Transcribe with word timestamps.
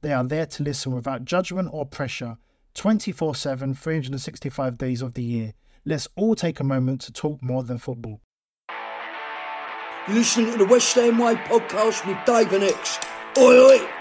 They 0.00 0.12
are 0.12 0.24
there 0.24 0.46
to 0.46 0.62
listen 0.62 0.92
without 0.94 1.24
judgment 1.24 1.70
or 1.72 1.84
pressure 1.84 2.36
24 2.74 3.34
7, 3.34 3.74
365 3.74 4.78
days 4.78 5.02
of 5.02 5.14
the 5.14 5.22
year. 5.22 5.54
Let's 5.84 6.06
all 6.16 6.34
take 6.34 6.60
a 6.60 6.64
moment 6.64 7.00
to 7.02 7.12
talk 7.12 7.42
more 7.42 7.64
than 7.64 7.78
football. 7.78 8.20
You're 10.06 10.16
listening 10.16 10.52
to 10.52 10.58
the 10.58 10.64
West 10.64 10.96
Way 10.96 11.10
podcast 11.10 12.06
with 12.06 12.24
Dave 12.24 12.52
and 12.52 12.64
Ex. 12.64 12.98
Oi, 13.36 13.56
oi! 13.56 13.97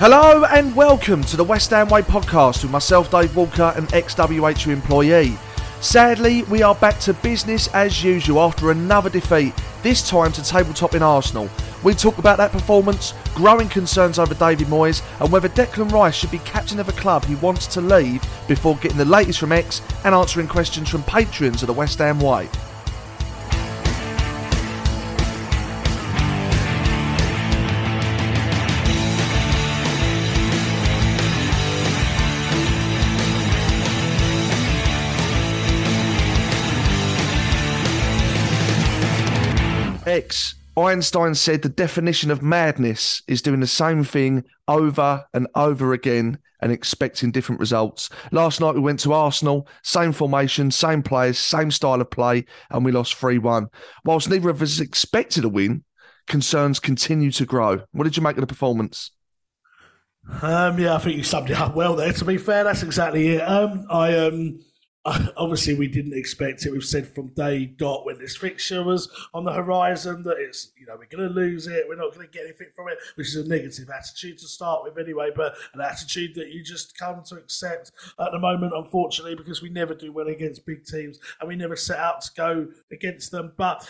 Hello 0.00 0.44
and 0.44 0.76
welcome 0.76 1.24
to 1.24 1.36
the 1.36 1.42
West 1.42 1.70
Ham 1.70 1.88
Way 1.88 2.02
podcast 2.02 2.62
with 2.62 2.70
myself, 2.70 3.10
Dave 3.10 3.34
Walker, 3.34 3.72
an 3.74 3.88
ex 3.92 4.14
WHU 4.16 4.70
employee. 4.70 5.36
Sadly, 5.80 6.44
we 6.44 6.62
are 6.62 6.76
back 6.76 7.00
to 7.00 7.14
business 7.14 7.66
as 7.74 8.04
usual 8.04 8.40
after 8.40 8.70
another 8.70 9.10
defeat, 9.10 9.52
this 9.82 10.08
time 10.08 10.30
to 10.34 10.44
tabletop 10.44 10.94
in 10.94 11.02
Arsenal. 11.02 11.50
We 11.82 11.94
talk 11.94 12.18
about 12.18 12.38
that 12.38 12.52
performance, 12.52 13.12
growing 13.34 13.68
concerns 13.68 14.20
over 14.20 14.34
David 14.34 14.68
Moyes, 14.68 15.02
and 15.20 15.32
whether 15.32 15.48
Declan 15.48 15.90
Rice 15.90 16.14
should 16.14 16.30
be 16.30 16.38
captain 16.38 16.78
of 16.78 16.88
a 16.88 16.92
club 16.92 17.24
he 17.24 17.34
wants 17.34 17.66
to 17.66 17.80
leave 17.80 18.22
before 18.46 18.76
getting 18.76 18.98
the 18.98 19.04
latest 19.04 19.40
from 19.40 19.50
Ex 19.50 19.82
and 20.04 20.14
answering 20.14 20.46
questions 20.46 20.88
from 20.88 21.02
patrons 21.02 21.60
of 21.60 21.66
the 21.66 21.72
West 21.72 21.98
Ham 21.98 22.20
Way. 22.20 22.48
Ex. 40.08 40.54
Einstein 40.76 41.34
said 41.34 41.62
the 41.62 41.68
definition 41.68 42.30
of 42.30 42.42
madness 42.42 43.22
is 43.26 43.42
doing 43.42 43.60
the 43.60 43.66
same 43.66 44.04
thing 44.04 44.44
over 44.68 45.24
and 45.34 45.48
over 45.54 45.92
again 45.92 46.38
and 46.60 46.72
expecting 46.72 47.30
different 47.30 47.60
results. 47.60 48.08
Last 48.32 48.60
night 48.60 48.74
we 48.74 48.80
went 48.80 49.00
to 49.00 49.12
Arsenal, 49.12 49.68
same 49.82 50.12
formation, 50.12 50.70
same 50.70 51.02
players, 51.02 51.38
same 51.38 51.70
style 51.70 52.00
of 52.00 52.10
play, 52.10 52.44
and 52.70 52.84
we 52.84 52.92
lost 52.92 53.14
3 53.14 53.38
1. 53.38 53.68
Whilst 54.04 54.28
neither 54.28 54.50
of 54.50 54.62
us 54.62 54.80
expected 54.80 55.44
a 55.44 55.48
win, 55.48 55.84
concerns 56.26 56.80
continue 56.80 57.30
to 57.32 57.46
grow. 57.46 57.82
What 57.92 58.04
did 58.04 58.16
you 58.16 58.22
make 58.22 58.36
of 58.36 58.40
the 58.40 58.46
performance? 58.46 59.10
Um, 60.42 60.78
yeah, 60.78 60.94
I 60.94 60.98
think 60.98 61.16
you 61.16 61.22
summed 61.22 61.50
it 61.50 61.58
up 61.58 61.74
well 61.74 61.96
there. 61.96 62.12
To 62.12 62.24
be 62.24 62.36
fair, 62.36 62.64
that's 62.64 62.82
exactly 62.82 63.28
it. 63.28 63.40
Um, 63.40 63.86
I 63.90 64.14
um, 64.16 64.60
obviously 65.36 65.74
we 65.74 65.88
didn't 65.88 66.14
expect 66.14 66.66
it. 66.66 66.72
We've 66.72 66.84
said 66.84 67.06
from 67.06 67.28
day 67.28 67.66
dot 67.66 68.04
when 68.04 68.18
this 68.18 68.36
fixture 68.36 68.82
was 68.82 69.08
on 69.32 69.44
the 69.44 69.52
horizon 69.52 70.22
that 70.24 70.38
it's 70.38 70.72
you 70.76 70.86
know 70.86 70.96
we're 70.98 71.06
going 71.06 71.28
to 71.28 71.34
lose 71.34 71.66
it. 71.66 71.84
We're 71.88 71.96
not 71.96 72.14
going 72.14 72.26
to 72.26 72.32
get 72.32 72.44
anything 72.44 72.68
from 72.74 72.88
it, 72.88 72.98
which 73.14 73.28
is 73.28 73.36
a 73.36 73.48
negative 73.48 73.90
attitude 73.90 74.38
to 74.38 74.48
start 74.48 74.82
with 74.82 74.98
anyway, 74.98 75.30
but 75.34 75.54
an 75.74 75.80
attitude 75.80 76.34
that 76.34 76.48
you 76.48 76.62
just 76.62 76.96
come 76.98 77.22
to 77.24 77.36
accept 77.36 77.92
at 78.18 78.32
the 78.32 78.38
moment, 78.38 78.72
unfortunately, 78.74 79.34
because 79.34 79.62
we 79.62 79.70
never 79.70 79.94
do 79.94 80.12
well 80.12 80.28
against 80.28 80.66
big 80.66 80.84
teams 80.84 81.18
and 81.40 81.48
we 81.48 81.56
never 81.56 81.76
set 81.76 81.98
out 81.98 82.20
to 82.22 82.30
go 82.34 82.68
against 82.90 83.30
them. 83.30 83.52
But 83.56 83.88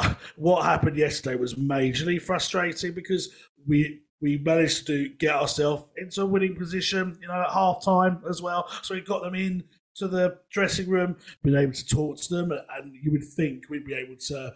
what 0.36 0.64
happened 0.64 0.96
yesterday 0.96 1.36
was 1.36 1.54
majorly 1.54 2.20
frustrating 2.20 2.92
because 2.92 3.30
we 3.66 4.02
we 4.20 4.38
managed 4.38 4.86
to 4.86 5.10
get 5.10 5.34
ourselves 5.34 5.84
into 5.96 6.22
a 6.22 6.26
winning 6.26 6.56
position, 6.56 7.18
you 7.20 7.28
know, 7.28 7.42
at 7.42 7.50
half 7.50 7.84
time 7.84 8.22
as 8.28 8.40
well. 8.40 8.66
So 8.82 8.94
we 8.94 9.02
got 9.02 9.22
them 9.22 9.34
in 9.34 9.64
to 9.96 10.08
the 10.08 10.38
dressing 10.50 10.88
room, 10.88 11.16
been 11.42 11.56
able 11.56 11.72
to 11.72 11.86
talk 11.86 12.18
to 12.18 12.34
them, 12.34 12.52
and 12.52 12.94
you 13.02 13.10
would 13.12 13.24
think 13.24 13.68
we'd 13.68 13.86
be 13.86 13.94
able 13.94 14.16
to, 14.16 14.54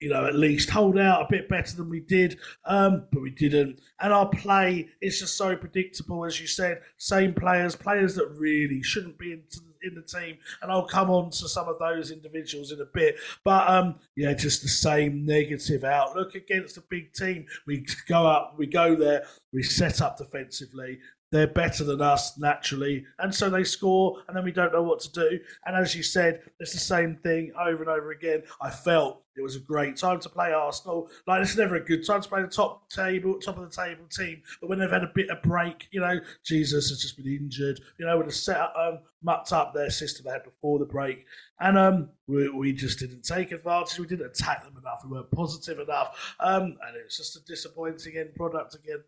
you 0.00 0.08
know, 0.08 0.26
at 0.26 0.34
least 0.34 0.70
hold 0.70 0.98
out 0.98 1.22
a 1.22 1.26
bit 1.30 1.48
better 1.48 1.76
than 1.76 1.88
we 1.90 2.00
did, 2.00 2.38
um, 2.64 3.06
but 3.12 3.22
we 3.22 3.30
didn't. 3.30 3.80
And 4.00 4.12
our 4.12 4.28
play 4.28 4.88
is 5.00 5.18
just 5.20 5.36
so 5.36 5.56
predictable, 5.56 6.24
as 6.24 6.40
you 6.40 6.46
said. 6.46 6.80
Same 6.96 7.34
players, 7.34 7.76
players 7.76 8.14
that 8.14 8.28
really 8.36 8.82
shouldn't 8.82 9.18
be 9.18 9.32
in, 9.32 9.42
in 9.82 9.94
the 9.94 10.02
team, 10.02 10.38
and 10.62 10.72
I'll 10.72 10.86
come 10.86 11.10
on 11.10 11.30
to 11.30 11.48
some 11.48 11.68
of 11.68 11.78
those 11.78 12.10
individuals 12.10 12.72
in 12.72 12.80
a 12.80 12.86
bit. 12.86 13.16
But 13.44 13.68
um, 13.68 13.96
yeah, 14.16 14.32
just 14.34 14.62
the 14.62 14.68
same 14.68 15.24
negative 15.24 15.84
outlook 15.84 16.34
against 16.34 16.78
a 16.78 16.82
big 16.88 17.12
team. 17.12 17.46
We 17.66 17.86
go 18.08 18.26
up, 18.26 18.54
we 18.58 18.66
go 18.66 18.96
there, 18.96 19.24
we 19.52 19.62
set 19.62 20.00
up 20.00 20.16
defensively, 20.18 20.98
they're 21.30 21.46
better 21.46 21.84
than 21.84 22.00
us 22.00 22.36
naturally, 22.38 23.04
and 23.18 23.34
so 23.34 23.48
they 23.48 23.64
score, 23.64 24.18
and 24.26 24.36
then 24.36 24.44
we 24.44 24.52
don't 24.52 24.72
know 24.72 24.82
what 24.82 25.00
to 25.00 25.12
do. 25.12 25.40
And 25.64 25.76
as 25.76 25.94
you 25.94 26.02
said, 26.02 26.42
it's 26.58 26.72
the 26.72 26.78
same 26.78 27.16
thing 27.16 27.52
over 27.58 27.82
and 27.82 27.90
over 27.90 28.10
again. 28.10 28.42
I 28.60 28.70
felt 28.70 29.22
it 29.36 29.42
was 29.42 29.56
a 29.56 29.60
great 29.60 29.96
time 29.96 30.18
to 30.20 30.28
play 30.28 30.52
Arsenal. 30.52 31.08
Like 31.26 31.42
it's 31.42 31.56
never 31.56 31.76
a 31.76 31.84
good 31.84 32.04
time 32.04 32.20
to 32.20 32.28
play 32.28 32.42
the 32.42 32.48
top 32.48 32.90
table, 32.90 33.38
top 33.38 33.58
of 33.58 33.70
the 33.70 33.74
table 33.74 34.04
team, 34.10 34.42
but 34.60 34.68
when 34.68 34.78
they've 34.78 34.90
had 34.90 35.04
a 35.04 35.12
bit 35.14 35.30
of 35.30 35.40
break, 35.42 35.88
you 35.92 36.00
know, 36.00 36.20
Jesus 36.44 36.90
has 36.90 37.00
just 37.00 37.16
been 37.16 37.26
injured. 37.26 37.80
You 37.98 38.06
know, 38.06 38.16
would 38.16 38.26
have 38.26 38.34
set 38.34 38.58
up, 38.58 38.74
um, 38.78 38.98
mucked 39.22 39.52
up 39.52 39.72
their 39.72 39.90
system 39.90 40.24
they 40.26 40.32
had 40.32 40.44
before 40.44 40.78
the 40.78 40.86
break, 40.86 41.26
and 41.60 41.78
um, 41.78 42.08
we, 42.26 42.48
we, 42.50 42.72
just 42.72 42.98
didn't 42.98 43.22
take 43.22 43.52
advantage. 43.52 43.98
We 43.98 44.06
didn't 44.06 44.26
attack 44.26 44.64
them 44.64 44.76
enough. 44.76 45.02
We 45.04 45.12
weren't 45.12 45.30
positive 45.30 45.78
enough, 45.78 46.34
um, 46.40 46.62
and 46.62 46.96
it's 46.96 47.16
just 47.16 47.36
a 47.36 47.44
disappointing 47.44 48.16
end 48.16 48.34
product 48.34 48.74
again. 48.74 49.04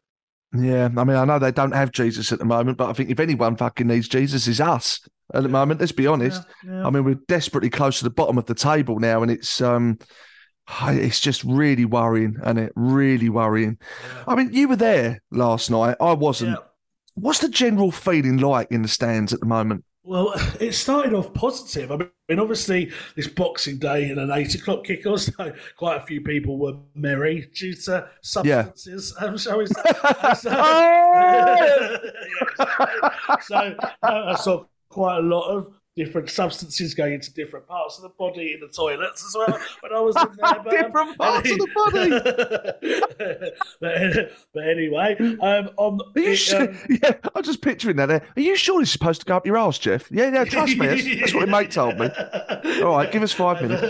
Yeah, 0.55 0.91
I 0.97 1.05
mean, 1.05 1.17
I 1.17 1.25
know 1.25 1.39
they 1.39 1.53
don't 1.53 1.73
have 1.73 1.93
Jesus 1.93 2.31
at 2.31 2.39
the 2.39 2.45
moment, 2.45 2.77
but 2.77 2.91
I 2.91 2.93
think 2.93 3.11
if 3.11 3.21
anyone 3.21 3.57
fucking 3.57 3.87
needs 3.87 4.07
Jesus, 4.07 4.47
is 4.47 4.61
us 4.61 5.01
at 5.33 5.43
the 5.43 5.49
moment. 5.49 5.81
Let's 5.81 5.93
be 5.93 6.07
honest. 6.07 6.43
Yeah, 6.65 6.73
yeah. 6.73 6.87
I 6.87 6.91
mean, 6.91 7.05
we're 7.05 7.21
desperately 7.27 7.71
close 7.71 7.99
to 7.99 8.05
the 8.05 8.11
bottom 8.11 8.37
of 8.37 8.47
the 8.47 8.55
table 8.55 8.99
now, 8.99 9.23
and 9.23 9.31
it's 9.31 9.61
um, 9.63 9.99
it's 10.83 11.21
just 11.21 11.43
really 11.45 11.87
worrying, 11.87 12.37
and 12.43 12.59
it 12.59 12.73
really 12.77 13.31
worrying. 13.31 13.79
Yeah. 13.81 14.25
I 14.29 14.35
mean, 14.35 14.53
you 14.53 14.69
were 14.69 14.77
there 14.77 15.23
last 15.31 15.71
night. 15.71 15.97
I 16.01 16.13
wasn't. 16.13 16.59
What's 17.15 17.41
the 17.41 17.49
general 17.49 17.91
feeling 17.91 18.39
like 18.39 18.71
in 18.71 18.83
the 18.83 18.89
stands 18.89 19.33
at 19.33 19.41
the 19.41 19.47
moment? 19.47 19.85
Well, 20.05 20.33
it 20.61 20.73
started 20.75 21.15
off 21.15 21.33
positive. 21.35 21.93
I 21.93 21.97
mean, 22.29 22.39
obviously, 22.39 22.91
this 23.15 23.29
Boxing 23.29 23.79
Day 23.79 24.11
and 24.11 24.19
an 24.19 24.31
eight 24.33 24.55
o'clock 24.55 24.85
kickoff, 24.85 25.35
so 25.37 25.53
quite 25.77 25.97
a 25.97 26.07
few 26.07 26.21
people 26.21 26.59
were 26.59 26.75
merry 26.95 27.51
due 27.55 27.75
to 27.75 28.09
substances. 28.21 29.15
Yeah. 29.17 29.27
Um, 29.33 29.39
shall 29.39 29.59
we 29.59 29.67
say? 29.67 29.75
so, 30.37 30.51
yeah, 30.51 31.97
so 33.41 33.57
uh, 34.03 34.33
I 34.33 34.35
saw 34.37 34.65
quite 34.89 35.19
a 35.19 35.23
lot 35.23 35.49
of 35.49 35.73
different 35.95 36.31
substances 36.31 36.95
going 36.95 37.13
into 37.15 37.33
different 37.35 37.67
parts 37.67 37.99
of 37.99 38.03
the 38.03 38.09
body 38.11 38.55
in 38.55 38.61
the 38.61 38.69
toilets 38.69 39.25
as 39.27 39.35
well 39.37 39.59
when 39.81 39.93
I 39.93 40.01
was 40.01 40.17
in 40.21 40.29
there. 40.37 40.55
But, 40.65 40.67
um, 40.67 40.83
Different 40.83 41.19
parts 41.19 41.51
of 41.51 41.59
the 41.59 41.69
body. 41.75 43.51
but, 43.81 44.33
but 44.55 44.67
anyway, 44.69 45.17
um, 45.41 45.71
on 45.77 46.01
Are 46.17 46.21
you 46.21 46.31
it, 46.31 46.37
sure? 46.37 46.63
um, 46.71 46.79
yeah, 46.89 47.13
I'm 47.35 47.43
just 47.43 47.61
picturing 47.61 47.97
that 47.97 48.07
there. 48.07 48.23
Are 48.37 48.41
you 48.41 48.57
sure 48.57 48.81
this 48.81 48.89
is 48.89 48.93
supposed 48.93 49.21
to 49.21 49.27
go 49.27 49.37
up 49.37 49.47
your 49.47 49.59
arse, 49.59 49.79
Jeff? 49.79 50.11
Yeah, 50.11 50.31
yeah, 50.33 50.45
trust 50.45 50.77
me. 50.77 50.87
That's, 50.87 51.05
that's 51.21 51.35
what 51.35 51.49
my 51.49 51.61
mate 51.63 51.71
told 51.71 51.99
me. 51.99 52.09
All 52.83 52.97
right, 52.97 53.11
give 53.13 53.23
us 53.23 53.33
five 53.33 53.61
minutes. 53.61 53.83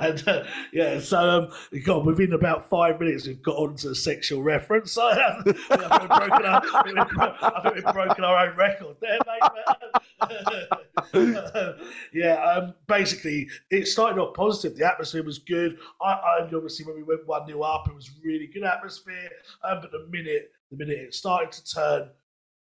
and 0.00 0.28
uh, 0.28 0.44
yeah, 0.72 0.98
so 1.00 1.18
um, 1.18 1.52
God, 1.84 2.04
within 2.04 2.32
about 2.32 2.68
five 2.68 2.98
minutes, 2.98 3.26
we've 3.26 3.42
got 3.42 3.56
onto 3.56 3.90
a 3.90 3.94
sexual 3.94 4.42
reference. 4.42 4.92
So 4.92 5.02
I 5.08 5.42
think 5.44 5.70
our, 5.70 5.88
I 6.10 6.82
think 6.84 6.96
we've 6.98 7.08
bro- 7.08 7.34
I 7.40 7.60
think 7.62 7.74
we've 7.76 7.94
broken 7.94 8.24
our 8.24 8.48
own 8.48 8.56
record 8.56 8.96
there, 9.00 9.18
mate. 9.26 10.68
yeah, 12.12 12.34
um, 12.42 12.74
basically, 12.86 13.48
it 13.70 13.86
started 13.86 14.20
off 14.20 14.34
positive. 14.34 14.76
The 14.76 14.86
atmosphere 14.86 15.22
was 15.22 15.38
good. 15.38 15.78
I, 16.00 16.12
I 16.12 16.38
obviously 16.44 16.86
when 16.86 16.96
we 16.96 17.02
went 17.02 17.26
one 17.26 17.46
0 17.46 17.60
up, 17.62 17.88
it 17.88 17.94
was 17.94 18.10
really 18.24 18.46
good 18.46 18.64
atmosphere. 18.64 19.30
Um, 19.64 19.78
but 19.80 19.90
the 19.90 20.06
minute 20.10 20.52
the 20.70 20.76
minute 20.76 20.98
it 20.98 21.14
started 21.14 21.52
to 21.52 21.74
turn 21.74 22.08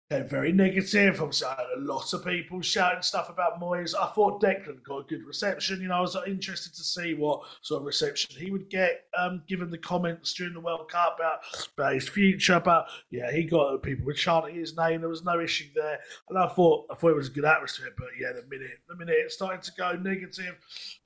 they're 0.10 0.24
very 0.24 0.52
negative. 0.52 1.20
Obviously, 1.20 1.48
I 1.48 1.56
had 1.56 1.78
a 1.78 1.82
lot 1.82 2.14
of 2.14 2.24
people 2.24 2.62
shouting 2.62 3.02
stuff 3.02 3.30
about 3.30 3.60
Moyes. 3.60 3.96
I 4.00 4.08
thought 4.14 4.42
Declan 4.42 4.84
got 4.84 5.00
a 5.00 5.04
good 5.04 5.26
reception. 5.26 5.82
You 5.82 5.88
know, 5.88 5.96
I 5.96 6.02
was 6.02 6.16
interested 6.28 6.76
to 6.76 6.84
see 6.84 7.16
what 7.16 7.42
sort 7.64 7.82
of 7.82 7.88
reception 7.88 8.36
he 8.38 8.52
would 8.52 8.70
get, 8.70 9.06
um, 9.18 9.42
given 9.48 9.72
the 9.72 9.80
comments 9.80 10.34
during 10.34 10.54
the 10.54 10.60
World 10.60 10.90
Cup 10.92 11.16
about, 11.18 11.40
about 11.76 11.96
his 11.96 12.08
future. 12.08 12.60
But 12.60 12.88
yeah, 13.10 13.32
he 13.32 13.46
got 13.46 13.82
people 13.82 14.06
were 14.06 14.14
chanting 14.14 14.56
his 14.56 14.78
name. 14.78 15.02
There 15.02 15.10
was 15.10 15.24
no 15.24 15.40
issue 15.40 15.66
there, 15.74 16.00
and 16.30 16.38
I 16.38 16.48
thought 16.50 16.86
I 16.92 16.96
thought 16.96 17.10
it 17.10 17.16
was 17.16 17.30
a 17.30 17.32
good 17.32 17.46
atmosphere. 17.46 17.94
But 17.98 18.10
yeah, 18.20 18.32
the 18.34 18.48
minute 18.48 18.78
the 18.88 18.96
minute 18.96 19.16
it 19.18 19.32
started 19.32 19.64
to 19.64 19.72
go 19.76 19.94
negative, 19.94 20.56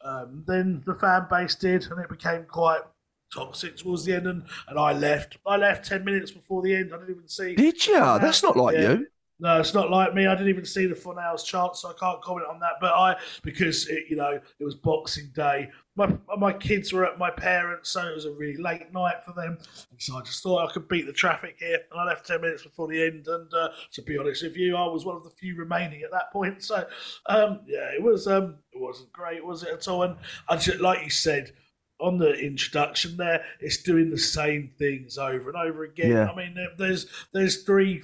um, 0.03 0.43
then 0.45 0.83
the 0.85 0.95
fan 0.95 1.27
base 1.29 1.55
did, 1.55 1.87
and 1.89 2.01
it 2.01 2.09
became 2.09 2.43
quite 2.43 2.81
toxic 3.33 3.77
towards 3.77 4.05
the 4.05 4.13
end. 4.13 4.27
And, 4.27 4.43
and 4.67 4.79
I 4.79 4.93
left. 4.93 5.37
I 5.45 5.57
left 5.57 5.87
ten 5.87 6.03
minutes 6.03 6.31
before 6.31 6.61
the 6.61 6.75
end. 6.75 6.91
I 6.93 6.97
didn't 6.97 7.15
even 7.15 7.27
see. 7.27 7.55
Did 7.55 7.85
you? 7.87 7.99
That's 7.99 8.43
not 8.43 8.57
like 8.57 8.75
Yeah. 8.75 8.93
you. 8.93 9.07
No, 9.41 9.57
it's 9.57 9.73
not 9.73 9.89
like 9.89 10.13
me. 10.13 10.27
I 10.27 10.35
didn't 10.35 10.49
even 10.49 10.65
see 10.65 10.85
the 10.85 10.95
Funhouse 10.95 11.45
chance, 11.45 11.79
so 11.79 11.89
I 11.91 11.93
can't 11.97 12.21
comment 12.21 12.45
on 12.49 12.59
that. 12.59 12.73
But 12.81 12.91
I, 12.91 13.15
because 13.41 13.87
it, 13.87 14.03
you 14.09 14.17
know, 14.17 14.31
it 14.59 14.63
was 14.65 14.75
Boxing 14.75 15.31
Day. 15.33 15.69
My 15.95 16.13
my 16.37 16.51
kids 16.51 16.91
were 16.91 17.05
at 17.05 17.17
my 17.17 17.29
parents, 17.31 17.89
so 17.91 18.05
it 18.05 18.15
was 18.15 18.25
a 18.25 18.31
really 18.33 18.61
late 18.61 18.91
night 18.91 19.23
for 19.25 19.31
them. 19.31 19.57
So 19.97 20.17
I 20.17 20.23
just 20.23 20.43
thought 20.43 20.67
I 20.67 20.73
could 20.73 20.89
beat 20.89 21.05
the 21.05 21.13
traffic 21.13 21.55
here, 21.57 21.79
and 21.89 22.01
I 22.01 22.03
left 22.03 22.27
ten 22.27 22.41
minutes 22.41 22.63
before 22.63 22.89
the 22.89 23.01
end. 23.01 23.29
And 23.29 23.53
uh, 23.53 23.69
to 23.93 24.01
be 24.01 24.17
honest 24.17 24.43
with 24.43 24.57
you, 24.57 24.75
I 24.75 24.87
was 24.87 25.05
one 25.05 25.15
of 25.15 25.23
the 25.23 25.29
few 25.29 25.55
remaining 25.55 26.01
at 26.01 26.11
that 26.11 26.33
point. 26.33 26.61
So 26.61 26.85
um, 27.27 27.61
yeah, 27.65 27.91
it 27.95 28.03
was 28.03 28.27
um, 28.27 28.57
it 28.73 28.81
wasn't 28.81 29.13
great, 29.13 29.45
was 29.45 29.63
it 29.63 29.69
at 29.69 29.87
all? 29.87 30.03
And 30.03 30.17
I 30.49 30.57
just, 30.57 30.81
like 30.81 31.01
you 31.01 31.09
said. 31.09 31.53
On 31.99 32.17
the 32.17 32.33
introduction, 32.33 33.17
there, 33.17 33.43
it's 33.59 33.83
doing 33.83 34.09
the 34.09 34.17
same 34.17 34.71
things 34.77 35.17
over 35.17 35.49
and 35.49 35.57
over 35.57 35.83
again. 35.83 36.11
Yeah. 36.11 36.29
I 36.29 36.35
mean, 36.35 36.55
there's 36.77 37.07
there's 37.33 37.63
three 37.63 38.03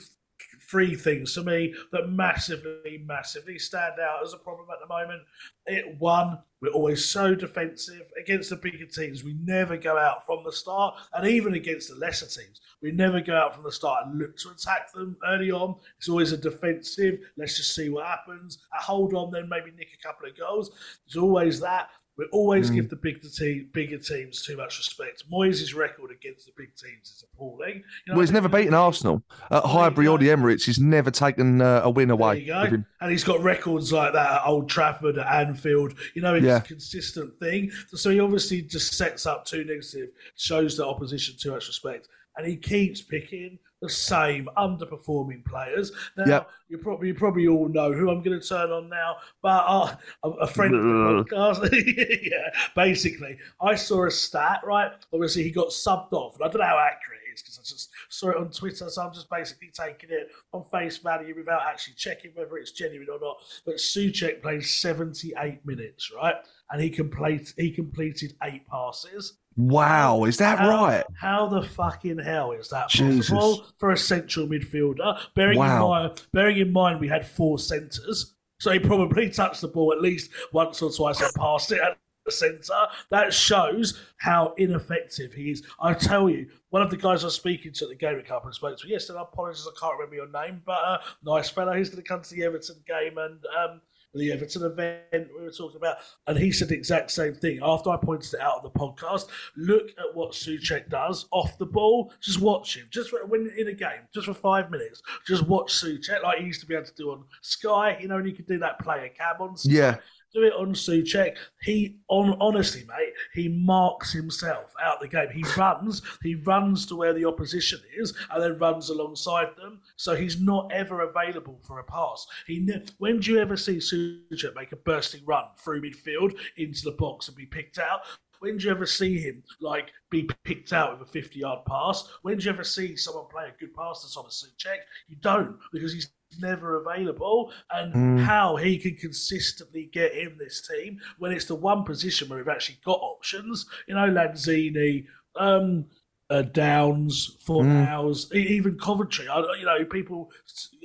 three 0.70 0.96
things 0.96 1.34
to 1.34 1.44
me 1.44 1.74
that 1.92 2.10
massively, 2.10 3.04
massively 3.06 3.60
stand 3.60 4.00
out 4.00 4.24
as 4.24 4.34
a 4.34 4.38
problem 4.38 4.68
at 4.72 4.80
the 4.80 4.88
moment. 4.88 5.22
It 5.66 6.00
one, 6.00 6.40
we're 6.62 6.72
always 6.72 7.06
so 7.06 7.36
defensive 7.36 8.12
against 8.20 8.50
the 8.50 8.56
bigger 8.56 8.86
teams. 8.86 9.24
We 9.24 9.36
never 9.44 9.78
go 9.78 9.98
out 9.98 10.26
from 10.26 10.44
the 10.44 10.52
start, 10.52 10.96
and 11.14 11.28
even 11.28 11.54
against 11.54 11.90
the 11.90 11.96
lesser 11.96 12.26
teams, 12.26 12.62
we 12.82 12.92
never 12.92 13.22
go 13.22 13.36
out 13.36 13.54
from 13.54 13.64
the 13.64 13.72
start 13.72 14.06
and 14.06 14.18
look 14.18 14.38
to 14.38 14.50
attack 14.50 14.92
them 14.94 15.18
early 15.28 15.52
on. 15.52 15.76
It's 15.98 16.10
always 16.10 16.32
a 16.32 16.38
defensive. 16.38 17.20
Let's 17.38 17.58
just 17.58 17.76
see 17.76 17.90
what 17.90 18.06
happens. 18.06 18.60
A 18.78 18.82
hold 18.82 19.14
on, 19.14 19.32
then 19.32 19.50
maybe 19.50 19.72
nick 19.72 19.90
a 19.94 20.08
couple 20.08 20.28
of 20.28 20.38
goals. 20.38 20.72
There's 21.06 21.22
always 21.22 21.60
that. 21.60 21.90
We 22.18 22.26
always 22.32 22.70
give 22.70 22.90
the 22.90 22.96
big 22.96 23.22
te- 23.22 23.68
bigger 23.74 23.98
teams 23.98 24.42
too 24.42 24.56
much 24.56 24.78
respect. 24.78 25.24
Moyes' 25.30 25.76
record 25.76 26.12
against 26.12 26.46
the 26.46 26.54
big 26.56 26.70
teams 26.76 27.10
is 27.10 27.24
appalling. 27.34 27.76
You 27.76 27.84
know, 28.08 28.14
Well, 28.14 28.22
he's 28.22 28.32
never 28.32 28.48
beaten 28.48 28.74
Arsenal. 28.74 29.22
At 29.52 29.66
Highbury 29.66 30.08
or 30.08 30.18
the 30.18 30.30
Emirates, 30.30 30.64
he's 30.64 30.80
never 30.80 31.12
taken 31.12 31.62
uh, 31.62 31.82
a 31.84 31.90
win 31.90 32.08
There 32.08 32.14
away. 32.14 32.40
you 32.40 32.46
go. 32.48 32.84
And 33.02 33.12
he's 33.12 33.26
got 33.26 33.42
records 33.42 33.92
like 33.92 34.14
that 34.14 34.32
at 34.32 34.48
Old 34.48 34.70
Trafford, 34.70 35.18
at 35.18 35.28
Anfield. 35.28 35.96
You 36.14 36.22
know, 36.22 36.36
it's 36.36 36.46
Yeah. 36.46 36.58
a 36.58 36.62
consistent 36.62 37.38
thing. 37.40 37.72
So 37.94 38.10
he 38.10 38.22
obviously 38.22 38.62
just 38.62 38.94
sets 38.94 39.26
up 39.26 39.46
too 39.46 39.66
negative, 39.66 40.10
shows 40.38 40.78
the 40.78 40.86
opposition 40.88 41.36
too 41.38 41.52
much 41.52 41.68
respect. 41.68 42.08
And 42.38 42.48
he 42.48 42.56
keeps 42.56 43.02
picking 43.02 43.60
the 43.86 43.94
same 43.94 44.50
underperforming 44.58 45.46
players. 45.46 45.92
Now, 46.18 46.26
Yep. 46.26 46.50
you 46.70 46.78
probably 46.80 47.08
you 47.10 47.14
probably 47.14 47.48
all 47.48 47.68
know 47.68 47.94
who 47.94 48.10
I'm 48.10 48.22
going 48.24 48.40
to 48.40 48.48
turn 48.48 48.72
on 48.72 48.90
now, 48.90 49.18
but 49.42 49.64
uh, 49.68 49.96
a, 50.24 50.48
friend 50.48 50.74
of 50.76 50.84
the 50.84 50.90
podcast. 50.90 51.70
yeah, 52.32 52.50
basically, 52.76 53.38
I 53.62 53.76
saw 53.76 54.06
a 54.06 54.12
stat, 54.12 54.62
right? 54.64 54.92
Obviously, 55.14 55.44
he 55.44 55.52
got 55.52 55.68
subbed 55.68 56.14
off, 56.14 56.36
and 56.36 56.44
I 56.44 56.48
don't 56.48 56.62
know 56.62 56.68
how 56.68 56.80
accurate 56.80 57.20
it 57.28 57.34
is 57.36 57.42
because 57.42 57.60
I 57.60 57.64
just 57.64 57.90
saw 58.10 58.30
it 58.30 58.38
on 58.38 58.50
Twitter, 58.50 58.90
so 58.90 59.02
I'm 59.04 59.14
just 59.14 59.30
basically 59.30 59.72
taking 59.74 60.10
it 60.12 60.30
on 60.54 60.64
face 60.64 60.98
value 60.98 61.36
without 61.36 61.62
actually 61.68 61.96
checking 61.96 62.32
whether 62.34 62.58
it's 62.58 62.72
genuine 62.72 63.08
or 63.12 63.20
not. 63.20 63.38
But 63.66 63.76
Soucek 63.76 64.42
played 64.42 64.64
78 64.64 65.66
minutes, 65.66 66.12
right? 66.16 66.36
And 66.72 66.82
he 66.82 66.90
complete, 66.90 67.54
he 67.58 67.72
completed 67.72 68.34
eight 68.44 68.68
passes. 68.68 69.38
Wow, 69.58 70.26
is 70.26 70.38
that 70.38 70.60
How- 70.60 70.70
right? 70.70 71.04
How 71.20 71.48
the 71.48 71.62
fucking 71.62 72.20
hell 72.20 72.52
is 72.52 72.70
that 72.70 72.90
Jesus. 72.90 73.30
possible 73.30 73.68
for 73.78 73.92
a 73.92 73.98
central 73.98 74.48
midfielder? 74.48 75.20
Bearing 75.36 75.60
Wow. 75.60 75.76
in 75.76 75.82
mind, 76.08 76.22
bearing 76.34 76.58
in 76.58 76.74
mind, 76.74 77.00
we 77.00 77.08
had 77.08 77.26
four 77.26 77.58
centres, 77.60 78.34
so 78.60 78.72
he 78.72 78.80
probably 78.80 79.30
touched 79.30 79.62
the 79.62 79.68
ball 79.70 79.94
at 79.94 80.02
least 80.02 80.32
once 80.52 80.82
or 80.82 80.92
twice 80.92 81.22
and 81.22 81.34
passed 81.36 81.72
it 81.72 81.80
at 81.80 81.98
the 82.26 82.32
centre. 82.32 82.74
That 83.12 83.32
shows 83.34 84.02
how 84.18 84.56
ineffective 84.58 85.34
he 85.34 85.52
is. 85.52 85.64
I 85.80 85.94
tell 85.94 86.30
you, 86.30 86.50
one 86.72 86.82
of 86.82 86.90
the 86.90 86.98
guys 86.98 87.24
I 87.24 87.28
was 87.28 87.36
speaking 87.36 87.72
to 87.74 87.86
at 87.86 87.90
the 87.92 87.96
Gamer 87.96 88.24
Cup 88.24 88.44
and 88.44 88.54
spoke 88.54 88.78
to 88.80 88.88
yesterday. 88.90 89.20
I 89.20 89.22
apologise, 89.22 89.66
I 89.68 89.80
can't 89.80 89.94
remember 89.94 90.16
your 90.16 90.32
name, 90.32 90.64
but 90.66 90.84
uh, 90.84 90.98
nice 91.24 91.50
fellow. 91.50 91.74
He's 91.74 91.90
going 91.90 92.02
to 92.04 92.08
come 92.10 92.22
to 92.24 92.30
the 92.36 92.44
Everton 92.44 92.84
game 92.88 93.18
and. 93.20 93.40
Um, 93.58 93.82
the 94.16 94.32
Everton 94.32 94.64
event 94.64 95.30
we 95.38 95.44
were 95.44 95.52
talking 95.52 95.78
about, 95.78 95.98
and 96.28 96.38
he 96.38 96.52
said 96.52 96.70
the 96.70 96.76
exact 96.76 97.12
same 97.12 97.36
thing. 97.36 97.60
After 97.64 97.90
I 97.90 97.98
pointed 97.98 98.34
it 98.34 98.40
out 98.40 98.58
on 98.58 98.64
the 98.64 98.70
podcast, 98.70 99.28
look 99.56 99.90
at 99.90 100.16
what 100.16 100.32
Soucek 100.32 100.90
does 100.90 101.28
off 101.32 101.58
the 101.58 101.66
ball. 101.66 102.14
Just 102.22 102.42
watch 102.42 102.78
him. 102.78 102.88
Just 102.90 103.12
when 103.28 103.52
in 103.58 103.68
a 103.68 103.74
game, 103.74 104.08
just 104.14 104.28
for 104.28 104.34
five 104.34 104.72
minutes. 104.72 105.02
Just 105.28 105.48
watch 105.48 105.74
Soucek 105.74 106.24
like 106.24 106.40
he 106.40 106.46
used 106.46 106.62
to 106.62 106.68
be 106.68 106.76
able 106.76 106.86
to 106.86 106.96
do 106.96 107.12
on 107.12 107.24
Sky. 107.42 107.98
You 108.00 108.08
know, 108.08 108.18
and 108.18 108.28
you 108.28 108.36
could 108.36 108.48
do 108.48 108.60
that 108.60 108.80
player 108.80 109.10
cab 109.10 109.42
on 109.42 109.58
Sky. 109.58 109.74
Yeah. 109.74 109.98
Do 110.36 110.44
it 110.44 110.54
on 110.54 110.74
Soucek. 110.74 111.38
He 111.62 111.96
on 112.10 112.36
honestly, 112.42 112.84
mate, 112.90 113.14
he 113.34 113.48
marks 113.48 114.12
himself 114.12 114.74
out 114.84 115.00
the 115.00 115.08
game. 115.08 115.30
He 115.30 115.46
runs, 115.56 116.02
he 116.24 116.36
runs 116.36 116.86
to 116.88 116.96
where 116.98 117.14
the 117.14 117.24
opposition 117.24 117.80
is, 117.98 118.14
and 118.30 118.44
then 118.44 118.60
runs 118.60 118.90
alongside 118.90 119.56
them. 119.56 119.80
So 119.96 120.14
he's 120.14 120.42
not 120.42 120.70
ever 120.74 121.00
available 121.00 121.62
for 121.64 121.80
a 121.80 121.86
pass. 121.86 122.28
He 122.48 122.60
ne- 122.60 122.84
when 122.98 123.22
do 123.22 123.32
you 123.32 123.40
ever 123.40 123.56
see 123.56 123.78
Soucek 123.78 124.54
make 124.56 124.74
a 124.74 124.76
bursting 124.76 125.22
run 125.26 125.46
through 125.58 125.84
midfield 125.84 126.38
into 126.58 126.82
the 126.84 126.98
box 126.98 127.30
and 127.30 127.38
be 127.38 127.46
picked 127.46 127.80
out? 127.80 128.02
When 128.46 128.58
do 128.58 128.66
you 128.66 128.72
ever 128.72 128.86
see 128.86 129.18
him 129.18 129.42
like 129.60 129.92
be 130.12 130.30
picked 130.44 130.72
out 130.72 130.92
with 130.92 131.10
a 131.10 131.12
fifty-yard 131.12 131.66
pass? 131.66 132.08
When 132.22 132.38
do 132.38 132.46
you 132.46 132.52
ever 132.52 132.64
see 132.64 132.96
someone 132.96 133.26
play 133.26 133.48
a 133.48 133.60
good 133.60 133.74
pass 133.74 134.04
that's 134.04 134.16
on 134.16 134.26
a 134.26 134.28
Soucek? 134.28 134.82
You 135.08 135.16
don't 135.20 135.58
because 135.74 135.92
he's 135.92 136.12
never 136.40 136.80
available. 136.80 137.52
And 137.72 138.20
how 138.20 138.56
he 138.58 138.78
can 138.78 138.98
consistently 138.98 139.90
get 139.92 140.14
in 140.14 140.38
this 140.38 140.68
team 140.68 141.00
when 141.18 141.32
it's 141.32 141.46
the 141.46 141.56
one 141.56 141.86
position 141.86 142.30
where 142.30 142.38
we've 142.38 142.48
actually 142.48 142.78
got 142.86 143.00
options. 143.02 143.66
You 143.88 143.96
know, 143.96 144.12
Lanzini, 144.12 145.08
um, 145.36 145.86
uh, 146.30 146.44
Downes, 146.44 147.38
Fornals, 147.48 148.32
e 148.32 148.42
even 148.42 148.78
Coventry. 148.78 149.28
I, 149.28 149.40
you 149.58 149.66
know, 149.66 149.86
people 149.86 150.30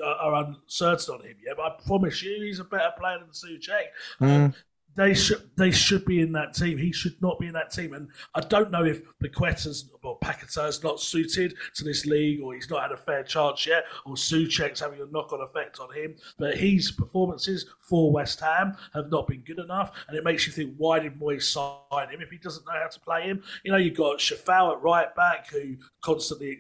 are 0.03 0.47
uncertain 0.47 1.15
on 1.15 1.27
him. 1.27 1.37
Yeah, 1.47 1.53
but 1.59 1.63
I 1.67 1.77
promise 1.87 2.23
you, 2.23 2.43
he's 2.43 2.59
a 2.59 2.65
better 2.65 2.93
player 2.99 3.19
than 3.19 3.29
Soucek. 3.29 3.89
Um, 4.21 4.55
they 5.01 5.15
should 5.15 5.51
they 5.57 5.71
should 5.71 6.05
be 6.05 6.21
in 6.21 6.33
that 6.33 6.53
team. 6.53 6.77
He 6.77 6.93
should 6.93 7.21
not 7.23 7.39
be 7.41 7.47
in 7.47 7.55
that 7.55 7.73
team. 7.73 7.95
And 7.95 8.09
I 8.35 8.41
don't 8.41 8.71
know 8.71 8.85
if 8.85 9.01
Paqueta's 9.19 9.91
or 10.03 10.19
Paqueta's 10.19 10.85
not 10.85 11.01
suited 11.01 11.55
to 11.75 11.85
this 11.85 12.05
league, 12.05 12.43
or 12.43 12.55
he's 12.55 12.69
not 12.69 12.83
had 12.83 12.93
a 12.93 12.99
fair 12.99 13.23
chance 13.23 13.67
yet, 13.67 13.85
or 14.05 14.15
Soucek's 14.15 14.81
having 14.81 15.01
a 15.01 15.07
knock 15.07 15.33
on 15.33 15.41
effect 15.41 15.81
on 15.81 15.95
him. 15.95 16.17
But 16.39 16.59
his 16.59 16.93
performances 16.93 17.65
for 17.81 18.13
West 18.13 18.41
Ham 18.41 18.77
have 18.93 19.11
not 19.11 19.27
been 19.27 19.41
good 19.41 19.59
enough, 19.59 19.93
and 20.07 20.17
it 20.19 20.25
makes 20.25 20.47
you 20.47 20.53
think, 20.53 20.75
why 20.77 20.99
did 20.99 21.19
Moyes 21.19 21.45
sign 21.45 22.11
him 22.11 22.21
if 22.21 22.31
he 22.31 22.37
doesn't 22.37 22.67
know 22.67 22.75
how 22.75 22.89
to 22.89 23.01
play 23.01 23.23
him? 23.23 23.43
You 23.65 23.73
know, 23.73 23.79
you've 23.79 23.97
got 23.97 24.19
Coufal 24.19 24.73
at 24.73 24.83
right 24.83 25.15
back 25.15 25.49
who 25.51 25.77
constantly. 26.03 26.51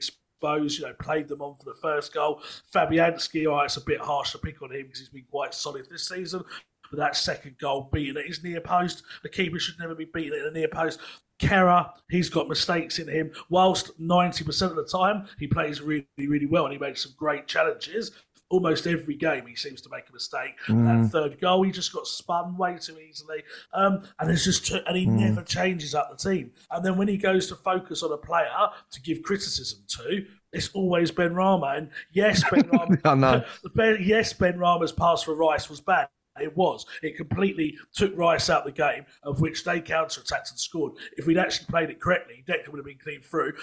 Exposed, 0.40 0.78
you 0.78 0.86
know, 0.86 0.94
played 0.94 1.28
them 1.28 1.42
on 1.42 1.54
for 1.54 1.64
the 1.64 1.74
first 1.82 2.14
goal. 2.14 2.40
Fabianski, 2.74 3.46
oh, 3.46 3.60
it's 3.60 3.76
a 3.76 3.80
bit 3.82 4.00
harsh 4.00 4.32
to 4.32 4.38
pick 4.38 4.62
on 4.62 4.72
him 4.72 4.84
because 4.84 5.00
he's 5.00 5.10
been 5.10 5.26
quite 5.30 5.52
solid 5.52 5.86
this 5.90 6.08
season. 6.08 6.42
But 6.90 6.98
that 6.98 7.16
second 7.16 7.56
goal 7.58 7.88
beating 7.92 8.16
at 8.16 8.26
his 8.26 8.42
near 8.42 8.60
post, 8.60 9.02
the 9.22 9.28
keeper 9.28 9.58
should 9.58 9.78
never 9.78 9.94
be 9.94 10.06
beaten 10.06 10.38
at 10.38 10.44
the 10.52 10.58
near 10.58 10.68
post. 10.68 11.00
Kehrer, 11.38 11.90
he's 12.10 12.28
got 12.28 12.48
mistakes 12.48 12.98
in 12.98 13.08
him. 13.08 13.30
Whilst 13.48 13.98
90% 14.00 14.62
of 14.70 14.76
the 14.76 14.84
time 14.84 15.26
he 15.38 15.46
plays 15.46 15.80
really, 15.80 16.06
really 16.18 16.46
well 16.46 16.64
and 16.64 16.72
he 16.72 16.78
makes 16.78 17.02
some 17.02 17.12
great 17.16 17.46
challenges, 17.46 18.10
almost 18.50 18.86
every 18.86 19.14
game 19.14 19.46
he 19.46 19.54
seems 19.54 19.80
to 19.80 19.88
make 19.90 20.08
a 20.10 20.12
mistake. 20.12 20.54
Mm. 20.68 20.84
That 21.04 21.10
third 21.12 21.40
goal, 21.40 21.62
he 21.62 21.70
just 21.70 21.92
got 21.92 22.06
spun 22.06 22.56
way 22.58 22.76
too 22.78 22.98
easily, 22.98 23.42
um, 23.72 24.02
and 24.18 24.30
it's 24.30 24.44
just 24.44 24.68
and 24.70 24.96
he 24.96 25.06
Mm. 25.06 25.20
never 25.20 25.42
changes 25.42 25.94
up 25.94 26.10
the 26.10 26.16
team. 26.30 26.50
And 26.70 26.84
then 26.84 26.96
when 26.98 27.06
he 27.08 27.16
goes 27.16 27.46
to 27.46 27.54
focus 27.54 28.02
on 28.02 28.10
a 28.12 28.16
player 28.18 28.50
to 28.90 29.00
give 29.00 29.22
criticism 29.22 29.84
to, 29.96 30.26
it's 30.52 30.68
always 30.74 31.12
Benrahma. 31.12 31.78
And 31.78 31.90
yes, 32.12 32.42
Ben 32.50 32.68
Rama. 32.72 32.98
I 33.04 33.14
know. 33.14 33.44
Yes, 34.00 34.32
Benrahma's 34.34 34.92
pass 34.92 35.22
for 35.22 35.34
Rice 35.36 35.70
was 35.70 35.80
bad. 35.80 36.08
It 36.40 36.56
was. 36.56 36.86
It 37.02 37.16
completely 37.16 37.76
took 37.92 38.16
Rice 38.16 38.48
out 38.50 38.60
of 38.60 38.66
the 38.66 38.72
game, 38.72 39.04
of 39.22 39.40
which 39.40 39.64
they 39.64 39.80
counter 39.80 40.20
attacked 40.20 40.50
and 40.50 40.58
scored. 40.58 40.92
If 41.16 41.26
we'd 41.26 41.38
actually 41.38 41.66
played 41.66 41.90
it 41.90 42.00
correctly, 42.00 42.44
Declan 42.46 42.68
would 42.68 42.78
have 42.78 42.86
been 42.86 42.98
clean 43.02 43.20
through. 43.20 43.54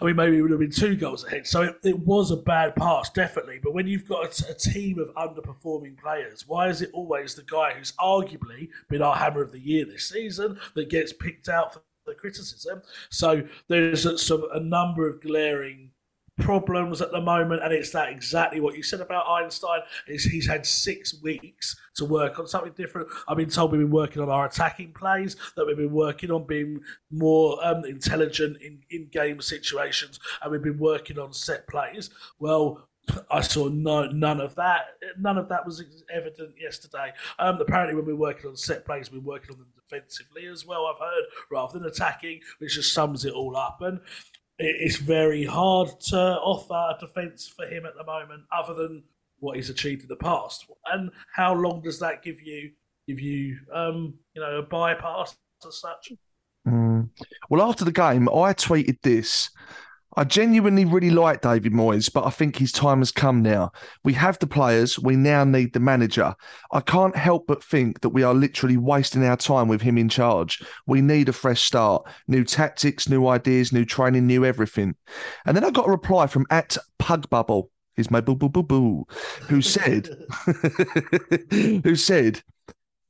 I 0.00 0.04
mean, 0.04 0.16
maybe 0.16 0.38
it 0.38 0.42
would 0.42 0.50
have 0.50 0.60
been 0.60 0.70
two 0.70 0.96
goals 0.96 1.24
ahead. 1.24 1.46
So 1.46 1.62
it, 1.62 1.76
it 1.84 1.98
was 1.98 2.30
a 2.30 2.36
bad 2.36 2.74
pass, 2.74 3.10
definitely. 3.10 3.60
But 3.62 3.74
when 3.74 3.86
you've 3.86 4.08
got 4.08 4.40
a, 4.40 4.50
a 4.50 4.54
team 4.54 4.98
of 4.98 5.14
underperforming 5.14 5.98
players, 5.98 6.44
why 6.46 6.68
is 6.68 6.82
it 6.82 6.90
always 6.92 7.34
the 7.34 7.42
guy 7.42 7.74
who's 7.74 7.92
arguably 7.92 8.68
been 8.88 9.02
our 9.02 9.16
hammer 9.16 9.42
of 9.42 9.52
the 9.52 9.60
year 9.60 9.84
this 9.84 10.08
season 10.08 10.58
that 10.74 10.88
gets 10.88 11.12
picked 11.12 11.48
out 11.48 11.74
for 11.74 11.82
the 12.06 12.14
criticism? 12.14 12.82
So 13.10 13.42
there's 13.68 14.06
a, 14.06 14.16
some 14.18 14.44
a 14.52 14.60
number 14.60 15.06
of 15.08 15.20
glaring 15.20 15.90
problems 16.38 17.00
at 17.00 17.12
the 17.12 17.20
moment, 17.20 17.62
and 17.62 17.72
it's 17.72 17.90
that 17.90 18.10
exactly 18.10 18.60
what 18.60 18.76
you 18.76 18.82
said 18.82 19.00
about 19.00 19.26
Einstein. 19.26 19.80
Is 20.06 20.24
he's 20.24 20.46
had 20.46 20.66
six 20.66 21.20
weeks 21.22 21.76
to 21.94 22.04
work 22.04 22.38
on 22.38 22.46
something 22.46 22.72
different. 22.72 23.08
I've 23.26 23.36
been 23.36 23.50
told 23.50 23.72
we've 23.72 23.80
been 23.80 23.90
working 23.90 24.22
on 24.22 24.28
our 24.28 24.46
attacking 24.46 24.92
plays, 24.92 25.36
that 25.56 25.66
we've 25.66 25.76
been 25.76 25.92
working 25.92 26.30
on 26.30 26.44
being 26.44 26.80
more 27.10 27.58
um, 27.66 27.84
intelligent 27.84 28.58
in 28.62 28.80
in 28.90 29.08
game 29.08 29.40
situations, 29.40 30.20
and 30.42 30.52
we've 30.52 30.62
been 30.62 30.78
working 30.78 31.18
on 31.18 31.32
set 31.32 31.66
plays. 31.66 32.10
Well. 32.38 32.88
I 33.30 33.40
saw 33.40 33.68
no, 33.68 34.06
none 34.06 34.40
of 34.40 34.56
that. 34.56 34.98
None 35.16 35.38
of 35.38 35.48
that 35.50 35.64
was 35.64 35.80
evident 36.12 36.56
yesterday. 36.60 37.12
Um, 37.38 37.60
apparently, 37.60 37.94
when 37.94 38.04
we're 38.04 38.16
working 38.16 38.50
on 38.50 38.56
set 38.56 38.84
plays, 38.84 39.12
we're 39.12 39.20
working 39.20 39.52
on 39.52 39.58
them 39.58 39.68
defensively 39.78 40.46
as 40.46 40.66
well. 40.66 40.86
I've 40.86 40.98
heard 40.98 41.24
rather 41.48 41.78
than 41.78 41.86
attacking, 41.86 42.40
which 42.58 42.74
just 42.74 42.92
sums 42.92 43.24
it 43.24 43.32
all 43.32 43.56
up. 43.56 43.80
And 43.80 44.00
it's 44.58 44.96
very 44.96 45.44
hard 45.44 45.88
to 46.08 46.16
offer 46.16 46.74
a 46.74 46.98
defence 46.98 47.46
for 47.46 47.66
him 47.66 47.84
at 47.86 47.96
the 47.96 48.04
moment, 48.04 48.44
other 48.56 48.74
than 48.74 49.02
what 49.38 49.56
he's 49.56 49.70
achieved 49.70 50.02
in 50.02 50.08
the 50.08 50.16
past. 50.16 50.66
And 50.92 51.10
how 51.34 51.54
long 51.54 51.82
does 51.82 51.98
that 52.00 52.22
give 52.22 52.40
you? 52.40 52.70
Give 53.06 53.20
you, 53.20 53.58
um, 53.72 54.14
you 54.34 54.42
know, 54.42 54.58
a 54.58 54.62
bypass 54.62 55.36
as 55.66 55.80
such? 55.80 56.12
Mm. 56.66 57.08
Well, 57.48 57.62
after 57.62 57.84
the 57.84 57.92
game, 57.92 58.28
I 58.28 58.52
tweeted 58.52 58.98
this. 59.02 59.50
I 60.18 60.24
genuinely 60.24 60.86
really 60.86 61.10
like 61.10 61.42
David 61.42 61.72
Moyes, 61.72 62.10
but 62.10 62.24
I 62.24 62.30
think 62.30 62.56
his 62.56 62.72
time 62.72 62.98
has 62.98 63.12
come 63.12 63.42
now. 63.42 63.70
We 64.02 64.14
have 64.14 64.38
the 64.38 64.46
players, 64.46 64.98
we 64.98 65.14
now 65.14 65.44
need 65.44 65.74
the 65.74 65.80
manager. 65.80 66.34
I 66.72 66.80
can't 66.80 67.14
help 67.14 67.46
but 67.46 67.62
think 67.62 68.00
that 68.00 68.08
we 68.08 68.22
are 68.22 68.32
literally 68.32 68.78
wasting 68.78 69.24
our 69.24 69.36
time 69.36 69.68
with 69.68 69.82
him 69.82 69.98
in 69.98 70.08
charge. 70.08 70.62
We 70.86 71.02
need 71.02 71.28
a 71.28 71.34
fresh 71.34 71.62
start, 71.62 72.06
new 72.28 72.44
tactics, 72.44 73.10
new 73.10 73.26
ideas, 73.28 73.72
new 73.72 73.84
training, 73.84 74.26
new 74.26 74.44
everything. 74.44 74.94
And 75.44 75.54
then 75.54 75.64
I 75.64 75.70
got 75.70 75.88
a 75.88 75.90
reply 75.90 76.26
from 76.28 76.46
at 76.48 76.78
Pugbubble, 76.98 77.68
is 77.98 78.10
my 78.10 78.22
boo 78.22 78.36
boo 78.36 78.48
boo 78.48 78.62
boo, 78.62 79.06
who 79.42 79.60
said, 79.60 80.08
who 81.50 81.94
said, 81.94 82.42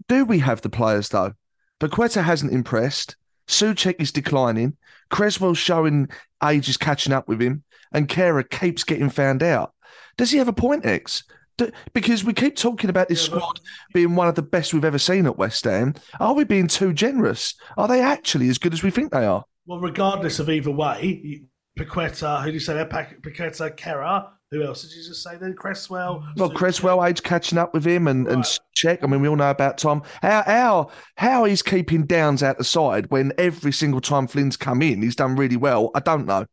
Do 0.08 0.24
we 0.24 0.40
have 0.40 0.60
the 0.60 0.70
players 0.70 1.10
though? 1.10 1.34
Paqueta 1.78 2.24
hasn't 2.24 2.52
impressed. 2.52 3.16
Soucek 3.46 4.00
is 4.00 4.10
declining. 4.10 4.76
Cresswell's 5.10 5.58
showing 5.58 6.08
age 6.44 6.68
is 6.68 6.76
catching 6.76 7.12
up 7.12 7.28
with 7.28 7.40
him, 7.40 7.62
and 7.92 8.08
Kehrer 8.08 8.48
keeps 8.48 8.84
getting 8.84 9.10
found 9.10 9.42
out. 9.42 9.72
Does 10.16 10.30
he 10.30 10.38
have 10.38 10.48
a 10.48 10.52
point, 10.52 10.86
Ex? 10.86 11.24
Do, 11.58 11.70
because 11.94 12.22
we 12.22 12.32
keep 12.34 12.56
talking 12.56 12.90
about 12.90 13.08
this 13.08 13.26
Yeah, 13.28 13.34
but- 13.34 13.40
squad 13.40 13.60
being 13.94 14.14
one 14.14 14.28
of 14.28 14.34
the 14.34 14.42
best 14.42 14.74
we've 14.74 14.84
ever 14.84 14.98
seen 14.98 15.24
at 15.26 15.38
West 15.38 15.64
Ham. 15.64 15.94
Are 16.20 16.34
we 16.34 16.44
being 16.44 16.68
too 16.68 16.92
generous? 16.92 17.54
Are 17.78 17.88
they 17.88 18.00
actually 18.02 18.48
as 18.48 18.58
good 18.58 18.74
as 18.74 18.82
we 18.82 18.90
think 18.90 19.10
they 19.12 19.24
are? 19.24 19.44
Well, 19.66 19.80
regardless 19.80 20.38
of 20.38 20.50
either 20.50 20.70
way, 20.70 21.42
Paqueta, 21.78 22.40
who 22.42 22.48
do 22.48 22.54
you 22.54 22.60
say 22.60 22.74
there? 22.74 22.86
Paqueta, 22.86 23.74
Kehrer. 23.76 24.28
Who 24.52 24.62
else 24.62 24.82
did 24.82 24.92
you 24.92 25.02
just 25.02 25.22
say 25.24 25.36
then? 25.36 25.54
Cresswell. 25.54 26.24
Well, 26.36 26.50
Cresswell 26.50 27.04
age 27.04 27.22
catching 27.22 27.58
up 27.58 27.74
with 27.74 27.84
him 27.84 28.06
and, 28.06 28.28
and 28.28 28.44
check. 28.74 29.02
I 29.02 29.08
mean, 29.08 29.20
we 29.20 29.28
all 29.28 29.34
know 29.34 29.50
about 29.50 29.78
Tom. 29.78 30.02
How 30.22 30.42
how 30.44 30.90
how 31.16 31.44
he's 31.44 31.62
keeping 31.62 32.06
Downes 32.06 32.44
out 32.44 32.56
the 32.56 32.64
side 32.64 33.10
when 33.10 33.32
every 33.38 33.72
single 33.72 34.00
time 34.00 34.28
Flynn's 34.28 34.56
come 34.56 34.82
in, 34.82 35.02
he's 35.02 35.16
done 35.16 35.34
really 35.34 35.56
well. 35.56 35.90
I 35.96 36.00
don't 36.00 36.26
know. 36.26 36.46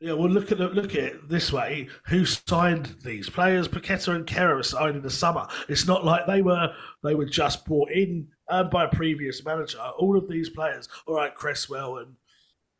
Yeah, 0.00 0.12
well, 0.12 0.28
look 0.28 0.52
at 0.52 0.58
look 0.58 0.94
at 0.94 1.02
it 1.02 1.28
this 1.28 1.52
way: 1.52 1.88
who 2.06 2.24
signed 2.24 2.96
these 3.04 3.28
players? 3.28 3.68
Paqueta 3.68 4.14
and 4.14 4.26
Kehrer 4.26 4.56
were 4.56 4.62
signed 4.62 4.96
in 4.96 5.02
the 5.02 5.10
summer. 5.10 5.46
It's 5.68 5.86
not 5.86 6.04
like 6.04 6.26
they 6.26 6.42
were 6.42 6.74
they 7.02 7.14
were 7.14 7.26
just 7.26 7.64
brought 7.66 7.90
in 7.90 8.28
um, 8.48 8.70
by 8.70 8.84
a 8.84 8.88
previous 8.88 9.44
manager. 9.44 9.78
All 9.98 10.16
of 10.16 10.28
these 10.28 10.50
players, 10.50 10.88
all 11.06 11.16
right, 11.16 11.34
Cresswell 11.34 11.98
and 11.98 12.14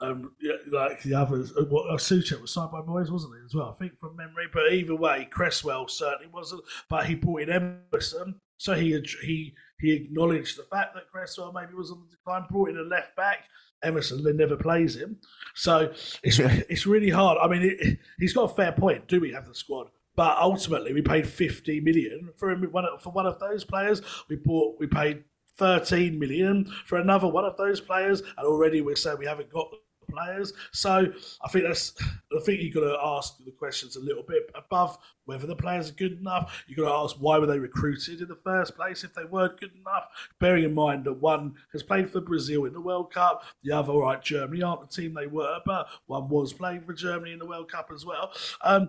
um, 0.01 0.33
yeah, 0.41 0.53
like 0.71 1.03
the 1.03 1.15
others. 1.15 1.53
Uh, 1.57 1.65
what, 1.65 1.89
uh, 1.91 1.97
Soucek 1.97 2.41
was 2.41 2.53
signed 2.53 2.71
by 2.71 2.81
Moyes, 2.81 3.11
wasn't 3.11 3.35
he 3.39 3.45
as 3.45 3.55
well? 3.55 3.75
I 3.75 3.79
think 3.79 3.99
from 3.99 4.17
memory. 4.17 4.47
But 4.53 4.73
either 4.73 4.95
way, 4.95 5.27
Cresswell 5.31 5.89
certainly 5.89 6.29
wasn't. 6.33 6.63
But 6.89 7.07
he 7.07 7.15
brought 7.15 7.43
in 7.43 7.51
Emerson, 7.93 8.41
so 8.59 8.75
he 8.75 9.01
he 9.23 9.55
he 9.81 9.93
acknowledged 9.93 10.59
the 10.59 10.65
fact 10.65 10.95
that 10.95 11.11
Cresswell 11.11 11.53
maybe 11.53 11.75
was 11.75 11.91
on 11.91 12.03
the 12.05 12.17
decline. 12.17 12.45
Brought 12.51 12.71
in 12.71 12.79
a 12.79 12.83
left 12.83 13.17
back. 13.17 13.45
Emerson 13.83 14.23
then 14.25 14.39
never 14.39 14.57
plays 14.57 14.97
him, 14.97 15.19
so 15.55 15.93
it's 16.23 16.39
it's 16.41 16.87
really 16.87 17.11
hard. 17.11 17.39
I 17.41 17.47
mean, 17.49 17.77
it, 17.79 17.99
he's 18.19 18.33
got 18.33 18.51
a 18.51 18.55
fair 18.55 18.73
point. 18.73 19.07
Do 19.07 19.21
we 19.21 19.33
have 19.33 19.47
the 19.47 19.55
squad? 19.55 19.89
But 20.17 20.39
ultimately, 20.39 20.95
we 20.95 21.03
paid 21.03 21.29
fifty 21.29 21.81
million 21.81 22.31
for 22.37 22.51
him. 22.51 22.63
One 22.73 22.87
of- 22.87 23.03
for 23.03 23.11
one 23.11 23.27
of 23.27 23.39
those 23.39 23.65
players, 23.65 24.01
we 24.29 24.37
bought. 24.37 24.77
We 24.81 24.87
paid 24.87 25.25
thirteen 25.59 26.19
million 26.19 26.71
for 26.87 26.99
another 26.99 27.29
one 27.29 27.45
of 27.45 27.57
those 27.59 27.81
players, 27.83 28.21
and 28.21 28.47
already 28.47 28.81
we're 28.81 28.97
saying 28.97 29.19
we 29.19 29.27
haven't 29.27 29.51
got 29.53 29.69
players. 30.11 30.53
So 30.73 31.13
I 31.43 31.49
think 31.49 31.65
that's. 31.65 31.95
I 32.37 32.41
think 32.45 32.61
you've 32.61 32.75
got 32.75 32.81
to 32.81 32.99
ask 33.03 33.39
the 33.45 33.51
questions 33.51 33.97
a 33.97 34.01
little 34.01 34.23
bit 34.23 34.51
above 34.55 34.99
whether 35.25 35.47
the 35.47 35.57
players 35.57 35.91
are 35.91 35.95
good 35.95 36.19
enough. 36.19 36.65
You've 36.67 36.79
got 36.79 36.89
to 36.89 36.95
ask 36.95 37.17
why 37.17 37.39
were 37.39 37.47
they 37.47 37.59
recruited 37.59 38.21
in 38.21 38.29
the 38.29 38.37
first 38.37 38.77
place 38.77 39.05
if 39.05 39.15
they 39.15 39.25
weren't 39.25 39.61
good 39.61 39.73
enough. 39.75 40.05
Bearing 40.39 40.65
in 40.65 40.75
mind 40.75 41.05
that 41.05 41.15
one 41.15 41.55
has 41.73 41.83
played 41.83 42.11
for 42.11 42.21
Brazil 42.21 42.65
in 42.65 42.73
the 42.73 42.81
World 42.81 43.13
Cup, 43.13 43.43
the 43.63 43.73
other, 43.73 43.93
all 43.93 44.03
right, 44.03 44.23
Germany 44.23 44.63
aren't 44.63 44.89
the 44.89 44.95
team 44.95 45.15
they 45.15 45.27
were, 45.27 45.59
but 45.65 45.89
one 46.07 46.29
was 46.29 46.53
playing 46.53 46.83
for 46.83 46.93
Germany 46.93 47.33
in 47.33 47.39
the 47.39 47.47
World 47.47 47.71
Cup 47.71 47.91
as 47.95 48.07
well. 48.07 48.33
Um, 48.63 48.89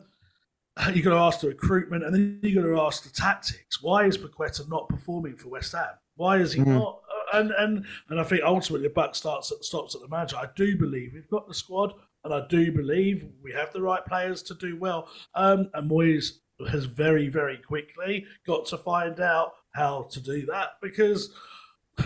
you've 0.94 1.06
got 1.06 1.12
to 1.12 1.18
ask 1.18 1.40
the 1.42 1.48
recruitment, 1.48 2.04
and 2.04 2.14
then 2.14 2.40
you've 2.44 2.56
got 2.56 2.68
to 2.68 2.80
ask 2.82 3.04
the 3.04 3.10
tactics. 3.10 3.82
Why 3.82 4.06
is 4.06 4.18
Paqueta 4.18 4.68
not 4.70 4.90
performing 4.90 5.36
for 5.36 5.50
West 5.50 5.74
Ham? 5.74 5.86
Why 6.16 6.38
is 6.38 6.54
he 6.54 6.62
not? 6.62 7.02
And 7.34 7.52
and 7.52 7.86
and 8.10 8.20
I 8.20 8.24
think 8.24 8.44
ultimately 8.44 8.88
the 8.88 8.94
buck 8.94 9.16
starts 9.16 9.52
at, 9.52 9.64
stops 9.64 9.96
at 9.96 10.02
the 10.02 10.08
manager. 10.08 10.38
I 10.38 10.48
do 10.56 10.78
believe 10.78 11.12
we've 11.14 11.30
got 11.30 11.48
the 11.48 11.54
squad, 11.54 11.94
and 12.24 12.34
I 12.34 12.48
do 12.48 12.72
believe 12.72 13.28
we 13.42 13.52
have 13.54 13.74
the 13.74 13.82
right 13.82 14.06
players 14.06 14.42
to 14.44 14.54
do 14.56 14.78
well. 14.78 15.10
Um, 15.36 15.70
and 15.74 15.90
Moyes 15.90 16.40
has 16.70 16.86
very 16.86 17.30
very 17.30 17.58
quickly 17.58 18.26
got 18.46 18.66
to 18.68 18.78
find 18.78 19.20
out 19.20 19.54
how 19.74 20.08
to 20.12 20.20
do 20.20 20.46
that 20.48 20.72
because 20.82 21.32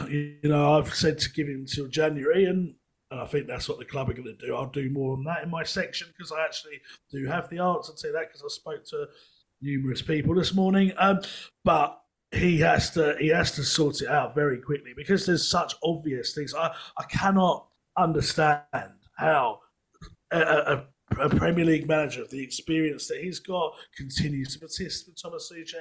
you 0.10 0.38
know 0.44 0.78
I've 0.78 0.94
said 0.94 1.20
to 1.20 1.32
give 1.32 1.48
him 1.48 1.62
until 1.62 1.88
January, 1.88 2.46
and 2.46 2.75
and 3.12 3.20
I 3.20 3.25
think 3.25 3.48
that's 3.48 3.68
what 3.68 3.78
the 3.78 3.86
club 3.86 4.10
are 4.10 4.13
going 4.13 4.36
to 4.38 4.46
do. 4.46 4.56
I'll 4.56 4.68
do 4.68 4.90
more 4.90 5.13
on 5.18 5.24
that 5.25 5.44
in 5.44 5.50
my 5.50 5.63
section 5.63 6.08
because 6.16 6.32
I 6.32 6.44
actually 6.44 6.80
do 7.12 7.25
have 7.28 7.50
the 7.50 7.60
answer 7.60 7.94
to 7.94 8.12
that 8.13 8.28
because 8.30 8.42
I 8.44 8.48
spoke 8.48 8.86
to 8.86 9.08
numerous 9.62 10.01
people 10.01 10.34
this 10.34 10.54
morning. 10.54 10.94
Um, 10.98 11.20
but 11.63 12.00
he 12.32 12.60
has 12.60 12.92
to 12.92 13.16
he 13.20 13.28
has 13.28 13.52
to 13.52 13.64
sort 13.64 14.02
it 14.02 14.08
out 14.08 14.34
very 14.34 14.60
quickly 14.60 14.94
because 14.96 15.26
there's 15.26 15.48
such 15.48 15.76
obvious 15.84 16.34
things. 16.34 16.54
I 16.54 16.74
I 16.98 17.04
cannot 17.10 17.68
understand 17.98 18.64
how 19.18 19.60
a, 20.32 20.40
a, 20.40 20.86
a 21.20 21.30
Premier 21.30 21.66
League 21.66 21.88
manager 21.88 22.22
of 22.22 22.30
the 22.30 22.42
experience 22.42 23.08
that 23.08 23.20
he's 23.22 23.40
got 23.40 23.74
continues 23.96 24.54
to 24.54 24.60
persist 24.60 25.08
with 25.08 25.22
Tomas 25.22 25.52
Soucek. 25.52 25.76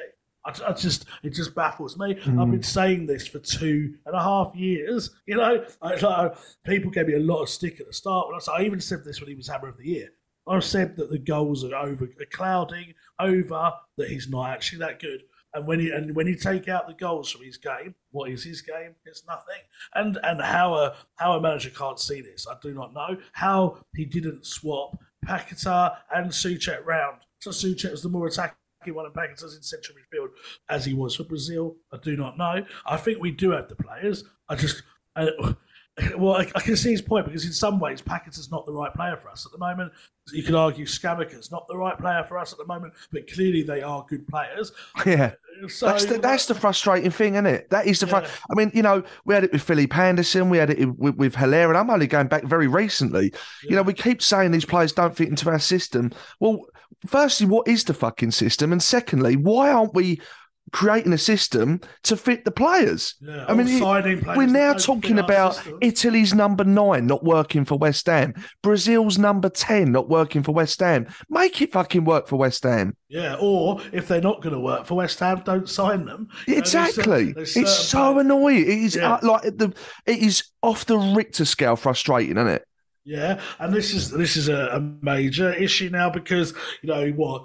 I, 0.44 0.70
I 0.70 0.72
just 0.72 1.04
it 1.22 1.34
just 1.34 1.54
baffles 1.54 1.96
me. 1.98 2.16
I've 2.18 2.24
been 2.24 2.60
mm. 2.60 2.64
saying 2.64 3.06
this 3.06 3.28
for 3.28 3.38
two 3.38 3.94
and 4.06 4.16
a 4.16 4.22
half 4.22 4.54
years. 4.56 5.10
You 5.26 5.36
know, 5.36 5.64
I, 5.82 5.92
I, 5.94 6.30
people 6.64 6.90
gave 6.90 7.06
me 7.06 7.14
a 7.14 7.20
lot 7.20 7.42
of 7.42 7.48
stick 7.48 7.78
at 7.78 7.86
the 7.86 7.92
start. 7.92 8.26
When 8.26 8.36
I, 8.36 8.38
said, 8.40 8.54
I 8.56 8.62
even 8.64 8.80
said 8.80 9.04
this 9.04 9.20
when 9.20 9.28
he 9.28 9.36
was 9.36 9.48
Hammer 9.48 9.68
of 9.68 9.76
the 9.76 9.86
Year. 9.86 10.08
I 10.48 10.58
said 10.58 10.96
that 10.96 11.10
the 11.10 11.18
goals 11.18 11.64
are 11.64 11.74
over, 11.76 12.04
are 12.04 12.26
clouding 12.32 12.94
over 13.20 13.72
that 13.96 14.08
he's 14.08 14.28
not 14.28 14.50
actually 14.50 14.80
that 14.80 14.98
good. 14.98 15.22
And 15.52 15.66
when 15.66 15.80
he 15.80 15.90
and 15.90 16.14
when 16.14 16.26
you 16.26 16.36
take 16.36 16.68
out 16.68 16.86
the 16.86 16.94
goals 16.94 17.30
from 17.30 17.44
his 17.44 17.56
game, 17.56 17.94
what 18.10 18.30
is 18.30 18.44
his 18.44 18.62
game? 18.62 18.94
It's 19.04 19.24
nothing. 19.26 19.62
And 19.94 20.18
and 20.22 20.40
how 20.40 20.74
a 20.74 20.94
how 21.16 21.32
a 21.32 21.40
manager 21.40 21.70
can't 21.70 21.98
see 21.98 22.20
this, 22.20 22.46
I 22.48 22.54
do 22.62 22.72
not 22.72 22.94
know. 22.94 23.16
How 23.32 23.78
he 23.94 24.04
didn't 24.04 24.46
swap 24.46 24.98
Paqueta 25.26 25.96
and 26.14 26.30
Soucek 26.30 26.84
round. 26.84 27.22
So 27.40 27.50
Soucek 27.50 27.90
was 27.90 28.02
the 28.02 28.08
more 28.08 28.28
attacking 28.28 28.54
one 28.88 29.06
and 29.06 29.14
Paqueta's 29.14 29.54
in 29.54 29.62
central 29.62 29.98
midfield 29.98 30.28
as 30.68 30.84
he 30.84 30.94
was 30.94 31.16
for 31.16 31.24
Brazil. 31.24 31.76
I 31.92 31.98
do 31.98 32.16
not 32.16 32.38
know. 32.38 32.64
I 32.86 32.96
think 32.96 33.20
we 33.20 33.30
do 33.30 33.50
have 33.50 33.68
the 33.68 33.76
players. 33.76 34.24
I 34.48 34.54
just 34.56 34.82
uh, 35.16 35.54
well, 36.16 36.34
I, 36.34 36.50
I, 36.54 36.60
can 36.60 36.76
see 36.76 36.90
his 36.90 37.02
point 37.02 37.26
because 37.26 37.44
in 37.44 37.52
some 37.52 37.80
ways 37.80 38.00
Paqueta's 38.00 38.50
not 38.50 38.64
the 38.66 38.72
right 38.72 38.92
player 38.94 39.16
for 39.16 39.30
us 39.30 39.44
at 39.44 39.52
the 39.52 39.58
moment. 39.58 39.92
You 40.32 40.42
could 40.42 40.54
argue 40.54 40.86
Scamacca's 40.86 41.50
not 41.50 41.66
the 41.68 41.76
right 41.76 41.98
player 41.98 42.24
for 42.24 42.38
us 42.38 42.52
at 42.52 42.58
the 42.58 42.66
moment, 42.66 42.94
but 43.10 43.30
clearly 43.32 43.62
they 43.62 43.82
are 43.82 44.04
good 44.08 44.26
players. 44.26 44.72
Yeah. 45.06 45.32
Uh, 45.62 45.68
so, 45.68 45.86
that's 45.86 46.04
the 46.04 46.18
that's 46.18 46.46
the 46.46 46.54
frustrating 46.54 47.10
thing, 47.10 47.34
isn't 47.34 47.46
it? 47.46 47.68
That 47.70 47.86
is 47.86 48.00
the. 48.00 48.06
Yeah. 48.06 48.20
Fr- 48.20 48.44
I 48.50 48.54
mean, 48.54 48.70
you 48.72 48.82
know, 48.82 49.02
we 49.24 49.34
had 49.34 49.44
it 49.44 49.52
with 49.52 49.62
Felipe 49.62 49.96
Anderson, 49.96 50.48
we 50.48 50.58
had 50.58 50.70
it 50.70 50.98
with, 50.98 51.16
with 51.16 51.34
Haller, 51.34 51.68
and 51.68 51.76
I'm 51.76 51.90
only 51.90 52.06
going 52.06 52.28
back 52.28 52.44
very 52.44 52.68
recently. 52.68 53.32
Yeah. 53.64 53.70
You 53.70 53.76
know, 53.76 53.82
we 53.82 53.92
keep 53.92 54.22
saying 54.22 54.52
these 54.52 54.64
players 54.64 54.92
don't 54.92 55.16
fit 55.16 55.28
into 55.28 55.50
our 55.50 55.58
system. 55.58 56.12
Well, 56.38 56.66
firstly, 57.06 57.46
what 57.46 57.66
is 57.66 57.84
the 57.84 57.94
fucking 57.94 58.30
system? 58.30 58.72
And 58.72 58.82
secondly, 58.82 59.36
why 59.36 59.70
aren't 59.70 59.94
we 59.94 60.20
creating 60.72 61.12
a 61.12 61.18
system 61.18 61.80
to 62.04 62.16
fit 62.16 62.44
the 62.44 62.50
players. 62.50 63.16
Yeah, 63.20 63.44
I 63.48 63.54
mean, 63.54 63.66
it, 63.68 64.26
we're 64.36 64.46
now 64.46 64.74
talking 64.74 65.18
about 65.18 65.60
Italy's 65.80 66.34
number 66.34 66.64
nine 66.64 67.06
not 67.06 67.24
working 67.24 67.64
for 67.64 67.76
West 67.76 68.06
Ham, 68.06 68.34
Brazil's 68.62 69.18
number 69.18 69.48
10 69.48 69.90
not 69.92 70.08
working 70.08 70.42
for 70.42 70.52
West 70.52 70.80
Ham. 70.80 71.06
Make 71.28 71.60
it 71.60 71.72
fucking 71.72 72.04
work 72.04 72.28
for 72.28 72.36
West 72.36 72.62
Ham. 72.62 72.96
Yeah, 73.08 73.36
or 73.40 73.80
if 73.92 74.06
they're 74.06 74.20
not 74.20 74.42
going 74.42 74.54
to 74.54 74.60
work 74.60 74.86
for 74.86 74.94
West 74.94 75.18
Ham, 75.20 75.42
don't 75.44 75.68
sign 75.68 76.04
them. 76.04 76.28
You 76.46 76.56
exactly. 76.56 77.26
Know, 77.26 77.32
there's, 77.32 77.54
there's 77.54 77.56
it's 77.56 77.88
so 77.88 78.18
annoying. 78.18 78.62
It 78.62 78.68
is 78.68 78.96
yeah. 78.96 79.14
uh, 79.14 79.18
like 79.22 79.42
the 79.42 79.74
it 80.06 80.18
is 80.18 80.44
off 80.62 80.86
the 80.86 80.98
Richter 80.98 81.44
scale 81.44 81.76
frustrating, 81.76 82.36
isn't 82.36 82.48
it? 82.48 82.64
Yeah, 83.04 83.40
and 83.58 83.72
this 83.72 83.92
is 83.92 84.10
this 84.10 84.36
is 84.36 84.48
a, 84.48 84.68
a 84.68 84.80
major 84.80 85.52
issue 85.52 85.88
now 85.90 86.10
because 86.10 86.54
you 86.82 86.88
know 86.88 87.10
what 87.10 87.44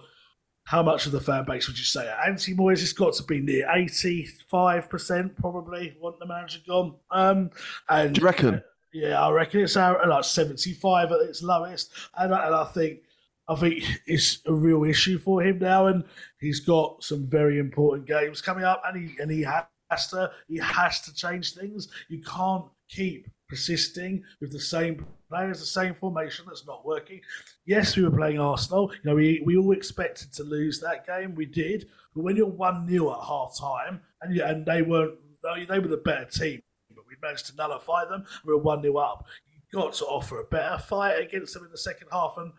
how 0.66 0.82
much 0.82 1.06
of 1.06 1.12
the 1.12 1.22
fan 1.22 1.46
base 1.46 1.68
would 1.68 1.78
you 1.78 1.86
say 1.86 2.12
anti 2.26 2.56
Moyes? 2.56 2.82
It's 2.82 2.94
got 2.94 3.14
to 3.16 3.24
be 3.24 3.40
near 3.40 3.70
eighty 3.74 4.28
five 4.50 4.90
percent, 4.90 5.38
probably. 5.38 5.96
Want 6.00 6.20
the 6.20 6.26
manager 6.26 6.60
gone? 6.68 6.96
Um, 7.12 7.52
and 7.88 8.16
Do 8.16 8.22
you 8.22 8.26
reckon? 8.26 8.64
Yeah, 8.92 9.24
I 9.24 9.32
reckon 9.32 9.62
it's 9.62 9.76
like 9.76 10.24
seventy 10.24 10.74
five 10.74 11.12
at 11.12 11.22
its 11.22 11.44
lowest, 11.44 11.92
and, 12.18 12.34
and 12.34 12.56
I 12.56 12.66
think 12.66 13.00
I 13.48 13.56
think 13.56 13.84
it's 14.08 14.40
a 14.48 14.54
real 14.54 14.84
issue 14.84 15.20
for 15.20 15.44
him 15.44 15.60
now, 15.60 15.86
and 15.88 16.04
he's 16.40 16.60
got 16.62 17.04
some 17.04 17.28
very 17.28 17.60
important 17.60 18.08
games 18.08 18.42
coming 18.42 18.64
up, 18.64 18.82
and 18.86 19.10
he 19.10 19.22
and 19.22 19.30
he 19.30 19.42
has 19.42 20.08
to 20.10 20.32
he 20.48 20.58
has 20.58 21.02
to 21.02 21.14
change 21.14 21.54
things. 21.54 21.90
You 22.10 22.24
can't 22.24 22.66
keep 22.90 23.28
persisting 23.48 24.24
with 24.42 24.52
the 24.52 24.60
same 24.60 25.06
players, 25.30 25.60
the 25.60 25.66
same 25.66 25.94
formation 25.94 26.46
that's 26.48 26.66
not 26.66 26.86
working. 26.86 27.22
Yes, 27.66 27.96
we 27.96 28.04
were 28.04 28.16
playing 28.16 28.40
Arsenal. 28.40 28.92
You 28.94 29.10
know, 29.10 29.16
we, 29.16 29.42
we 29.46 29.58
all 29.58 29.72
expected 29.72 30.34
to 30.34 30.44
lose 30.44 30.80
that 30.82 31.06
game. 31.06 31.36
We 31.36 31.46
did. 31.46 31.88
But 32.16 32.24
when 32.24 32.36
you're 32.36 32.48
1 32.48 32.88
0 32.90 33.12
at 33.12 33.26
half 33.26 33.58
time 33.58 34.02
and, 34.22 34.38
and 34.38 34.66
they 34.66 34.82
weren't, 34.82 35.16
they 35.44 35.80
were 35.80 35.88
the 35.88 35.98
better 35.98 36.26
team, 36.26 36.62
but 36.94 37.06
we 37.08 37.16
managed 37.22 37.48
to 37.48 37.56
nullify 37.56 38.06
them. 38.06 38.26
We 38.46 38.54
were 38.54 38.62
1 38.62 38.82
0 38.82 38.98
up. 38.98 39.26
You've 39.52 39.82
got 39.82 39.94
to 39.96 40.06
offer 40.06 40.40
a 40.40 40.46
better 40.46 40.78
fight 40.78 41.20
against 41.20 41.54
them 41.54 41.66
in 41.66 41.72
the 41.72 41.78
second 41.78 42.08
half. 42.12 42.36
And 42.38 42.54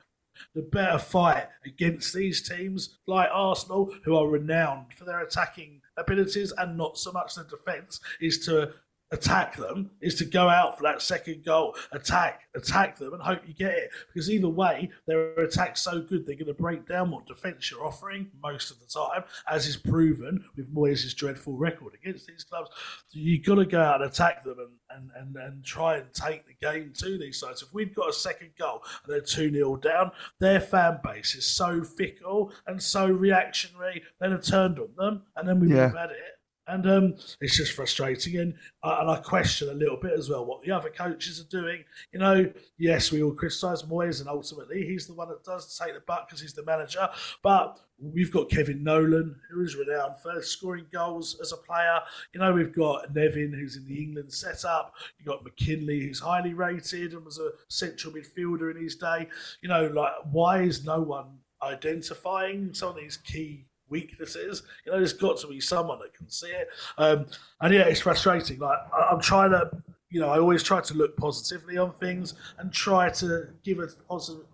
the 0.55 0.63
better 0.63 0.99
fight 0.99 1.49
against 1.65 2.15
these 2.15 2.47
teams 2.47 2.99
like 3.07 3.29
Arsenal, 3.33 3.93
who 4.05 4.17
are 4.17 4.29
renowned 4.29 4.93
for 4.93 5.05
their 5.05 5.21
attacking 5.21 5.81
abilities 5.97 6.53
and 6.59 6.77
not 6.77 6.99
so 6.99 7.13
much 7.13 7.35
the 7.35 7.45
defence, 7.45 8.01
is 8.21 8.45
to 8.47 8.73
attack 9.13 9.57
them 9.57 9.91
is 10.01 10.17
to 10.17 10.25
go 10.25 10.49
out 10.49 10.77
for 10.77 10.83
that 10.83 11.01
second 11.01 11.45
goal, 11.45 11.77
attack, 11.93 12.43
attack 12.55 12.99
them, 12.99 13.15
and 13.15 13.23
hope 13.23 13.41
you 13.47 13.55
get 13.55 13.73
it. 13.73 13.91
Because 14.13 14.31
either 14.31 14.49
way, 14.49 14.91
their 15.07 15.35
attack's 15.35 15.81
so 15.81 16.01
good, 16.01 16.27
they're 16.27 16.35
going 16.35 16.47
to 16.47 16.55
break 16.55 16.87
down 16.87 17.11
what 17.11 17.27
defence 17.27 17.71
you're 17.71 17.85
offering 17.85 18.31
most 18.43 18.71
of 18.71 18.81
the 18.81 18.87
time, 18.87 19.25
as 19.49 19.67
is 19.67 19.77
proven 19.77 20.45
with 20.57 20.75
Moyes' 20.75 21.15
dreadful 21.15 21.57
record 21.57 21.95
against 21.95 22.27
these 22.27 22.45
clubs. 22.45 22.71
So 23.09 23.19
you've 23.19 23.45
got 23.45 23.57
to 23.57 23.67
go 23.67 23.81
out 23.81 24.03
and 24.03 24.11
attack 24.11 24.43
them 24.45 24.59
and, 24.59 24.71
and, 24.91 25.11
and, 25.17 25.37
and 25.37 25.65
try 25.65 25.97
and 25.99 26.13
take 26.13 26.47
the 26.47 26.55
game 26.67 26.93
to 26.99 27.19
these 27.19 27.39
sides. 27.39 27.63
If 27.63 27.73
we've 27.73 27.95
got 27.95 28.11
a 28.11 28.15
second 28.15 28.51
goal 28.59 28.83
and 29.05 29.13
they're 29.13 29.21
2 29.21 29.53
0 29.53 29.77
down, 29.77 30.11
their 30.41 30.61
fan 30.61 30.99
base 31.05 31.35
is 31.35 31.47
so 31.47 31.83
fickle 31.85 32.53
and 32.67 32.83
so 32.83 33.07
reactionary, 33.07 34.03
they'd 34.21 34.33
have 34.33 34.45
turned 34.45 34.79
on 34.79 34.89
them, 34.97 35.23
and 35.37 35.49
then 35.49 35.61
we 35.61 35.69
yeah. 35.69 35.75
would 35.75 35.83
have 35.83 35.97
had 35.97 36.11
it 36.11 36.36
and 36.67 36.87
um, 36.89 37.15
it's 37.41 37.57
just 37.57 37.73
frustrating. 37.73 38.37
And, 38.39 38.55
uh, 38.83 38.99
and 39.01 39.11
I 39.11 39.17
question 39.17 39.69
a 39.69 39.75
little 39.75 39.97
bit 39.97 40.13
as 40.13 40.29
well 40.29 40.45
what 40.45 40.63
the 40.63 40.73
other 40.73 40.91
coaches 40.91 41.41
are 41.41 41.49
doing. 41.49 41.85
You 42.13 42.19
know, 42.19 42.53
yes, 42.79 43.13
we 43.13 43.23
all 43.23 43.33
criticise 43.33 43.83
Moyes, 43.83 44.21
and 44.21 44.29
ultimately 44.29 44.87
he's 44.87 45.07
the 45.07 45.15
one 45.15 45.29
that 45.29 45.45
does 45.45 45.77
take 45.79 45.95
the 45.95 46.01
buck 46.01 46.29
because 46.29 46.41
he's 46.41 46.55
the 46.55 46.65
manager. 46.65 47.09
But 47.43 47.79
we've 47.99 48.33
got 48.33 48.51
Kevin 48.51 48.83
Nolan, 48.83 49.37
who 49.51 49.63
is 49.63 49.77
renowned 49.77 50.19
for 50.23 50.43
scoring 50.43 50.87
goals 50.93 51.39
as 51.41 51.53
a 51.53 51.57
player. 51.57 52.01
You 52.33 52.41
know, 52.41 52.53
we've 52.53 52.75
got 52.75 53.15
Nevin, 53.15 53.53
who's 53.53 53.77
in 53.77 53.87
the 53.87 54.03
England 54.03 54.33
setup. 54.33 54.95
You've 55.19 55.27
got 55.27 55.45
McKinlay, 55.45 56.07
who's 56.07 56.21
highly 56.21 56.55
rated 56.55 57.13
and 57.13 57.25
was 57.25 57.39
a 57.39 57.51
central 57.69 58.13
midfielder 58.13 58.75
in 58.75 58.83
his 58.83 58.97
day. 58.97 59.29
You 59.63 59.69
know, 59.69 59.87
like, 59.87 60.13
why 60.31 60.63
is 60.63 60.85
no 60.85 61.01
one 61.01 61.39
identifying 61.63 62.75
some 62.75 62.91
of 62.91 62.97
these 62.97 63.17
key 63.17 63.67
weaknesses. 63.89 64.63
You 64.85 64.93
know, 64.93 64.99
there's 64.99 65.13
got 65.13 65.39
to 65.39 65.49
be 65.49 65.61
someone 65.61 65.99
that 66.01 66.15
can 66.15 66.29
see 66.29 66.49
it. 66.49 66.69
Um, 66.99 67.27
and 67.61 67.75
yeah, 67.75 67.83
it's 67.83 68.01
frustrating. 68.01 68.59
Like 68.59 68.79
I, 68.93 69.13
am 69.13 69.21
trying 69.21 69.51
to, 69.51 69.71
you 70.11 70.21
know, 70.21 70.29
I 70.29 70.39
always 70.39 70.63
try 70.63 70.81
to 70.81 70.95
look 70.95 71.17
positively 71.17 71.79
on 71.79 71.93
things 71.93 72.35
and 72.59 72.73
try 72.73 73.11
to 73.11 73.49
give 73.65 73.79
a 73.79 73.89
positive 74.09 74.45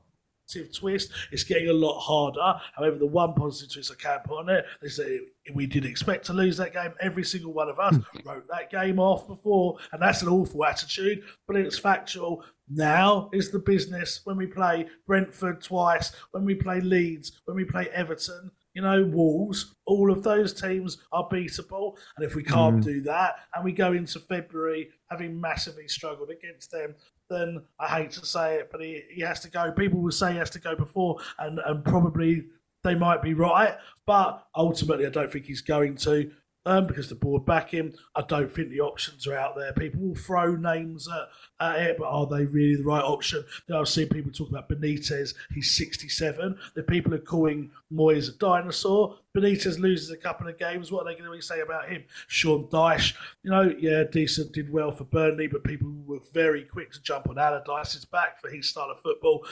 twist. 0.75 1.11
It's 1.31 1.45
getting 1.45 1.68
a 1.68 1.73
lot 1.73 1.99
harder. 2.01 2.61
However, 2.77 2.99
the 2.99 3.07
one 3.07 3.35
positive 3.35 3.73
twist 3.73 3.92
I 3.92 4.03
can 4.03 4.21
put 4.25 4.38
on 4.38 4.49
it 4.49 4.64
is 4.83 4.97
that 4.97 5.27
we 5.55 5.66
did 5.66 5.85
expect 5.85 6.27
to 6.27 6.33
lose 6.33 6.57
that 6.59 6.73
game. 6.73 6.92
Every 7.01 7.25
single 7.25 7.53
one 7.53 7.68
of 7.68 7.79
us 7.79 7.97
wrote 8.25 8.47
that 8.49 8.71
game 8.71 8.99
off 8.99 9.27
before, 9.27 9.79
and 9.92 10.03
that's 10.03 10.23
an 10.23 10.29
awful 10.29 10.64
attitude, 10.64 11.23
but 11.47 11.57
it's 11.57 11.79
factual. 11.79 12.45
Now 12.68 13.29
is 13.33 13.51
the 13.51 13.59
business 13.59 14.21
when 14.25 14.37
we 14.37 14.47
play 14.47 14.87
Brentford 15.07 15.62
twice, 15.62 16.12
when 16.31 16.45
we 16.45 16.55
play 16.55 16.81
Leeds, 16.81 17.40
when 17.45 17.57
we 17.57 17.64
play 17.64 17.88
Everton 17.92 18.51
you 18.75 18.83
know, 18.83 19.05
Wolves, 19.05 19.75
all 19.85 20.11
of 20.11 20.23
those 20.23 20.53
teams 20.53 20.99
are 21.13 21.29
beatable. 21.29 21.97
And 22.17 22.25
if 22.25 22.35
we 22.35 22.43
can't 22.43 22.81
mm. 22.81 22.85
do 22.85 23.01
that 23.03 23.37
and 23.55 23.65
we 23.65 23.73
go 23.73 23.93
into 23.93 24.19
February 24.19 24.91
having 25.11 25.41
massively 25.41 25.89
struggled 25.89 26.31
against 26.31 26.71
them, 26.71 26.95
then 27.29 27.63
I 27.79 27.89
hate 27.89 28.11
to 28.13 28.27
say 28.27 28.57
it, 28.57 28.69
but 28.71 28.81
he, 28.81 29.03
he 29.11 29.23
has 29.23 29.41
to 29.41 29.51
go. 29.51 29.73
People 29.73 30.01
will 30.01 30.13
say 30.13 30.33
he 30.33 30.39
has 30.39 30.51
to 30.51 30.61
go 30.61 30.75
before, 30.75 31.19
and, 31.39 31.59
and 31.65 31.85
probably 31.85 32.45
they 32.85 32.95
might 32.95 33.23
be 33.23 33.35
right. 33.35 33.77
But 34.07 34.47
ultimately, 34.55 35.07
I 35.07 35.11
don't 35.11 35.33
think 35.33 35.47
he's 35.47 35.63
going 35.63 35.97
to 35.97 36.31
um, 36.66 36.87
because 36.87 37.09
the 37.09 37.14
board 37.14 37.44
back 37.44 37.70
him. 37.70 37.94
I 38.14 38.22
don't 38.22 38.53
think 38.53 38.70
the 38.70 38.81
options 38.81 39.27
are 39.27 39.37
out 39.37 39.57
there. 39.57 39.72
People 39.72 40.01
will 40.01 40.14
throw 40.14 40.55
names 40.55 41.09
at, 41.09 41.29
at 41.66 41.81
it, 41.81 41.96
but 41.98 42.07
are 42.07 42.27
they 42.27 42.44
really 42.44 42.77
the 42.77 42.85
right 42.85 43.03
option? 43.03 43.44
Then 43.66 43.77
I've 43.77 43.88
seen 43.88 44.09
people 44.09 44.33
talk 44.33 44.48
about 44.48 44.68
Benitez. 44.68 45.35
He's 45.53 45.77
67. 45.77 46.59
The 46.75 46.83
people 46.83 47.14
are 47.14 47.18
calling 47.18 47.70
Moyes 47.92 48.29
a 48.29 48.38
dinosaur. 48.38 49.16
Benitez 49.37 49.79
loses 49.79 50.11
a 50.11 50.16
couple 50.16 50.46
of 50.46 50.59
games. 50.59 50.92
What 50.92 51.07
are 51.07 51.12
they 51.12 51.18
going 51.18 51.31
to 51.33 51.44
say 51.44 51.61
about 51.61 51.88
him? 51.88 52.05
Sean 52.29 52.66
Dyche, 52.68 53.14
you 53.42 53.51
know, 53.51 53.75
yeah, 53.79 54.05
decent, 54.05 54.53
did 54.53 54.72
well 54.72 54.92
for 54.92 55.05
Burnley, 55.05 55.46
but 55.46 55.64
people 55.64 55.92
were 56.07 56.20
very 56.33 56.64
quick 56.64 56.92
to 56.92 57.03
jump 57.03 57.29
on 57.29 57.37
Allardyce's 57.38 58.05
back 58.05 58.40
for 58.40 58.51
his 58.51 58.68
style 58.68 58.90
of 58.90 59.01
football 59.01 59.44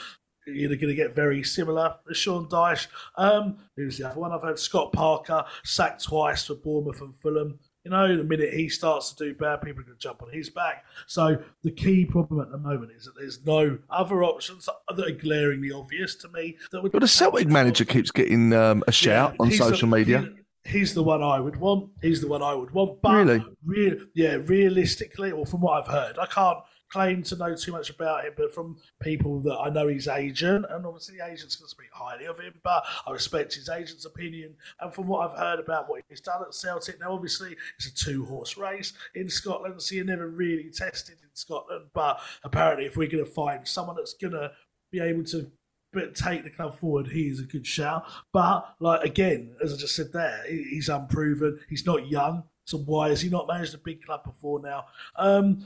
you're 0.53 0.69
going 0.69 0.87
to 0.87 0.95
get 0.95 1.15
very 1.15 1.43
similar 1.43 1.95
as 2.09 2.17
Sean 2.17 2.47
Dyche. 2.47 2.87
Um, 3.15 3.57
who's 3.75 3.97
the 3.97 4.09
other 4.09 4.19
one? 4.19 4.31
I've 4.31 4.43
had 4.43 4.59
Scott 4.59 4.93
Parker 4.93 5.43
sacked 5.63 6.03
twice 6.03 6.45
for 6.45 6.55
Bournemouth 6.55 7.01
and 7.01 7.15
Fulham. 7.15 7.59
You 7.83 7.89
know, 7.89 8.15
the 8.15 8.23
minute 8.23 8.53
he 8.53 8.69
starts 8.69 9.11
to 9.13 9.23
do 9.23 9.33
bad, 9.33 9.61
people 9.61 9.81
are 9.81 9.85
going 9.85 9.97
to 9.97 10.01
jump 10.01 10.21
on 10.21 10.31
his 10.31 10.51
back. 10.51 10.85
So 11.07 11.41
the 11.63 11.71
key 11.71 12.05
problem 12.05 12.39
at 12.39 12.51
the 12.51 12.59
moment 12.59 12.91
is 12.95 13.05
that 13.05 13.13
there's 13.17 13.43
no 13.43 13.79
other 13.89 14.23
options 14.23 14.69
that 14.89 15.07
are 15.07 15.11
glaringly 15.11 15.71
obvious 15.71 16.13
to 16.17 16.29
me. 16.29 16.57
That 16.71 16.83
would 16.83 16.91
but 16.91 17.01
the 17.01 17.07
Celtic 17.07 17.47
manager 17.47 17.85
keeps 17.85 18.11
getting 18.11 18.53
um, 18.53 18.83
a 18.87 18.91
shout 18.91 19.31
yeah, 19.39 19.45
on 19.45 19.51
social 19.51 19.91
a, 19.91 19.97
media. 19.97 20.29
he's 20.63 20.93
the 20.93 21.01
one 21.01 21.23
I 21.23 21.39
would 21.39 21.55
want. 21.55 21.89
He's 22.03 22.21
the 22.21 22.27
one 22.27 22.43
I 22.43 22.53
would 22.53 22.69
want. 22.69 23.01
But 23.01 23.15
really, 23.15 23.45
re- 23.65 23.99
yeah, 24.13 24.37
realistically, 24.45 25.31
or 25.31 25.47
from 25.47 25.61
what 25.61 25.81
I've 25.81 25.91
heard, 25.91 26.19
I 26.19 26.27
can't 26.27 26.59
claim 26.91 27.23
to 27.23 27.35
know 27.35 27.55
too 27.55 27.71
much 27.71 27.89
about 27.89 28.25
him, 28.25 28.33
but 28.35 28.53
from 28.53 28.77
people 29.01 29.39
that 29.41 29.57
I 29.57 29.69
know 29.69 29.87
his 29.87 30.07
agent, 30.07 30.65
and 30.69 30.85
obviously 30.85 31.17
the 31.17 31.25
agent's 31.25 31.55
going 31.55 31.67
to 31.67 31.71
speak 31.71 31.89
highly 31.91 32.25
of 32.25 32.39
him, 32.39 32.53
but 32.63 32.83
I 33.07 33.11
respect 33.11 33.53
his 33.53 33.69
agent's 33.69 34.05
opinion. 34.05 34.55
And 34.79 34.93
from 34.93 35.07
what 35.07 35.29
I've 35.29 35.37
heard 35.37 35.59
about 35.59 35.89
what 35.89 36.03
he's 36.09 36.21
done 36.21 36.41
at 36.41 36.53
Celtic, 36.53 36.99
now 36.99 37.13
obviously 37.13 37.55
it's 37.77 37.87
a 37.87 37.93
two 37.93 38.25
horse 38.25 38.57
race 38.57 38.93
in 39.15 39.29
Scotland, 39.29 39.81
so 39.81 39.95
you're 39.95 40.05
never 40.05 40.27
really 40.27 40.69
tested 40.69 41.15
in 41.21 41.29
Scotland. 41.33 41.85
But 41.93 42.19
apparently, 42.43 42.85
if 42.85 42.97
we're 42.97 43.09
going 43.09 43.25
to 43.25 43.31
find 43.31 43.67
someone 43.67 43.95
that's 43.95 44.13
going 44.13 44.33
to 44.33 44.51
be 44.91 44.99
able 44.99 45.23
to 45.25 45.49
but 45.93 46.15
take 46.15 46.45
the 46.45 46.49
club 46.49 46.77
forward, 46.77 47.07
he 47.07 47.27
is 47.27 47.39
a 47.39 47.43
good 47.43 47.67
shout. 47.67 48.05
But 48.31 48.75
like 48.79 49.03
again, 49.03 49.55
as 49.63 49.73
I 49.73 49.77
just 49.77 49.95
said 49.95 50.13
there, 50.13 50.43
he's 50.47 50.89
unproven. 50.89 51.59
He's 51.69 51.85
not 51.85 52.07
young, 52.07 52.43
so 52.65 52.77
why 52.77 53.09
has 53.09 53.21
he 53.21 53.29
not 53.29 53.47
managed 53.47 53.73
a 53.73 53.77
big 53.77 54.03
club 54.03 54.23
before 54.23 54.61
now? 54.61 54.85
Um, 55.17 55.65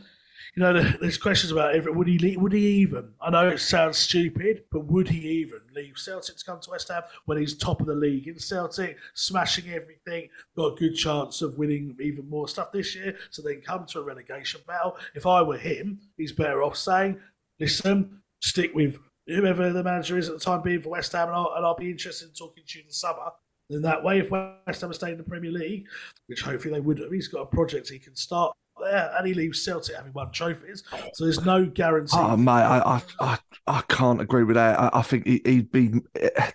you 0.56 0.64
know, 0.64 0.74
there's 1.02 1.18
questions 1.18 1.52
about 1.52 1.76
if 1.76 1.86
would 1.86 2.08
he 2.08 2.18
leave, 2.18 2.40
would 2.42 2.54
he 2.54 2.68
even? 2.82 3.14
I 3.22 3.30
know 3.30 3.50
it 3.50 3.60
sounds 3.60 3.98
stupid, 3.98 4.64
but 4.72 4.86
would 4.86 5.10
he 5.10 5.20
even 5.20 5.60
leave 5.74 5.98
Celtic 5.98 6.38
to 6.38 6.46
come 6.46 6.60
to 6.62 6.72
West 6.72 6.90
Ham 6.90 7.04
when 7.26 7.38
he's 7.38 7.58
top 7.58 7.82
of 7.82 7.88
the 7.88 7.96
league 7.96 8.28
in 8.28 8.40
Celtic, 8.40 8.98
smashing 9.14 9.70
everything, 9.70 10.30
got 10.56 10.74
a 10.74 10.76
good 10.76 10.96
chance 10.96 11.42
of 11.42 11.58
winning 11.58 11.96
even 12.00 12.30
more 12.30 12.48
stuff 12.48 12.72
this 12.72 12.96
year, 12.96 13.18
so 13.30 13.42
then 13.42 13.62
come 13.62 13.86
to 13.88 14.00
a 14.00 14.04
relegation 14.04 14.62
battle. 14.68 14.98
If 15.14 15.26
I 15.26 15.42
were 15.42 15.58
him, 15.58 16.00
he's 16.18 16.32
better 16.32 16.64
off 16.64 16.78
saying, 16.78 17.20
"Listen, 17.60 18.22
stick 18.42 18.74
with 18.74 19.00
whoever 19.28 19.74
the 19.74 19.84
manager 19.84 20.18
is 20.18 20.30
at 20.30 20.36
the 20.36 20.46
time 20.46 20.62
being 20.62 20.82
for 20.82 20.90
West 20.90 21.12
Ham, 21.14 21.28
and 21.28 21.36
I'll, 21.36 21.54
and 21.56 21.66
I'll 21.66 21.76
be 21.76 21.92
interested 21.92 22.30
in 22.30 22.34
talking 22.34 22.64
to 22.68 22.78
you 22.78 22.84
in 22.84 22.88
the 22.88 22.94
summer." 22.94 23.32
In 23.72 23.82
that 23.82 24.04
way, 24.04 24.20
if 24.20 24.30
West 24.30 24.82
Ham 24.82 24.94
stayed 24.94 25.14
in 25.14 25.18
the 25.18 25.24
Premier 25.24 25.52
League, 25.52 25.88
which 26.28 26.42
hopefully 26.42 26.74
they 26.76 26.80
would 26.80 27.00
have, 27.00 27.12
he's 27.12 27.28
got 27.28 27.42
a 27.42 27.46
project 27.48 27.90
he 27.90 27.98
can 27.98 28.16
start 28.16 28.56
there, 28.86 29.12
and 29.18 29.28
he 29.28 29.34
leaves 29.34 29.64
Celtic 29.64 29.96
having 29.96 30.14
won 30.14 30.32
trophies. 30.32 30.84
So 31.14 31.26
there's 31.26 31.44
no 31.44 31.66
guarantee. 31.66 32.18
Oh 32.18 32.38
mate, 32.38 32.52
I 32.52 33.02
I, 33.20 33.38
I, 33.68 33.82
can't 33.90 34.22
agree 34.22 34.44
with 34.44 34.56
that. 34.56 34.80
I, 34.80 34.90
I 34.94 35.02
think 35.02 35.26
he, 35.26 35.42
would 35.46 35.72
be. 35.72 35.92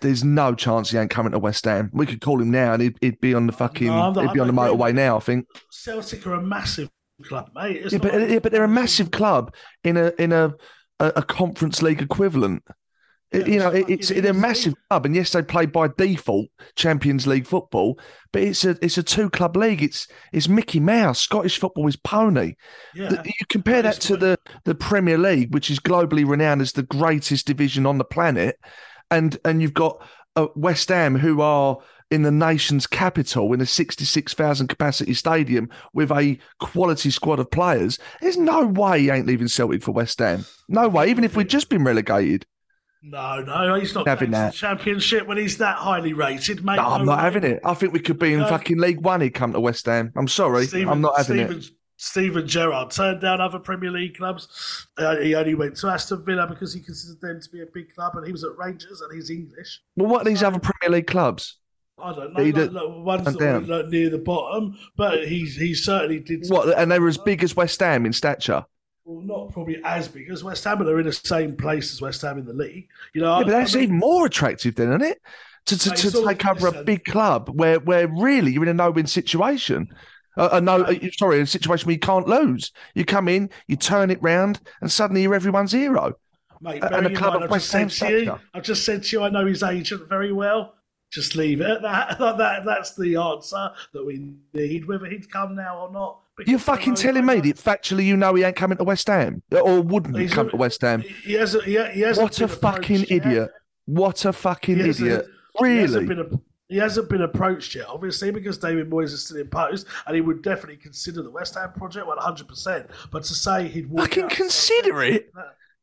There's 0.01 0.23
no 0.23 0.55
chance 0.55 0.91
he 0.91 0.97
ain't 0.97 1.11
coming 1.11 1.31
to 1.33 1.39
West 1.39 1.65
Ham. 1.65 1.89
We 1.93 2.05
could 2.05 2.21
call 2.21 2.41
him 2.41 2.51
now, 2.51 2.73
and 2.73 2.81
he'd, 2.81 2.97
he'd 3.01 3.21
be 3.21 3.33
on 3.33 3.47
the 3.47 3.53
fucking. 3.53 3.87
No, 3.87 4.11
not, 4.11 4.23
he'd 4.23 4.33
be 4.33 4.39
on 4.39 4.47
the 4.47 4.53
motorway 4.53 4.93
now. 4.93 5.17
I 5.17 5.19
think 5.19 5.47
Celtic 5.69 6.25
are 6.25 6.33
a 6.33 6.41
massive 6.41 6.89
club, 7.23 7.51
mate. 7.53 7.91
yeah, 7.91 7.97
but, 7.99 8.29
yeah, 8.29 8.39
but 8.39 8.51
they're 8.51 8.63
a 8.63 8.67
massive 8.67 9.11
club 9.11 9.53
in 9.83 9.97
a 9.97 10.11
in 10.17 10.31
a 10.31 10.53
a, 11.01 11.13
a 11.17 11.23
conference 11.23 11.81
league 11.81 12.01
equivalent. 12.01 12.63
Yeah, 13.33 13.45
you 13.45 13.59
know, 13.59 13.69
it's, 13.69 14.11
it's 14.11 14.27
a 14.27 14.33
massive 14.33 14.73
club, 14.89 15.05
and 15.05 15.15
yes, 15.15 15.31
they 15.31 15.41
play 15.41 15.65
by 15.65 15.87
default 15.97 16.47
Champions 16.75 17.25
League 17.25 17.47
football, 17.47 17.97
but 18.33 18.41
it's 18.41 18.65
a 18.65 18.77
it's 18.81 18.97
a 18.97 19.03
two 19.03 19.29
club 19.29 19.55
league. 19.55 19.81
It's 19.81 20.07
it's 20.33 20.49
Mickey 20.49 20.81
Mouse. 20.81 21.21
Scottish 21.21 21.57
football 21.57 21.87
is 21.87 21.95
pony. 21.95 22.55
Yeah. 22.93 23.21
You 23.23 23.45
compare 23.47 23.81
that 23.83 24.01
to 24.01 24.17
the 24.17 24.37
the 24.65 24.75
Premier 24.75 25.17
League, 25.17 25.53
which 25.53 25.71
is 25.71 25.79
globally 25.79 26.27
renowned 26.27 26.61
as 26.61 26.73
the 26.73 26.83
greatest 26.83 27.47
division 27.47 27.85
on 27.85 27.99
the 27.99 28.03
planet, 28.03 28.59
and 29.09 29.37
and 29.45 29.61
you've 29.61 29.73
got 29.73 30.05
uh, 30.35 30.47
West 30.55 30.89
Ham, 30.89 31.15
who 31.15 31.39
are 31.39 31.77
in 32.11 32.23
the 32.23 32.31
nation's 32.31 32.85
capital 32.85 33.53
in 33.53 33.61
a 33.61 33.65
66,000 33.65 34.67
capacity 34.67 35.13
stadium 35.13 35.69
with 35.93 36.11
a 36.11 36.37
quality 36.59 37.09
squad 37.09 37.39
of 37.39 37.49
players. 37.49 37.97
There's 38.19 38.37
no 38.37 38.65
way 38.65 38.99
he 38.99 39.09
ain't 39.09 39.27
leaving 39.27 39.47
Celtic 39.47 39.81
for 39.81 39.91
West 39.91 40.19
Ham. 40.19 40.45
No 40.67 40.89
way, 40.89 41.09
even 41.09 41.23
if 41.23 41.37
we'd 41.37 41.49
just 41.49 41.69
been 41.69 41.85
relegated. 41.85 42.45
No, 43.03 43.41
no, 43.41 43.79
he's 43.79 43.95
not 43.95 44.07
having 44.07 44.31
that 44.31 44.53
championship 44.53 45.25
when 45.25 45.37
he's 45.37 45.57
that 45.57 45.77
highly 45.77 46.13
rated, 46.13 46.63
mate. 46.63 46.75
No, 46.75 46.83
I'm 46.83 47.05
not 47.05 47.19
having 47.19 47.43
it. 47.43 47.59
I 47.65 47.73
think 47.73 47.93
we 47.93 47.99
could 47.99 48.19
be 48.19 48.33
in 48.33 48.41
no. 48.41 48.47
fucking 48.47 48.77
League 48.77 49.01
One. 49.01 49.21
He'd 49.21 49.31
come 49.31 49.53
to 49.53 49.59
West 49.59 49.87
Ham. 49.87 50.13
I'm 50.15 50.27
sorry, 50.27 50.67
Steven, 50.67 50.89
I'm 50.89 51.01
not 51.01 51.17
having 51.17 51.37
Steven, 51.37 51.57
it. 51.57 51.69
Steven 51.97 52.47
Gerrard 52.47 52.91
turned 52.91 53.21
down 53.21 53.41
other 53.41 53.57
Premier 53.57 53.89
League 53.89 54.17
clubs. 54.17 54.87
Uh, 54.97 55.15
he 55.17 55.33
only 55.33 55.55
went 55.55 55.77
to 55.77 55.87
Aston 55.87 56.23
Villa 56.23 56.45
because 56.45 56.73
he 56.73 56.79
considered 56.79 57.21
them 57.21 57.41
to 57.41 57.49
be 57.49 57.61
a 57.61 57.65
big 57.73 57.93
club, 57.93 58.15
and 58.15 58.25
he 58.25 58.31
was 58.31 58.43
at 58.43 58.55
Rangers, 58.55 59.01
and 59.01 59.11
he's 59.15 59.31
English. 59.31 59.81
Well, 59.95 60.07
what 60.07 60.21
are 60.21 60.29
these 60.29 60.43
other 60.43 60.59
Premier 60.59 60.97
League 60.97 61.07
clubs? 61.07 61.57
I 61.97 62.13
don't 62.13 62.33
know. 62.33 62.43
Like, 62.43 62.71
like, 62.71 63.05
ones 63.05 63.37
that 63.37 63.67
were 63.67 63.77
like, 63.77 63.87
near 63.87 64.09
the 64.11 64.19
bottom, 64.19 64.77
but 64.95 65.27
he's 65.27 65.55
he 65.55 65.73
certainly 65.73 66.19
did. 66.19 66.45
What? 66.49 66.77
And 66.77 66.91
they 66.91 66.99
were 66.99 67.07
as 67.07 67.17
big 67.17 67.43
as 67.43 67.55
West 67.55 67.79
Ham 67.79 68.05
in 68.05 68.13
stature. 68.13 68.65
Well, 69.11 69.21
not 69.23 69.51
probably 69.51 69.81
as 69.83 70.07
big 70.07 70.29
as 70.29 70.43
West 70.43 70.63
Ham, 70.63 70.77
but 70.77 70.85
they're 70.85 70.99
in 70.99 71.05
the 71.05 71.11
same 71.11 71.55
place 71.55 71.91
as 71.91 72.01
West 72.01 72.21
Ham 72.21 72.37
in 72.37 72.45
the 72.45 72.53
league. 72.53 72.87
You 73.13 73.21
know, 73.21 73.39
yeah, 73.39 73.43
but 73.43 73.51
that's 73.51 73.75
I 73.75 73.79
mean, 73.79 73.83
even 73.83 73.99
more 73.99 74.25
attractive, 74.25 74.75
then, 74.75 74.89
isn't 74.89 75.01
it? 75.01 75.21
To 75.67 75.77
to, 75.77 75.89
to 75.91 76.25
take 76.25 76.45
over 76.45 76.67
a 76.67 76.83
big 76.83 77.03
club 77.05 77.49
where 77.49 77.79
where 77.79 78.07
really 78.07 78.51
you're 78.51 78.63
in 78.63 78.69
a 78.69 78.73
no-win 78.73 79.07
situation. 79.07 79.93
Uh, 80.37 80.49
a 80.53 80.61
no, 80.61 80.83
uh, 80.83 80.95
sorry, 81.17 81.41
a 81.41 81.45
situation 81.45 81.87
where 81.87 81.93
you 81.93 81.99
can't 81.99 82.27
lose. 82.27 82.71
You 82.95 83.03
come 83.03 83.27
in, 83.27 83.49
you 83.67 83.75
turn 83.75 84.11
it 84.11 84.23
round, 84.23 84.61
and 84.79 84.89
suddenly 84.89 85.23
you're 85.23 85.35
everyone's 85.35 85.73
hero. 85.73 86.15
Mate, 86.61 86.81
and 86.83 87.07
a 87.07 87.15
club 87.15 87.41
of 87.41 87.49
West 87.49 87.71
Ham. 87.73 87.89
I've 88.53 88.63
just 88.63 88.85
said 88.85 89.03
to 89.03 89.17
you, 89.17 89.23
I 89.23 89.29
know 89.29 89.45
his 89.45 89.61
agent 89.61 90.07
very 90.07 90.31
well. 90.31 90.75
Just 91.11 91.35
leave 91.35 91.59
it 91.59 91.69
at 91.69 91.81
that. 91.81 92.17
that. 92.19 92.65
That's 92.65 92.95
the 92.95 93.17
answer 93.17 93.71
that 93.93 94.05
we 94.05 94.33
need, 94.53 94.87
whether 94.87 95.07
he'd 95.07 95.29
come 95.29 95.55
now 95.55 95.85
or 95.85 95.91
not. 95.91 96.21
You're 96.45 96.59
fucking 96.59 96.95
telling 96.95 97.25
me 97.25 97.39
that 97.41 97.57
factually 97.57 98.05
you 98.05 98.17
know 98.17 98.33
he 98.33 98.43
ain't 98.43 98.55
coming 98.55 98.77
to 98.77 98.83
West 98.83 99.07
Ham 99.07 99.43
or 99.51 99.81
wouldn't 99.81 100.17
he 100.17 100.27
come 100.27 100.47
a, 100.47 100.51
to 100.51 100.57
West 100.57 100.81
Ham? 100.81 101.01
He 101.23 101.33
hasn't. 101.33 101.65
He, 101.65 101.71
he 101.91 102.01
hasn't 102.01 102.23
what 102.23 102.41
a 102.41 102.47
fucking 102.47 103.03
idiot! 103.03 103.23
Yet. 103.25 103.49
What 103.85 104.25
a 104.25 104.33
fucking 104.33 104.79
idiot! 104.79 105.27
Really? 105.59 105.75
He 105.75 105.81
hasn't, 105.81 106.19
a, 106.19 106.39
he 106.69 106.77
hasn't 106.77 107.09
been 107.09 107.21
approached 107.21 107.75
yet, 107.75 107.87
obviously, 107.87 108.31
because 108.31 108.57
David 108.57 108.89
Moyes 108.89 109.11
is 109.11 109.25
still 109.25 109.37
in 109.37 109.49
post, 109.49 109.85
and 110.07 110.15
he 110.15 110.21
would 110.21 110.41
definitely 110.41 110.77
consider 110.77 111.21
the 111.21 111.31
West 111.31 111.55
Ham 111.55 111.73
project 111.73 112.07
100. 112.07 112.47
percent 112.47 112.89
But 113.11 113.23
to 113.25 113.33
say 113.35 113.67
he'd 113.67 113.91
fucking 113.93 114.29
consider 114.29 115.03
it. 115.03 115.31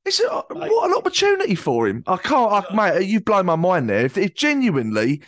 It's 0.05 0.21
a, 0.21 0.33
uh, 0.33 0.43
what 0.49 0.91
an 0.91 0.97
opportunity 0.97 1.55
for 1.55 1.87
him. 1.87 2.03
I 2.07 2.17
can't, 2.17 2.51
I, 2.51 2.75
mate. 2.75 2.97
Uh, 2.97 3.01
you've 3.01 3.27
blown 3.27 3.45
my 3.45 3.57
mind 3.57 3.91
there. 3.91 4.07
If, 4.07 4.17
if 4.17 4.35
genuinely 4.35 5.21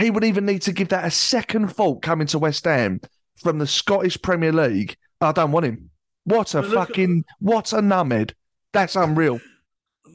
he 0.00 0.10
would 0.10 0.22
even 0.22 0.46
need 0.46 0.62
to 0.62 0.72
give 0.72 0.90
that 0.90 1.04
a 1.04 1.10
second 1.10 1.74
thought 1.74 2.02
coming 2.02 2.28
to 2.28 2.38
West 2.38 2.64
Ham 2.64 3.00
from 3.42 3.58
the 3.58 3.66
Scottish 3.66 4.20
Premier 4.20 4.52
League. 4.52 4.96
I 5.20 5.32
don't 5.32 5.52
want 5.52 5.66
him. 5.66 5.90
What 6.24 6.54
a 6.54 6.62
fucking 6.62 7.24
at, 7.26 7.36
what 7.40 7.72
a 7.72 7.76
numbhead. 7.76 8.32
That's 8.72 8.96
unreal. 8.96 9.40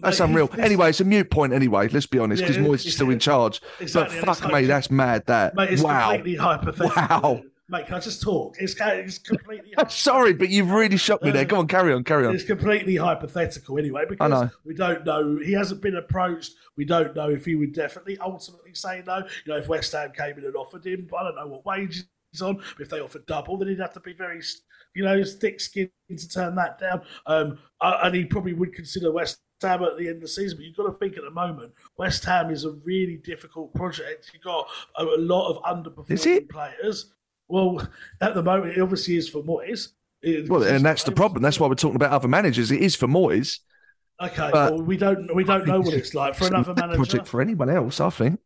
That's 0.01 0.19
mate, 0.19 0.25
unreal. 0.29 0.49
Anyway, 0.57 0.89
it's 0.89 0.99
a 0.99 1.05
mute 1.05 1.31
point 1.31 1.53
anyway, 1.53 1.87
let's 1.87 2.05
be 2.05 2.19
honest, 2.19 2.41
because 2.41 2.57
yeah, 2.57 2.63
Moyes 2.63 2.85
is 2.85 2.93
still 2.93 3.09
in 3.09 3.19
charge. 3.19 3.61
Exactly, 3.79 4.21
but 4.21 4.35
fuck 4.35 4.51
me, 4.53 4.65
that's 4.65 4.91
mad 4.91 5.25
that. 5.27 5.55
Mate, 5.55 5.71
it's 5.71 5.81
wow. 5.81 6.11
completely 6.11 6.35
hypothetical. 6.35 6.91
Wow. 6.95 7.41
Mate, 7.69 7.85
can 7.85 7.95
I 7.95 7.99
just 8.01 8.21
talk? 8.21 8.55
It's, 8.59 8.75
it's 8.77 9.17
completely. 9.19 9.73
Sorry, 9.87 10.33
but 10.33 10.49
you've 10.49 10.69
really 10.69 10.97
shocked 10.97 11.23
me 11.23 11.31
there. 11.31 11.43
Uh, 11.43 11.45
Go 11.45 11.57
on, 11.59 11.67
carry 11.67 11.93
on, 11.93 12.03
carry 12.03 12.27
on. 12.27 12.35
It's 12.35 12.43
completely 12.43 12.97
hypothetical 12.97 13.79
anyway 13.79 14.03
because 14.07 14.51
we 14.65 14.75
don't 14.75 15.05
know. 15.05 15.39
He 15.43 15.53
hasn't 15.53 15.81
been 15.81 15.95
approached. 15.95 16.53
We 16.75 16.85
don't 16.85 17.15
know 17.15 17.29
if 17.29 17.45
he 17.45 17.55
would 17.55 17.73
definitely 17.73 18.17
ultimately 18.19 18.75
say 18.75 19.01
no. 19.07 19.19
You 19.45 19.53
know, 19.53 19.57
if 19.57 19.67
West 19.67 19.93
Ham 19.93 20.11
came 20.15 20.37
in 20.37 20.45
and 20.45 20.55
offered 20.55 20.85
him, 20.85 21.09
I 21.17 21.23
don't 21.23 21.35
know 21.35 21.47
what 21.47 21.65
wages 21.65 22.05
on. 22.41 22.55
But 22.55 22.81
if 22.81 22.89
they 22.89 22.99
offered 22.99 23.25
double, 23.25 23.57
then 23.57 23.67
he'd 23.67 23.79
have 23.79 23.93
to 23.93 23.99
be 23.99 24.13
very, 24.13 24.41
you 24.95 25.03
know, 25.03 25.23
thick 25.23 25.59
skinned 25.59 25.91
to 26.09 26.29
turn 26.29 26.55
that 26.55 26.79
down. 26.79 27.01
Um, 27.25 27.59
and 27.81 28.15
he 28.15 28.25
probably 28.25 28.53
would 28.53 28.73
consider 28.73 29.11
West 29.11 29.39
Ham 29.61 29.83
at 29.83 29.97
the 29.97 30.07
end 30.07 30.17
of 30.17 30.21
the 30.21 30.27
season. 30.27 30.57
But 30.57 30.65
you've 30.65 30.77
got 30.77 30.87
to 30.87 30.93
think 30.93 31.17
at 31.17 31.23
the 31.23 31.31
moment, 31.31 31.73
West 31.97 32.25
Ham 32.25 32.49
is 32.51 32.65
a 32.65 32.71
really 32.83 33.17
difficult 33.17 33.73
project. 33.73 34.31
You've 34.33 34.43
got 34.43 34.67
a, 34.97 35.03
a 35.03 35.19
lot 35.19 35.49
of 35.49 35.63
underperforming 35.63 36.49
players. 36.49 37.11
Well, 37.47 37.87
at 38.21 38.35
the 38.35 38.43
moment, 38.43 38.77
it 38.77 38.81
obviously 38.81 39.15
is 39.15 39.29
for 39.29 39.43
Moyes. 39.43 39.89
well, 40.47 40.63
and 40.63 40.85
that's 40.85 41.03
the 41.03 41.11
problem. 41.11 41.43
That's 41.43 41.59
why 41.59 41.67
we're 41.67 41.75
talking 41.75 41.97
about 41.97 42.11
other 42.11 42.27
managers. 42.27 42.71
It 42.71 42.81
is 42.81 42.95
for 42.95 43.07
Moyes. 43.07 43.59
Okay, 44.21 44.51
well, 44.53 44.81
we 44.81 44.95
don't 44.95 45.33
we 45.35 45.43
don't 45.43 45.67
know 45.67 45.81
what 45.81 45.93
it's 45.93 46.13
like 46.13 46.35
for 46.35 46.47
another 46.47 46.73
manager. 46.73 46.97
Project 46.97 47.27
for 47.27 47.41
anyone 47.41 47.69
else, 47.69 47.99
I 47.99 48.09
think. 48.09 48.39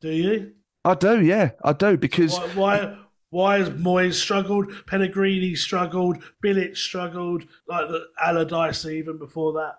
Do 0.00 0.10
you? 0.10 0.52
I 0.84 0.94
do, 0.94 1.20
yeah, 1.20 1.50
I 1.62 1.72
do 1.72 1.96
because 1.96 2.38
why 2.38 2.46
why, 2.54 2.98
why 3.30 3.58
has 3.58 3.70
Moyes 3.70 4.14
struggled? 4.14 4.72
Pellegrini 4.86 5.54
struggled. 5.54 6.22
Bilic 6.44 6.76
struggled. 6.76 7.44
Like 7.68 7.88
the 7.88 8.06
Allardyce 8.20 8.86
even 8.86 9.18
before 9.18 9.52
that. 9.54 9.76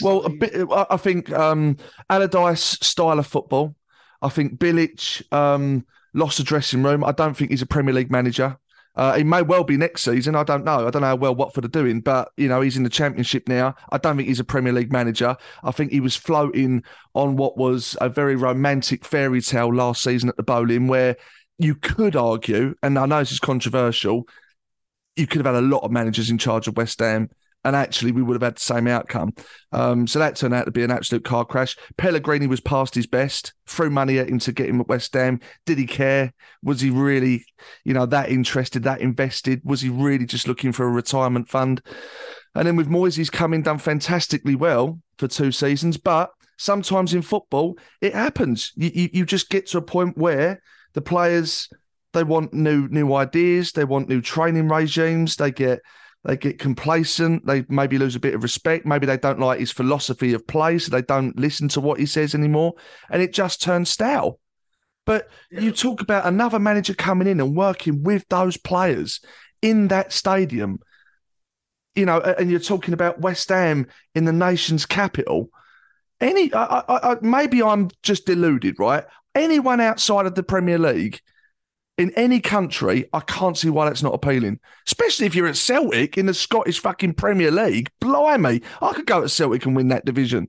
Well, 0.00 0.24
a 0.24 0.30
bit, 0.30 0.66
I 0.72 0.96
think 0.96 1.30
um, 1.32 1.76
Allardyce 2.10 2.78
style 2.82 3.18
of 3.18 3.26
football. 3.26 3.76
I 4.22 4.28
think 4.28 4.58
Bilic 4.58 5.22
um, 5.32 5.86
lost 6.14 6.38
the 6.38 6.44
dressing 6.44 6.82
room. 6.82 7.04
I 7.04 7.12
don't 7.12 7.36
think 7.36 7.50
he's 7.50 7.62
a 7.62 7.66
Premier 7.66 7.94
League 7.94 8.10
manager. 8.10 8.58
Uh, 8.96 9.16
he 9.16 9.24
may 9.24 9.42
well 9.42 9.62
be 9.62 9.76
next 9.76 10.02
season. 10.02 10.34
I 10.34 10.42
don't 10.42 10.64
know. 10.64 10.86
I 10.86 10.90
don't 10.90 11.02
know 11.02 11.08
how 11.08 11.16
well 11.16 11.34
Watford 11.34 11.64
are 11.64 11.68
doing, 11.68 12.00
but 12.00 12.32
you 12.36 12.48
know 12.48 12.60
he's 12.60 12.76
in 12.76 12.82
the 12.82 12.90
Championship 12.90 13.48
now. 13.48 13.74
I 13.92 13.98
don't 13.98 14.16
think 14.16 14.28
he's 14.28 14.40
a 14.40 14.44
Premier 14.44 14.72
League 14.72 14.92
manager. 14.92 15.36
I 15.62 15.70
think 15.70 15.92
he 15.92 16.00
was 16.00 16.16
floating 16.16 16.82
on 17.14 17.36
what 17.36 17.56
was 17.56 17.96
a 18.00 18.08
very 18.08 18.34
romantic 18.34 19.04
fairy 19.04 19.40
tale 19.40 19.72
last 19.72 20.02
season 20.02 20.28
at 20.28 20.36
the 20.36 20.42
Boleyn, 20.42 20.88
where 20.88 21.16
you 21.58 21.74
could 21.74 22.16
argue, 22.16 22.74
and 22.82 22.98
I 22.98 23.06
know 23.06 23.20
this 23.20 23.32
is 23.32 23.40
controversial, 23.40 24.26
you 25.16 25.26
could 25.26 25.44
have 25.44 25.54
had 25.54 25.62
a 25.62 25.66
lot 25.66 25.82
of 25.82 25.90
managers 25.90 26.30
in 26.30 26.38
charge 26.38 26.68
of 26.68 26.76
West 26.76 26.98
Ham 27.00 27.28
and 27.64 27.74
actually 27.74 28.12
we 28.12 28.22
would 28.22 28.34
have 28.34 28.42
had 28.42 28.56
the 28.56 28.60
same 28.60 28.86
outcome. 28.86 29.32
Um, 29.72 30.06
so 30.06 30.18
that 30.18 30.36
turned 30.36 30.54
out 30.54 30.64
to 30.66 30.70
be 30.70 30.84
an 30.84 30.90
absolute 30.90 31.24
car 31.24 31.44
crash. 31.44 31.76
Pellegrini 31.96 32.46
was 32.46 32.60
past 32.60 32.94
his 32.94 33.06
best, 33.06 33.52
threw 33.66 33.90
money 33.90 34.18
at 34.18 34.28
him 34.28 34.38
to 34.40 34.52
get 34.52 34.68
him 34.68 34.80
at 34.80 34.88
West 34.88 35.12
Ham. 35.14 35.40
Did 35.66 35.78
he 35.78 35.86
care? 35.86 36.32
Was 36.62 36.80
he 36.80 36.90
really, 36.90 37.44
you 37.84 37.94
know, 37.94 38.06
that 38.06 38.30
interested, 38.30 38.84
that 38.84 39.00
invested? 39.00 39.60
Was 39.64 39.80
he 39.80 39.88
really 39.88 40.26
just 40.26 40.48
looking 40.48 40.72
for 40.72 40.86
a 40.86 40.90
retirement 40.90 41.48
fund? 41.48 41.82
And 42.54 42.66
then 42.66 42.76
with 42.76 42.88
Moyes, 42.88 43.16
he's 43.16 43.30
done 43.30 43.78
fantastically 43.78 44.54
well 44.54 45.00
for 45.18 45.28
two 45.28 45.52
seasons. 45.52 45.96
But 45.96 46.30
sometimes 46.56 47.14
in 47.14 47.22
football, 47.22 47.78
it 48.00 48.14
happens. 48.14 48.72
You, 48.76 48.90
you, 48.94 49.08
you 49.12 49.26
just 49.26 49.50
get 49.50 49.66
to 49.68 49.78
a 49.78 49.82
point 49.82 50.16
where 50.16 50.62
the 50.94 51.00
players 51.00 51.68
they 52.14 52.24
want 52.24 52.54
new 52.54 52.88
new 52.88 53.14
ideas, 53.14 53.72
they 53.72 53.84
want 53.84 54.08
new 54.08 54.20
training 54.20 54.68
regimes, 54.68 55.36
they 55.36 55.50
get 55.50 55.80
they 56.24 56.36
get 56.36 56.58
complacent. 56.58 57.46
They 57.46 57.64
maybe 57.68 57.96
lose 57.96 58.16
a 58.16 58.20
bit 58.20 58.34
of 58.34 58.42
respect. 58.42 58.84
Maybe 58.84 59.06
they 59.06 59.16
don't 59.16 59.38
like 59.38 59.60
his 59.60 59.70
philosophy 59.70 60.34
of 60.34 60.46
play, 60.46 60.78
so 60.78 60.90
they 60.90 61.02
don't 61.02 61.38
listen 61.38 61.68
to 61.68 61.80
what 61.80 62.00
he 62.00 62.06
says 62.06 62.34
anymore. 62.34 62.74
And 63.08 63.22
it 63.22 63.32
just 63.32 63.62
turns 63.62 63.88
stale. 63.88 64.40
But 65.06 65.28
yeah. 65.50 65.60
you 65.60 65.72
talk 65.72 66.02
about 66.02 66.26
another 66.26 66.58
manager 66.58 66.92
coming 66.92 67.28
in 67.28 67.40
and 67.40 67.56
working 67.56 68.02
with 68.02 68.26
those 68.28 68.56
players 68.56 69.20
in 69.62 69.88
that 69.88 70.12
stadium. 70.12 70.80
you 71.98 72.06
know, 72.06 72.20
and 72.20 72.48
you're 72.48 72.60
talking 72.60 72.94
about 72.94 73.20
West 73.20 73.48
Ham 73.48 73.86
in 74.14 74.24
the 74.24 74.32
nation's 74.32 74.86
capital. 74.86 75.50
Any, 76.20 76.52
I, 76.54 76.64
I, 76.64 77.12
I, 77.12 77.16
maybe 77.22 77.60
I'm 77.60 77.90
just 78.04 78.24
deluded, 78.24 78.78
right? 78.78 79.04
Anyone 79.34 79.80
outside 79.80 80.24
of 80.26 80.36
the 80.36 80.44
Premier 80.44 80.78
League 80.78 81.20
in 81.98 82.12
any 82.12 82.40
country, 82.40 83.06
I 83.12 83.20
can't 83.20 83.58
see 83.58 83.68
why 83.68 83.86
that's 83.86 84.02
not 84.02 84.14
appealing. 84.14 84.60
Especially 84.86 85.26
if 85.26 85.34
you're 85.34 85.48
at 85.48 85.56
Celtic 85.56 86.16
in 86.16 86.26
the 86.26 86.34
Scottish 86.34 86.80
fucking 86.80 87.14
Premier 87.14 87.50
League. 87.50 87.90
Blimey, 88.00 88.62
I 88.80 88.92
could 88.92 89.06
go 89.06 89.20
to 89.20 89.28
Celtic 89.28 89.66
and 89.66 89.74
win 89.76 89.88
that 89.88 90.04
division. 90.04 90.48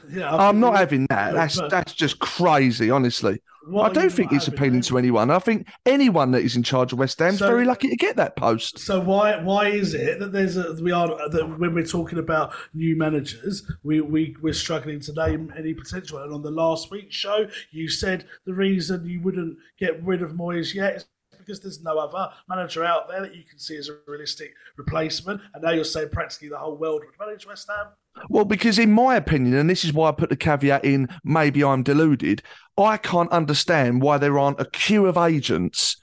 Yeah, 0.10 0.34
I'm 0.34 0.60
not 0.60 0.76
having 0.76 1.06
that. 1.10 1.32
That's 1.32 1.58
but- 1.58 1.70
that's 1.70 1.92
just 1.94 2.18
crazy, 2.18 2.90
honestly. 2.90 3.40
I 3.80 3.90
don't 3.90 4.10
think 4.10 4.32
it's 4.32 4.48
appealing 4.48 4.80
to 4.82 4.98
anyone. 4.98 5.30
I 5.30 5.38
think 5.38 5.68
anyone 5.86 6.32
that 6.32 6.42
is 6.42 6.56
in 6.56 6.64
charge 6.64 6.92
of 6.92 6.98
West 6.98 7.18
Ham 7.20 7.34
is 7.34 7.38
So- 7.38 7.46
very 7.46 7.64
lucky 7.64 7.88
to 7.88 7.96
get 7.96 8.16
that 8.16 8.34
post. 8.34 8.80
So 8.80 8.98
why 9.00 9.40
why 9.40 9.68
is 9.68 9.94
it 9.94 10.18
that 10.18 10.32
there's 10.32 10.56
a 10.56 10.74
we 10.82 10.90
are 10.90 11.06
that 11.30 11.58
when 11.58 11.72
we're 11.72 11.86
talking 11.86 12.18
about 12.18 12.52
new 12.74 12.96
managers, 12.96 13.62
we 13.84 14.00
we 14.00 14.34
we're 14.42 14.52
struggling 14.52 14.98
to 15.00 15.12
name 15.12 15.52
any 15.56 15.74
potential? 15.74 16.18
And 16.18 16.34
on 16.34 16.42
the 16.42 16.50
last 16.50 16.90
week's 16.90 17.14
show, 17.14 17.46
you 17.70 17.88
said 17.88 18.26
the 18.44 18.52
reason 18.54 19.06
you 19.06 19.20
wouldn't 19.20 19.56
get 19.78 20.02
rid 20.02 20.22
of 20.22 20.32
Moyes 20.32 20.74
yet 20.74 20.96
is 20.96 21.06
because 21.38 21.60
there's 21.60 21.82
no 21.82 21.98
other 21.98 22.32
manager 22.48 22.84
out 22.84 23.08
there 23.08 23.20
that 23.20 23.34
you 23.34 23.44
can 23.44 23.58
see 23.58 23.76
as 23.76 23.88
a 23.88 23.96
realistic 24.06 24.52
replacement. 24.76 25.40
And 25.54 25.62
now 25.62 25.70
you're 25.70 25.84
saying 25.84 26.08
practically 26.10 26.48
the 26.48 26.58
whole 26.58 26.76
world 26.76 27.02
would 27.04 27.18
manage 27.26 27.46
West 27.46 27.68
Ham. 27.68 27.86
Well, 28.28 28.44
because 28.44 28.78
in 28.78 28.92
my 28.92 29.16
opinion, 29.16 29.54
and 29.54 29.68
this 29.70 29.84
is 29.84 29.92
why 29.92 30.08
I 30.08 30.12
put 30.12 30.28
the 30.30 30.36
caveat 30.36 30.84
in, 30.84 31.08
maybe 31.24 31.64
I'm 31.64 31.82
deluded. 31.82 32.42
I 32.78 32.96
can't 32.96 33.30
understand 33.30 34.02
why 34.02 34.18
there 34.18 34.38
aren't 34.38 34.60
a 34.60 34.64
queue 34.66 35.06
of 35.06 35.16
agents 35.16 35.96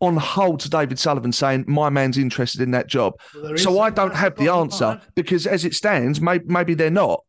on 0.00 0.16
hold 0.16 0.60
to 0.60 0.70
David 0.70 0.98
Sullivan 0.98 1.32
saying 1.32 1.64
my 1.66 1.90
man's 1.90 2.16
interested 2.16 2.60
in 2.62 2.70
that 2.70 2.86
job. 2.86 3.14
Well, 3.34 3.56
so 3.58 3.80
I 3.80 3.90
don't 3.90 4.14
have 4.14 4.36
the 4.36 4.48
answer 4.48 5.00
because, 5.14 5.46
as 5.46 5.64
it 5.64 5.74
stands, 5.74 6.20
maybe, 6.20 6.44
maybe 6.46 6.74
they're 6.74 6.90
not. 6.90 7.22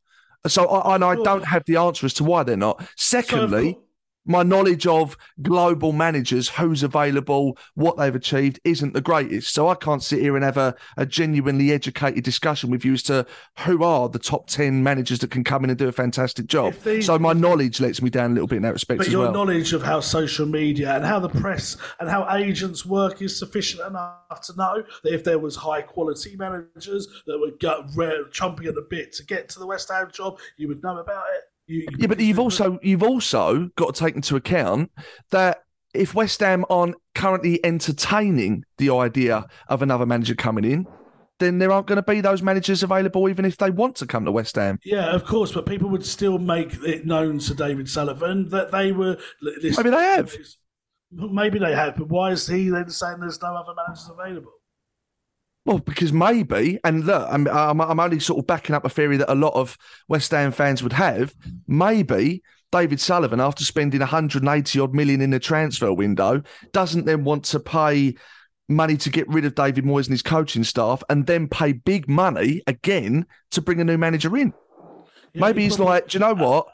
So 0.47 0.67
I, 0.67 0.95
and 0.95 1.04
I 1.04 1.15
don't 1.15 1.45
have 1.45 1.63
the 1.65 1.76
answer 1.76 2.06
as 2.06 2.13
to 2.15 2.24
why 2.24 2.43
they're 2.43 2.56
not. 2.58 2.84
Secondly, 2.95 3.74
course- 3.74 3.86
my 4.32 4.44
knowledge 4.44 4.88
of 4.88 5.17
global 5.41 5.91
managers, 5.94 6.50
who's 6.50 6.84
available, 6.84 7.58
what 7.76 7.98
they've 7.98 8.15
achieved, 8.15 8.60
isn't 8.63 8.94
the 8.94 9.02
greatest. 9.02 9.54
So 9.54 9.67
I 9.67 9.76
can't 9.76 10.02
sit 10.02 10.22
here 10.22 10.36
and 10.36 10.44
have 10.44 10.58
a, 10.58 10.76
a 10.98 11.06
genuinely 11.06 11.72
educated 11.72 12.24
discussion 12.24 12.70
with 12.72 12.84
you 12.86 12.94
as 12.94 13.04
to 13.04 13.26
who 13.60 13.84
are 13.84 14.10
the 14.10 14.20
top 14.20 14.48
10 14.48 14.82
managers 14.84 15.20
that 15.20 15.32
can 15.32 15.44
come 15.44 15.63
in 15.63 15.70
and 15.70 15.78
do 15.78 15.88
a 15.88 15.91
fantastic 15.91 16.48
job. 16.48 16.74
These- 16.84 17.06
so 17.06 17.20
my 17.20 17.34
knowledge 17.34 17.80
lets 17.82 18.02
me 18.02 18.10
down 18.10 18.32
a 18.32 18.34
little 18.34 18.48
bit 18.48 18.58
in 18.58 18.62
that 18.63 18.74
respect 18.74 18.98
But 19.00 19.10
your 19.10 19.24
well. 19.24 19.34
knowledge 19.34 19.74
of 19.74 19.84
how 19.84 20.00
social 20.00 20.46
media 20.46 20.96
and 20.96 21.06
how 21.06 21.20
the 21.20 21.30
press 21.30 21.78
and 22.00 22.10
how 22.10 22.28
agents 22.36 22.86
work 22.86 23.22
is 23.22 23.38
sufficient 23.38 23.86
enough 23.86 24.41
to 24.46 24.54
know 24.56 24.84
that 25.04 25.13
if 25.13 25.24
there 25.24 25.39
was 25.39 25.56
high 25.58 25.82
quality 25.82 26.36
managers 26.38 27.08
that 27.28 27.38
were 27.39 27.52
gut, 27.60 27.86
rare, 27.96 28.24
chomping 28.26 28.67
at 28.67 28.76
the 28.76 28.88
bit 28.89 29.12
to 29.13 29.26
get 29.26 29.50
to 29.50 29.60
the 29.60 29.67
West 29.67 29.89
Ham 29.91 30.10
job, 30.13 30.39
you 30.58 30.67
would 30.67 30.82
know 30.82 30.98
about 30.98 31.26
it. 31.36 31.44
You, 31.71 31.88
Yeah, 31.97 32.07
but 32.07 32.19
you've 32.19 32.39
also 32.39 32.79
you've 32.81 33.03
also 33.03 33.69
got 33.75 33.95
to 33.95 33.99
take 34.05 34.15
into 34.15 34.36
account 34.36 34.91
that 35.31 35.60
if 35.93 36.13
West 36.15 36.39
Ham 36.39 36.65
aren't 36.69 36.95
currently 37.15 37.63
entertaining 37.65 38.63
the 38.77 38.89
idea 38.91 39.45
of 39.67 39.81
another 39.81 40.05
manager 40.05 40.36
coming 40.36 40.63
in, 40.65 40.88
then 41.39 41.60
there 41.60 41.71
aren't 41.71 41.88
going 41.88 41.97
to 41.97 42.01
be 42.03 42.21
those 42.21 42.41
managers 42.41 42.84
available, 42.84 43.27
even 43.27 43.45
if 43.45 43.57
they 43.57 43.69
want 43.71 43.95
to 43.97 44.05
come 44.05 44.23
to 44.25 44.31
West 44.31 44.55
Ham. 44.55 44.79
Yeah, 44.86 45.12
of 45.13 45.25
course, 45.25 45.51
but 45.51 45.65
people 45.65 45.89
would 45.89 46.05
still 46.05 46.38
make 46.39 46.73
it 46.84 47.05
known 47.05 47.39
to 47.39 47.53
David 47.53 47.89
Sullivan 47.89 48.49
that 48.49 48.71
they 48.71 48.91
were. 48.91 49.17
listen- 49.41 49.84
Maybe 49.84 49.95
they 49.95 50.03
have. 50.03 50.36
Maybe 51.12 51.60
they 51.60 51.73
have, 51.75 51.97
but 51.97 52.07
why 52.07 52.31
is 52.31 52.47
he 52.47 52.69
then 52.69 52.89
saying 52.89 53.19
there's 53.19 53.41
no 53.41 53.53
other 53.55 53.73
managers 53.75 54.10
available? 54.10 54.51
Well, 55.65 55.78
because 55.80 56.12
maybe, 56.12 56.80
and 56.84 57.06
look, 57.06 57.28
I'm, 57.30 57.47
I'm, 57.47 57.80
I'm 57.82 58.00
only 58.00 58.19
sort 58.19 58.39
of 58.39 58.47
backing 58.47 58.76
up 58.76 58.84
a 58.84 58.89
theory 58.89 59.17
that 59.17 59.32
a 59.32 59.36
lot 59.36 59.54
of 59.54 59.78
West 60.08 60.32
Ham 60.32 60.52
fans 60.52 60.82
would 60.82 60.93
have. 60.93 61.36
Maybe 61.67 62.41
David 62.71 63.00
Sullivan, 63.00 63.39
after 63.39 63.63
spending 63.63 64.00
180 64.00 64.80
odd 64.80 64.95
million 64.95 65.21
in 65.21 65.30
the 65.30 65.39
transfer 65.39 65.93
window, 65.93 66.41
doesn't 66.71 67.06
then 67.06 67.24
want 67.24 67.45
to 67.45 67.60
pay 67.60 68.15
money 68.69 68.97
to 68.97 69.10
get 69.10 69.28
rid 69.28 69.45
of 69.45 69.54
David 69.54 69.84
Moyes 69.84 70.06
and 70.06 70.13
his 70.13 70.24
coaching 70.24 70.63
staff 70.63 71.04
and 71.10 71.28
then 71.28 71.47
pay 71.47 71.74
big 71.74 72.10
money 72.10 72.62
again 72.65 73.26
to 73.52 73.62
bring 73.62 73.82
a 73.82 73.84
new 73.84 73.97
manager 73.97 74.36
in. 74.38 74.54
Yeah, 75.34 75.41
Maybe 75.41 75.63
he's 75.63 75.76
probably- 75.76 75.93
like, 75.93 76.08
do 76.08 76.15
you 76.15 76.19
know 76.21 76.32
uh, 76.32 76.36
what? 76.36 76.67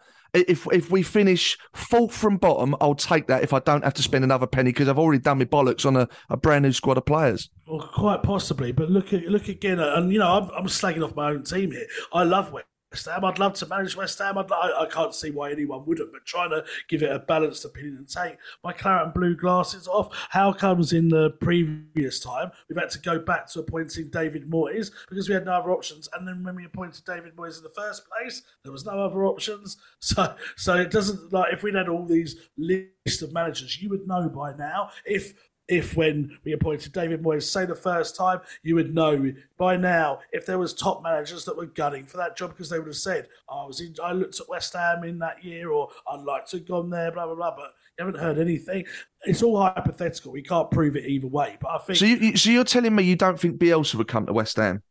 If 0.47 0.67
if 0.71 0.91
we 0.91 1.03
finish 1.03 1.57
fourth 1.73 2.15
from 2.15 2.37
bottom, 2.37 2.75
I'll 2.81 2.95
take 2.95 3.27
that 3.27 3.43
if 3.43 3.53
I 3.53 3.59
don't 3.59 3.83
have 3.83 3.93
to 3.95 4.03
spend 4.03 4.23
another 4.23 4.47
penny 4.47 4.71
because 4.71 4.87
I've 4.87 4.99
already 4.99 5.21
done 5.21 5.39
my 5.39 5.45
bollocks 5.45 5.85
on 5.85 5.95
a, 5.95 6.07
a 6.29 6.37
brand 6.37 6.63
new 6.63 6.71
squad 6.71 6.97
of 6.97 7.05
players. 7.05 7.49
Well, 7.65 7.87
quite 7.93 8.23
possibly, 8.23 8.71
but 8.71 8.89
look 8.89 9.13
at 9.13 9.23
look 9.23 9.47
again, 9.47 9.79
and 9.79 10.11
you 10.11 10.19
know, 10.19 10.31
I'm, 10.31 10.49
I'm 10.57 10.67
slagging 10.67 11.03
off 11.03 11.15
my 11.15 11.29
own 11.31 11.43
team 11.43 11.71
here. 11.71 11.87
I 12.13 12.23
love 12.23 12.51
West 12.51 12.67
Ham. 13.05 13.23
I'd 13.23 13.39
love 13.39 13.53
to 13.55 13.67
manage 13.67 13.95
West 13.95 14.19
Ham. 14.19 14.37
I'd, 14.37 14.51
I, 14.51 14.81
I 14.81 14.85
can't 14.85 15.13
see 15.13 15.31
why 15.31 15.51
anyone 15.51 15.85
wouldn't, 15.85 16.11
but 16.11 16.25
trying 16.25 16.49
to 16.49 16.63
give 16.87 17.03
it 17.03 17.11
a 17.11 17.19
balanced 17.19 17.65
opinion 17.65 17.97
and 17.97 18.09
take 18.09 18.37
my 18.63 18.73
claret 18.73 19.05
and 19.05 19.13
blue 19.13 19.35
glasses 19.35 19.87
off. 19.87 20.09
How 20.29 20.53
comes 20.53 20.93
in 20.93 21.09
the 21.09 21.31
previous 21.41 22.19
time 22.19 22.51
we've 22.69 22.79
had 22.79 22.89
to 22.91 22.99
go 22.99 23.19
back 23.19 23.47
to 23.51 23.59
appointing 23.59 24.09
David 24.09 24.49
Moyes 24.49 24.91
because 25.09 25.27
we 25.27 25.35
had 25.35 25.45
no 25.45 25.53
other 25.53 25.71
options, 25.71 26.09
and 26.13 26.27
then 26.27 26.43
when 26.43 26.55
we 26.55 26.65
appointed 26.65 27.05
David 27.05 27.35
Moyes 27.35 27.57
in 27.57 27.63
the 27.63 27.69
first 27.69 28.03
place, 28.07 28.41
there 28.63 28.71
was 28.71 28.85
no 28.85 28.99
other 29.03 29.25
options. 29.25 29.77
So, 29.99 30.35
so 30.55 30.75
it 30.75 30.89
doesn't 30.89 31.33
like 31.33 31.51
if 31.51 31.63
we'd 31.63 31.75
had 31.75 31.89
all 31.89 32.05
these 32.05 32.37
list 32.57 33.21
of 33.21 33.33
managers, 33.33 33.81
you 33.81 33.89
would 33.89 34.07
know 34.07 34.29
by 34.29 34.53
now 34.55 34.89
if 35.05 35.33
if 35.67 35.97
when 35.97 36.37
we 36.43 36.53
appointed 36.53 36.93
David 36.93 37.21
Moyes, 37.21 37.43
say 37.43 37.65
the 37.65 37.75
first 37.75 38.15
time, 38.15 38.39
you 38.63 38.75
would 38.75 38.95
know 38.95 39.33
by 39.57 39.75
now 39.75 40.19
if 40.31 40.45
there 40.45 40.57
was 40.57 40.73
top 40.73 41.03
managers 41.03 41.45
that 41.45 41.57
were 41.57 41.65
gunning 41.65 42.05
for 42.05 42.17
that 42.17 42.37
job 42.37 42.51
because 42.51 42.69
they 42.69 42.79
would 42.79 42.87
have 42.87 42.95
said, 42.95 43.27
oh, 43.49 43.63
I 43.63 43.67
was 43.67 43.81
in, 43.81 43.95
I 44.03 44.13
looked 44.13 44.39
at 44.39 44.47
West 44.47 44.73
Ham 44.73 45.03
in 45.03 45.19
that 45.19 45.43
year, 45.43 45.69
or 45.71 45.89
I'd 46.09 46.21
like 46.21 46.47
to 46.47 46.57
have 46.57 46.67
gone 46.67 46.89
there, 46.89 47.11
blah 47.11 47.25
blah 47.25 47.35
blah. 47.35 47.55
But 47.55 47.73
you 47.97 48.05
haven't 48.05 48.21
heard 48.21 48.37
anything. 48.39 48.85
It's 49.23 49.43
all 49.43 49.61
hypothetical. 49.61 50.31
We 50.31 50.43
can't 50.43 50.69
prove 50.71 50.95
it 50.95 51.05
either 51.05 51.27
way. 51.27 51.57
But 51.59 51.71
I 51.71 51.77
think 51.79 51.97
So, 51.97 52.05
you, 52.05 52.37
so 52.37 52.49
you're 52.49 52.63
telling 52.63 52.95
me 52.95 53.03
you 53.03 53.15
don't 53.15 53.39
think 53.39 53.59
Bielsa 53.59 53.95
would 53.95 54.07
come 54.07 54.25
to 54.27 54.33
West 54.33 54.57
Ham? 54.57 54.83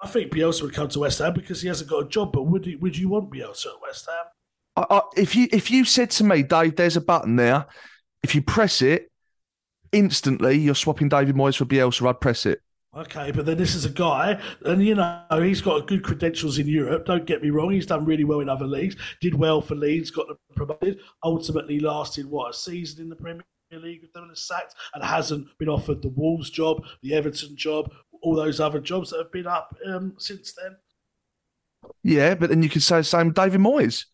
I 0.00 0.08
think 0.08 0.32
Bielsa 0.32 0.62
would 0.62 0.74
come 0.74 0.88
to 0.88 0.98
West 0.98 1.20
Ham 1.20 1.32
because 1.32 1.62
he 1.62 1.68
hasn't 1.68 1.88
got 1.88 2.04
a 2.04 2.08
job. 2.08 2.32
But 2.32 2.42
would 2.42 2.66
you, 2.66 2.78
would 2.80 2.98
you 2.98 3.08
want 3.08 3.30
Bielsa 3.30 3.66
at 3.66 3.80
West 3.80 4.08
Ham? 4.08 4.26
I, 4.90 4.96
I, 4.96 5.00
if 5.16 5.36
you 5.36 5.48
if 5.52 5.70
you 5.70 5.84
said 5.84 6.10
to 6.12 6.24
me, 6.24 6.42
Dave, 6.42 6.76
there's 6.76 6.96
a 6.96 7.00
button 7.00 7.36
there. 7.36 7.66
If 8.22 8.34
you 8.34 8.42
press 8.42 8.82
it, 8.82 9.11
instantly 9.92 10.56
you're 10.56 10.74
swapping 10.74 11.08
David 11.08 11.36
Moyes 11.36 11.56
for 11.56 11.64
Bielsa. 11.64 12.08
I'd 12.08 12.20
press 12.20 12.46
it. 12.46 12.60
Okay, 12.94 13.30
but 13.30 13.46
then 13.46 13.56
this 13.56 13.74
is 13.74 13.86
a 13.86 13.90
guy, 13.90 14.38
and 14.66 14.84
you 14.84 14.94
know 14.94 15.22
he's 15.40 15.62
got 15.62 15.86
good 15.86 16.02
credentials 16.02 16.58
in 16.58 16.66
Europe. 16.66 17.06
Don't 17.06 17.24
get 17.24 17.42
me 17.42 17.48
wrong; 17.48 17.70
he's 17.70 17.86
done 17.86 18.04
really 18.04 18.24
well 18.24 18.40
in 18.40 18.50
other 18.50 18.66
leagues. 18.66 18.96
Did 19.22 19.34
well 19.34 19.62
for 19.62 19.74
Leeds, 19.74 20.10
got 20.10 20.26
promoted. 20.54 21.00
Ultimately, 21.24 21.80
lasted 21.80 22.26
what 22.26 22.50
a 22.50 22.52
season 22.52 23.00
in 23.00 23.08
the 23.08 23.16
Premier 23.16 23.44
League 23.70 24.02
with 24.02 24.12
them 24.12 24.24
and 24.24 24.36
sacked, 24.36 24.74
and 24.92 25.02
hasn't 25.02 25.46
been 25.58 25.70
offered 25.70 26.02
the 26.02 26.10
Wolves 26.10 26.50
job, 26.50 26.84
the 27.02 27.14
Everton 27.14 27.56
job, 27.56 27.90
all 28.20 28.34
those 28.34 28.60
other 28.60 28.78
jobs 28.78 29.08
that 29.08 29.18
have 29.18 29.32
been 29.32 29.46
up 29.46 29.74
um, 29.86 30.14
since 30.18 30.52
then. 30.52 30.76
Yeah, 32.02 32.34
but 32.34 32.50
then 32.50 32.62
you 32.62 32.68
could 32.68 32.82
say 32.82 32.98
the 32.98 33.04
same. 33.04 33.32
David 33.32 33.60
Moyes, 33.60 34.04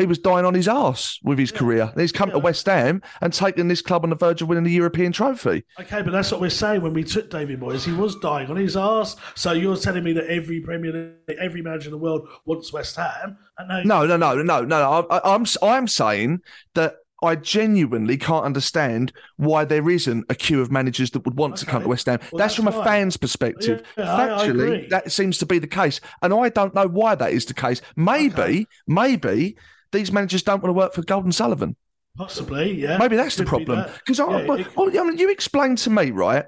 he 0.00 0.06
was 0.06 0.18
dying 0.18 0.44
on 0.44 0.54
his 0.54 0.68
arse 0.68 1.18
with 1.22 1.38
his 1.38 1.52
career. 1.52 1.88
And 1.92 2.00
he's 2.00 2.12
come 2.12 2.30
to 2.30 2.38
West 2.38 2.66
Ham 2.66 3.02
and 3.20 3.32
taken 3.32 3.68
this 3.68 3.82
club 3.82 4.04
on 4.04 4.10
the 4.10 4.16
verge 4.16 4.42
of 4.42 4.48
winning 4.48 4.64
the 4.64 4.70
European 4.70 5.12
trophy. 5.12 5.64
Okay, 5.80 6.02
but 6.02 6.10
that's 6.12 6.30
what 6.30 6.40
we're 6.40 6.50
saying. 6.50 6.82
When 6.82 6.92
we 6.92 7.04
took 7.04 7.30
David 7.30 7.60
Moyes, 7.60 7.84
he 7.84 7.92
was 7.92 8.16
dying 8.16 8.48
on 8.50 8.56
his 8.56 8.76
arse. 8.76 9.16
So 9.34 9.52
you're 9.52 9.76
telling 9.76 10.04
me 10.04 10.12
that 10.14 10.26
every 10.26 10.60
Premier 10.60 10.92
League, 11.28 11.38
every 11.38 11.62
manager 11.62 11.88
in 11.88 11.92
the 11.92 11.98
world 11.98 12.28
wants 12.44 12.72
West 12.72 12.96
Ham? 12.96 13.38
And 13.58 13.68
now 13.86 14.04
No, 14.04 14.06
no, 14.06 14.16
no, 14.16 14.42
no, 14.42 14.64
no. 14.64 15.06
I, 15.10 15.34
I'm 15.34 15.44
I'm 15.62 15.88
saying 15.88 16.40
that 16.74 16.96
I 17.22 17.34
genuinely 17.34 18.18
can't 18.18 18.44
understand 18.44 19.12
why 19.36 19.64
there 19.64 19.88
isn't 19.88 20.26
a 20.28 20.34
queue 20.34 20.60
of 20.60 20.70
managers 20.70 21.10
that 21.12 21.24
would 21.24 21.36
want 21.36 21.56
to 21.56 21.66
come 21.66 21.82
to 21.82 21.88
West 21.88 22.06
Ham. 22.06 22.18
Well, 22.30 22.38
that's, 22.38 22.54
that's 22.54 22.54
from 22.56 22.68
a 22.68 22.84
fan's 22.84 23.16
perspective. 23.16 23.82
Yeah, 23.96 24.14
I- 24.14 24.44
I 24.44 24.86
that 24.90 25.10
seems 25.10 25.38
to 25.38 25.46
be 25.46 25.58
the 25.58 25.66
case, 25.66 26.00
and 26.20 26.34
I 26.34 26.50
don't 26.50 26.74
know 26.74 26.86
why 26.86 27.14
that 27.14 27.32
is 27.32 27.46
the 27.46 27.54
case. 27.54 27.80
Maybe, 27.96 28.32
Okay. 28.42 28.66
maybe 28.86 29.56
these 29.92 30.12
managers 30.12 30.42
don't 30.42 30.62
want 30.62 30.70
to 30.70 30.78
work 30.78 30.94
for 30.94 31.02
Gold 31.02 31.24
and 31.24 31.34
Sullivan. 31.34 31.76
possibly, 32.16 32.80
yeah. 32.80 32.98
Maybe 32.98 33.16
that's 33.16 33.36
the 33.36 33.44
Could 33.44 33.66
problem. 33.66 33.90
Because 33.98 34.20
I, 34.20 34.42
Yeah, 34.42 34.64
well, 34.76 34.88
I 34.88 35.04
mean, 35.04 35.18
you 35.18 35.30
explain 35.30 35.76
to 35.76 35.90
me, 35.90 36.10
right? 36.10 36.46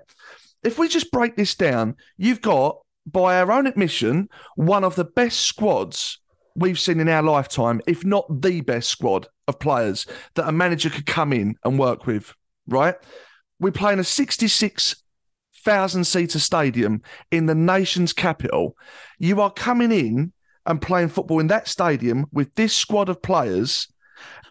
If 0.62 0.78
we 0.78 0.88
just 0.88 1.12
break 1.12 1.36
this 1.36 1.54
down, 1.54 1.96
you've 2.16 2.40
got, 2.40 2.78
by 3.06 3.38
our 3.38 3.52
own 3.52 3.66
admission, 3.66 4.28
one 4.56 4.84
of 4.84 4.96
the 4.96 5.04
best 5.04 5.40
squads 5.40 6.20
we've 6.56 6.78
seen 6.78 7.00
in 7.00 7.08
our 7.08 7.22
lifetime, 7.22 7.80
if 7.86 8.04
not 8.04 8.42
the 8.42 8.60
best 8.62 8.88
squad 8.88 9.28
of 9.46 9.58
players 9.58 10.06
that 10.34 10.48
a 10.48 10.52
manager 10.52 10.90
could 10.90 11.06
come 11.06 11.32
in 11.32 11.56
and 11.64 11.78
work 11.78 12.06
with, 12.06 12.34
right? 12.66 12.96
We 13.60 13.70
play 13.70 13.92
in 13.92 13.98
a 13.98 14.04
66,000 14.04 16.04
seater 16.04 16.38
stadium 16.38 17.02
in 17.30 17.46
the 17.46 17.54
nation's 17.54 18.12
capital. 18.12 18.76
You 19.18 19.40
are 19.40 19.50
coming 19.50 19.92
in 19.92 20.32
and 20.68 20.80
playing 20.80 21.08
football 21.08 21.40
in 21.40 21.48
that 21.48 21.66
stadium 21.66 22.26
with 22.30 22.54
this 22.54 22.74
squad 22.74 23.08
of 23.08 23.20
players 23.20 23.88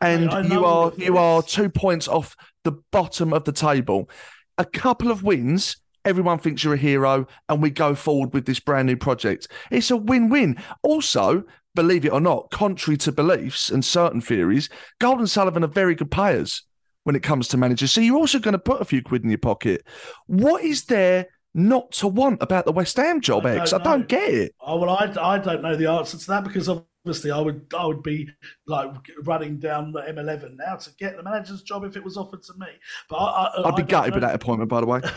and 0.02 0.30
I 0.30 0.42
you 0.42 0.66
are 0.66 0.92
you 0.98 1.18
are 1.18 1.42
two 1.42 1.70
points 1.70 2.08
off 2.08 2.36
the 2.64 2.74
bottom 2.92 3.34
of 3.34 3.46
the 3.46 3.52
table. 3.52 4.10
A 4.58 4.66
couple 4.66 5.12
of 5.12 5.24
wins 5.24 5.78
everyone 6.08 6.40
thinks 6.40 6.64
you're 6.64 6.74
a 6.74 6.78
hero, 6.78 7.28
and 7.50 7.62
we 7.62 7.70
go 7.70 7.94
forward 7.94 8.34
with 8.34 8.46
this 8.46 8.62
brand 8.62 8.88
new 8.88 8.96
project. 8.96 9.50
It's 9.70 9.92
a 9.92 9.98
win 9.98 10.30
win. 10.30 10.58
Also, 10.82 11.44
believe 11.76 12.06
it 12.06 12.14
or 12.14 12.22
not, 12.22 12.50
contrary 12.50 12.98
to 12.98 13.12
beliefs 13.12 13.70
and 13.70 13.84
certain 13.84 14.22
theories, 14.22 14.70
Gold 15.00 15.20
and 15.20 15.30
Sullivan 15.30 15.66
are 15.66 15.68
very 15.68 15.96
good 15.96 16.10
players 16.10 16.64
when 17.04 17.16
it 17.16 17.24
comes 17.24 17.50
to 17.50 17.58
managers. 17.58 17.92
So 17.92 18.02
you're 18.02 18.18
also 18.18 18.40
going 18.40 18.54
to 18.54 18.60
put 18.60 18.82
a 18.82 18.86
few 18.86 19.02
quid 19.02 19.24
in 19.24 19.30
your 19.30 19.38
pocket. 19.38 19.86
What 20.28 20.64
is 20.64 20.86
there 20.86 21.28
not 21.58 21.92
to 21.94 22.08
want 22.08 22.42
about 22.42 22.66
the 22.66 22.72
West 22.72 22.96
Ham 22.98 23.20
job, 23.20 23.46
I 23.46 23.58
Ex? 23.58 23.74
I 23.74 23.80
don't 23.80 24.08
get 24.08 24.30
it. 24.30 24.56
Oh, 24.62 24.78
well, 24.78 24.92
I, 24.92 25.12
I 25.20 25.40
don't 25.40 25.62
know 25.64 25.76
the 25.76 25.88
answer 25.88 26.18
to 26.18 26.28
that 26.28 26.44
because 26.44 26.70
obviously 26.70 27.32
I 27.32 27.40
would 27.40 27.66
I 27.78 27.86
would 27.86 28.04
be 28.04 28.30
like 28.68 28.92
running 29.24 29.58
down 29.58 29.92
the 29.92 30.02
M11 30.02 30.58
now 30.58 30.76
to 30.76 30.90
get 31.00 31.18
the 31.18 31.24
manager's 31.24 31.64
job 31.64 31.84
if 31.84 31.98
it 31.98 32.04
was 32.04 32.16
offered 32.16 32.44
to 32.44 32.54
me. 32.60 32.68
But 33.10 33.18
I, 33.18 33.62
would 33.66 33.76
be 33.76 33.84
gutted 33.84 34.14
with 34.14 34.22
that 34.22 34.36
appointment, 34.36 34.70
by 34.70 34.82
the 34.82 34.88
way. 34.88 35.02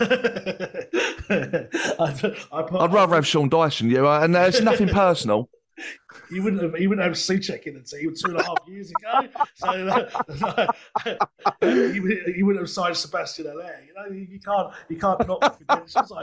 I'd, 1.99 2.73
I'd 2.73 2.93
rather 2.93 3.15
have 3.15 3.27
Sean 3.27 3.47
Dyson, 3.47 3.89
you, 3.89 4.07
and 4.07 4.33
there's 4.33 4.61
nothing 4.61 4.87
personal. 4.93 5.47
He 6.29 6.39
wouldn't 6.39 6.61
have 6.61 6.75
he 6.75 6.87
wouldn't 6.87 7.05
have 7.05 7.15
Soucek 7.15 7.63
in 7.63 7.75
the 7.75 7.81
team 7.81 8.13
two 8.13 8.31
and 8.31 8.39
a 8.39 8.43
half 8.43 8.57
years 8.67 8.91
ago. 8.91 9.27
So 9.55 9.67
uh, 10.45 10.67
he, 11.61 12.33
he, 12.35 12.43
wouldn't 12.43 12.63
have 12.63 12.69
signed 12.69 12.97
Sebastian 12.97 13.45
Haller. 13.45 13.79
You 13.85 13.93
know, 13.93 14.15
you, 14.15 14.39
can't 14.39 14.73
you 14.89 14.97
can't 14.97 15.19
the 15.19 15.25
credentials. 15.67 16.13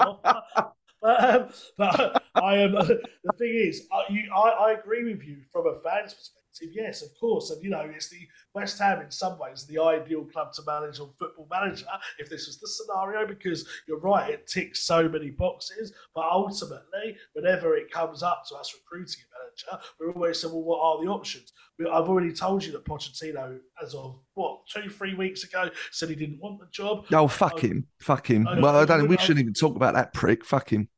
But, 1.01 1.25
um, 1.25 1.49
but 1.77 2.23
I 2.35 2.57
am. 2.57 2.73
The 2.73 3.33
thing 3.39 3.55
is, 3.55 3.87
I, 3.93 4.13
you, 4.13 4.31
I, 4.35 4.49
I 4.49 4.73
agree 4.73 5.05
with 5.05 5.23
you 5.23 5.39
from 5.53 5.67
a 5.67 5.75
fan's 5.75 6.15
perspective 6.15 6.39
Yes, 6.73 7.03
of 7.03 7.09
course. 7.19 7.51
And, 7.51 7.63
you 7.63 7.71
know, 7.71 7.81
it's 7.81 8.09
the 8.09 8.27
West 8.55 8.79
Ham 8.79 9.03
in 9.03 9.11
some 9.11 9.39
ways, 9.39 9.67
the 9.67 9.81
ideal 9.81 10.25
club 10.25 10.53
to 10.55 10.63
manage 10.67 11.01
on 11.01 11.11
football 11.19 11.47
manager 11.51 11.87
if 12.19 12.29
this 12.29 12.47
was 12.47 12.59
the 12.59 12.69
scenario, 12.69 13.27
because 13.27 13.67
you're 13.87 14.01
right, 14.01 14.31
it 14.31 14.47
ticks 14.47 14.81
so 14.81 15.09
many 15.09 15.31
boxes. 15.31 15.93
But 16.15 16.25
ultimately, 16.31 17.17
whenever 17.35 17.77
it 17.77 17.91
comes 17.91 18.23
up 18.23 18.45
to 18.49 18.57
us 18.57 18.75
recruiting 18.75 19.25
manager, 19.67 19.85
we're 19.99 20.13
always 20.13 20.41
saying, 20.41 20.53
well, 20.53 20.63
what 20.63 20.81
are 20.81 21.05
the 21.05 21.11
options? 21.11 21.53
I've 21.81 22.09
already 22.09 22.33
told 22.33 22.65
you 22.65 22.73
that 22.73 22.85
Pochettino, 22.85 23.59
as 23.83 23.95
of 23.95 24.19
what, 24.35 24.61
two, 24.73 24.91
three 24.91 25.15
weeks 25.15 25.45
ago, 25.45 25.71
said 25.93 26.09
he 26.09 26.17
didn't 26.17 26.41
want 26.41 26.59
the 26.59 26.67
job. 26.73 27.05
Oh, 27.13 27.29
fuck 27.29 27.55
um, 27.65 27.71
him. 27.71 27.87
Fuck 28.01 28.29
him. 28.29 28.49
I, 28.49 28.59
well, 28.59 28.77
I 28.77 28.85
don't, 28.85 29.09
we 29.09 29.17
shouldn't 29.17 29.41
even 29.41 29.55
talk 29.55 29.77
about 29.77 29.95
that 29.95 30.13
prick. 30.13 30.45
Fuck 30.45 30.71
him. 30.71 30.89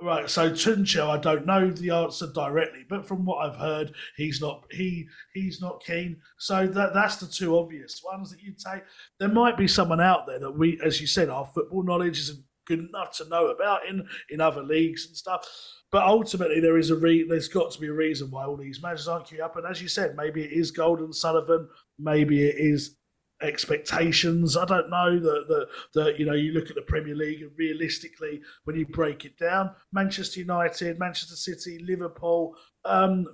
Right, 0.00 0.30
so 0.30 0.48
Tuchel, 0.52 1.10
I 1.10 1.18
don't 1.18 1.44
know 1.44 1.72
the 1.72 1.90
answer 1.90 2.28
directly, 2.32 2.84
but 2.88 3.04
from 3.04 3.24
what 3.24 3.44
I've 3.44 3.58
heard, 3.58 3.92
he's 4.16 4.40
not 4.40 4.62
he 4.70 5.08
he's 5.34 5.60
not 5.60 5.82
keen. 5.84 6.20
So 6.38 6.68
that 6.68 6.94
that's 6.94 7.16
the 7.16 7.26
two 7.26 7.58
obvious 7.58 8.00
ones 8.04 8.30
that 8.30 8.40
you 8.40 8.52
take. 8.52 8.84
There 9.18 9.28
might 9.28 9.56
be 9.56 9.66
someone 9.66 10.00
out 10.00 10.24
there 10.28 10.38
that 10.38 10.52
we, 10.56 10.80
as 10.84 11.00
you 11.00 11.08
said, 11.08 11.28
our 11.28 11.46
football 11.46 11.82
knowledge 11.82 12.20
isn't 12.20 12.44
good 12.68 12.80
enough 12.80 13.16
to 13.16 13.28
know 13.28 13.48
about 13.48 13.86
in 13.88 14.06
in 14.30 14.40
other 14.40 14.62
leagues 14.62 15.06
and 15.06 15.16
stuff. 15.16 15.48
But 15.90 16.04
ultimately, 16.04 16.60
there 16.60 16.78
is 16.78 16.90
a 16.90 16.96
re- 16.96 17.26
there's 17.26 17.48
got 17.48 17.72
to 17.72 17.80
be 17.80 17.88
a 17.88 17.92
reason 17.92 18.30
why 18.30 18.44
all 18.44 18.56
these 18.56 18.82
managers 18.82 19.08
aren't 19.08 19.26
queued 19.26 19.40
up. 19.40 19.56
And 19.56 19.66
as 19.66 19.80
you 19.82 19.88
said, 19.88 20.14
maybe 20.16 20.44
it 20.44 20.52
is 20.52 20.70
Gold 20.70 21.00
and 21.00 21.14
Sullivan, 21.14 21.68
maybe 21.98 22.46
it 22.46 22.56
is 22.58 22.96
expectations. 23.40 24.56
I 24.56 24.64
don't 24.64 24.90
know 24.90 25.18
that 25.18 25.48
that 25.48 25.66
that 25.94 26.18
you 26.18 26.26
know 26.26 26.34
you 26.34 26.52
look 26.52 26.68
at 26.68 26.76
the 26.76 26.82
Premier 26.82 27.14
League 27.14 27.42
and 27.42 27.50
realistically, 27.56 28.42
when 28.64 28.76
you 28.76 28.86
break 28.86 29.24
it 29.24 29.38
down, 29.38 29.74
Manchester 29.92 30.40
United, 30.40 30.98
Manchester 30.98 31.36
City, 31.36 31.82
Liverpool. 31.84 32.54
Um, 32.84 33.26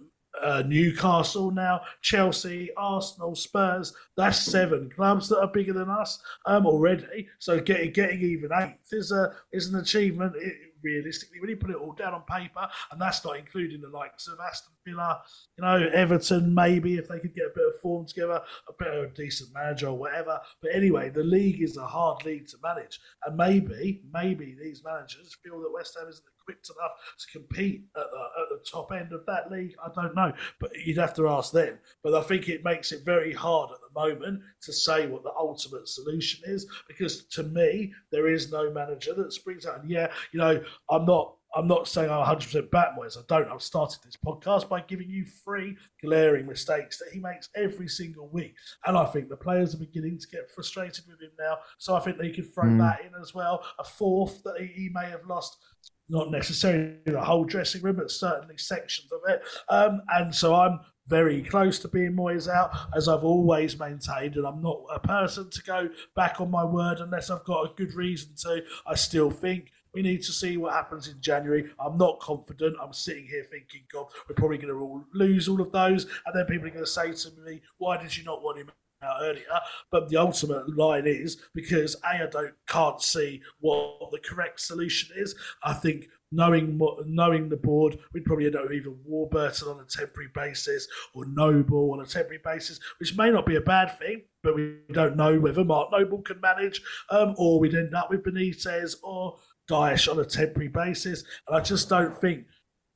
uh, 0.42 0.62
Newcastle 0.66 1.50
now, 1.50 1.80
Chelsea, 2.02 2.70
Arsenal, 2.76 3.34
Spurs. 3.34 3.94
That's 4.16 4.38
seven 4.38 4.90
clubs 4.90 5.28
that 5.28 5.40
are 5.40 5.48
bigger 5.48 5.72
than 5.72 5.90
us 5.90 6.20
um, 6.46 6.66
already. 6.66 7.28
So 7.38 7.60
getting 7.60 7.92
getting 7.92 8.22
even 8.22 8.50
eighth 8.52 8.92
is 8.92 9.12
a 9.12 9.34
is 9.52 9.68
an 9.68 9.78
achievement. 9.78 10.34
It, 10.36 10.54
realistically, 10.84 11.40
when 11.40 11.50
you 11.50 11.56
put 11.56 11.70
it 11.70 11.76
all 11.76 11.92
down 11.92 12.14
on 12.14 12.22
paper, 12.22 12.68
and 12.92 13.00
that's 13.00 13.24
not 13.24 13.38
including 13.38 13.80
the 13.80 13.88
likes 13.88 14.28
of 14.28 14.38
Aston 14.38 14.74
Villa, 14.86 15.22
you 15.56 15.64
know, 15.64 15.88
Everton, 15.92 16.54
maybe 16.54 16.96
if 16.96 17.08
they 17.08 17.18
could 17.18 17.34
get 17.34 17.46
a 17.46 17.54
bit 17.54 17.66
of 17.66 17.80
form 17.80 18.06
together, 18.06 18.40
a 18.68 18.72
bit 18.78 18.94
of 18.94 19.04
a 19.04 19.14
decent 19.14 19.52
manager 19.54 19.88
or 19.88 19.98
whatever. 19.98 20.38
But 20.60 20.74
anyway, 20.74 21.10
the 21.10 21.24
league 21.24 21.62
is 21.62 21.78
a 21.78 21.86
hard 21.86 22.24
league 22.24 22.46
to 22.48 22.58
manage, 22.62 23.00
and 23.24 23.36
maybe, 23.36 24.02
maybe 24.12 24.56
these 24.60 24.84
managers 24.84 25.36
feel 25.42 25.60
that 25.60 25.72
West 25.72 25.96
Ham 25.98 26.08
isn't 26.08 26.24
equipped 26.44 26.70
enough 26.70 26.92
to 27.18 27.38
compete 27.38 27.84
at 27.96 28.10
the, 28.10 28.18
at 28.42 28.48
the 28.50 28.64
top 28.70 28.92
end 28.92 29.12
of 29.12 29.24
that 29.26 29.50
league. 29.50 29.74
I 29.82 29.88
don't 29.94 30.14
know, 30.14 30.32
but 30.60 30.74
you'd 30.84 30.98
have 30.98 31.14
to 31.14 31.28
ask 31.28 31.52
them. 31.52 31.78
But 32.02 32.14
I 32.14 32.22
think 32.22 32.48
it 32.48 32.64
makes 32.64 32.92
it 32.92 33.04
very 33.04 33.32
hard 33.32 33.70
at 33.72 33.78
the 33.80 34.00
moment 34.00 34.42
to 34.62 34.72
say 34.72 35.06
what 35.06 35.22
the 35.22 35.32
ultimate 35.38 35.88
solution 35.88 36.42
is, 36.46 36.66
because 36.88 37.24
to 37.26 37.42
me, 37.42 37.92
there 38.10 38.28
is 38.28 38.52
no 38.52 38.70
manager 38.70 39.14
that 39.14 39.32
springs 39.32 39.66
out. 39.66 39.80
And 39.80 39.90
yeah, 39.90 40.10
you 40.32 40.38
know, 40.38 40.62
I'm 40.90 41.04
not 41.04 41.34
I'm 41.56 41.68
not 41.68 41.86
saying 41.86 42.10
I'm 42.10 42.24
100% 42.24 42.70
back 42.70 42.98
Moyes. 42.98 43.16
I 43.16 43.22
don't. 43.28 43.48
I've 43.48 43.62
started 43.62 44.00
this 44.04 44.16
podcast 44.16 44.68
by 44.68 44.80
giving 44.80 45.08
you 45.08 45.24
three 45.24 45.76
glaring 46.02 46.46
mistakes 46.46 46.98
that 46.98 47.12
he 47.12 47.20
makes 47.20 47.48
every 47.54 47.88
single 47.88 48.28
week. 48.28 48.54
And 48.86 48.98
I 48.98 49.04
think 49.06 49.28
the 49.28 49.36
players 49.36 49.74
are 49.74 49.78
beginning 49.78 50.18
to 50.18 50.28
get 50.28 50.50
frustrated 50.50 51.04
with 51.06 51.20
him 51.20 51.30
now. 51.38 51.58
So 51.78 51.94
I 51.94 52.00
think 52.00 52.18
they 52.18 52.30
could 52.30 52.52
throw 52.52 52.64
mm. 52.64 52.78
that 52.78 53.04
in 53.06 53.12
as 53.20 53.34
well. 53.34 53.64
A 53.78 53.84
fourth 53.84 54.42
that 54.42 54.60
he, 54.60 54.66
he 54.66 54.88
may 54.92 55.08
have 55.08 55.26
lost 55.26 55.58
not 56.08 56.30
necessarily 56.30 56.96
the 57.06 57.22
whole 57.22 57.44
dressing 57.44 57.82
room, 57.82 57.96
but 57.96 58.10
certainly 58.10 58.58
sections 58.58 59.10
of 59.12 59.20
it. 59.28 59.42
Um, 59.68 60.02
and 60.14 60.34
so 60.34 60.54
I'm 60.54 60.80
very 61.06 61.42
close 61.42 61.78
to 61.80 61.88
being 61.88 62.12
Moyes 62.12 62.48
out, 62.48 62.70
as 62.96 63.08
I've 63.08 63.24
always 63.24 63.78
maintained, 63.78 64.36
and 64.36 64.46
I'm 64.46 64.62
not 64.62 64.80
a 64.92 64.98
person 64.98 65.50
to 65.50 65.62
go 65.62 65.88
back 66.16 66.40
on 66.40 66.50
my 66.50 66.64
word 66.64 67.00
unless 67.00 67.30
I've 67.30 67.44
got 67.44 67.70
a 67.70 67.74
good 67.74 67.94
reason 67.94 68.34
to. 68.42 68.62
I 68.86 68.94
still 68.94 69.30
think 69.30 69.70
we 69.92 70.02
need 70.02 70.22
to 70.22 70.32
see 70.32 70.56
what 70.56 70.72
happens 70.72 71.08
in 71.08 71.20
January. 71.20 71.70
I'm 71.78 71.96
not 71.96 72.20
confident. 72.20 72.76
I'm 72.82 72.92
sitting 72.92 73.26
here 73.26 73.44
thinking, 73.50 73.82
God, 73.92 74.06
we're 74.28 74.34
probably 74.34 74.58
going 74.58 74.74
to 74.74 74.80
all 74.80 75.04
lose 75.12 75.48
all 75.48 75.60
of 75.60 75.72
those, 75.72 76.04
and 76.26 76.34
then 76.34 76.46
people 76.46 76.66
are 76.66 76.70
going 76.70 76.84
to 76.84 76.90
say 76.90 77.12
to 77.12 77.30
me, 77.42 77.60
"Why 77.78 77.96
did 77.96 78.16
you 78.16 78.24
not 78.24 78.42
want 78.42 78.58
him 78.58 78.70
out 79.04 79.18
earlier. 79.22 79.44
But 79.90 80.08
the 80.08 80.16
ultimate 80.16 80.76
line 80.76 81.06
is 81.06 81.38
because 81.54 81.96
A, 82.04 82.24
I 82.24 82.26
don't 82.30 82.54
can't 82.66 83.00
see 83.00 83.42
what 83.60 84.10
the 84.10 84.18
correct 84.18 84.60
solution 84.60 85.16
is. 85.16 85.34
I 85.62 85.74
think 85.74 86.08
knowing 86.32 86.80
knowing 87.06 87.48
the 87.48 87.56
board, 87.56 87.98
we'd 88.12 88.24
probably 88.24 88.46
end 88.46 88.56
up 88.56 88.62
with 88.62 88.72
either 88.72 88.90
Warburton 88.90 89.68
on 89.68 89.80
a 89.80 89.84
temporary 89.84 90.30
basis 90.34 90.88
or 91.14 91.24
Noble 91.26 91.92
on 91.92 92.00
a 92.00 92.06
temporary 92.06 92.40
basis, 92.44 92.80
which 92.98 93.16
may 93.16 93.30
not 93.30 93.46
be 93.46 93.56
a 93.56 93.60
bad 93.60 93.98
thing, 93.98 94.22
but 94.42 94.54
we 94.54 94.78
don't 94.92 95.16
know 95.16 95.38
whether 95.38 95.64
Mark 95.64 95.90
Noble 95.92 96.22
can 96.22 96.40
manage, 96.40 96.82
um, 97.10 97.34
or 97.38 97.60
we'd 97.60 97.74
end 97.74 97.94
up 97.94 98.10
with 98.10 98.24
Benitez 98.24 98.96
or 99.02 99.36
Dyche 99.70 100.10
on 100.10 100.18
a 100.18 100.24
temporary 100.24 100.68
basis. 100.68 101.24
And 101.48 101.56
I 101.56 101.60
just 101.60 101.88
don't 101.88 102.16
think 102.16 102.46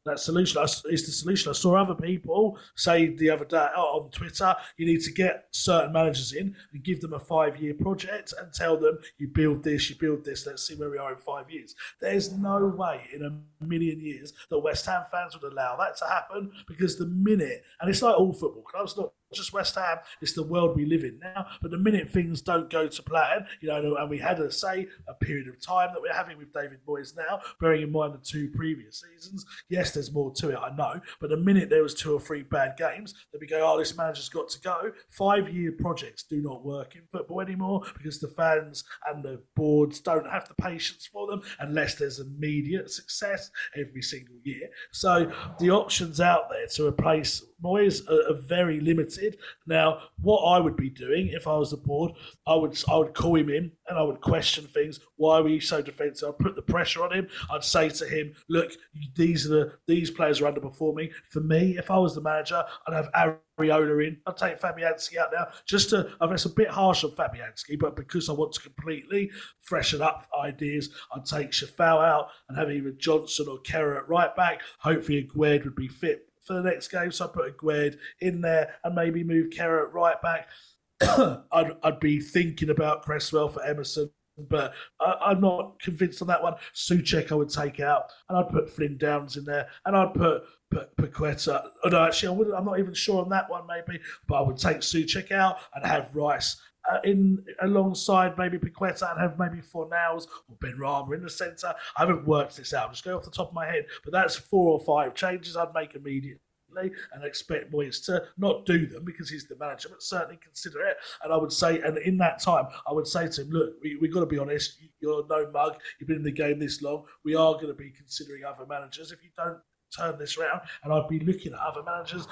that 0.08 0.20
solution 0.20 0.62
is 0.62 0.82
the 0.82 1.12
solution. 1.12 1.50
I 1.50 1.52
saw 1.52 1.76
other 1.76 1.94
people 1.94 2.58
say 2.74 3.08
the 3.08 3.30
other 3.30 3.44
day 3.44 3.68
oh, 3.76 4.00
on 4.00 4.10
Twitter, 4.10 4.54
you 4.76 4.86
need 4.86 5.00
to 5.02 5.12
get 5.12 5.48
certain 5.50 5.92
managers 5.92 6.32
in 6.32 6.54
and 6.72 6.82
give 6.82 7.00
them 7.00 7.12
a 7.12 7.20
five 7.20 7.56
year 7.58 7.74
project 7.74 8.34
and 8.40 8.52
tell 8.52 8.76
them 8.76 8.98
you 9.18 9.28
build 9.28 9.62
this, 9.62 9.88
you 9.90 9.96
build 9.96 10.24
this, 10.24 10.46
let's 10.46 10.66
see 10.66 10.74
where 10.74 10.90
we 10.90 10.98
are 10.98 11.12
in 11.12 11.18
five 11.18 11.50
years. 11.50 11.74
There's 12.00 12.32
no 12.32 12.66
way 12.66 13.08
in 13.14 13.22
a 13.22 13.64
million 13.64 14.00
years 14.00 14.32
that 14.50 14.58
West 14.58 14.86
Ham 14.86 15.04
fans 15.10 15.34
would 15.34 15.52
allow 15.52 15.76
that 15.76 15.96
to 15.98 16.06
happen 16.06 16.50
because 16.66 16.98
the 16.98 17.06
minute, 17.06 17.62
and 17.80 17.90
it's 17.90 18.02
like 18.02 18.18
all 18.18 18.32
football 18.32 18.62
clubs, 18.62 18.96
not 18.96 19.12
just 19.34 19.52
West 19.52 19.74
Ham, 19.74 19.98
it's 20.20 20.32
the 20.32 20.42
world 20.42 20.76
we 20.76 20.86
live 20.86 21.04
in 21.04 21.18
now. 21.18 21.46
But 21.60 21.70
the 21.70 21.78
minute 21.78 22.10
things 22.10 22.42
don't 22.42 22.70
go 22.70 22.88
to 22.88 23.02
plan, 23.02 23.46
you 23.60 23.68
know, 23.68 23.96
and 23.96 24.10
we 24.10 24.18
had 24.18 24.40
a 24.40 24.50
say 24.50 24.86
a 25.08 25.14
period 25.14 25.48
of 25.48 25.60
time 25.60 25.90
that 25.92 26.00
we're 26.00 26.14
having 26.14 26.38
with 26.38 26.52
David 26.52 26.78
Moyes 26.86 27.16
now, 27.16 27.40
bearing 27.60 27.82
in 27.82 27.92
mind 27.92 28.14
the 28.14 28.18
two 28.18 28.50
previous 28.54 29.02
seasons. 29.02 29.44
Yes, 29.68 29.92
there's 29.92 30.12
more 30.12 30.32
to 30.36 30.50
it, 30.50 30.58
I 30.58 30.74
know. 30.74 31.00
But 31.20 31.30
the 31.30 31.36
minute 31.36 31.70
there 31.70 31.82
was 31.82 31.94
two 31.94 32.14
or 32.14 32.20
three 32.20 32.42
bad 32.42 32.76
games, 32.76 33.14
that 33.32 33.40
we 33.40 33.46
go, 33.46 33.60
oh, 33.70 33.78
this 33.78 33.96
manager's 33.96 34.28
got 34.28 34.48
to 34.50 34.60
go. 34.60 34.92
Five 35.10 35.48
year 35.50 35.72
projects 35.78 36.22
do 36.22 36.40
not 36.40 36.64
work 36.64 36.96
in 36.96 37.02
football 37.12 37.40
anymore 37.40 37.82
because 37.96 38.20
the 38.20 38.28
fans 38.28 38.84
and 39.06 39.22
the 39.22 39.42
boards 39.54 40.00
don't 40.00 40.28
have 40.28 40.48
the 40.48 40.54
patience 40.54 41.08
for 41.10 41.26
them 41.26 41.42
unless 41.60 41.94
there's 41.94 42.20
immediate 42.20 42.90
success 42.90 43.50
every 43.76 44.02
single 44.02 44.36
year. 44.42 44.68
So 44.92 45.30
the 45.58 45.70
options 45.70 46.20
out 46.20 46.48
there 46.50 46.66
to 46.74 46.86
replace 46.86 47.42
Moyes 47.62 48.08
are, 48.08 48.32
are 48.32 48.40
very 48.40 48.80
limited. 48.80 49.38
Now, 49.66 50.02
what 50.20 50.42
I 50.42 50.60
would 50.60 50.76
be 50.76 50.90
doing 50.90 51.28
if 51.28 51.46
I 51.46 51.56
was 51.56 51.70
the 51.70 51.76
board, 51.76 52.12
I 52.46 52.54
would 52.54 52.80
I 52.88 52.96
would 52.96 53.14
call 53.14 53.36
him 53.36 53.50
in 53.50 53.72
and 53.88 53.98
I 53.98 54.02
would 54.02 54.20
question 54.20 54.66
things. 54.66 55.00
Why 55.16 55.40
were 55.40 55.48
you 55.48 55.60
so 55.60 55.82
defensive? 55.82 56.28
I'd 56.28 56.38
put 56.38 56.56
the 56.56 56.62
pressure 56.62 57.02
on 57.02 57.12
him. 57.12 57.28
I'd 57.50 57.64
say 57.64 57.88
to 57.88 58.06
him, 58.06 58.34
"Look, 58.48 58.72
these 59.14 59.46
are 59.46 59.48
the 59.50 59.72
these 59.86 60.10
players 60.10 60.40
are 60.40 60.52
underperforming. 60.52 61.10
For 61.30 61.40
me, 61.40 61.76
if 61.78 61.90
I 61.90 61.98
was 61.98 62.14
the 62.14 62.20
manager, 62.20 62.64
I'd 62.86 62.94
have 62.94 63.10
Areola 63.58 64.06
in. 64.06 64.18
I'd 64.26 64.36
take 64.36 64.60
Fabianski 64.60 65.16
out 65.16 65.30
now 65.32 65.48
just 65.66 65.90
to. 65.90 66.10
I 66.20 66.26
mean, 66.26 66.34
it's 66.34 66.44
a 66.44 66.50
bit 66.50 66.68
harsh 66.68 67.04
on 67.04 67.10
Fabianski, 67.10 67.78
but 67.78 67.96
because 67.96 68.28
I 68.28 68.32
want 68.32 68.52
to 68.52 68.60
completely 68.60 69.30
freshen 69.60 70.00
up 70.00 70.28
ideas, 70.38 70.90
I'd 71.14 71.24
take 71.24 71.50
Coufal 71.50 72.04
out 72.04 72.28
and 72.48 72.58
have 72.58 72.70
either 72.70 72.92
Johnson 72.92 73.46
or 73.48 73.58
Kehrer 73.62 73.98
at 73.98 74.08
right 74.08 74.34
back. 74.36 74.60
Hopefully, 74.80 75.24
Aguerd 75.24 75.64
would 75.64 75.76
be 75.76 75.88
fit 75.88 76.27
for 76.48 76.54
the 76.54 76.68
next 76.68 76.88
game. 76.88 77.12
So 77.12 77.26
I 77.26 77.28
put 77.28 77.48
a 77.48 77.52
Aguerd 77.52 77.96
in 78.20 78.40
there 78.40 78.74
and 78.82 78.94
maybe 78.94 79.22
move 79.22 79.50
Kehrer 79.50 79.92
right 79.92 80.20
back. 80.20 80.48
I'd, 81.00 81.76
I'd 81.82 82.00
be 82.00 82.20
thinking 82.20 82.70
about 82.70 83.02
Cresswell 83.02 83.48
for 83.48 83.62
Emerson 83.62 84.10
but 84.48 84.74
I, 85.00 85.32
am 85.32 85.40
not 85.40 85.80
convinced 85.80 86.22
on 86.22 86.28
that 86.28 86.42
one. 86.42 86.54
Soucek 86.74 87.32
I 87.32 87.34
would 87.34 87.50
take 87.50 87.80
out, 87.80 88.10
and 88.28 88.38
I'd 88.38 88.50
put 88.50 88.70
Flynn 88.70 88.98
Downes 88.98 89.36
in 89.36 89.44
there, 89.44 89.68
and 89.84 89.96
I'd 89.96 90.14
put 90.14 90.44
put 90.70 90.96
Paqueta. 90.96 91.68
Oh, 91.84 91.88
no, 91.88 92.04
actually, 92.04 92.28
I 92.28 92.32
would, 92.32 92.50
I'm 92.52 92.64
not 92.64 92.78
even 92.78 92.94
sure 92.94 93.22
on 93.22 93.30
that 93.30 93.50
one, 93.50 93.66
maybe, 93.66 94.00
but 94.26 94.36
I 94.36 94.40
would 94.42 94.58
take 94.58 94.78
Soucek 94.78 95.32
out 95.32 95.58
and 95.74 95.84
have 95.84 96.14
Rice. 96.14 96.60
Uh, 96.90 97.00
in 97.04 97.44
alongside 97.60 98.38
maybe 98.38 98.56
Paqueta 98.56 99.10
and 99.10 99.20
have 99.20 99.38
maybe 99.38 99.58
Fornals 99.58 100.26
or 100.48 100.56
Benrahma 100.58 101.16
in 101.16 101.22
the 101.22 101.28
centre. 101.28 101.74
I 101.96 102.00
haven't 102.00 102.26
worked 102.26 102.56
this 102.56 102.72
out. 102.72 102.86
I'm 102.86 102.92
just 102.92 103.04
going 103.04 103.14
off 103.14 103.24
the 103.24 103.30
top 103.30 103.48
of 103.48 103.54
my 103.54 103.66
head, 103.66 103.84
but 104.04 104.12
that's 104.12 104.36
four 104.36 104.70
or 104.70 104.80
five 104.80 105.14
changes 105.14 105.54
I'd 105.54 105.74
make 105.74 105.94
immediately 105.94 106.40
and 106.76 107.24
expect 107.24 107.72
Moyes 107.72 108.04
to 108.06 108.24
not 108.36 108.66
do 108.66 108.86
them 108.86 109.04
because 109.04 109.28
he's 109.28 109.46
the 109.46 109.56
manager, 109.56 109.88
but 109.88 110.02
certainly 110.02 110.38
consider 110.42 110.80
it. 110.82 110.96
And 111.22 111.32
I 111.32 111.36
would 111.36 111.52
say, 111.52 111.80
and 111.80 111.98
in 111.98 112.18
that 112.18 112.40
time, 112.40 112.66
I 112.86 112.92
would 112.92 113.06
say 113.06 113.28
to 113.28 113.42
him, 113.42 113.50
look, 113.50 113.74
we, 113.82 113.96
we've 114.00 114.12
got 114.12 114.20
to 114.20 114.26
be 114.26 114.38
honest. 114.38 114.78
You're 115.00 115.26
no 115.28 115.50
mug. 115.50 115.78
You've 115.98 116.08
been 116.08 116.18
in 116.18 116.22
the 116.22 116.32
game 116.32 116.58
this 116.58 116.82
long. 116.82 117.04
We 117.24 117.34
are 117.34 117.54
going 117.54 117.68
to 117.68 117.74
be 117.74 117.90
considering 117.90 118.44
other 118.44 118.66
managers. 118.66 119.12
If 119.12 119.22
you 119.22 119.30
don't 119.36 119.58
turn 119.96 120.18
this 120.18 120.36
around, 120.36 120.60
and 120.84 120.92
I'd 120.92 121.08
be 121.08 121.20
looking 121.20 121.52
at 121.52 121.60
other 121.60 121.82
managers 121.82 122.26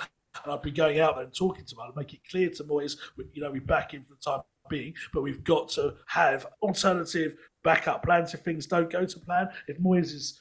and 0.45 0.53
I'd 0.53 0.63
be 0.63 0.71
going 0.71 1.01
out 1.01 1.17
there 1.17 1.25
and 1.25 1.35
talking 1.35 1.65
to 1.65 1.75
them. 1.75 1.85
I'd 1.89 1.97
make 1.97 2.13
it 2.13 2.21
clear 2.31 2.51
to 2.51 2.65
Moyes, 2.65 2.97
you 3.33 3.43
know, 3.43 3.51
we 3.51 3.61
back 3.61 3.93
him 3.93 4.03
for 4.03 4.15
the 4.15 4.21
time 4.21 4.41
being, 4.69 4.95
but 5.13 5.23
we've 5.23 5.45
got 5.45 5.69
to 5.71 5.95
have 6.07 6.47
alternative 6.63 7.37
backup 7.63 8.03
plans 8.03 8.35
if 8.35 8.41
things 8.41 8.67
don't 8.67 8.91
go 8.91 9.05
to 9.05 9.19
plan. 9.21 9.49
If 9.69 9.79
Moyes 9.79 10.13
is, 10.13 10.41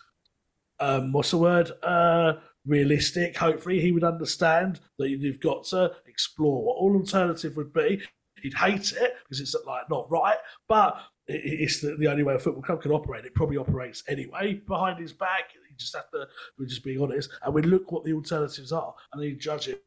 um, 0.80 1.12
what's 1.12 1.32
the 1.32 1.38
word? 1.38 1.72
Uh, 1.84 2.34
realistic. 2.66 3.38
Hopefully, 3.38 3.80
he 3.80 3.92
would 3.92 4.04
understand 4.04 4.80
that 4.98 5.10
you've 5.10 5.40
got 5.40 5.66
to 5.66 5.92
explore 6.08 6.64
what 6.64 6.78
all 6.78 6.96
alternative 6.96 7.56
would 7.58 7.74
be. 7.74 8.02
He'd 8.42 8.54
hate 8.54 8.92
it 8.92 9.16
because 9.24 9.40
it's 9.40 9.56
like 9.66 9.90
not 9.90 10.10
right, 10.12 10.38
but 10.68 10.98
it's 11.28 11.82
the, 11.82 11.96
the 11.96 12.08
only 12.08 12.24
way 12.24 12.36
a 12.36 12.40
football 12.40 12.62
club 12.62 12.82
can 12.82 12.92
operate. 12.92 13.26
It 13.26 13.34
probably 13.34 13.58
operates 13.58 14.04
anyway 14.08 14.62
behind 14.68 15.00
his 15.00 15.14
back. 15.14 15.52
You 15.54 15.76
just 15.78 15.96
have 15.96 16.10
to, 16.12 16.28
we're 16.60 16.68
just 16.68 16.84
being 16.84 17.02
honest, 17.02 17.30
and 17.44 17.54
we 17.54 17.62
look 17.62 17.92
what 17.92 18.04
the 18.04 18.14
alternatives 18.14 18.72
are, 18.72 18.94
and 19.12 19.22
then 19.22 19.30
you 19.30 19.36
judge 19.36 19.68
it 19.68 19.84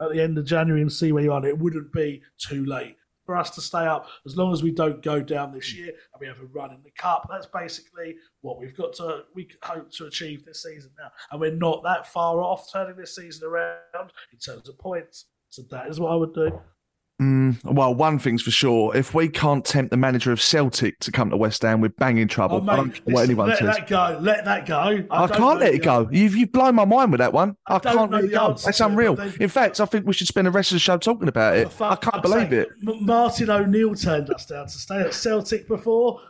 at 0.00 0.10
the 0.10 0.22
end 0.22 0.38
of 0.38 0.46
January 0.46 0.80
and 0.80 0.90
see 0.90 1.12
where 1.12 1.22
you 1.22 1.32
are. 1.32 1.38
And 1.38 1.46
it 1.46 1.58
wouldn't 1.58 1.92
be 1.92 2.22
too 2.38 2.64
late 2.64 2.96
for 3.30 3.36
us 3.36 3.50
to 3.50 3.60
stay 3.60 3.86
up 3.86 4.08
as 4.26 4.36
long 4.36 4.52
as 4.52 4.60
we 4.60 4.72
don't 4.72 5.04
go 5.04 5.22
down 5.22 5.52
this 5.52 5.70
hmm. 5.70 5.78
year 5.78 5.86
and 5.86 6.20
we 6.20 6.26
have 6.26 6.40
a 6.40 6.46
run 6.46 6.72
in 6.72 6.82
the 6.82 6.90
cup. 6.90 7.28
That's 7.30 7.46
basically 7.46 8.16
what 8.40 8.58
we've 8.58 8.76
got 8.76 8.92
to 8.94 9.22
we 9.36 9.48
hope 9.62 9.92
to 9.92 10.06
achieve 10.06 10.44
this 10.44 10.64
season 10.64 10.90
now, 10.98 11.12
and 11.30 11.40
we're 11.40 11.54
not 11.54 11.84
that 11.84 12.08
far 12.08 12.42
off 12.42 12.72
turning 12.72 12.96
this 12.96 13.14
season 13.14 13.46
around 13.46 14.10
in 14.32 14.38
terms 14.40 14.68
of 14.68 14.76
points. 14.78 15.26
So 15.50 15.62
that 15.70 15.86
is 15.86 16.00
what 16.00 16.10
I 16.10 16.16
would 16.16 16.34
do. 16.34 16.60
Mm, 17.20 17.62
well, 17.64 17.94
one 17.94 18.18
thing's 18.18 18.40
for 18.40 18.50
sure: 18.50 18.96
if 18.96 19.12
we 19.14 19.28
can't 19.28 19.62
tempt 19.62 19.90
the 19.90 19.98
manager 19.98 20.32
of 20.32 20.40
Celtic 20.40 20.98
to 21.00 21.12
come 21.12 21.28
to 21.28 21.36
West 21.36 21.60
Ham, 21.60 21.82
we're 21.82 21.90
banging 21.90 22.28
trouble. 22.28 22.56
Oh, 22.56 22.60
mate, 22.62 22.72
I 22.72 22.76
don't 22.76 22.88
listen, 22.88 23.12
what 23.12 23.24
anyone 23.24 23.48
let 23.48 23.58
says. 23.58 23.66
Let 23.66 23.76
that 23.76 23.88
go. 23.88 24.18
Let 24.22 24.44
that 24.46 24.66
go. 24.66 25.04
I, 25.10 25.24
I 25.24 25.28
can't 25.28 25.60
let 25.60 25.74
it 25.74 25.82
go. 25.82 26.08
You've 26.10 26.34
you've 26.34 26.50
blown 26.50 26.74
my 26.74 26.86
mind 26.86 27.12
with 27.12 27.18
that 27.18 27.34
one. 27.34 27.56
I, 27.66 27.76
I 27.76 27.78
can't 27.80 28.10
let 28.10 28.24
it 28.24 28.30
go. 28.30 28.54
That's 28.54 28.80
unreal. 28.80 29.16
They, 29.16 29.32
In 29.38 29.50
fact, 29.50 29.80
I 29.80 29.84
think 29.84 30.06
we 30.06 30.14
should 30.14 30.28
spend 30.28 30.46
the 30.46 30.50
rest 30.50 30.70
of 30.70 30.76
the 30.76 30.80
show 30.80 30.96
talking 30.96 31.28
about 31.28 31.58
it. 31.58 31.68
I 31.78 31.96
can't 31.96 32.16
I'm 32.16 32.22
believe 32.22 32.54
it. 32.54 32.70
Martin 32.80 33.50
O'Neill 33.50 33.94
turned 33.94 34.30
us 34.30 34.46
down 34.46 34.66
to 34.66 34.72
stay 34.72 35.00
at 35.00 35.12
Celtic 35.12 35.68
before. 35.68 36.22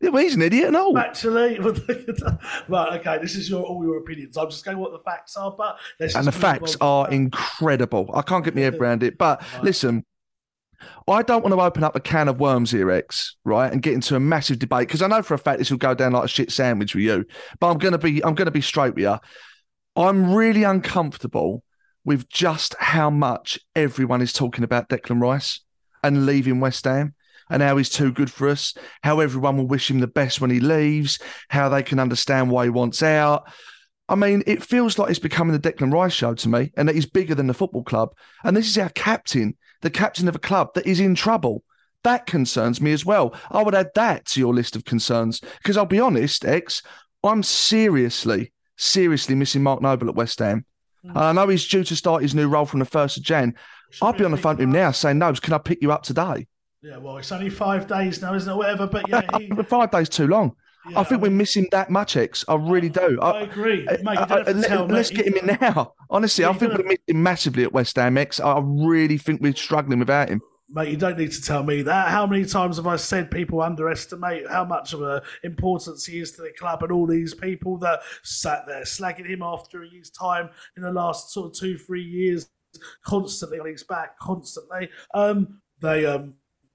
Yeah, 0.00 0.10
well, 0.10 0.22
he's 0.22 0.34
an 0.34 0.42
idiot, 0.42 0.72
no. 0.72 0.96
Actually, 0.96 1.58
right, 2.68 3.00
okay, 3.00 3.18
this 3.18 3.36
is 3.36 3.48
your 3.48 3.62
all 3.62 3.84
your 3.84 3.98
opinions. 3.98 4.36
I'm 4.36 4.48
just 4.48 4.64
going 4.64 4.78
what 4.78 4.92
the 4.92 5.00
facts 5.00 5.36
are, 5.36 5.54
but 5.56 5.78
and 6.00 6.26
the 6.26 6.32
facts 6.32 6.76
are 6.80 7.10
incredible. 7.10 8.10
I 8.14 8.22
can't 8.22 8.44
get 8.44 8.54
my 8.54 8.62
head 8.62 8.76
around 8.76 9.02
it. 9.02 9.18
But 9.18 9.42
right. 9.54 9.64
listen, 9.64 10.04
I 11.08 11.22
don't 11.22 11.42
want 11.42 11.54
to 11.54 11.60
open 11.60 11.84
up 11.84 11.96
a 11.96 12.00
can 12.00 12.28
of 12.28 12.40
worms 12.40 12.70
here, 12.70 12.90
X, 12.90 13.36
right, 13.44 13.72
and 13.72 13.82
get 13.82 13.94
into 13.94 14.16
a 14.16 14.20
massive 14.20 14.58
debate 14.58 14.88
because 14.88 15.02
I 15.02 15.08
know 15.08 15.22
for 15.22 15.34
a 15.34 15.38
fact 15.38 15.58
this 15.58 15.70
will 15.70 15.78
go 15.78 15.94
down 15.94 16.12
like 16.12 16.24
a 16.24 16.28
shit 16.28 16.52
sandwich 16.52 16.94
with 16.94 17.04
you. 17.04 17.24
But 17.60 17.70
I'm 17.70 17.78
gonna 17.78 17.98
be 17.98 18.24
I'm 18.24 18.34
gonna 18.34 18.50
be 18.50 18.60
straight 18.60 18.94
with 18.94 19.04
you. 19.04 19.18
I'm 19.96 20.32
really 20.34 20.62
uncomfortable 20.62 21.62
with 22.04 22.28
just 22.28 22.74
how 22.78 23.10
much 23.10 23.58
everyone 23.76 24.22
is 24.22 24.32
talking 24.32 24.64
about 24.64 24.88
Declan 24.88 25.20
Rice 25.20 25.60
and 26.02 26.26
leaving 26.26 26.60
West 26.60 26.84
Ham 26.84 27.14
and 27.50 27.62
how 27.62 27.76
he's 27.76 27.90
too 27.90 28.12
good 28.12 28.30
for 28.30 28.48
us, 28.48 28.74
how 29.02 29.20
everyone 29.20 29.56
will 29.56 29.66
wish 29.66 29.90
him 29.90 30.00
the 30.00 30.06
best 30.06 30.40
when 30.40 30.50
he 30.50 30.60
leaves, 30.60 31.18
how 31.48 31.68
they 31.68 31.82
can 31.82 31.98
understand 31.98 32.50
why 32.50 32.64
he 32.64 32.70
wants 32.70 33.02
out. 33.02 33.44
I 34.08 34.14
mean, 34.14 34.42
it 34.46 34.62
feels 34.62 34.98
like 34.98 35.10
it's 35.10 35.18
becoming 35.18 35.58
the 35.58 35.72
Declan 35.72 35.92
Rice 35.92 36.12
show 36.12 36.34
to 36.34 36.48
me, 36.48 36.72
and 36.76 36.88
that 36.88 36.94
he's 36.94 37.06
bigger 37.06 37.34
than 37.34 37.46
the 37.46 37.54
football 37.54 37.84
club. 37.84 38.10
And 38.42 38.56
this 38.56 38.68
is 38.68 38.78
our 38.78 38.88
captain 38.90 39.56
the 39.82 39.90
captain 39.90 40.28
of 40.28 40.34
a 40.34 40.40
club 40.40 40.74
that 40.74 40.86
is 40.86 41.00
in 41.00 41.14
trouble. 41.14 41.62
That 42.04 42.26
concerns 42.26 42.80
me 42.80 42.92
as 42.92 43.06
well. 43.06 43.34
I 43.50 43.62
would 43.62 43.74
add 43.74 43.90
that 43.94 44.24
to 44.26 44.40
your 44.40 44.54
list 44.54 44.74
of 44.74 44.84
concerns 44.84 45.40
because 45.58 45.76
I'll 45.76 45.86
be 45.86 46.00
honest, 46.00 46.44
X, 46.44 46.82
I'm 47.22 47.42
seriously, 47.42 48.52
seriously 48.76 49.34
missing 49.34 49.62
Mark 49.62 49.82
Noble 49.82 50.08
at 50.08 50.16
West 50.16 50.40
Ham. 50.40 50.64
Mm. 51.04 51.16
I 51.16 51.32
know 51.32 51.48
he's 51.48 51.66
due 51.66 51.84
to 51.84 51.96
start 51.96 52.22
his 52.22 52.34
new 52.34 52.48
role 52.48 52.64
from 52.64 52.80
the 52.80 52.86
1st 52.86 53.18
of 53.18 53.22
Jan. 53.22 53.54
I'll 54.00 54.12
be 54.12 54.24
on 54.24 54.30
the 54.30 54.36
phone 54.36 54.56
to 54.56 54.62
him 54.62 54.72
now 54.72 54.90
saying, 54.90 55.18
Nobes, 55.18 55.38
can 55.38 55.52
I 55.52 55.58
pick 55.58 55.82
you 55.82 55.92
up 55.92 56.02
today? 56.02 56.46
Yeah, 56.80 56.96
well, 56.96 57.18
it's 57.18 57.30
only 57.30 57.50
five 57.50 57.86
days 57.86 58.20
now, 58.22 58.34
isn't 58.34 58.50
it? 58.50 58.56
Whatever, 58.56 58.86
but 58.86 59.08
yeah. 59.08 59.22
He... 59.38 59.50
five 59.62 59.90
days 59.90 60.08
too 60.08 60.26
long. 60.26 60.56
Yeah, 60.88 60.98
I 60.98 61.04
think 61.04 61.20
I 61.20 61.24
mean, 61.24 61.32
we're 61.32 61.38
missing 61.38 61.68
that 61.70 61.90
much, 61.90 62.16
X. 62.16 62.44
I 62.48 62.54
really 62.56 62.88
do. 62.88 63.18
I, 63.20 63.30
I 63.30 63.40
agree. 63.42 63.86
Mate, 64.02 64.18
let, 64.18 64.48
us 64.48 65.10
get 65.10 65.26
him 65.26 65.36
in 65.36 65.58
now. 65.60 65.94
Honestly, 66.10 66.42
yeah, 66.42 66.50
I 66.50 66.54
think 66.54 66.72
we're 66.72 66.84
missing 66.84 67.22
massively 67.22 67.62
at 67.62 67.72
West 67.72 67.96
Ham, 67.96 68.18
X. 68.18 68.40
I 68.40 68.60
really 68.62 69.16
think 69.16 69.40
we're 69.40 69.54
struggling 69.54 70.00
without 70.00 70.28
him. 70.28 70.40
Mate, 70.74 70.88
you 70.88 70.96
don't 70.96 71.18
need 71.18 71.32
to 71.32 71.42
tell 71.42 71.62
me 71.62 71.82
that. 71.82 72.08
How 72.08 72.26
many 72.26 72.44
times 72.46 72.78
have 72.78 72.86
I 72.86 72.96
said 72.96 73.30
people 73.30 73.60
underestimate 73.60 74.48
how 74.48 74.64
much 74.64 74.92
of 74.92 75.02
an 75.02 75.20
importance 75.44 76.06
he 76.06 76.18
is 76.18 76.32
to 76.32 76.42
the 76.42 76.52
club 76.58 76.82
and 76.82 76.90
all 76.90 77.06
these 77.06 77.34
people 77.34 77.76
that 77.78 78.00
sat 78.22 78.64
there 78.66 78.82
slagging 78.82 79.28
him 79.28 79.42
off 79.42 79.70
during 79.70 79.90
his 79.90 80.10
time 80.10 80.48
in 80.76 80.82
the 80.82 80.92
last 80.92 81.30
sort 81.30 81.48
of 81.48 81.58
two, 81.58 81.76
three 81.76 82.02
years, 82.02 82.48
constantly 83.04 83.60
on 83.60 83.66
his 83.66 83.84
back, 83.84 84.18
constantly. 84.18 84.88
Um, 85.14 85.60
they 85.80 86.06
um, 86.06 86.34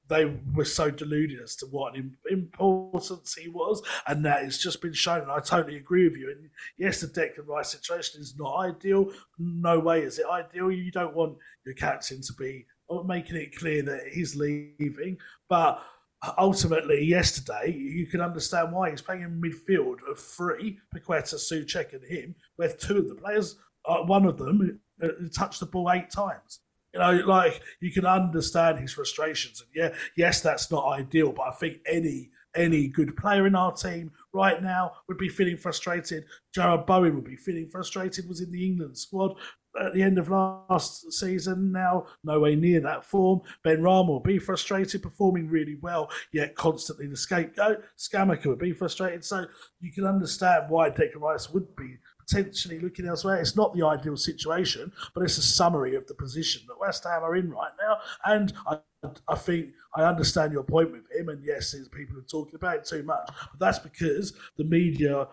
they 0.10 0.26
were 0.54 0.66
so 0.66 0.90
deluded 0.90 1.42
as 1.42 1.56
to 1.58 1.66
what 1.66 1.96
importance 2.30 3.36
he 3.36 3.50
was, 3.50 3.82
and 4.08 4.24
that 4.26 4.44
has 4.44 4.58
just 4.58 4.82
been 4.82 4.94
shown. 4.94 5.22
And 5.22 5.32
I 5.32 5.40
totally 5.40 5.78
agree 5.78 6.08
with 6.08 6.18
you. 6.18 6.32
And 6.32 6.50
yes, 6.78 7.02
the 7.02 7.08
Declan 7.08 7.48
Rice 7.48 7.72
situation 7.72 8.22
is 8.22 8.36
not 8.38 8.58
ideal. 8.58 9.12
No 9.38 9.80
way 9.80 10.02
is 10.02 10.20
it 10.20 10.26
ideal. 10.32 10.72
You 10.72 10.92
don't 10.92 11.16
want 11.16 11.38
your 11.66 11.76
captain 11.76 12.22
to 12.22 12.34
be 12.34 12.66
making 13.06 13.36
it 13.36 13.58
clear 13.58 13.82
that 13.84 14.08
he's 14.14 14.36
leaving, 14.36 15.18
but 15.50 15.84
ultimately, 16.38 17.04
yesterday, 17.04 17.72
you 17.72 18.08
can 18.08 18.22
understand 18.22 18.72
why 18.72 18.90
he's 18.90 19.02
playing 19.02 19.24
in 19.24 19.42
midfield 19.42 19.98
of 20.10 20.20
three, 20.20 20.80
Paqueta, 20.96 21.36
Soucek, 21.36 21.94
and 21.94 22.04
him, 22.04 22.36
with 22.58 22.80
two 22.80 22.98
of 22.98 23.10
the 23.10 23.16
players, 23.16 23.58
uh, 23.86 23.98
one 23.98 24.26
of 24.26 24.38
them 24.38 24.80
uh, 25.04 25.08
touched 25.36 25.60
the 25.60 25.66
ball 25.66 25.92
eight 25.92 26.10
times. 26.10 26.60
You 26.98 27.20
know, 27.20 27.26
like 27.28 27.62
you 27.80 27.92
can 27.92 28.06
understand 28.06 28.80
his 28.80 28.94
frustrations, 28.94 29.62
and 29.62 29.70
yeah, 29.76 29.98
yes, 30.16 30.42
that's 30.42 30.72
not 30.72 30.88
ideal. 30.88 31.32
But 31.32 31.48
I 31.50 31.52
think 31.52 31.78
any 31.86 32.32
any 32.56 32.88
good 32.88 33.16
player 33.16 33.46
in 33.46 33.56
our 33.56 33.72
team 33.72 34.12
right 34.34 34.62
now 34.62 34.92
would 35.08 35.18
be 35.18 35.30
feeling 35.30 35.58
frustrated. 35.58 36.26
Jarrod 36.56 36.88
Bowen 36.88 37.16
would 37.16 37.26
be 37.26 37.36
feeling 37.36 37.68
frustrated. 37.68 38.28
Was 38.28 38.42
in 38.42 38.52
the 38.52 38.66
England 38.66 38.98
squad 38.98 39.36
at 39.80 39.94
the 39.94 40.02
end 40.02 40.18
of 40.18 40.30
last 40.30 41.12
season. 41.14 41.72
Now 41.72 42.08
nowhere 42.24 42.56
near 42.56 42.80
that 42.82 43.06
form. 43.06 43.42
Benrahma 43.66 44.08
will 44.08 44.20
be 44.20 44.40
frustrated, 44.40 45.04
performing 45.04 45.50
really 45.50 45.78
well, 45.82 46.10
yet 46.34 46.56
constantly 46.56 47.08
the 47.08 47.18
scapegoat. 47.18 47.84
Scamacca 47.98 48.48
would 48.48 48.60
be 48.60 48.74
frustrated. 48.74 49.24
So 49.24 49.46
you 49.80 49.92
can 49.92 50.06
understand 50.06 50.70
why 50.70 50.90
Declan 50.90 51.22
Rice 51.22 51.50
would 51.52 51.76
be 51.76 51.98
potentially 52.28 52.80
looking 52.80 53.08
elsewhere. 53.08 53.38
It's 53.38 53.56
not 53.56 53.76
the 53.76 53.86
ideal 53.86 54.18
situation, 54.18 54.92
but 55.14 55.24
it's 55.24 55.38
a 55.38 55.42
summary 55.42 55.96
of 55.96 56.08
the 56.08 56.14
position 56.14 56.64
that 56.68 56.80
West 56.80 57.04
Ham 57.04 57.24
are 57.24 57.36
in 57.36 57.50
right 57.50 57.72
now. 57.82 57.98
And 58.26 58.54
I, 58.68 58.80
I 59.28 59.36
think 59.36 59.70
I 59.96 60.04
understand 60.04 60.52
your 60.54 60.64
point 60.64 60.92
with 60.92 61.10
him. 61.12 61.30
And 61.30 61.44
yes, 61.44 61.76
people 61.92 62.18
are 62.18 62.22
talking 62.22 62.56
about 62.56 62.78
it 62.78 62.86
too 62.86 63.04
much, 63.04 63.28
but 63.28 63.60
that's 63.60 63.80
because 63.80 64.34
the 64.58 64.64
media. 64.64 65.28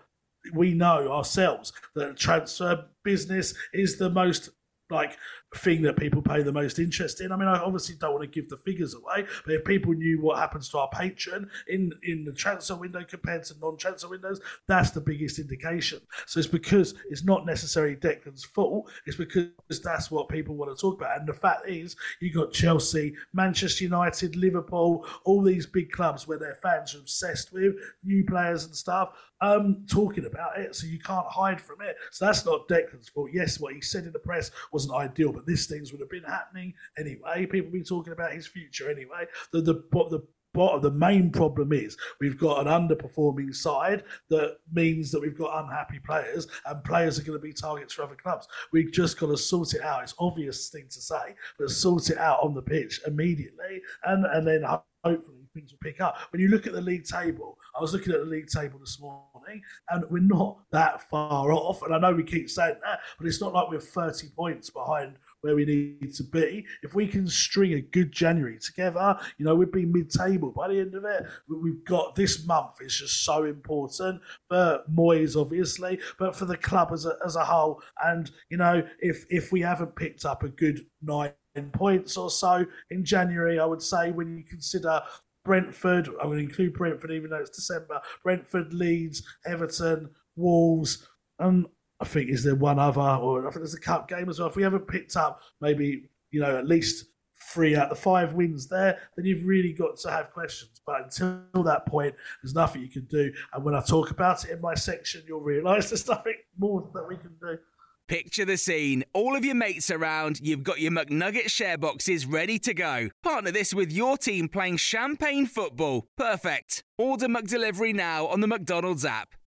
We 0.53 0.75
know 0.75 1.11
ourselves 1.11 1.73
that 1.95 2.19
transfer 2.19 2.85
business 3.03 3.55
is 3.73 3.97
the 3.97 4.11
most 4.11 4.51
like 4.91 5.17
thing 5.55 5.83
that 5.83 5.97
people 5.97 6.23
pay 6.23 6.43
the 6.43 6.53
most 6.53 6.79
interest 6.79 7.21
in. 7.21 7.33
I 7.33 7.37
mean, 7.37 7.49
I 7.49 7.59
obviously 7.59 7.95
don't 7.97 8.13
want 8.13 8.23
to 8.23 8.41
give 8.41 8.49
the 8.49 8.57
figures 8.57 8.95
away, 8.95 9.27
but 9.45 9.55
if 9.55 9.65
people 9.65 9.93
knew 9.93 10.21
what 10.21 10.39
happens 10.39 10.69
to 10.71 10.79
our 10.79 10.89
patron 10.89 11.49
in 11.69 11.93
in 12.03 12.25
the 12.25 12.33
transfer 12.33 12.75
window 12.75 13.05
compared 13.05 13.45
to 13.45 13.55
non-transfer 13.61 14.09
windows, 14.09 14.41
that's 14.67 14.91
the 14.91 15.01
biggest 15.01 15.39
indication. 15.39 16.01
So 16.27 16.39
it's 16.39 16.49
because 16.49 16.95
it's 17.11 17.25
not 17.25 17.47
necessarily 17.47 17.97
Declan's 17.97 18.45
fault. 18.45 18.91
It's 19.07 19.17
because 19.17 19.49
that's 19.83 20.11
what 20.11 20.29
people 20.29 20.57
want 20.57 20.77
to 20.77 20.81
talk 20.81 21.01
about. 21.01 21.19
And 21.19 21.29
the 21.29 21.35
fact 21.35 21.69
is, 21.69 21.97
you 22.21 22.33
got 22.33 22.53
Chelsea, 22.53 23.15
Manchester 23.33 23.85
United, 23.85 24.37
Liverpool, 24.37 25.07
all 25.25 25.43
these 25.43 25.67
big 25.67 25.91
clubs 25.91 26.27
where 26.27 26.39
their 26.39 26.57
fans 26.57 26.95
are 26.95 26.99
obsessed 26.99 27.53
with 27.53 27.75
new 28.03 28.25
players 28.25 28.65
and 28.65 28.75
stuff. 28.75 29.11
Um, 29.41 29.85
talking 29.91 30.25
about 30.25 30.59
it, 30.59 30.75
so 30.75 30.87
you 30.87 30.99
can't 30.99 31.27
hide 31.27 31.61
from 31.61 31.83
it. 31.83 31.97
So 32.13 32.25
that's 32.25 32.47
not 32.47 32.67
Declan's 32.67 33.11
fault. 33.11 33.29
Yes, 33.33 33.61
what 33.61 33.75
he 33.75 33.81
said 33.83 34.05
in 34.05 34.13
the 34.13 34.19
press 34.19 34.51
wasn't 34.73 34.95
ideal, 34.95 35.33
but 35.33 35.44
this 35.47 35.67
things 35.67 35.93
would 35.93 36.01
have 36.01 36.11
been 36.11 36.25
happening 36.25 36.75
anyway. 36.99 37.47
People 37.47 37.71
be 37.71 37.83
talking 37.83 38.13
about 38.13 38.33
his 38.33 38.47
future 38.47 38.91
anyway. 38.91 39.27
The 39.53 39.61
the 39.61 39.75
the 40.11 40.23
bottom, 40.55 40.81
the 40.81 40.91
main 40.91 41.31
problem 41.31 41.73
is 41.73 41.97
we've 42.21 42.39
got 42.39 42.67
an 42.67 42.73
underperforming 42.73 43.55
side 43.55 44.05
that 44.31 44.57
means 44.73 45.11
that 45.11 45.21
we've 45.21 45.37
got 45.37 45.65
unhappy 45.65 45.99
players 45.99 46.47
and 46.67 46.83
players 46.85 47.19
are 47.19 47.25
going 47.25 47.39
to 47.39 47.43
be 47.43 47.53
targets 47.53 47.93
for 47.93 48.05
other 48.05 48.15
clubs. 48.15 48.49
We've 48.73 48.93
just 48.93 49.19
got 49.19 49.27
to 49.27 49.37
sort 49.37 49.75
it 49.75 49.83
out. 49.83 50.05
It's 50.05 50.15
obvious 50.19 50.71
thing 50.71 50.87
to 50.91 51.01
say, 51.01 51.35
but 51.59 51.71
sort 51.71 52.09
it 52.09 52.19
out 52.19 52.41
on 52.43 52.55
the 52.55 52.63
pitch 52.63 53.01
immediately 53.07 53.83
and, 54.05 54.25
and 54.25 54.47
then 54.47 54.65
hopefully 55.05 55.45
things 55.55 55.73
will 55.73 55.79
pick 55.79 56.01
up. 56.01 56.17
When 56.31 56.41
you 56.41 56.49
look 56.49 56.67
at 56.67 56.73
the 56.73 56.81
league 56.81 57.05
table, 57.05 57.59
I 57.77 57.81
was 57.81 57.93
looking 57.93 58.13
at 58.13 58.21
the 58.21 58.27
league 58.27 58.49
table 58.49 58.79
this 58.79 59.01
morning, 59.01 59.63
and 59.91 60.05
we're 60.11 60.21
not 60.21 60.59
that 60.73 61.09
far 61.09 61.53
off. 61.53 61.83
And 61.83 61.95
I 61.95 61.99
know 61.99 62.13
we 62.13 62.25
keep 62.25 62.51
saying 62.51 62.77
that, 62.83 63.01
but 63.19 63.27
it's 63.27 63.41
not 63.41 63.53
like 63.53 63.71
we're 63.71 63.81
30 63.81 64.29
points 64.37 64.71
behind 64.71 65.17
where 65.45 65.55
we 65.55 65.67
need 65.67 66.15
to 66.15 66.25
be. 66.25 66.65
If 66.83 66.95
we 66.95 67.07
can 67.07 67.29
string 67.29 67.75
a 67.75 67.83
good 67.83 68.11
January 68.11 68.59
together, 68.59 69.19
you 69.37 69.45
know, 69.45 69.55
we'd 69.55 69.71
be 69.71 69.85
mid-table 69.85 70.53
by 70.53 70.69
the 70.69 70.81
end 70.81 70.95
of 70.95 71.05
it. 71.05 71.27
We've 71.49 71.85
got 71.85 72.17
this 72.17 72.47
month 72.47 72.81
is 72.81 72.97
just 72.97 73.25
so 73.25 73.45
important 73.45 74.23
for 74.49 74.81
Moyes, 74.91 75.39
obviously, 75.39 76.01
but 76.19 76.35
for 76.35 76.47
the 76.47 76.57
club 76.57 76.91
as 76.93 77.05
a, 77.05 77.17
as 77.27 77.37
a 77.37 77.45
whole. 77.45 77.83
And 78.03 78.31
you 78.49 78.57
know, 78.57 78.83
if 79.01 79.27
if 79.29 79.53
we 79.53 79.61
haven't 79.61 79.95
picked 79.97 80.25
up 80.25 80.45
a 80.45 80.49
good 80.49 80.81
nine 81.03 81.35
points 81.73 82.17
or 82.17 82.31
so 82.31 82.65
in 82.91 83.05
January, 83.05 83.59
I 83.59 83.67
would 83.67 83.83
say 83.83 84.13
when 84.13 84.39
you 84.39 84.45
consider 84.45 85.03
Brentford, 85.45 86.09
I'm 86.09 86.29
going 86.29 86.39
to 86.39 86.45
include 86.45 86.73
Brentford 86.73 87.11
even 87.11 87.29
though 87.29 87.37
it's 87.37 87.51
December, 87.51 88.01
Brentford, 88.23 88.73
Leeds, 88.73 89.23
Everton, 89.47 90.09
Wolves, 90.37 91.07
and 91.39 91.67
I 92.01 92.05
think 92.05 92.31
is 92.31 92.45
there 92.45 92.55
one 92.55 92.79
other, 92.79 93.01
or 93.01 93.41
I 93.41 93.51
think 93.51 93.61
there's 93.61 93.75
a 93.75 93.81
cup 93.81 94.09
game 94.09 94.29
as 94.29 94.39
well. 94.39 94.49
If 94.49 94.57
we 94.57 94.63
haven't 94.63 94.89
picked 94.89 95.17
up 95.17 95.41
maybe, 95.61 96.09
you 96.31 96.41
know, 96.41 96.57
at 96.57 96.67
least 96.67 97.07
three 97.53 97.77
out 97.77 97.85
of 97.85 97.97
the 97.97 98.03
five 98.03 98.33
wins 98.35 98.67
there, 98.69 98.99
then 99.17 99.25
you've 99.25 99.45
really 99.45 99.73
got 99.73 99.97
to 99.99 100.11
have 100.11 100.31
questions. 100.33 100.81
But 100.87 101.03
until 101.05 101.63
that 101.63 101.87
point, 101.87 102.15
there's 102.43 102.55
nothing 102.55 102.83
you 102.83 102.89
can 102.89 103.05
do. 103.05 103.33
And 103.53 103.65
when 103.65 103.75
I 103.75 103.81
talk 103.81 104.11
about 104.11 104.45
it 104.45 104.51
in 104.51 104.61
my 104.61 104.75
section, 104.75 105.23
you'll 105.27 105.41
realise 105.41 105.91
there's 105.91 106.09
nothing 106.09 106.35
more 106.59 106.89
that 106.95 107.07
we 107.07 107.17
can 107.17 107.35
do. 107.41 107.59
Picture 108.07 108.45
the 108.45 108.59
scene. 108.59 109.03
All 109.15 109.35
of 109.35 109.47
your 109.47 109.55
mates 109.55 109.91
around, 109.91 110.39
you've 110.43 110.63
got 110.63 110.81
your 110.81 110.93
McNugget 110.93 111.49
share 111.49 111.79
boxes 111.79 112.27
ready 112.27 112.59
to 112.59 112.75
go. 112.75 113.09
Partner 113.23 113.51
this 113.51 113.73
with 113.73 113.91
your 113.91 114.19
team 114.19 114.47
playing 114.47 114.77
champagne 114.77 115.47
football. 115.47 116.07
Perfect. 116.19 116.85
Order 116.99 117.29
McDelivery 117.29 117.95
now 117.95 118.27
on 118.27 118.41
the 118.41 118.47
McDonald's 118.47 119.07
app. 119.07 119.35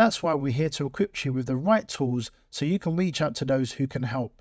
That's 0.00 0.22
why 0.22 0.32
we're 0.32 0.50
here 0.50 0.70
to 0.70 0.86
equip 0.86 1.26
you 1.26 1.34
with 1.34 1.44
the 1.44 1.58
right 1.58 1.86
tools 1.86 2.30
so 2.48 2.64
you 2.64 2.78
can 2.78 2.96
reach 2.96 3.20
out 3.20 3.34
to 3.34 3.44
those 3.44 3.72
who 3.72 3.86
can 3.86 4.02
help. 4.02 4.40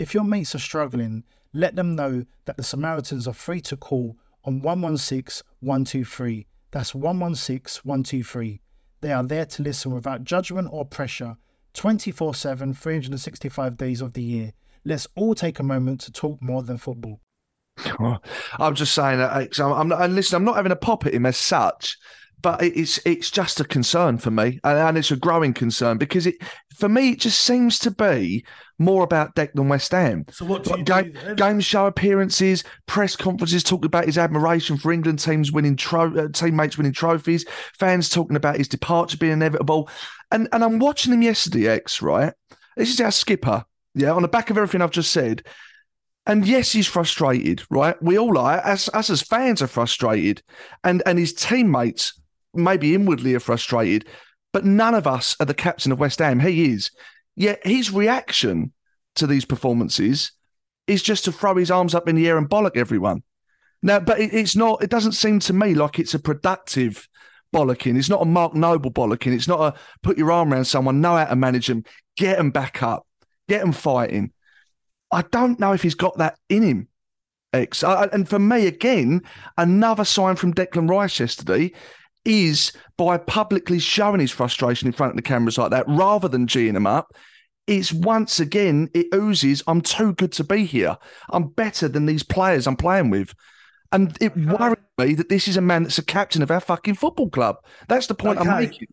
If 0.00 0.14
your 0.14 0.24
mates 0.24 0.56
are 0.56 0.58
struggling, 0.58 1.22
let 1.52 1.76
them 1.76 1.94
know 1.94 2.24
that 2.44 2.56
the 2.56 2.64
Samaritans 2.64 3.28
are 3.28 3.32
free 3.32 3.60
to 3.60 3.76
call 3.76 4.16
on 4.44 4.62
116 4.62 5.46
123. 5.60 6.48
That's 6.72 6.92
116 6.92 7.82
123. 7.84 8.60
They 9.00 9.12
are 9.12 9.22
there 9.22 9.46
to 9.46 9.62
listen 9.62 9.92
without 9.92 10.24
judgment 10.24 10.70
or 10.72 10.84
pressure 10.84 11.36
24 11.74 12.34
7, 12.34 12.74
365 12.74 13.76
days 13.76 14.00
of 14.00 14.12
the 14.12 14.22
year. 14.24 14.54
Let's 14.84 15.06
all 15.14 15.36
take 15.36 15.60
a 15.60 15.62
moment 15.62 16.00
to 16.00 16.10
talk 16.10 16.42
more 16.42 16.64
than 16.64 16.78
football. 16.78 17.20
I'm 18.58 18.74
just 18.74 18.92
saying 18.92 19.18
that 19.18 19.60
I'm, 19.60 19.72
I'm 19.72 19.92
and 19.92 20.16
listen, 20.16 20.34
I'm 20.34 20.44
not 20.44 20.56
having 20.56 20.72
a 20.72 20.76
pop 20.76 21.06
at 21.06 21.14
him 21.14 21.26
as 21.26 21.36
such, 21.36 21.96
but 22.46 22.62
it's 22.62 23.00
it's 23.04 23.28
just 23.28 23.58
a 23.58 23.64
concern 23.64 24.18
for 24.18 24.30
me, 24.30 24.60
and, 24.62 24.78
and, 24.78 24.96
it's 24.96 25.10
a 25.10 25.16
growing 25.16 25.52
concern 25.52 25.98
because 25.98 26.28
it 26.28 26.36
for 26.76 26.88
me 26.88 27.10
it 27.10 27.18
just 27.18 27.40
seems 27.40 27.76
to 27.80 27.90
be 27.90 28.46
more 28.78 29.02
about 29.02 29.34
Declan 29.34 29.68
West 29.68 29.90
Ham. 29.90 30.24
So 30.30 30.44
what 30.44 30.62
do 30.62 30.78
you 30.78 30.84
game, 30.84 31.12
do 31.12 31.34
game 31.34 31.58
show 31.58 31.86
appearances, 31.86 32.62
press 32.86 33.16
conferences 33.16 33.64
talking 33.64 33.86
about 33.86 34.04
his 34.04 34.16
admiration 34.16 34.76
for 34.76 34.92
England 34.92 35.18
teams 35.18 35.50
winning 35.50 35.74
tro- 35.74 36.16
uh, 36.16 36.28
teammates 36.28 36.78
winning 36.78 36.92
trophies, 36.92 37.44
fans 37.76 38.08
talking 38.08 38.36
about 38.36 38.58
his 38.58 38.68
departure 38.68 39.16
being 39.16 39.32
inevitable, 39.32 39.90
and 40.30 40.48
and 40.52 40.62
I'm 40.62 40.78
watching 40.78 41.12
him 41.12 41.22
yesterday, 41.22 41.66
X 41.66 42.00
right. 42.00 42.32
This 42.76 42.90
is 42.90 43.00
our 43.00 43.10
skipper, 43.10 43.64
yeah. 43.96 44.12
On 44.12 44.22
the 44.22 44.28
back 44.28 44.50
of 44.50 44.56
everything 44.56 44.82
I've 44.82 44.92
just 44.92 45.10
said, 45.10 45.42
and 46.26 46.46
yes, 46.46 46.70
he's 46.70 46.86
frustrated, 46.86 47.64
right? 47.70 48.00
We 48.00 48.16
all 48.16 48.38
are. 48.38 48.64
Us, 48.64 48.88
us 48.94 49.10
as 49.10 49.20
fans 49.20 49.62
are 49.62 49.66
frustrated, 49.66 50.44
and 50.84 51.02
and 51.06 51.18
his 51.18 51.34
teammates 51.34 52.12
maybe 52.56 52.94
inwardly 52.94 53.34
are 53.34 53.40
frustrated, 53.40 54.06
but 54.52 54.64
none 54.64 54.94
of 54.94 55.06
us 55.06 55.36
are 55.40 55.46
the 55.46 55.54
captain 55.54 55.92
of 55.92 56.00
West 56.00 56.18
Ham. 56.18 56.40
He 56.40 56.72
is. 56.72 56.90
Yet 57.34 57.66
his 57.66 57.90
reaction 57.90 58.72
to 59.16 59.26
these 59.26 59.44
performances 59.44 60.32
is 60.86 61.02
just 61.02 61.24
to 61.24 61.32
throw 61.32 61.54
his 61.56 61.70
arms 61.70 61.94
up 61.94 62.08
in 62.08 62.16
the 62.16 62.28
air 62.28 62.38
and 62.38 62.48
bollock 62.48 62.76
everyone. 62.76 63.22
Now, 63.82 64.00
but 64.00 64.20
it, 64.20 64.32
it's 64.32 64.56
not, 64.56 64.82
it 64.82 64.90
doesn't 64.90 65.12
seem 65.12 65.38
to 65.40 65.52
me 65.52 65.74
like 65.74 65.98
it's 65.98 66.14
a 66.14 66.18
productive 66.18 67.08
bollocking. 67.54 67.98
It's 67.98 68.08
not 68.08 68.22
a 68.22 68.26
Mark 68.26 68.54
Noble 68.54 68.90
bollocking. 68.90 69.32
It's 69.32 69.48
not 69.48 69.60
a 69.60 69.78
put 70.02 70.18
your 70.18 70.32
arm 70.32 70.52
around 70.52 70.64
someone, 70.64 71.00
know 71.00 71.16
how 71.16 71.26
to 71.26 71.36
manage 71.36 71.66
them, 71.66 71.84
get 72.16 72.38
them 72.38 72.50
back 72.50 72.82
up, 72.82 73.06
get 73.48 73.60
them 73.60 73.72
fighting. 73.72 74.32
I 75.12 75.22
don't 75.22 75.60
know 75.60 75.72
if 75.72 75.82
he's 75.82 75.94
got 75.94 76.18
that 76.18 76.38
in 76.48 76.62
him. 76.62 76.88
X. 77.52 77.82
And 77.82 78.28
for 78.28 78.38
me, 78.38 78.66
again, 78.66 79.22
another 79.56 80.04
sign 80.04 80.36
from 80.36 80.54
Declan 80.54 80.90
Rice 80.90 81.20
yesterday 81.20 81.72
is 82.26 82.72
by 82.98 83.16
publicly 83.16 83.78
showing 83.78 84.20
his 84.20 84.30
frustration 84.30 84.86
in 84.86 84.92
front 84.92 85.10
of 85.10 85.16
the 85.16 85.22
cameras 85.22 85.56
like 85.56 85.70
that, 85.70 85.88
rather 85.88 86.28
than 86.28 86.46
geeing 86.46 86.76
him 86.76 86.86
up. 86.86 87.14
It's 87.66 87.92
once 87.92 88.38
again, 88.38 88.90
it 88.94 89.06
oozes, 89.14 89.62
I'm 89.66 89.80
too 89.80 90.12
good 90.14 90.32
to 90.32 90.44
be 90.44 90.64
here. 90.64 90.96
I'm 91.30 91.48
better 91.48 91.88
than 91.88 92.06
these 92.06 92.22
players 92.22 92.66
I'm 92.66 92.76
playing 92.76 93.10
with. 93.10 93.34
And 93.90 94.16
it 94.20 94.36
worries 94.36 94.76
me 94.98 95.14
that 95.14 95.28
this 95.28 95.48
is 95.48 95.56
a 95.56 95.60
man 95.60 95.82
that's 95.82 95.98
a 95.98 96.04
captain 96.04 96.42
of 96.42 96.50
our 96.50 96.60
fucking 96.60 96.94
football 96.94 97.28
club. 97.28 97.56
That's 97.88 98.06
the 98.06 98.14
point 98.14 98.38
okay. 98.38 98.48
I'm 98.48 98.60
making. 98.60 98.88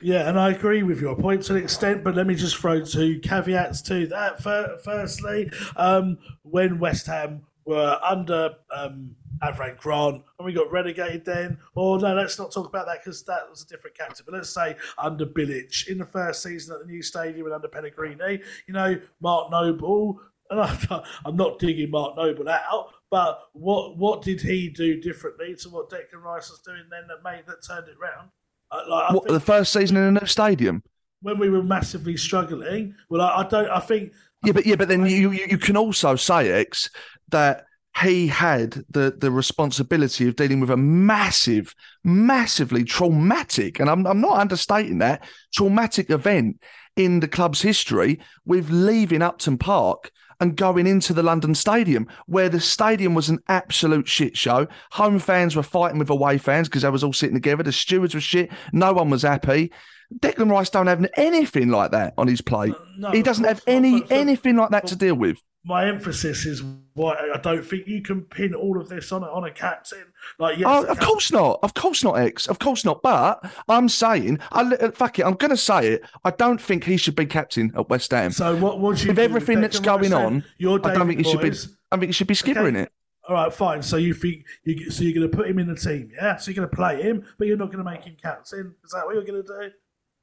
Yeah, 0.00 0.28
and 0.28 0.38
I 0.38 0.50
agree 0.50 0.82
with 0.82 1.00
your 1.00 1.16
point 1.16 1.42
to 1.44 1.56
an 1.56 1.62
extent, 1.62 2.04
but 2.04 2.14
let 2.14 2.26
me 2.26 2.34
just 2.34 2.56
throw 2.56 2.84
two 2.84 3.18
caveats 3.20 3.82
to 3.82 4.06
that. 4.08 4.42
Firstly, 4.84 5.50
um, 5.76 6.18
when 6.42 6.78
West 6.78 7.06
Ham 7.06 7.42
were 7.68 8.00
under 8.02 8.54
um, 8.74 9.14
Avram 9.42 9.76
Grant 9.76 10.22
and 10.38 10.46
we 10.46 10.52
got 10.52 10.72
relegated 10.72 11.24
then. 11.24 11.58
Or 11.74 11.98
no, 11.98 12.14
let's 12.14 12.38
not 12.38 12.50
talk 12.50 12.66
about 12.66 12.86
that 12.86 13.04
because 13.04 13.22
that 13.24 13.48
was 13.48 13.62
a 13.62 13.66
different 13.66 13.96
captain. 13.96 14.24
But 14.24 14.34
let's 14.34 14.50
say 14.50 14.76
under 14.96 15.26
Bilic 15.26 15.86
in 15.86 15.98
the 15.98 16.06
first 16.06 16.42
season 16.42 16.74
at 16.74 16.80
the 16.80 16.90
new 16.90 17.02
stadium 17.02 17.46
and 17.46 17.54
under 17.54 17.68
Pellegrini, 17.68 18.40
you 18.66 18.74
know, 18.74 18.98
Mark 19.20 19.50
Noble. 19.50 20.20
And 20.50 20.60
I'm 21.26 21.36
not 21.36 21.58
digging 21.58 21.90
Mark 21.90 22.16
Noble 22.16 22.48
out, 22.48 22.88
but 23.10 23.48
what 23.52 23.98
what 23.98 24.22
did 24.22 24.40
he 24.40 24.70
do 24.70 24.98
differently 24.98 25.54
to 25.56 25.68
what 25.68 25.90
Declan 25.90 26.22
Rice 26.22 26.50
was 26.50 26.60
doing 26.60 26.84
then 26.90 27.02
that 27.08 27.22
made 27.22 27.44
that 27.46 27.62
turned 27.62 27.88
it 27.88 27.96
round? 28.00 28.30
Uh, 28.70 28.82
like, 28.88 29.12
what, 29.12 29.28
the 29.28 29.40
first 29.40 29.72
season 29.72 29.98
in 29.98 30.04
a 30.04 30.20
new 30.20 30.26
stadium 30.26 30.82
when 31.20 31.38
we 31.38 31.50
were 31.50 31.62
massively 31.62 32.16
struggling. 32.16 32.94
Well, 33.10 33.20
I, 33.20 33.42
I 33.42 33.46
don't. 33.46 33.68
I 33.68 33.80
think. 33.80 34.12
Yeah, 34.44 34.52
but 34.52 34.64
yeah, 34.64 34.76
but 34.76 34.88
then 34.88 35.04
you 35.04 35.32
you 35.32 35.58
can 35.58 35.76
also 35.76 36.16
say 36.16 36.50
X 36.50 36.88
that 37.30 37.64
he 38.02 38.28
had 38.28 38.84
the 38.90 39.14
the 39.18 39.30
responsibility 39.30 40.28
of 40.28 40.36
dealing 40.36 40.60
with 40.60 40.70
a 40.70 40.76
massive, 40.76 41.74
massively 42.04 42.84
traumatic, 42.84 43.80
and 43.80 43.90
I'm 43.90 44.06
I'm 44.06 44.20
not 44.20 44.38
understating 44.38 44.98
that 44.98 45.24
traumatic 45.54 46.10
event 46.10 46.60
in 46.96 47.20
the 47.20 47.28
club's 47.28 47.62
history 47.62 48.20
with 48.44 48.70
leaving 48.70 49.22
Upton 49.22 49.58
Park 49.58 50.10
and 50.40 50.56
going 50.56 50.86
into 50.86 51.12
the 51.12 51.22
London 51.22 51.54
Stadium, 51.54 52.06
where 52.26 52.48
the 52.48 52.60
stadium 52.60 53.14
was 53.14 53.28
an 53.28 53.40
absolute 53.48 54.06
shit 54.06 54.36
show. 54.36 54.68
Home 54.92 55.18
fans 55.18 55.56
were 55.56 55.64
fighting 55.64 55.98
with 55.98 56.10
away 56.10 56.38
fans 56.38 56.68
because 56.68 56.82
they 56.82 56.90
was 56.90 57.02
all 57.02 57.12
sitting 57.12 57.34
together. 57.34 57.64
The 57.64 57.72
stewards 57.72 58.14
were 58.14 58.20
shit. 58.20 58.50
No 58.72 58.92
one 58.92 59.10
was 59.10 59.22
happy. 59.22 59.72
Declan 60.20 60.50
Rice 60.50 60.70
don't 60.70 60.86
have 60.86 61.04
anything 61.16 61.68
like 61.70 61.90
that 61.90 62.14
on 62.16 62.28
his 62.28 62.40
plate. 62.40 62.74
No, 62.96 63.10
he 63.10 63.22
doesn't 63.22 63.44
have 63.44 63.62
any 63.66 64.04
anything 64.10 64.56
like 64.56 64.70
that 64.70 64.86
to 64.86 64.96
deal 64.96 65.14
with 65.14 65.38
my 65.64 65.86
emphasis 65.86 66.46
is 66.46 66.62
why 66.94 67.16
I 67.34 67.38
don't 67.38 67.64
think 67.64 67.86
you 67.86 68.02
can 68.02 68.22
pin 68.22 68.54
all 68.54 68.80
of 68.80 68.88
this 68.88 69.12
on 69.12 69.22
a, 69.22 69.26
on 69.26 69.44
a 69.44 69.50
captain. 69.50 70.04
Like, 70.38 70.58
yes, 70.58 70.66
oh, 70.68 70.84
of 70.84 70.98
course 71.00 71.30
not, 71.30 71.60
of 71.62 71.74
course 71.74 72.02
not, 72.02 72.18
X, 72.18 72.46
of 72.48 72.58
course 72.58 72.84
not. 72.84 73.02
But 73.02 73.44
I'm 73.68 73.88
saying, 73.88 74.38
I, 74.52 74.62
uh, 74.62 74.90
fuck 74.92 75.18
it, 75.18 75.26
I'm 75.26 75.34
going 75.34 75.50
to 75.50 75.56
say 75.56 75.88
it. 75.88 76.02
I 76.24 76.30
don't 76.30 76.60
think 76.60 76.84
he 76.84 76.96
should 76.96 77.16
be 77.16 77.26
captain 77.26 77.72
at 77.76 77.88
West 77.88 78.10
Ham. 78.12 78.30
So 78.30 78.56
what? 78.56 78.80
What 78.80 79.04
with 79.04 79.18
everything 79.18 79.60
that's 79.60 79.80
going 79.80 80.12
on? 80.12 80.44
Your 80.58 80.80
I 80.86 80.94
don't 80.94 81.06
think 81.06 81.24
he 81.26 81.30
should 81.30 81.40
be. 81.40 81.52
I 81.90 81.96
think 81.96 82.08
he 82.08 82.12
should 82.12 82.26
be 82.26 82.34
skippering 82.34 82.74
okay. 82.74 82.82
it. 82.82 82.92
All 83.28 83.34
right, 83.34 83.52
fine. 83.52 83.82
So 83.82 83.98
you 83.98 84.14
think 84.14 84.46
you 84.64 84.90
so 84.90 85.02
you're 85.02 85.12
going 85.12 85.30
to 85.30 85.36
put 85.36 85.48
him 85.48 85.58
in 85.58 85.66
the 85.66 85.76
team, 85.76 86.10
yeah? 86.14 86.36
So 86.36 86.50
you're 86.50 86.56
going 86.56 86.70
to 86.70 86.74
play 86.74 87.02
him, 87.02 87.26
but 87.36 87.46
you're 87.46 87.58
not 87.58 87.70
going 87.70 87.84
to 87.84 87.90
make 87.90 88.04
him 88.04 88.16
captain. 88.20 88.74
Is 88.82 88.92
that 88.92 89.04
what 89.04 89.14
you're 89.14 89.24
going 89.24 89.42
to 89.42 89.48
do? 89.48 89.70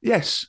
Yes. 0.02 0.48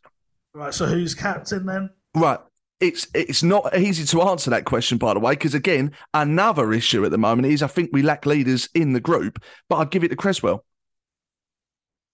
Right. 0.55 0.73
So 0.73 0.87
who's 0.87 1.15
captain 1.15 1.67
then? 1.67 1.91
Right. 2.15 2.39
It's 2.79 3.07
it's 3.15 3.43
not 3.43 3.77
easy 3.79 4.05
to 4.05 4.23
answer 4.23 4.51
that 4.51 4.67
question, 4.67 4.99
by 4.99 5.15
the 5.15 5.21
way, 5.21 5.33
because 5.33 5.55
again, 5.55 5.93
another 6.13 6.73
issue 6.73 7.05
at 7.05 7.11
the 7.11 7.19
moment 7.19 7.49
is 7.49 7.63
I 7.63 7.69
think 7.69 7.91
we 7.93 8.03
lack 8.03 8.27
leaders 8.27 8.69
in 8.75 8.93
the 8.93 9.01
group, 9.01 9.43
but 9.69 9.77
I'd 9.77 9.91
give 9.91 10.05
it 10.05 10.09
to 10.09 10.17
Cresswell. 10.17 10.65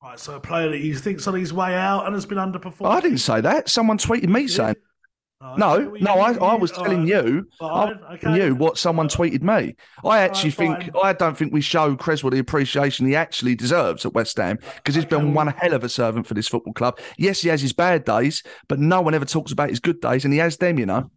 Right. 0.03 0.19
So 0.19 0.37
a 0.37 0.41
player 0.41 0.69
that 0.71 0.79
you 0.79 0.97
think's 0.97 1.27
on 1.27 1.35
his 1.35 1.53
way 1.53 1.75
out 1.75 2.07
and 2.07 2.15
has 2.15 2.27
been 2.27 2.39
underperforming. 2.39 2.91
I 2.91 3.01
didn't 3.01 3.19
say 3.19 3.41
that. 3.41 3.69
Someone 3.69 3.99
tweeted 3.99 4.29
me 4.29 4.49
saying 4.49 4.77
No, 5.57 5.79
no. 6.01 6.13
I, 6.15 6.35
I 6.35 6.55
was 6.55 6.71
telling 6.71 7.01
right. 7.01 7.25
you, 7.25 7.49
I 7.61 7.93
telling 8.21 8.37
okay. 8.37 8.47
you 8.47 8.55
what 8.55 8.79
someone 8.79 9.09
tweeted 9.09 9.43
me. 9.43 9.75
I 10.05 10.21
actually 10.21 10.53
think. 10.53 10.91
I 11.03 11.13
don't 11.13 11.37
think 11.37 11.53
we 11.53 11.61
show 11.61 11.97
Cresswell 11.97 12.31
the 12.31 12.39
appreciation 12.39 13.07
he 13.07 13.17
actually 13.17 13.57
deserves 13.57 14.07
at 14.07 14.15
West 14.15 14.37
Ham 14.37 14.59
because 14.77 14.95
he's 14.95 15.05
Okay, 15.05 15.17
been 15.17 15.35
one 15.35 15.49
hell 15.49 15.75
of 15.75 15.83
a 15.83 15.89
servant 15.89 16.27
for 16.27 16.35
this 16.35 16.49
football 16.49 16.73
club. 16.73 16.99
Yes, 17.19 17.43
he 17.43 17.49
has 17.49 17.61
his 17.61 17.73
bad 17.73 18.05
days, 18.05 18.43
but 18.69 18.79
no 18.79 19.01
one 19.01 19.15
ever 19.15 19.25
talks 19.25 19.53
about 19.53 19.71
his 19.71 19.81
good 19.81 20.01
days, 20.01 20.25
and 20.25 20.33
he 20.33 20.39
has 20.39 20.57
them. 20.57 20.79
You 20.79 20.87
know. 20.87 21.11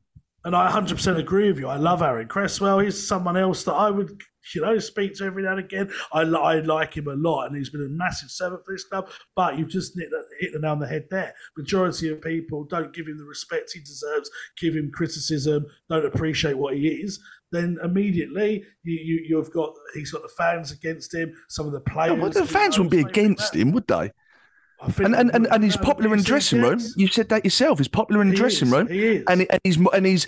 And 0.44 0.56
I 0.56 0.72
100% 0.72 1.18
agree 1.18 1.48
with 1.48 1.58
you. 1.58 1.68
I 1.68 1.78
love 1.78 2.04
Aaron 2.04 2.28
Cresswell. 2.28 2.78
He's 2.78 3.08
someone 3.08 3.36
else 3.36 3.64
that 3.64 3.74
I 3.74 3.90
would, 3.90 4.22
you 4.54 4.62
know, 4.62 4.78
speak 4.80 5.16
to 5.16 5.24
every 5.24 5.44
now 5.44 5.52
and 5.52 5.60
again. 5.60 5.92
I, 6.14 6.22
I 6.22 6.60
like 6.60 6.96
him 6.96 7.08
a 7.08 7.16
lot, 7.16 7.48
and 7.48 7.56
he's 7.56 7.70
been 7.70 7.86
a 7.86 7.90
massive 7.90 8.30
servant 8.30 8.66
for 8.66 8.74
this 8.74 8.84
club. 8.84 9.10
But 9.36 9.58
you've 9.58 9.70
just 9.70 9.98
hit 9.98 10.10
the, 10.10 10.24
hit 10.40 10.54
the 10.54 10.60
nail 10.60 10.72
on 10.72 10.80
the 10.80 10.88
head 10.88 11.06
there. 11.10 11.34
Majority 11.58 12.10
of 12.10 12.22
people 12.22 12.64
don't 12.66 12.94
give 12.94 13.08
him 13.08 13.18
the 13.18 13.24
respect 13.24 13.72
he 13.74 13.80
deserves, 13.80 14.30
give 14.60 14.76
him 14.76 14.92
criticism, 14.94 15.66
don't 15.90 16.06
appreciate 16.06 16.58
what 16.58 16.76
he 16.76 16.88
is. 16.88 17.20
Then 17.52 17.78
immediately 17.84 18.64
you, 18.84 18.94
you 18.94 19.26
you've 19.30 19.52
got 19.52 19.74
he's 19.94 20.12
got 20.12 20.24
the 20.24 20.30
fans 20.30 20.72
against 20.72 21.14
him. 21.14 21.34
Some 21.48 21.68
of 21.68 21.72
the 21.72 21.80
players. 21.80 22.34
The 22.34 22.46
fans 22.46 22.78
wouldn't 22.78 22.92
be 22.92 23.00
against 23.00 23.56
him, 23.56 23.72
would 23.72 23.88
they? 23.88 24.12
And 24.98 25.16
and, 25.16 25.34
and, 25.34 25.48
and 25.48 25.64
he's 25.64 25.78
popular 25.78 26.14
in 26.14 26.22
dressing 26.22 26.62
room. 26.62 26.80
You 26.98 27.08
said 27.08 27.30
that 27.30 27.46
yourself. 27.46 27.78
He's 27.78 27.88
popular 27.88 28.22
in 28.22 28.28
the 28.30 28.34
He 28.34 28.40
dressing 28.40 28.68
is, 28.68 28.74
room, 28.74 28.88
he 28.88 29.06
is. 29.06 29.24
and 29.30 29.48
and 29.50 29.60
he's 29.64 29.78
and 29.78 30.06
he's 30.06 30.28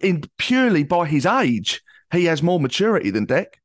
in 0.00 0.24
purely 0.36 0.82
by 0.82 1.06
his 1.06 1.26
age, 1.26 1.80
he 2.12 2.26
has 2.26 2.42
more 2.42 2.60
maturity 2.60 3.10
than 3.10 3.24
Deck, 3.24 3.60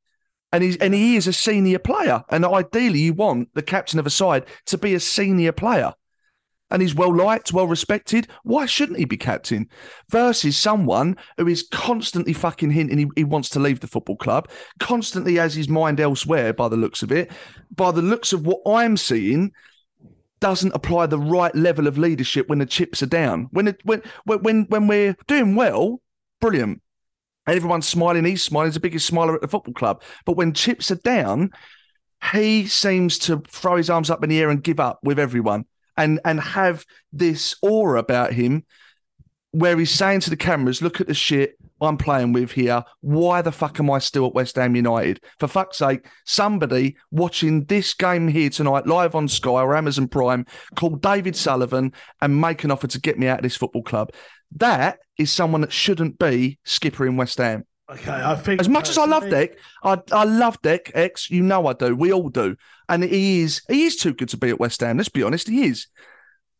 and 0.52 0.62
he's 0.62 0.76
and 0.78 0.94
he 0.94 1.16
is 1.16 1.26
a 1.26 1.32
senior 1.32 1.78
player. 1.78 2.22
And 2.30 2.44
ideally, 2.44 3.00
you 3.00 3.14
want 3.14 3.48
the 3.54 3.62
captain 3.62 3.98
of 3.98 4.06
a 4.06 4.10
side 4.10 4.46
to 4.66 4.78
be 4.78 4.94
a 4.94 5.00
senior 5.00 5.52
player, 5.52 5.92
and 6.70 6.82
he's 6.82 6.94
well 6.94 7.14
liked, 7.14 7.52
well 7.52 7.66
respected. 7.66 8.28
Why 8.42 8.66
shouldn't 8.66 8.98
he 8.98 9.04
be 9.04 9.16
captain? 9.16 9.68
Versus 10.10 10.56
someone 10.56 11.16
who 11.36 11.48
is 11.48 11.68
constantly 11.70 12.32
fucking 12.32 12.70
hinting 12.70 12.98
he, 12.98 13.06
he 13.16 13.24
wants 13.24 13.48
to 13.50 13.60
leave 13.60 13.80
the 13.80 13.86
football 13.86 14.16
club, 14.16 14.48
constantly 14.78 15.36
has 15.36 15.54
his 15.54 15.68
mind 15.68 16.00
elsewhere. 16.00 16.52
By 16.52 16.68
the 16.68 16.76
looks 16.76 17.02
of 17.02 17.12
it, 17.12 17.30
by 17.74 17.90
the 17.90 18.02
looks 18.02 18.32
of 18.32 18.46
what 18.46 18.60
I'm 18.66 18.96
seeing 18.96 19.52
doesn't 20.40 20.74
apply 20.74 21.06
the 21.06 21.18
right 21.18 21.54
level 21.54 21.86
of 21.86 21.98
leadership 21.98 22.48
when 22.48 22.60
the 22.60 22.66
chips 22.66 23.02
are 23.02 23.06
down. 23.06 23.48
When 23.52 23.68
it, 23.68 23.80
when 23.84 24.02
when 24.24 24.64
when 24.64 24.86
we're 24.86 25.16
doing 25.26 25.54
well, 25.54 26.00
brilliant. 26.40 26.82
And 27.50 27.56
everyone's 27.56 27.88
smiling, 27.88 28.24
he's 28.24 28.44
smiling, 28.44 28.68
he's 28.68 28.74
the 28.74 28.80
biggest 28.80 29.08
smiler 29.08 29.34
at 29.34 29.40
the 29.40 29.48
football 29.48 29.74
club. 29.74 30.04
But 30.24 30.36
when 30.36 30.52
chips 30.52 30.92
are 30.92 30.94
down, 30.94 31.50
he 32.32 32.68
seems 32.68 33.18
to 33.20 33.42
throw 33.48 33.74
his 33.74 33.90
arms 33.90 34.08
up 34.08 34.22
in 34.22 34.30
the 34.30 34.38
air 34.38 34.50
and 34.50 34.62
give 34.62 34.78
up 34.78 35.00
with 35.02 35.18
everyone 35.18 35.64
and 35.96 36.20
and 36.24 36.38
have 36.38 36.86
this 37.12 37.56
aura 37.60 37.98
about 37.98 38.32
him 38.32 38.64
where 39.50 39.76
he's 39.76 39.90
saying 39.90 40.20
to 40.20 40.30
the 40.30 40.36
cameras, 40.36 40.80
look 40.80 41.00
at 41.00 41.08
the 41.08 41.14
shit 41.14 41.56
I'm 41.80 41.96
playing 41.96 42.32
with 42.32 42.52
here. 42.52 42.84
Why 43.00 43.42
the 43.42 43.50
fuck 43.50 43.80
am 43.80 43.90
I 43.90 43.98
still 43.98 44.26
at 44.26 44.34
West 44.34 44.54
Ham 44.54 44.76
United? 44.76 45.20
For 45.40 45.48
fuck's 45.48 45.78
sake, 45.78 46.06
somebody 46.24 46.96
watching 47.10 47.64
this 47.64 47.94
game 47.94 48.28
here 48.28 48.50
tonight 48.50 48.86
live 48.86 49.16
on 49.16 49.26
Sky 49.26 49.50
or 49.50 49.74
Amazon 49.74 50.06
Prime 50.06 50.46
call 50.76 50.90
David 50.90 51.34
Sullivan 51.34 51.94
and 52.22 52.40
make 52.40 52.62
an 52.62 52.70
offer 52.70 52.86
to 52.86 53.00
get 53.00 53.18
me 53.18 53.26
out 53.26 53.40
of 53.40 53.42
this 53.42 53.56
football 53.56 53.82
club. 53.82 54.12
That 54.56 54.98
is 55.16 55.30
someone 55.32 55.60
that 55.62 55.72
shouldn't 55.72 56.18
be 56.18 56.58
skipper 56.64 57.06
in 57.06 57.16
West 57.16 57.38
Ham. 57.38 57.64
Okay, 57.90 58.10
I 58.12 58.36
think 58.36 58.60
As 58.60 58.68
much 58.68 58.88
as 58.88 58.98
I 58.98 59.04
love 59.04 59.22
personally- 59.24 59.46
Deck, 59.48 59.58
I, 59.82 59.98
I 60.12 60.24
love 60.24 60.60
Deck 60.62 60.92
X. 60.94 61.30
You 61.30 61.42
know 61.42 61.66
I 61.66 61.72
do. 61.72 61.94
We 61.96 62.12
all 62.12 62.28
do, 62.28 62.56
and 62.88 63.02
he 63.02 63.40
is 63.40 63.62
he 63.68 63.84
is 63.84 63.96
too 63.96 64.14
good 64.14 64.28
to 64.30 64.36
be 64.36 64.48
at 64.50 64.60
West 64.60 64.80
Ham. 64.80 64.96
Let's 64.96 65.08
be 65.08 65.22
honest, 65.24 65.48
he 65.48 65.64
is. 65.64 65.88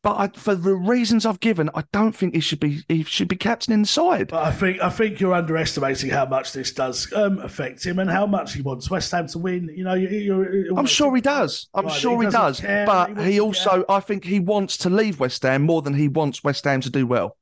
But 0.02 0.16
I, 0.18 0.28
for 0.28 0.54
the 0.54 0.74
reasons 0.74 1.26
I've 1.26 1.40
given, 1.40 1.68
I 1.74 1.84
don't 1.92 2.16
think 2.16 2.34
he 2.34 2.40
should 2.40 2.58
be 2.58 2.82
he 2.88 3.04
should 3.04 3.28
be 3.28 3.36
captain 3.36 3.72
in 3.74 3.82
the 3.82 3.86
side. 3.86 4.28
But 4.28 4.42
I 4.44 4.50
think 4.50 4.80
I 4.82 4.88
think 4.88 5.20
you're 5.20 5.34
underestimating 5.34 6.08
how 6.10 6.24
much 6.26 6.52
this 6.52 6.72
does 6.72 7.12
um, 7.12 7.38
affect 7.40 7.84
him 7.84 7.98
and 8.00 8.10
how 8.10 8.26
much 8.26 8.54
he 8.54 8.62
wants 8.62 8.90
West 8.90 9.12
Ham 9.12 9.26
to 9.28 9.38
win. 9.38 9.68
You 9.76 9.84
know, 9.84 9.94
you, 9.94 10.08
you're, 10.08 10.54
you're 10.54 10.78
I'm 10.78 10.86
sure 10.86 11.14
he 11.14 11.20
does. 11.20 11.68
I'm 11.74 11.84
Right, 11.86 12.00
sure 12.00 12.18
he, 12.22 12.24
doesn't 12.26 12.40
does. 12.40 12.60
care, 12.60 12.86
But 12.86 13.10
wants 13.10 13.24
he 13.24 13.38
also, 13.40 13.84
I 13.88 14.00
think 14.00 14.24
he 14.24 14.40
wants 14.40 14.78
to 14.78 14.90
leave 14.90 15.20
West 15.20 15.42
Ham 15.42 15.62
more 15.62 15.82
than 15.82 15.94
he 15.94 16.08
wants 16.08 16.42
West 16.42 16.64
Ham 16.64 16.80
to 16.80 16.90
do 16.90 17.06
well. 17.06 17.36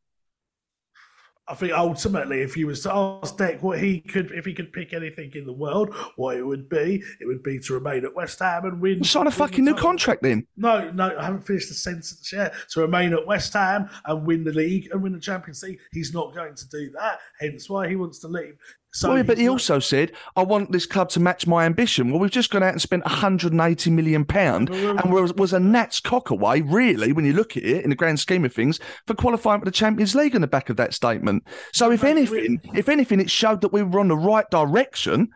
I 1.49 1.55
think 1.55 1.72
ultimately, 1.72 2.42
if 2.42 2.57
you 2.57 2.66
was 2.66 2.82
to 2.82 2.92
ask 2.92 3.36
Deck 3.38 3.62
what 3.62 3.78
he 3.78 4.01
could, 4.01 4.30
if 4.32 4.44
he 4.44 4.53
could 4.53 4.72
pick 4.72 4.92
anything 4.92 5.30
in 5.34 5.46
the 5.46 5.53
world, 5.53 5.94
what 6.16 6.36
it 6.36 6.42
would 6.42 6.68
be, 6.68 7.03
it 7.20 7.26
would 7.26 7.42
be 7.42 7.59
to 7.61 7.74
remain 7.74 8.05
at 8.05 8.14
West 8.14 8.38
Ham 8.40 8.66
and 8.66 8.80
win. 8.80 9.03
Sign 9.03 9.26
a 9.26 9.30
fucking 9.30 9.64
new 9.64 9.74
contract 9.74 10.22
then. 10.22 10.46
No, 10.57 10.90
no, 10.90 11.16
I 11.18 11.24
haven't 11.24 11.46
finished 11.46 11.68
the 11.68 11.74
sentence 11.74 12.30
yet. 12.32 12.55
To 12.72 12.80
remain 12.80 13.14
at 13.14 13.26
West 13.26 13.55
Ham 13.55 13.88
and 14.05 14.26
win 14.26 14.44
the 14.44 14.53
league 14.53 14.90
and 14.92 15.03
win 15.03 15.12
the 15.12 15.20
Champions 15.20 15.62
League, 15.62 15.78
he's 15.92 16.12
not 16.12 16.34
going 16.34 16.55
to 16.55 16.68
do 16.68 16.90
that. 16.90 17.20
Hence 17.40 17.70
why 17.70 17.88
he 17.88 17.96
wants 17.96 18.18
to 18.20 18.28
leave. 18.28 18.57
So, 18.99 19.14
Well, 19.14 19.22
but 19.22 19.38
he 19.38 19.49
also 19.49 19.78
said, 19.78 20.11
"I 20.34 20.42
want 20.42 20.72
this 20.72 20.84
club 20.84 21.09
to 21.11 21.20
match 21.20 21.46
my 21.46 21.64
ambition." 21.64 22.11
Well, 22.11 22.18
we've 22.18 22.32
just 22.32 22.51
gone 22.51 22.64
out 22.64 22.72
and 22.72 22.82
spent 22.82 23.05
180 23.05 23.90
million 23.90 24.24
pound, 24.24 24.70
and 24.70 24.99
mm. 24.99 25.11
was, 25.11 25.32
was 25.34 25.53
a 25.53 25.61
gnat's 25.61 26.01
cock 26.01 26.30
away, 26.30 26.62
really, 26.62 27.12
when 27.12 27.24
you 27.24 27.32
look 27.32 27.57
at 27.57 27.62
it 27.62 27.84
in 27.84 27.90
the 27.90 27.96
grand 27.96 28.18
scheme 28.18 28.44
of 28.44 28.53
things, 28.53 28.80
for 29.07 29.14
qualifying 29.14 29.61
for 29.61 29.66
the 29.66 29.70
Champions 29.70 30.16
League 30.16 30.34
on 30.34 30.40
the 30.40 30.49
back 30.49 30.68
of 30.68 30.76
that 30.78 30.94
statement. 30.94 31.44
So, 31.72 31.92
if 31.92 32.03
anything, 32.03 32.61
if 32.74 32.88
anything, 32.88 33.20
it 33.20 33.30
showed 33.30 33.61
that 33.61 33.72
we 33.72 33.84
were 33.84 34.01
on 34.01 34.09
the 34.09 34.16
right 34.16 34.51
direction. 34.51 35.28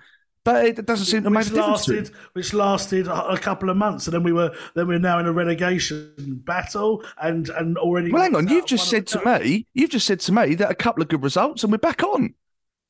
But 0.45 0.67
it 0.67 0.85
doesn't 0.85 1.07
seem 1.07 1.23
to 1.23 1.31
make 1.31 1.47
a 1.47 1.51
which 1.51 1.55
difference. 1.55 1.89
Lasted, 1.89 2.11
which 2.33 2.53
lasted 2.53 3.07
a 3.07 3.27
a 3.29 3.39
couple 3.39 3.71
of 3.71 3.77
months, 3.77 4.09
and 4.09 4.15
then 4.15 4.25
we 4.25 4.33
were 4.33 4.53
then 4.75 4.89
we're 4.89 4.99
now 4.99 5.21
in 5.21 5.27
a 5.27 5.33
relegation 5.33 6.43
battle, 6.45 7.05
and 7.23 7.49
and 7.51 7.79
already. 7.79 8.11
Well, 8.11 8.23
hang 8.23 8.35
on. 8.35 8.49
You've 8.49 8.67
just 8.67 8.91
said 8.91 9.07
to 9.09 9.25
me, 9.25 9.69
you've 9.73 9.91
just 9.91 10.05
said 10.05 10.19
to 10.19 10.33
me 10.33 10.57
that 10.57 10.69
a 10.69 10.75
couple 10.75 11.01
of 11.01 11.09
good 11.09 11.23
results 11.23 11.63
and 11.63 11.71
we're 11.71 11.79
back 11.79 12.03
on. 12.03 12.35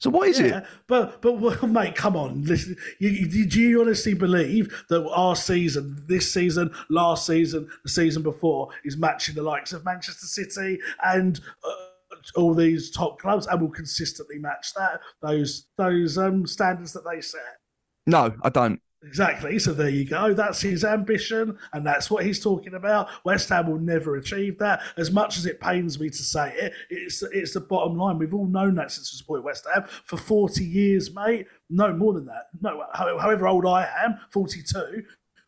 So 0.03 0.11
what 0.11 0.28
is 0.28 0.40
Yeah, 0.40 0.59
it? 0.59 0.64
but 0.88 1.22
but 1.22 1.34
well, 1.34 1.66
mate, 1.68 1.94
come 1.94 2.16
on. 2.16 2.42
Listen, 2.42 2.76
you, 2.98 3.09
you, 3.11 3.46
do 3.46 3.61
you 3.61 3.80
honestly 3.80 4.14
believe 4.14 4.84
that 4.88 5.09
our 5.09 5.36
season, 5.36 6.03
this 6.09 6.32
season, 6.32 6.72
last 6.90 7.24
season, 7.24 7.68
the 7.84 7.88
season 7.88 8.24
before, 8.24 8.70
is 8.84 8.96
matching 8.96 9.36
the 9.36 9.42
likes 9.42 9.72
of 9.72 9.84
Manchester 9.84 10.26
City 10.26 10.80
and 11.05 11.40
uh, 11.64 12.16
all 12.34 12.53
these 12.53 12.90
top 12.90 13.20
clubs, 13.20 13.46
and 13.46 13.61
will 13.61 13.70
consistently 13.70 14.38
match 14.38 14.74
that 14.74 15.00
those 15.20 15.66
those 15.78 16.18
um, 16.18 16.48
standards 16.48 16.92
that 16.94 17.05
they 17.09 17.20
set? 17.20 17.59
No, 18.07 18.34
I 18.42 18.48
don't. 18.48 18.80
Exactly. 19.05 19.59
So 19.59 19.72
there 19.72 19.88
you 19.88 20.05
go. 20.05 20.32
That's 20.32 20.61
his 20.61 20.84
ambition, 20.84 21.59
and 21.72 21.84
that's 21.84 22.09
what 22.11 22.24
he's 22.24 22.38
talking 22.38 22.74
about. 22.74 23.09
West 23.24 23.48
Ham 23.48 23.68
will 23.68 23.80
never 23.80 24.16
achieve 24.16 24.59
that. 24.59 24.80
As 24.96 25.11
much 25.11 25.36
as 25.36 25.46
it 25.46 25.61
pains 25.61 25.98
me 25.98 26.09
to 26.09 26.22
say 26.22 26.55
it, 26.57 26.72
it's 26.88 27.22
it's 27.32 27.55
the 27.55 27.61
bottom 27.61 27.98
line. 27.98 28.16
We've 28.18 28.32
all 28.34 28.46
known 28.46 28.76
that 28.76 28.92
since 28.92 29.12
we 29.12 29.16
supported 29.16 29.42
West 29.42 29.66
Ham 29.74 29.84
for 30.05 30.16
forty 30.16 30.64
years, 30.64 31.12
mate. 31.14 31.46
No 31.68 31.92
more 31.92 32.12
than 32.12 32.26
that. 32.26 32.46
No, 32.61 32.84
however 32.94 33.48
old 33.48 33.66
I 33.66 33.88
am, 34.05 34.18
forty-two. 34.30 35.03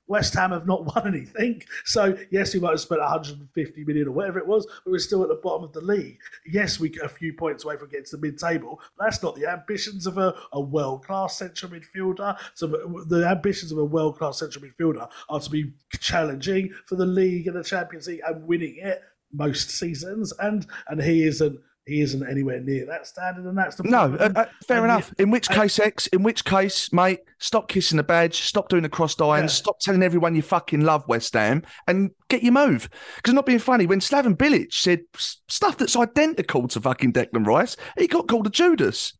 West 0.07 0.34
Ham 0.34 0.50
have 0.52 0.66
not 0.66 0.84
won 0.94 1.07
anything. 1.07 1.62
So 1.84 2.16
yes, 2.30 2.55
we 2.55 2.61
might 2.61 2.70
have 2.70 2.80
spent 2.80 3.00
150 3.00 3.84
million 3.84 4.09
or 4.09 4.12
whatever 4.12 4.38
it 4.38 4.46
was, 4.46 4.66
but 4.84 4.90
we're 4.90 4.98
still 4.98 5.22
at 5.22 5.28
the 5.28 5.40
bottom 5.42 5.64
of 5.64 5.72
the 5.72 5.80
league. 5.80 6.18
Yes, 6.46 6.78
we 6.78 6.88
get 6.88 7.05
a 7.05 7.09
few 7.09 7.32
points 7.32 7.64
away 7.64 7.76
from 7.76 7.88
getting 7.88 8.07
to 8.07 8.16
the 8.16 8.22
mid-table. 8.22 8.80
That's 8.98 9.22
not 9.22 9.34
the 9.36 9.50
ambitions 9.50 10.07
of 10.07 10.18
a, 10.18 10.34
a 10.52 10.61
world-class 10.61 11.38
central 11.38 11.72
midfielder. 11.72 12.38
So 12.55 12.66
the 13.09 13.26
ambitions 13.26 13.72
of 13.72 13.78
a 13.78 13.84
world-class 13.84 14.38
central 14.38 14.64
midfielder 14.64 15.09
are 15.28 15.40
to 15.40 15.50
be 15.50 15.72
challenging 15.98 16.72
for 16.86 16.96
the 16.96 17.07
league 17.07 17.46
and 17.46 17.57
the 17.57 17.64
Champions 17.64 18.07
League 18.07 18.20
and 18.26 18.46
winning 18.46 18.76
it 18.78 19.02
most 19.32 19.70
seasons. 19.70 20.32
And 20.38 20.66
and 20.88 21.02
he 21.02 21.24
isn't. 21.24 21.59
He 21.87 22.01
isn't 22.01 22.26
anywhere 22.26 22.61
near 22.61 22.87
that 22.87 23.07
standard, 23.07 23.45
and 23.45 23.59
that's 23.59 23.76
the 23.76 23.82
No, 23.82 24.09
problem. 24.09 24.37
uh, 24.37 24.41
uh, 24.41 24.47
fair 24.66 24.78
And 24.78 24.87
enough. 24.87 25.09
yet- 25.18 25.20
In 25.24 25.30
which 25.30 25.51
case, 25.51 25.78
X, 25.78 26.07
in 26.09 26.22
which 26.22 26.45
case, 26.47 26.91
mate, 26.95 27.20
stop 27.39 27.68
kissing 27.68 27.99
the 27.99 28.03
badge, 28.03 28.41
stop 28.41 28.70
doing 28.70 28.82
the 28.85 28.89
crossed 28.89 29.20
irons, 29.20 29.53
Yeah. 29.53 29.57
stop 29.57 29.80
telling 29.80 30.03
everyone 30.03 30.35
you 30.35 30.41
fucking 30.41 30.80
love 30.80 31.05
West 31.09 31.35
Ham 31.35 31.62
and 31.87 32.12
get 32.30 32.43
your 32.43 32.53
move. 32.53 32.89
Because 33.16 33.35
not 33.35 33.45
being 33.45 33.59
funny, 33.59 33.85
when 33.85 34.01
Slaven 34.01 34.35
Bilic 34.35 34.72
said 34.72 35.01
stuff 35.16 35.76
that's 35.76 35.95
identical 35.95 36.68
to 36.68 36.80
fucking 36.80 37.12
Declan 37.12 37.47
Rice, 37.47 37.76
he 37.99 38.07
got 38.07 38.28
called 38.28 38.47
a 38.47 38.51
Judas. 38.51 39.12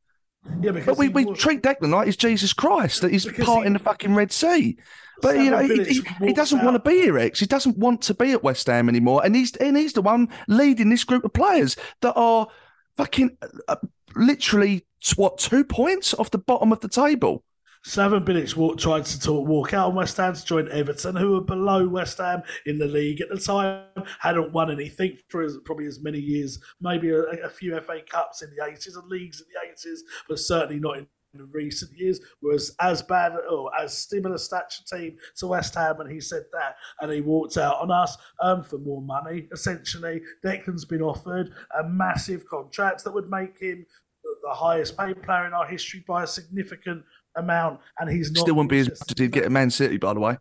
Yeah, 0.61 0.71
because 0.73 0.87
But 0.87 0.99
we, 0.99 1.09
we 1.09 1.25
wa- 1.25 1.35
treat 1.35 1.63
Declan 1.63 1.91
like 1.93 2.07
he's 2.07 2.17
Jesus 2.17 2.53
Christ, 2.53 3.03
that 3.03 3.13
he's 3.13 3.25
Because 3.25 3.45
part 3.47 3.63
he- 3.63 3.67
in 3.69 3.73
the 3.73 3.79
fucking 3.79 4.15
Red 4.15 4.33
Sea. 4.33 4.77
But 5.23 5.39
you 5.39 5.51
know, 5.51 5.61
he, 5.61 5.85
he, 5.85 6.03
he 6.27 6.33
doesn't 6.33 6.63
want 6.65 6.75
to 6.75 6.91
be 6.91 7.03
here, 7.03 7.19
X. 7.19 7.39
He 7.39 7.47
doesn't 7.47 7.79
want 7.79 8.03
to 8.03 8.15
be 8.15 8.33
at 8.33 8.43
West 8.43 8.67
Ham 8.67 8.89
anymore, 8.89 9.25
and 9.25 9.35
he's 9.35 9.55
and 9.57 9.77
he's 9.77 9.93
the 9.93 10.03
one 10.03 10.29
leading 10.49 10.91
this 10.91 11.05
group 11.05 11.25
of 11.25 11.33
players 11.33 11.77
that 12.01 12.15
are 12.15 12.49
fucking 12.97 13.37
uh, 13.69 13.77
literally 14.17 14.85
what 15.17 15.39
two 15.39 15.65
points 15.65 16.15
off 16.15 16.31
the 16.31 16.39
bottom 16.39 16.73
of 16.73 16.81
the 16.81 16.89
table. 16.89 17.45
Slaven 17.87 18.25
Bilic 18.25 18.79
tried 18.79 19.05
to 19.05 19.21
talk, 19.21 19.47
walk 19.47 19.75
out 19.75 19.91
on 19.91 19.95
West 19.95 20.17
Ham 20.17 20.35
to 20.35 20.45
join 20.45 20.71
Everton, 20.71 21.17
who 21.17 21.33
were 21.33 21.43
below 21.43 21.87
West 21.87 22.17
Ham 22.17 22.43
in 22.65 22.79
the 22.79 22.87
league 22.87 23.21
at 23.21 23.29
the 23.29 23.39
time, 23.39 23.85
hadn't 24.21 24.53
won 24.53 24.71
anything 24.71 25.19
for 25.29 25.43
as, 25.43 25.59
probably 25.67 25.87
as 25.87 26.01
many 26.01 26.19
years, 26.19 26.59
maybe 26.81 27.11
a, 27.11 27.21
a 27.45 27.51
few 27.51 27.79
FA 27.81 28.01
Cups 28.09 28.41
in 28.41 28.49
the 28.57 28.63
80s 28.63 28.97
and 28.97 29.07
leagues 29.09 29.43
in 29.43 29.47
the 29.53 29.91
80s, 29.91 29.99
but 30.29 30.39
certainly 30.39 30.81
not 30.81 30.99
in 30.99 31.07
in 31.35 31.51
recent 31.51 31.91
years 31.99 32.21
was 32.43 32.77
as 32.81 33.03
bad 33.03 33.33
or 33.51 33.69
as 33.77 34.07
similar 34.09 34.39
stature 34.39 34.85
team 34.89 35.17
to 35.37 35.49
West 35.49 35.75
Ham, 35.75 36.01
and 36.01 36.09
he 36.09 36.21
said 36.21 36.45
that, 36.53 36.77
and 37.01 37.11
he 37.11 37.21
walked 37.21 37.57
out 37.57 37.81
on 37.81 37.91
us 37.91 38.17
um, 38.41 38.63
for 38.63 38.79
more 38.79 39.03
money. 39.03 39.49
Essentially, 39.53 40.23
Declan's 40.45 40.85
been 40.85 41.03
offered 41.03 41.51
a 41.77 41.83
massive 41.83 42.49
contract 42.49 43.03
that 43.03 43.13
would 43.13 43.29
make 43.29 43.59
him 43.59 43.85
the 44.45 44.55
highest 44.55 44.97
paid 44.97 45.23
player 45.23 45.47
in 45.47 45.53
our 45.53 45.67
history 45.67 46.05
by 46.07 46.23
a 46.23 46.27
significant 46.27 47.03
amount, 47.37 47.81
and 47.99 48.11
he's 48.11 48.31
not. 48.31 48.43
Still 48.43 48.55
wouldn't 48.55 48.71
be 48.71 48.81
as 48.81 48.89
much 48.89 48.99
as 49.01 49.15
he'd 49.19 49.33
get 49.33 49.45
at 49.45 49.53
Man 49.53 49.71
City, 49.71 49.97
by 49.97 50.15
the 50.15 50.21
way. 50.21 50.37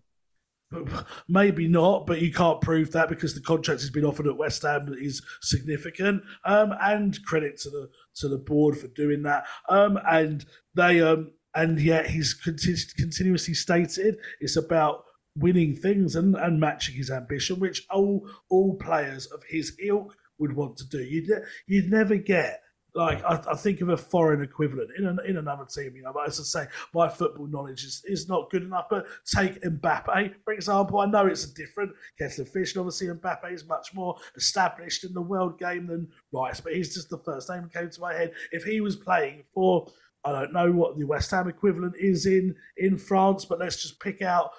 Maybe 1.27 1.67
not, 1.67 2.07
but 2.07 2.21
you 2.21 2.31
can't 2.31 2.61
prove 2.61 2.91
that 2.93 3.09
because 3.09 3.35
the 3.35 3.41
contract 3.41 3.81
has 3.81 3.89
been 3.89 4.05
offered 4.05 4.27
at 4.27 4.37
West 4.37 4.63
Ham 4.63 4.93
is 4.99 5.21
significant. 5.41 6.23
Um, 6.45 6.73
and 6.81 7.23
credit 7.25 7.57
to 7.59 7.69
the 7.69 7.89
to 8.15 8.27
the 8.27 8.37
board 8.37 8.77
for 8.77 8.87
doing 8.87 9.23
that. 9.23 9.45
Um, 9.69 9.99
and 10.09 10.45
they 10.73 11.01
um, 11.01 11.31
and 11.55 11.79
yet 11.79 12.07
he's 12.07 12.35
continu- 12.35 12.95
continuously 12.95 13.53
stated 13.53 14.17
it's 14.39 14.55
about 14.55 15.05
winning 15.37 15.75
things 15.75 16.15
and, 16.15 16.35
and 16.35 16.59
matching 16.59 16.95
his 16.95 17.11
ambition, 17.11 17.59
which 17.59 17.85
all 17.91 18.27
all 18.49 18.75
players 18.75 19.27
of 19.27 19.43
his 19.47 19.77
ilk 19.83 20.15
would 20.39 20.55
want 20.55 20.77
to 20.77 20.87
do. 20.87 21.03
You'd 21.03 21.29
you'd 21.67 21.91
never 21.91 22.15
get 22.15 22.62
like 22.95 23.23
I, 23.23 23.41
I, 23.51 23.55
think 23.55 23.81
of 23.81 23.89
a 23.89 23.97
foreign 23.97 24.43
equivalent 24.43 24.91
in 24.97 25.05
an, 25.05 25.19
in 25.27 25.37
another 25.37 25.65
team, 25.65 25.95
you 25.95 26.03
know. 26.03 26.11
But 26.13 26.27
as 26.27 26.39
I 26.39 26.43
say, 26.43 26.67
my 26.93 27.09
football 27.09 27.47
knowledge 27.47 27.83
is, 27.83 28.03
is 28.05 28.29
not 28.29 28.51
good 28.51 28.63
enough. 28.63 28.85
But 28.89 29.07
take 29.25 29.61
Mbappe, 29.61 30.33
for 30.43 30.53
example. 30.53 30.99
I 30.99 31.07
know 31.07 31.25
it's 31.25 31.45
a 31.45 31.53
different 31.53 31.91
kettle 32.19 32.43
of 32.43 32.49
fish, 32.49 32.73
and 32.75 32.81
obviously 32.81 33.07
Mbappe 33.07 33.51
is 33.51 33.65
much 33.67 33.93
more 33.93 34.17
established 34.35 35.03
in 35.03 35.13
the 35.13 35.21
world 35.21 35.57
game 35.57 35.87
than 35.87 36.07
Rice. 36.31 36.59
But 36.59 36.75
he's 36.75 36.93
just 36.93 37.09
the 37.09 37.17
first 37.19 37.49
name 37.49 37.63
that 37.63 37.73
came 37.73 37.89
to 37.89 38.01
my 38.01 38.13
head. 38.13 38.33
If 38.51 38.63
he 38.63 38.79
was 38.79 38.95
playing 38.95 39.43
for, 39.53 39.87
I 40.23 40.31
don't 40.31 40.53
know 40.53 40.71
what 40.71 40.97
the 40.97 41.05
West 41.05 41.31
Ham 41.31 41.47
equivalent 41.47 41.95
is 41.97 42.27
in 42.27 42.55
in 42.77 42.97
France, 42.97 43.45
but 43.45 43.59
let's 43.59 43.81
just 43.81 43.99
pick 43.99 44.21
out. 44.21 44.51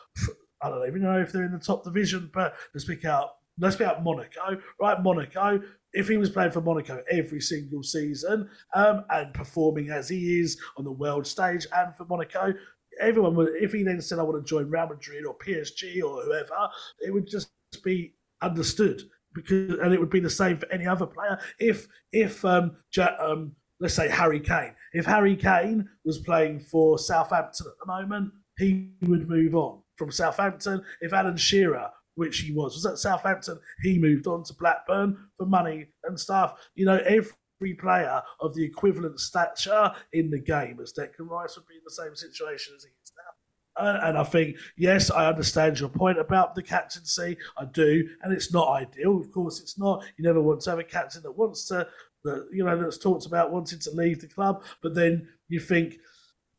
I 0.60 0.70
don't 0.70 0.86
even 0.88 1.02
know 1.02 1.20
if 1.20 1.30
they're 1.30 1.44
in 1.44 1.52
the 1.52 1.58
top 1.58 1.84
division, 1.84 2.30
but 2.32 2.54
let's 2.72 2.86
pick 2.86 3.04
out 3.04 3.36
let's 3.58 3.76
pick 3.76 3.86
out 3.86 4.02
Monaco, 4.02 4.60
right? 4.80 5.02
Monaco 5.02 5.60
if 5.94 6.08
he 6.08 6.16
was 6.16 6.28
playing 6.28 6.50
for 6.50 6.60
Monaco 6.60 7.02
every 7.10 7.40
single 7.40 7.82
season 7.82 8.48
um, 8.74 9.04
and 9.10 9.32
performing 9.32 9.90
as 9.90 10.08
he 10.08 10.40
is 10.40 10.58
on 10.76 10.84
the 10.84 10.92
world 10.92 11.26
stage 11.26 11.66
and 11.74 11.94
for 11.96 12.04
Monaco, 12.04 12.52
everyone 13.00 13.34
would. 13.36 13.54
If 13.54 13.72
he 13.72 13.82
then 13.82 14.00
said, 14.00 14.18
"I 14.18 14.22
want 14.22 14.44
to 14.44 14.48
join 14.48 14.70
Real 14.70 14.88
Madrid 14.88 15.24
or 15.24 15.36
PSG 15.38 16.02
or 16.02 16.22
whoever," 16.22 16.68
it 17.00 17.12
would 17.12 17.26
just 17.26 17.50
be 17.82 18.14
understood 18.42 19.02
because, 19.34 19.78
and 19.78 19.92
it 19.92 20.00
would 20.00 20.10
be 20.10 20.20
the 20.20 20.30
same 20.30 20.58
for 20.58 20.70
any 20.70 20.86
other 20.86 21.06
player. 21.06 21.38
If 21.58 21.86
if 22.12 22.44
um, 22.44 22.76
um, 23.20 23.52
let's 23.80 23.94
say 23.94 24.08
Harry 24.08 24.40
Kane, 24.40 24.74
if 24.92 25.06
Harry 25.06 25.36
Kane 25.36 25.88
was 26.04 26.18
playing 26.18 26.60
for 26.60 26.98
Southampton 26.98 27.66
at 27.66 27.78
the 27.78 27.86
moment, 27.86 28.32
he 28.58 28.90
would 29.02 29.28
move 29.28 29.54
on 29.54 29.82
from 29.96 30.10
Southampton. 30.10 30.82
If 31.00 31.12
Alan 31.12 31.36
Shearer 31.36 31.90
which 32.14 32.38
he 32.38 32.52
was. 32.52 32.74
Was 32.74 32.86
at 32.86 32.98
Southampton. 32.98 33.58
He 33.82 33.98
moved 33.98 34.26
on 34.26 34.44
to 34.44 34.54
Blackburn 34.54 35.16
for 35.36 35.46
money 35.46 35.86
and 36.04 36.18
stuff. 36.18 36.54
You 36.74 36.86
know, 36.86 36.98
every 37.04 37.74
player 37.78 38.22
of 38.40 38.54
the 38.54 38.64
equivalent 38.64 39.20
stature 39.20 39.92
in 40.12 40.30
the 40.30 40.38
game 40.38 40.78
as 40.82 40.92
Declan 40.92 41.28
Rice 41.28 41.56
would 41.56 41.66
be 41.66 41.74
in 41.74 41.82
the 41.84 41.90
same 41.90 42.14
situation 42.14 42.74
as 42.76 42.84
he 42.84 42.90
is 43.02 43.12
now. 43.16 43.30
And, 43.76 44.08
and 44.08 44.18
I 44.18 44.24
think, 44.24 44.56
yes, 44.76 45.10
I 45.10 45.28
understand 45.28 45.80
your 45.80 45.88
point 45.88 46.18
about 46.18 46.54
the 46.54 46.62
captaincy. 46.62 47.36
I 47.58 47.64
do. 47.64 48.08
And 48.22 48.32
it's 48.32 48.52
not 48.52 48.68
ideal. 48.68 49.18
Of 49.18 49.32
course, 49.32 49.60
it's 49.60 49.78
not. 49.78 50.04
You 50.16 50.24
never 50.24 50.40
want 50.40 50.60
to 50.62 50.70
have 50.70 50.78
a 50.78 50.84
captain 50.84 51.22
that 51.22 51.36
wants 51.36 51.66
to, 51.68 51.88
that, 52.24 52.48
you 52.52 52.64
know, 52.64 52.80
that's 52.80 52.98
talked 52.98 53.26
about 53.26 53.50
wanting 53.50 53.80
to 53.80 53.90
leave 53.90 54.20
the 54.20 54.28
club. 54.28 54.62
But 54.82 54.94
then 54.94 55.28
you 55.48 55.60
think, 55.60 55.98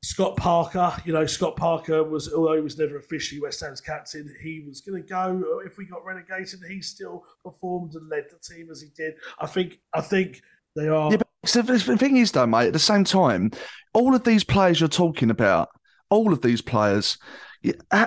Scott 0.06 0.38
Parker, 0.38 0.95
you 1.03 1.14
know, 1.14 1.26
Scott 1.26 1.56
Parker 1.56 2.03
was, 2.03 2.32
although 2.32 2.53
he 2.53 2.62
was 2.62 2.78
never 2.78 2.99
officially 2.99 3.41
West 3.41 3.60
Ham's 3.62 3.82
captain, 3.82 4.32
he 4.39 4.64
was 4.68 4.80
going 4.82 5.01
to 5.01 5.10
go 5.10 5.62
if 5.66 5.80
we 5.80 5.86
got 5.86 6.06
relegated. 6.06 6.60
He 6.70 6.80
still 6.80 7.26
performed 7.43 7.95
and 7.95 8.08
led 8.08 8.26
the 8.30 8.38
team 8.38 8.70
as 8.70 8.80
he 8.82 8.89
did. 8.95 9.16
I 9.39 9.47
think, 9.47 9.80
I 9.95 10.01
think 10.01 10.43
they 10.76 10.88
are. 10.88 11.12
Yeah, 11.12 11.18
so 11.43 11.64
the 11.64 11.97
thing 11.97 12.18
is, 12.18 12.32
though, 12.32 12.45
mate. 12.45 12.68
At 12.68 12.74
the 12.74 12.80
same 12.80 13.03
time, 13.03 13.49
all 13.95 14.14
of 14.14 14.24
these 14.24 14.43
players 14.43 14.80
you're 14.80 14.89
talking 14.89 15.32
about, 15.32 15.70
all 16.12 16.32
of 16.32 16.43
these 16.43 16.62
players, 16.62 17.18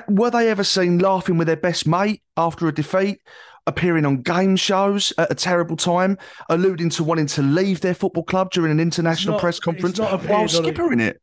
were 0.09 0.31
they 0.31 0.51
ever 0.51 0.63
seen 0.63 1.01
laughing 1.01 1.37
with 1.37 1.49
their 1.49 1.57
best 1.57 1.85
mate 1.85 2.23
after 2.37 2.69
a 2.69 2.75
defeat? 2.75 3.21
appearing 3.67 4.07
on 4.07 4.23
game 4.23 4.57
shows 4.57 5.13
at 5.19 5.31
a 5.31 5.35
terrible 5.35 5.77
time, 5.77 6.17
alluding 6.49 6.89
to 6.89 7.05
wanting 7.05 7.27
to 7.27 7.43
leave 7.43 7.83
their 7.83 7.93
football 7.93 8.23
club 8.23 8.51
during 8.51 8.73
an 8.73 8.81
international 8.81 9.33
not, 9.33 9.43
press 9.43 9.61
conference 9.61 10.01
while 10.01 10.19
skippering 10.19 11.03
it. 11.03 11.21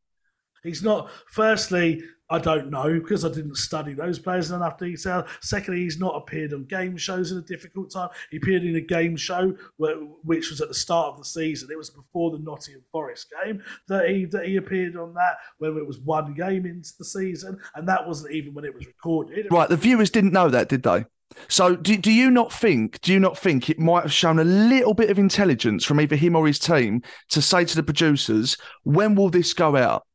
He's 0.66 0.84
not. 0.84 1.09
Firstly, 1.30 2.03
I 2.30 2.39
don't 2.39 2.72
know 2.72 2.99
because 2.99 3.24
I 3.24 3.30
didn't 3.30 3.55
study 3.55 3.93
those 3.93 4.18
players 4.18 4.49
in 4.49 4.55
enough 4.55 4.80
detail. 4.80 5.26
Secondly, 5.41 5.82
he's 5.82 5.99
not 5.99 6.16
appeared 6.16 6.53
on 6.53 6.66
game 6.66 6.97
shows 6.97 7.32
in 7.32 7.38
a 7.38 7.41
difficult 7.41 7.91
time. 7.91 8.09
He 8.32 8.38
appeared 8.38 8.63
in 8.63 8.76
a 8.76 8.82
game 8.82 9.16
show 9.16 9.55
where, 9.78 9.95
which 10.24 10.49
was 10.49 10.59
at 10.59 10.68
the 10.68 10.74
start 10.74 11.13
of 11.13 11.18
the 11.20 11.26
season. 11.26 11.70
It 11.72 11.78
was 11.78 11.91
before 11.91 12.32
the 12.32 12.39
Nottingham 12.39 12.84
Forest 12.91 13.32
game 13.43 13.61
that 13.88 14.09
he 14.09 14.26
that 14.26 14.47
he 14.47 14.55
appeared 14.55 14.95
on 14.95 15.13
that 15.13 15.38
when 15.59 15.78
it 15.78 15.86
was 15.86 15.99
one 15.99 16.34
game 16.34 16.66
into 16.66 16.91
the 16.97 17.05
season, 17.05 17.59
and 17.76 17.88
that 17.88 18.07
wasn't 18.07 18.34
even 18.34 18.53
when 18.55 18.66
it 18.66 18.74
was 18.74 18.88
recorded. 18.88 19.47
Right, 19.51 19.70
the 19.70 19.78
viewers 19.78 20.09
didn't 20.09 20.34
know 20.34 20.49
that, 20.49 20.68
did 20.68 20.82
they? 20.82 21.05
So 21.47 21.76
do, 21.76 21.97
do 21.97 22.11
you 22.11 22.32
not 22.32 22.51
think 22.51 23.01
do 23.01 23.13
you 23.13 23.20
not 23.20 23.38
think 23.38 23.70
it 23.70 23.78
might 23.78 24.03
have 24.03 24.13
shown 24.13 24.39
a 24.39 24.43
little 24.43 24.93
bit 24.93 25.09
of 25.09 25.20
intelligence 25.20 25.84
from 25.84 25.99
either 25.99 26.16
him 26.16 26.36
or 26.36 26.47
his 26.47 26.59
team 26.59 27.01
to 27.30 27.41
say 27.41 27.66
to 27.66 27.76
the 27.76 27.84
producers 27.84 28.57
when 28.84 29.16
will 29.16 29.30
this 29.30 29.53
go 29.53 29.76
out? 29.76 30.05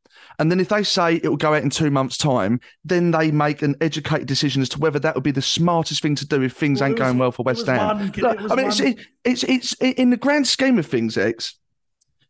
And 0.41 0.51
then 0.51 0.59
if 0.59 0.71
they 0.71 0.83
say 0.83 1.17
it 1.17 1.29
will 1.29 1.37
go 1.37 1.53
out 1.53 1.63
in 1.63 1.69
two 1.69 1.91
months' 1.91 2.17
time, 2.17 2.61
then 2.83 3.11
they 3.11 3.31
make 3.31 3.61
an 3.61 3.77
educated 3.83 4.27
decision 4.27 4.63
as 4.63 4.71
to 4.71 4.79
whether 4.79 4.99
that 4.99 5.15
would 5.15 5.23
be 5.23 5.33
the 5.33 5.43
smartest 5.43 6.01
thing 6.01 6.15
to 6.15 6.27
do 6.27 6.41
if 6.41 6.55
things 6.55 6.81
well, 6.81 6.89
ain't 6.89 6.99
was, 6.99 7.07
going 7.07 7.19
well 7.19 7.31
for 7.31 7.43
West 7.43 7.67
Ham. 7.67 8.11
Look, 8.17 8.51
I 8.51 8.55
mean, 8.55 8.69
it's, 8.69 8.81
it, 8.81 8.99
it's, 9.23 9.43
it's 9.45 9.75
in 9.75 10.09
the 10.09 10.17
grand 10.17 10.47
scheme 10.47 10.79
of 10.79 10.87
things, 10.87 11.19
X. 11.19 11.59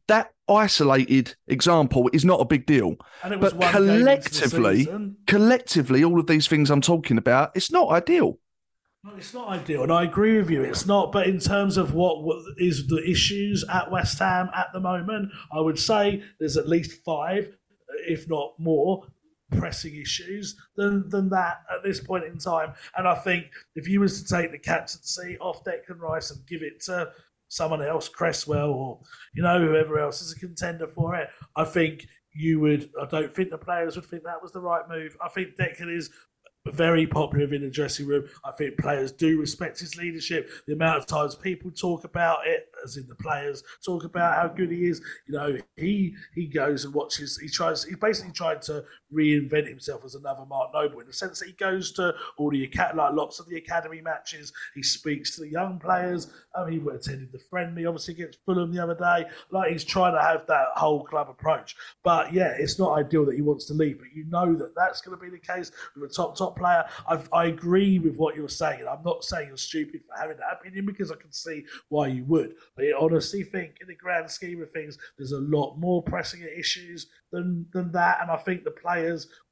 That 0.08 0.32
isolated 0.48 1.36
example 1.46 2.10
is 2.12 2.24
not 2.24 2.40
a 2.40 2.44
big 2.44 2.66
deal, 2.66 2.96
but 3.22 3.60
collectively, 3.60 4.88
collectively, 5.28 6.02
all 6.02 6.18
of 6.18 6.26
these 6.26 6.48
things 6.48 6.68
I'm 6.68 6.80
talking 6.80 7.16
about, 7.16 7.52
it's 7.54 7.70
not 7.70 7.90
ideal. 7.90 8.40
No, 9.04 9.14
it's 9.16 9.32
not 9.32 9.48
ideal, 9.50 9.84
and 9.84 9.92
I 9.92 10.02
agree 10.02 10.36
with 10.36 10.50
you. 10.50 10.62
It's 10.62 10.84
not, 10.84 11.12
but 11.12 11.28
in 11.28 11.38
terms 11.38 11.76
of 11.76 11.94
what, 11.94 12.24
what 12.24 12.38
is 12.58 12.88
the 12.88 13.08
issues 13.08 13.64
at 13.70 13.90
West 13.90 14.18
Ham 14.18 14.50
at 14.54 14.66
the 14.74 14.80
moment, 14.80 15.30
I 15.56 15.60
would 15.60 15.78
say 15.78 16.24
there's 16.40 16.56
at 16.56 16.68
least 16.68 17.04
five 17.04 17.56
if 18.10 18.28
not 18.28 18.54
more, 18.58 19.06
pressing 19.50 19.96
issues 19.96 20.56
than 20.76 21.08
than 21.08 21.28
that 21.30 21.62
at 21.72 21.82
this 21.82 22.00
point 22.00 22.24
in 22.24 22.38
time. 22.38 22.72
And 22.96 23.06
I 23.06 23.14
think 23.14 23.46
if 23.74 23.88
you 23.88 24.00
was 24.00 24.22
to 24.22 24.34
take 24.36 24.52
the 24.52 24.58
captaincy 24.58 25.36
off 25.38 25.64
Declan 25.64 25.98
Rice 25.98 26.30
and 26.30 26.46
give 26.46 26.62
it 26.62 26.80
to 26.84 27.10
someone 27.48 27.82
else, 27.82 28.08
Cresswell 28.08 28.70
or 28.70 29.00
you 29.34 29.42
know 29.42 29.58
whoever 29.58 29.98
else 29.98 30.22
is 30.22 30.32
a 30.32 30.38
contender 30.38 30.86
for 30.86 31.16
it, 31.16 31.28
I 31.56 31.64
think 31.64 32.06
you 32.32 32.60
would. 32.60 32.90
I 33.00 33.06
don't 33.06 33.34
think 33.34 33.50
the 33.50 33.58
players 33.58 33.96
would 33.96 34.06
think 34.06 34.24
that 34.24 34.42
was 34.42 34.52
the 34.52 34.60
right 34.60 34.88
move. 34.88 35.16
I 35.24 35.28
think 35.28 35.56
Declan 35.56 35.94
is 35.94 36.10
very 36.66 37.06
popular 37.06 37.52
in 37.52 37.62
the 37.62 37.70
dressing 37.70 38.06
room. 38.06 38.28
I 38.44 38.52
think 38.52 38.78
players 38.78 39.12
do 39.12 39.40
respect 39.40 39.80
his 39.80 39.96
leadership. 39.96 40.50
The 40.66 40.74
amount 40.74 40.98
of 40.98 41.06
times 41.06 41.34
people 41.34 41.70
talk 41.70 42.04
about 42.04 42.46
it, 42.46 42.69
as 42.84 42.96
in 42.96 43.06
the 43.06 43.14
players 43.14 43.62
talk 43.84 44.04
about 44.04 44.34
how 44.34 44.48
good 44.48 44.70
he 44.70 44.88
is. 44.88 45.00
You 45.26 45.34
know, 45.34 45.56
he 45.76 46.14
he 46.34 46.46
goes 46.46 46.84
and 46.84 46.94
watches. 46.94 47.38
He 47.38 47.48
tries. 47.48 47.84
He 47.84 47.94
basically 47.94 48.32
tried 48.32 48.62
to 48.62 48.84
reinvent 49.12 49.68
himself 49.68 50.04
as 50.04 50.14
another 50.14 50.44
Mark 50.46 50.70
Noble 50.72 51.00
in 51.00 51.06
the 51.06 51.12
sense 51.12 51.40
that 51.40 51.46
he 51.46 51.52
goes 51.52 51.92
to 51.92 52.14
all 52.36 52.50
the 52.50 52.70
like 52.94 53.14
lots 53.14 53.40
of 53.40 53.48
the 53.48 53.56
academy 53.56 54.00
matches. 54.00 54.52
He 54.74 54.82
speaks 54.82 55.34
to 55.34 55.42
the 55.42 55.48
young 55.48 55.78
players. 55.78 56.28
Mean, 56.58 56.80
he 56.80 56.88
attended 56.88 57.32
the 57.32 57.38
friendly, 57.50 57.86
obviously 57.86 58.14
against 58.14 58.38
Fulham 58.44 58.72
the 58.72 58.82
other 58.82 58.94
day. 58.94 59.28
Like 59.50 59.72
he's 59.72 59.84
trying 59.84 60.14
to 60.14 60.22
have 60.22 60.46
that 60.46 60.68
whole 60.74 61.04
club 61.04 61.28
approach. 61.30 61.76
But 62.02 62.32
yeah, 62.32 62.54
it's 62.58 62.78
not 62.78 62.98
ideal 62.98 63.24
that 63.26 63.36
he 63.36 63.42
wants 63.42 63.66
to 63.66 63.74
leave. 63.74 63.98
But 63.98 64.08
you 64.14 64.24
know 64.28 64.54
that 64.56 64.74
that's 64.76 65.00
going 65.00 65.18
to 65.18 65.22
be 65.22 65.30
the 65.30 65.38
case 65.38 65.72
with 65.94 66.10
a 66.10 66.12
top 66.12 66.36
top 66.36 66.56
player. 66.56 66.84
i 67.08 67.20
I 67.32 67.46
agree 67.46 67.98
with 67.98 68.16
what 68.16 68.36
you're 68.36 68.48
saying. 68.48 68.84
I'm 68.90 69.02
not 69.04 69.24
saying 69.24 69.48
you're 69.48 69.56
stupid 69.56 70.02
for 70.06 70.20
having 70.20 70.36
that 70.38 70.58
opinion 70.60 70.86
because 70.86 71.10
I 71.10 71.16
can 71.16 71.32
see 71.32 71.64
why 71.88 72.08
you 72.08 72.24
would. 72.24 72.54
But 72.76 72.86
I 72.86 72.92
honestly 72.98 73.42
think, 73.42 73.76
in 73.80 73.88
the 73.88 73.94
grand 73.94 74.30
scheme 74.30 74.62
of 74.62 74.70
things, 74.72 74.98
there's 75.16 75.32
a 75.32 75.38
lot 75.38 75.76
more 75.76 76.02
pressing 76.02 76.46
issues 76.56 77.06
than 77.32 77.66
than 77.72 77.92
that. 77.92 78.18
And 78.20 78.30
I 78.30 78.36
think 78.36 78.64
the 78.64 78.70
players 78.70 78.99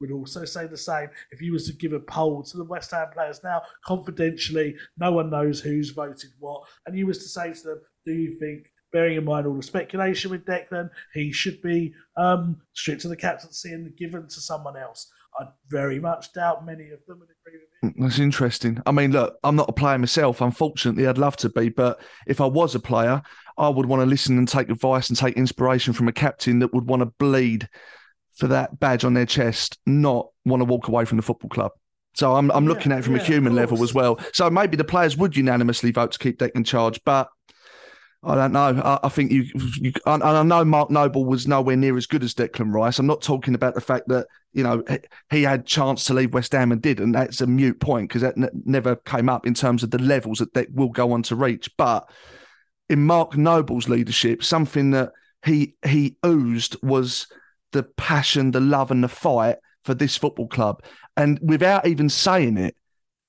would 0.00 0.10
also 0.10 0.44
say 0.44 0.66
the 0.66 0.76
same. 0.76 1.08
If 1.30 1.40
you 1.40 1.52
was 1.52 1.66
to 1.66 1.72
give 1.72 1.92
a 1.92 2.00
poll 2.00 2.42
to 2.42 2.56
the 2.56 2.64
West 2.64 2.90
Ham 2.90 3.08
players 3.12 3.40
now, 3.42 3.62
confidentially, 3.84 4.76
no 4.98 5.12
one 5.12 5.30
knows 5.30 5.60
who's 5.60 5.90
voted 5.90 6.30
what, 6.38 6.62
and 6.86 6.96
you 6.96 7.06
was 7.06 7.18
to 7.18 7.28
say 7.28 7.52
to 7.52 7.62
them, 7.62 7.80
do 8.04 8.12
you 8.12 8.38
think 8.38 8.70
bearing 8.92 9.16
in 9.16 9.24
mind 9.24 9.46
all 9.46 9.54
the 9.54 9.62
speculation 9.62 10.30
with 10.30 10.44
Declan, 10.44 10.90
he 11.12 11.32
should 11.32 11.60
be 11.62 11.92
um, 12.16 12.60
stripped 12.72 13.04
of 13.04 13.10
the 13.10 13.16
captaincy 13.16 13.72
and 13.72 13.96
given 13.96 14.26
to 14.28 14.40
someone 14.40 14.76
else. 14.76 15.10
I 15.38 15.46
very 15.68 16.00
much 16.00 16.32
doubt 16.32 16.66
many 16.66 16.90
of 16.90 17.04
them 17.06 17.20
would 17.20 17.28
agree 17.46 17.60
with 17.60 17.94
me. 17.96 18.02
That's 18.02 18.18
interesting. 18.18 18.82
I 18.86 18.92
mean, 18.92 19.12
look, 19.12 19.38
I'm 19.44 19.56
not 19.56 19.68
a 19.68 19.72
player 19.72 19.98
myself. 19.98 20.40
Unfortunately, 20.40 21.06
I'd 21.06 21.18
love 21.18 21.36
to 21.38 21.48
be, 21.48 21.68
but 21.68 22.00
if 22.26 22.40
I 22.40 22.46
was 22.46 22.74
a 22.74 22.80
player, 22.80 23.22
I 23.56 23.68
would 23.68 23.86
want 23.86 24.00
to 24.00 24.06
listen 24.06 24.38
and 24.38 24.48
take 24.48 24.68
advice 24.68 25.08
and 25.08 25.18
take 25.18 25.36
inspiration 25.36 25.92
from 25.92 26.08
a 26.08 26.12
captain 26.12 26.58
that 26.60 26.74
would 26.74 26.88
want 26.88 27.00
to 27.00 27.06
bleed 27.06 27.68
for 28.38 28.48
that 28.48 28.78
badge 28.80 29.04
on 29.04 29.14
their 29.14 29.26
chest, 29.26 29.78
not 29.86 30.28
want 30.44 30.60
to 30.60 30.64
walk 30.64 30.88
away 30.88 31.04
from 31.04 31.16
the 31.16 31.22
football 31.22 31.50
club. 31.50 31.72
So 32.14 32.34
I'm 32.34 32.50
I'm 32.50 32.64
Yeah, 32.64 32.70
looking 32.70 32.92
at 32.92 33.00
it 33.00 33.04
from 33.04 33.14
yeah, 33.14 33.22
a 33.22 33.24
human 33.24 33.54
level 33.54 33.82
as 33.82 33.94
well. 33.94 34.18
So 34.32 34.50
maybe 34.50 34.76
the 34.76 34.84
players 34.84 35.16
would 35.16 35.36
unanimously 35.36 35.90
vote 35.92 36.12
to 36.12 36.18
keep 36.18 36.38
Deck 36.38 36.52
in 36.54 36.64
charge, 36.64 37.00
but 37.04 37.28
I 38.24 38.34
don't 38.34 38.52
know. 38.52 38.80
I, 38.84 38.98
I 39.04 39.08
think 39.08 39.30
you, 39.30 39.44
you 39.80 39.92
and 40.06 40.22
I 40.24 40.42
know 40.42 40.64
Mark 40.64 40.90
Noble 40.90 41.24
was 41.24 41.46
nowhere 41.46 41.76
near 41.76 41.96
as 41.96 42.06
good 42.06 42.24
as 42.24 42.34
Declan 42.34 42.72
Rice. 42.74 42.98
I'm 42.98 43.06
not 43.06 43.22
talking 43.22 43.54
about 43.54 43.74
the 43.74 43.80
fact 43.80 44.08
that 44.08 44.26
you 44.52 44.64
know 44.64 44.82
he- 45.30 45.42
had 45.42 45.66
chance 45.66 46.04
to 46.06 46.14
leave 46.14 46.34
West 46.34 46.52
Ham 46.52 46.72
and 46.72 46.82
did, 46.82 46.98
and 46.98 47.14
That's 47.14 47.40
a 47.40 47.46
mute 47.46 47.78
point 47.80 48.08
because 48.08 48.22
that 48.22 48.36
n- 48.36 48.50
never 48.64 48.96
came 48.96 49.28
up 49.28 49.46
in 49.46 49.54
terms 49.54 49.84
of 49.84 49.90
the 49.92 50.02
levels 50.02 50.38
that 50.38 50.52
Deck 50.52 50.68
will 50.72 50.88
go 50.88 51.12
on 51.12 51.22
to 51.24 51.36
reach. 51.36 51.70
But 51.76 52.10
in 52.88 53.06
Mark 53.06 53.36
Noble's 53.36 53.88
leadership, 53.88 54.42
something 54.42 54.90
that 54.90 55.12
he 55.44 55.76
he 55.86 56.16
oozed 56.26 56.76
was 56.82 57.28
the 57.72 57.82
passion, 57.82 58.50
the 58.50 58.60
love, 58.60 58.90
and 58.90 59.02
the 59.02 59.08
fight 59.08 59.56
for 59.84 59.94
this 59.94 60.16
football 60.16 60.48
club. 60.48 60.82
And 61.16 61.38
without 61.42 61.86
even 61.86 62.08
saying 62.08 62.56
it, 62.56 62.76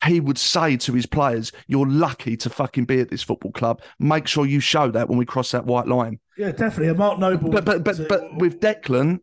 he 0.05 0.19
would 0.19 0.37
say 0.37 0.77
to 0.77 0.93
his 0.93 1.05
players, 1.05 1.51
"You're 1.67 1.87
lucky 1.87 2.37
to 2.37 2.49
fucking 2.49 2.85
be 2.85 2.99
at 2.99 3.09
this 3.09 3.23
football 3.23 3.51
club. 3.51 3.81
Make 3.99 4.27
sure 4.27 4.45
you 4.45 4.59
show 4.59 4.89
that 4.91 5.09
when 5.09 5.17
we 5.17 5.25
cross 5.25 5.51
that 5.51 5.65
white 5.65 5.87
line." 5.87 6.19
Yeah, 6.37 6.51
definitely. 6.51 6.87
And 6.87 6.97
Mark 6.97 7.19
Noble. 7.19 7.49
But 7.49 7.65
but 7.65 7.83
but 7.83 8.07
but 8.07 8.37
with 8.37 8.61
Declan, 8.61 9.19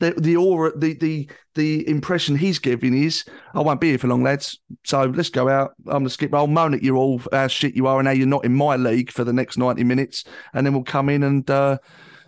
the 0.00 0.14
the 0.18 0.36
aura, 0.36 0.76
the 0.76 0.94
the 0.94 1.30
the 1.54 1.88
impression 1.88 2.36
he's 2.36 2.58
giving 2.58 3.00
is, 3.00 3.24
"I 3.54 3.60
won't 3.60 3.80
be 3.80 3.90
here 3.90 3.98
for 3.98 4.08
long, 4.08 4.24
lads. 4.24 4.58
So 4.84 5.04
let's 5.04 5.30
go 5.30 5.48
out. 5.48 5.74
I'm 5.86 5.98
gonna 5.98 6.10
skip. 6.10 6.34
I'll 6.34 6.48
moan 6.48 6.74
at 6.74 6.82
you 6.82 6.96
all 6.96 7.20
how 7.30 7.46
shit 7.46 7.76
you 7.76 7.86
are 7.86 8.00
and 8.00 8.08
how 8.08 8.14
you're 8.14 8.26
not 8.26 8.44
in 8.44 8.54
my 8.54 8.74
league 8.74 9.12
for 9.12 9.22
the 9.22 9.32
next 9.32 9.58
ninety 9.58 9.84
minutes, 9.84 10.24
and 10.52 10.66
then 10.66 10.74
we'll 10.74 10.82
come 10.82 11.08
in 11.08 11.22
and." 11.22 11.48
uh 11.48 11.78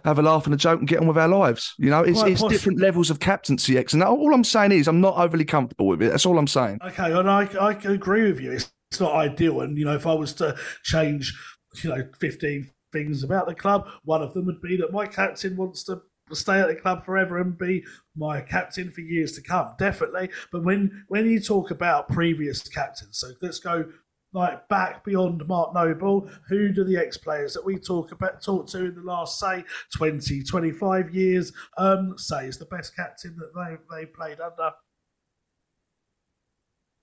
have 0.04 0.18
a 0.18 0.22
laugh 0.22 0.44
and 0.44 0.54
a 0.54 0.56
joke 0.56 0.78
and 0.78 0.88
get 0.88 1.00
on 1.00 1.06
with 1.06 1.18
our 1.18 1.28
lives. 1.28 1.74
You 1.78 1.90
know, 1.90 2.02
it's, 2.02 2.20
Quite 2.20 2.32
it's 2.32 2.42
different 2.42 2.80
levels 2.80 3.10
of 3.10 3.20
captaincy, 3.20 3.78
X. 3.78 3.92
And 3.92 4.02
all 4.02 4.34
I'm 4.34 4.44
saying 4.44 4.72
is, 4.72 4.88
I'm 4.88 5.00
not 5.00 5.16
overly 5.16 5.44
comfortable 5.44 5.86
with 5.86 6.02
it. 6.02 6.10
That's 6.10 6.26
all 6.26 6.38
I'm 6.38 6.46
saying. 6.46 6.78
Okay, 6.84 7.12
and 7.12 7.28
I, 7.30 7.48
I 7.60 7.72
agree 7.72 8.24
with 8.24 8.40
you. 8.40 8.52
It's, 8.52 8.72
it's 8.90 9.00
not 9.00 9.14
ideal. 9.14 9.60
And, 9.60 9.76
you 9.76 9.84
know, 9.84 9.94
if 9.94 10.06
I 10.06 10.14
was 10.14 10.32
to 10.34 10.56
change, 10.82 11.34
you 11.82 11.90
know, 11.90 12.08
15 12.18 12.70
things 12.92 13.22
about 13.22 13.46
the 13.46 13.54
club, 13.54 13.88
one 14.04 14.22
of 14.22 14.34
them 14.34 14.46
would 14.46 14.62
be 14.62 14.76
that 14.78 14.92
my 14.92 15.06
captain 15.06 15.56
wants 15.56 15.84
to 15.84 16.00
stay 16.32 16.60
at 16.60 16.68
the 16.68 16.74
club 16.74 17.04
forever 17.04 17.38
and 17.38 17.56
be 17.56 17.84
my 18.16 18.40
captain 18.40 18.90
for 18.90 19.00
years 19.00 19.32
to 19.32 19.42
come. 19.42 19.74
Definitely. 19.78 20.30
But 20.52 20.64
when, 20.64 21.04
when 21.08 21.28
you 21.28 21.40
talk 21.40 21.70
about 21.70 22.08
previous 22.08 22.66
captains, 22.68 23.18
so 23.18 23.28
let's 23.40 23.58
go 23.58 23.84
like 24.32 24.68
back 24.68 25.04
beyond 25.04 25.46
Mark 25.46 25.74
Noble, 25.74 26.28
who 26.48 26.70
do 26.72 26.84
the 26.84 26.96
ex 26.96 27.16
players 27.16 27.54
that 27.54 27.64
we 27.64 27.78
talk 27.78 28.12
about 28.12 28.42
talk 28.42 28.66
to 28.68 28.86
in 28.86 28.94
the 28.94 29.02
last 29.02 29.38
say 29.38 29.64
20, 29.96 30.42
25 30.42 31.14
years 31.14 31.52
um, 31.76 32.14
say 32.16 32.46
is 32.46 32.58
the 32.58 32.66
best 32.66 32.94
captain 32.94 33.36
that 33.38 33.52
they 33.54 33.96
they 33.96 34.06
played 34.06 34.40
under? 34.40 34.70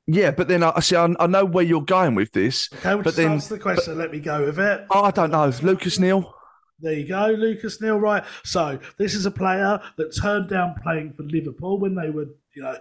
Yeah, 0.08 0.32
but 0.32 0.48
then 0.48 0.62
I 0.62 0.80
see. 0.82 0.96
I, 0.96 1.14
I 1.20 1.28
know 1.28 1.46
where 1.46 1.64
you're 1.64 1.82
going 1.82 2.14
with 2.14 2.32
this. 2.32 2.70
Okay, 2.74 2.96
but 2.96 3.04
just 3.06 3.18
then 3.18 3.40
the 3.40 3.58
question. 3.60 3.98
Let 3.98 4.12
me 4.12 4.20
go 4.20 4.46
with 4.46 4.60
it. 4.60 4.86
I 4.92 5.10
don't 5.12 5.32
know. 5.32 5.52
Lucas 5.64 5.98
Neill. 5.98 6.32
There 6.80 6.94
you 6.94 7.08
go, 7.08 7.28
Lucas 7.28 7.82
Neill. 7.82 7.98
Right. 7.98 8.24
So 8.44 8.80
this 8.98 9.16
is 9.16 9.26
a 9.26 9.32
player 9.32 9.80
that 9.98 10.16
turned 10.16 10.50
down 10.50 10.76
playing 10.84 11.14
for 11.14 11.24
Liverpool 11.24 11.80
when 11.80 11.96
they 11.96 12.12
were, 12.12 12.28
you 12.56 12.62
know, 12.62 12.78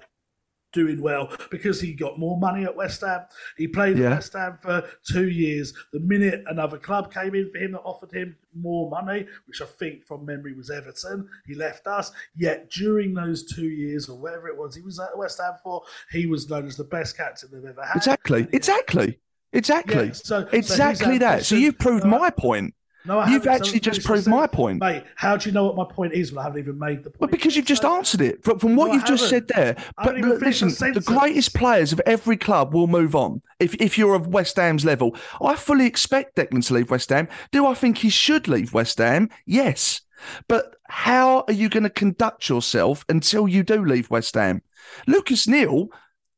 doing 0.75 1.01
well 1.01 1.35
because 1.51 1.81
he 1.81 1.95
got 1.95 2.19
more 2.19 2.39
money 2.39 2.65
at 2.65 2.77
West 2.77 3.01
Ham. 3.01 3.23
He 3.57 3.67
played 3.67 3.97
Yeah. 3.97 4.07
at 4.07 4.11
West 4.17 4.33
Ham 4.35 4.59
for 4.61 4.85
two 5.11 5.29
years. 5.31 5.73
The 5.93 6.01
minute 6.01 6.45
another 6.49 6.77
club 6.77 7.11
came 7.13 7.35
in 7.35 7.51
for 7.51 7.57
him 7.59 7.73
that 7.73 7.81
offered 7.81 8.13
him 8.13 8.37
more 8.55 8.91
money, 8.91 9.27
which 9.47 9.63
I 9.63 9.67
think 9.67 10.05
from 10.05 10.27
memory 10.27 10.53
was 10.53 10.71
Everton, 10.71 11.29
he 11.47 11.55
left 11.55 11.87
us. 11.87 12.13
Yet 12.37 12.71
during 12.71 13.15
those 13.15 13.45
two 13.45 13.69
years 13.69 14.09
or 14.09 14.19
whatever 14.19 14.49
it 14.49 14.57
was 14.59 14.75
he 14.75 14.83
was 14.83 15.01
at 15.01 15.17
West 15.17 15.41
Ham 15.41 15.55
for, 15.63 15.83
he 16.11 16.27
was 16.27 16.51
known 16.51 16.67
as 16.67 16.77
the 16.77 16.85
best 16.85 17.17
captain 17.17 17.49
they've 17.53 17.65
ever 17.65 17.83
had. 17.85 17.97
Exactly. 17.97 18.47
Exactly. 18.53 19.19
Exactly. 19.53 20.07
Yeah, 20.09 20.13
so- 20.13 20.43
so 20.43 20.49
exactly 20.53 21.13
his 21.13 21.21
that. 21.21 21.45
So 21.45 21.55
you've 21.55 21.79
proved 21.79 22.05
uh, 22.05 22.09
my 22.09 22.31
point. 22.31 22.75
No, 23.07 23.23
You've 23.27 23.47
actually 23.47 23.81
just 23.81 24.03
proved 24.03 24.27
my 24.27 24.47
point. 24.47 24.81
Mate, 24.81 25.05
how 25.15 25.37
do 25.37 25.49
you 25.49 25.53
know 25.53 25.65
what 25.65 25.77
my 25.77 25.85
point 25.85 26.15
is 26.15 26.33
when 26.33 26.39
I 26.39 26.45
haven't 26.45 26.61
even 26.61 26.79
made 26.79 27.05
the 27.05 27.11
point? 27.11 27.21
But 27.21 27.31
because 27.31 27.55
you've 27.55 27.67
just 27.67 27.85
answered 27.85 28.23
it 28.23 28.43
from, 28.43 28.59
from 28.59 28.77
what 28.77 28.89
No, 28.89 28.95
you've 28.95 29.05
just 29.05 29.29
said 29.29 29.47
there. 29.49 29.75
But 29.75 30.07
haven't 30.07 30.19
even 30.19 30.31
look, 30.31 30.41
finished 30.41 30.63
listen, 30.63 30.95
the 30.95 31.01
the 31.01 31.07
greatest 31.07 31.55
players 31.55 31.93
of 31.93 32.01
every 32.07 32.39
club 32.39 32.73
will 32.73 32.87
move 32.87 33.15
on. 33.15 33.43
If 33.61 33.75
if 33.75 33.99
you're 33.99 34.15
of 34.15 34.29
West 34.29 34.57
Ham's 34.57 34.87
level, 34.87 35.15
I 35.43 35.55
fully 35.55 35.87
expect 35.87 36.37
Declan 36.37 36.67
to 36.67 36.75
leave 36.75 36.91
West 36.91 37.11
Ham. 37.11 37.29
Do 37.53 37.67
I 37.67 37.75
think 37.75 37.99
he 37.99 38.09
should 38.09 38.49
leave 38.49 38.73
West 38.73 38.97
Ham? 38.99 39.29
Yes. 39.45 40.01
But 40.49 40.77
how 40.89 41.45
are 41.47 41.53
you 41.53 41.69
going 41.69 41.83
to 41.83 41.91
conduct 41.91 42.49
yourself 42.49 43.05
until 43.11 43.47
you 43.47 43.63
do 43.63 43.85
leave 43.85 44.09
West 44.09 44.35
Ham? 44.35 44.63
Lucas 45.07 45.47
Neill 45.47 45.89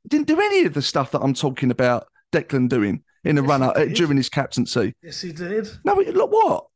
didn't 0.09 0.27
do 0.27 0.41
any 0.41 0.65
of 0.65 0.75
the 0.75 0.83
stuff 0.83 1.13
that 1.13 1.21
I'm 1.21 1.35
talking 1.35 1.71
about 1.71 2.09
Declan 2.33 2.69
doing 2.69 3.03
in 3.27 3.37
the 3.37 3.43
Yes, 3.43 3.49
run 3.49 3.63
up 3.63 3.77
uh, 3.77 3.85
during 3.87 4.17
his 4.17 4.29
captaincy. 4.29 4.95
Yes, 5.03 5.21
he 5.21 5.33
did. 5.33 5.69
No, 5.85 5.95
look 5.95 6.31
what? 6.31 6.67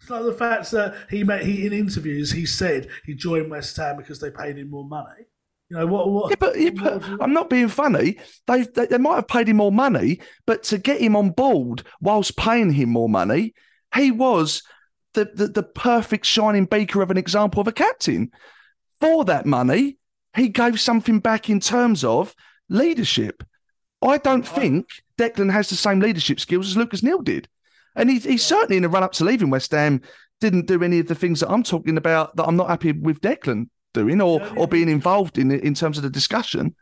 It's 0.00 0.10
like 0.10 0.24
the 0.24 0.32
fact 0.32 0.70
that 0.72 0.94
he 1.10 1.22
met 1.22 1.44
he 1.44 1.64
in 1.66 1.72
interviews 1.72 2.32
he 2.32 2.44
said 2.44 2.88
he 3.04 3.14
joined 3.14 3.50
West 3.50 3.76
Ham 3.76 3.96
because 3.96 4.18
they 4.18 4.30
paid 4.30 4.58
him 4.58 4.70
more 4.70 4.84
money. 4.84 5.26
You 5.68 5.78
know 5.78 5.86
what? 5.86 6.10
What? 6.10 6.30
Yeah, 6.30 6.36
but, 6.40 6.58
yeah, 6.58 6.70
but 6.70 7.02
I'm 7.20 7.32
not 7.32 7.48
being 7.48 7.68
funny. 7.68 8.18
They, 8.46 8.62
they 8.62 8.86
they 8.86 8.98
might 8.98 9.14
have 9.14 9.28
paid 9.28 9.48
him 9.48 9.58
more 9.58 9.72
money, 9.72 10.20
but 10.44 10.64
to 10.64 10.78
get 10.78 11.00
him 11.00 11.14
on 11.14 11.30
board 11.30 11.84
whilst 12.00 12.36
paying 12.36 12.72
him 12.72 12.90
more 12.90 13.08
money, 13.08 13.54
he 13.94 14.10
was 14.10 14.62
the, 15.14 15.30
the, 15.34 15.48
the 15.48 15.62
perfect 15.62 16.26
shining 16.26 16.64
beaker 16.64 17.00
of 17.02 17.10
an 17.10 17.16
example 17.16 17.60
of 17.60 17.68
a 17.68 17.72
captain. 17.72 18.30
For 19.00 19.24
that 19.24 19.46
money, 19.46 19.98
he 20.36 20.48
gave 20.48 20.80
something 20.80 21.20
back 21.20 21.48
in 21.48 21.60
terms 21.60 22.04
of 22.04 22.34
leadership. 22.68 23.42
I 24.02 24.18
don't 24.18 24.46
think 24.46 24.86
Declan 25.22 25.52
has 25.52 25.68
the 25.68 25.76
same 25.76 26.00
leadership 26.00 26.40
skills 26.40 26.68
as 26.68 26.76
Lucas 26.76 27.02
Neill 27.02 27.22
did. 27.22 27.48
And 27.94 28.10
he, 28.10 28.18
he 28.18 28.36
certainly, 28.36 28.76
in 28.76 28.82
the 28.82 28.88
run 28.88 29.02
up 29.02 29.12
to 29.12 29.24
leaving 29.24 29.50
West 29.50 29.70
Ham, 29.70 30.00
didn't 30.40 30.66
do 30.66 30.82
any 30.82 30.98
of 30.98 31.06
the 31.06 31.14
things 31.14 31.40
that 31.40 31.50
I'm 31.50 31.62
talking 31.62 31.96
about 31.96 32.34
that 32.36 32.44
I'm 32.44 32.56
not 32.56 32.68
happy 32.68 32.92
with 32.92 33.20
Declan 33.20 33.68
doing 33.94 34.20
or, 34.20 34.40
or 34.56 34.66
being 34.66 34.88
involved 34.88 35.38
in 35.38 35.52
in 35.52 35.74
terms 35.74 35.98
of 35.98 36.02
the 36.02 36.10
discussion. 36.10 36.74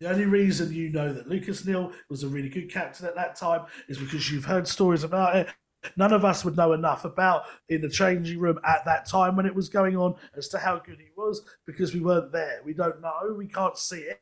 The 0.00 0.10
only 0.10 0.24
reason 0.24 0.72
you 0.72 0.90
know 0.90 1.12
that 1.12 1.28
Lucas 1.28 1.64
Neill 1.64 1.92
was 2.08 2.22
a 2.22 2.28
really 2.28 2.48
good 2.48 2.70
captain 2.70 3.06
at 3.06 3.14
that 3.14 3.36
time 3.36 3.66
is 3.88 3.98
because 3.98 4.30
you've 4.30 4.44
heard 4.44 4.66
stories 4.66 5.04
about 5.04 5.36
it. 5.36 5.48
None 5.96 6.12
of 6.12 6.24
us 6.24 6.44
would 6.44 6.56
know 6.56 6.72
enough 6.72 7.04
about 7.04 7.44
in 7.68 7.82
the 7.82 7.90
changing 7.90 8.38
room 8.38 8.58
at 8.64 8.84
that 8.86 9.06
time 9.06 9.36
when 9.36 9.46
it 9.46 9.54
was 9.54 9.68
going 9.68 9.96
on 9.96 10.14
as 10.34 10.48
to 10.48 10.58
how 10.58 10.78
good 10.78 10.98
he 10.98 11.08
was 11.16 11.42
because 11.66 11.92
we 11.92 12.00
weren't 12.00 12.32
there. 12.32 12.60
We 12.64 12.72
don't 12.72 13.02
know. 13.02 13.34
We 13.36 13.46
can't 13.46 13.76
see 13.76 13.98
it. 13.98 14.20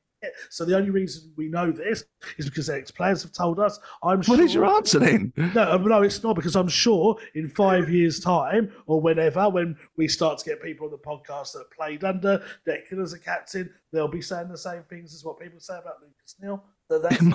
So 0.50 0.64
the 0.64 0.76
only 0.76 0.90
reason 0.90 1.32
we 1.36 1.48
know 1.48 1.70
this 1.70 2.04
is 2.38 2.46
because 2.46 2.70
ex 2.70 2.90
players 2.90 3.22
have 3.22 3.32
told 3.32 3.58
us. 3.58 3.78
I'm 4.02 4.22
sure. 4.22 4.36
What 4.36 4.44
is 4.44 4.54
your 4.54 4.66
answer 4.66 4.98
then? 4.98 5.32
No, 5.36 5.72
um, 5.72 5.84
no, 5.84 6.02
it's 6.02 6.22
not 6.22 6.36
because 6.36 6.56
I'm 6.56 6.68
sure 6.68 7.16
in 7.34 7.48
five 7.48 7.90
years' 7.90 8.20
time 8.20 8.72
or 8.86 9.00
whenever, 9.00 9.48
when 9.48 9.76
we 9.96 10.08
start 10.08 10.38
to 10.38 10.44
get 10.44 10.62
people 10.62 10.86
on 10.86 10.92
the 10.92 10.98
podcast 10.98 11.52
that 11.52 11.70
played 11.70 12.04
under 12.04 12.42
Declan 12.66 13.02
as 13.02 13.12
a 13.12 13.18
captain, 13.18 13.70
they'll 13.92 14.08
be 14.08 14.22
saying 14.22 14.48
the 14.48 14.58
same 14.58 14.82
things 14.88 15.14
as 15.14 15.24
what 15.24 15.40
people 15.40 15.60
say 15.60 15.78
about 15.78 15.96
Lucas 16.00 16.36
Neill. 16.40 16.62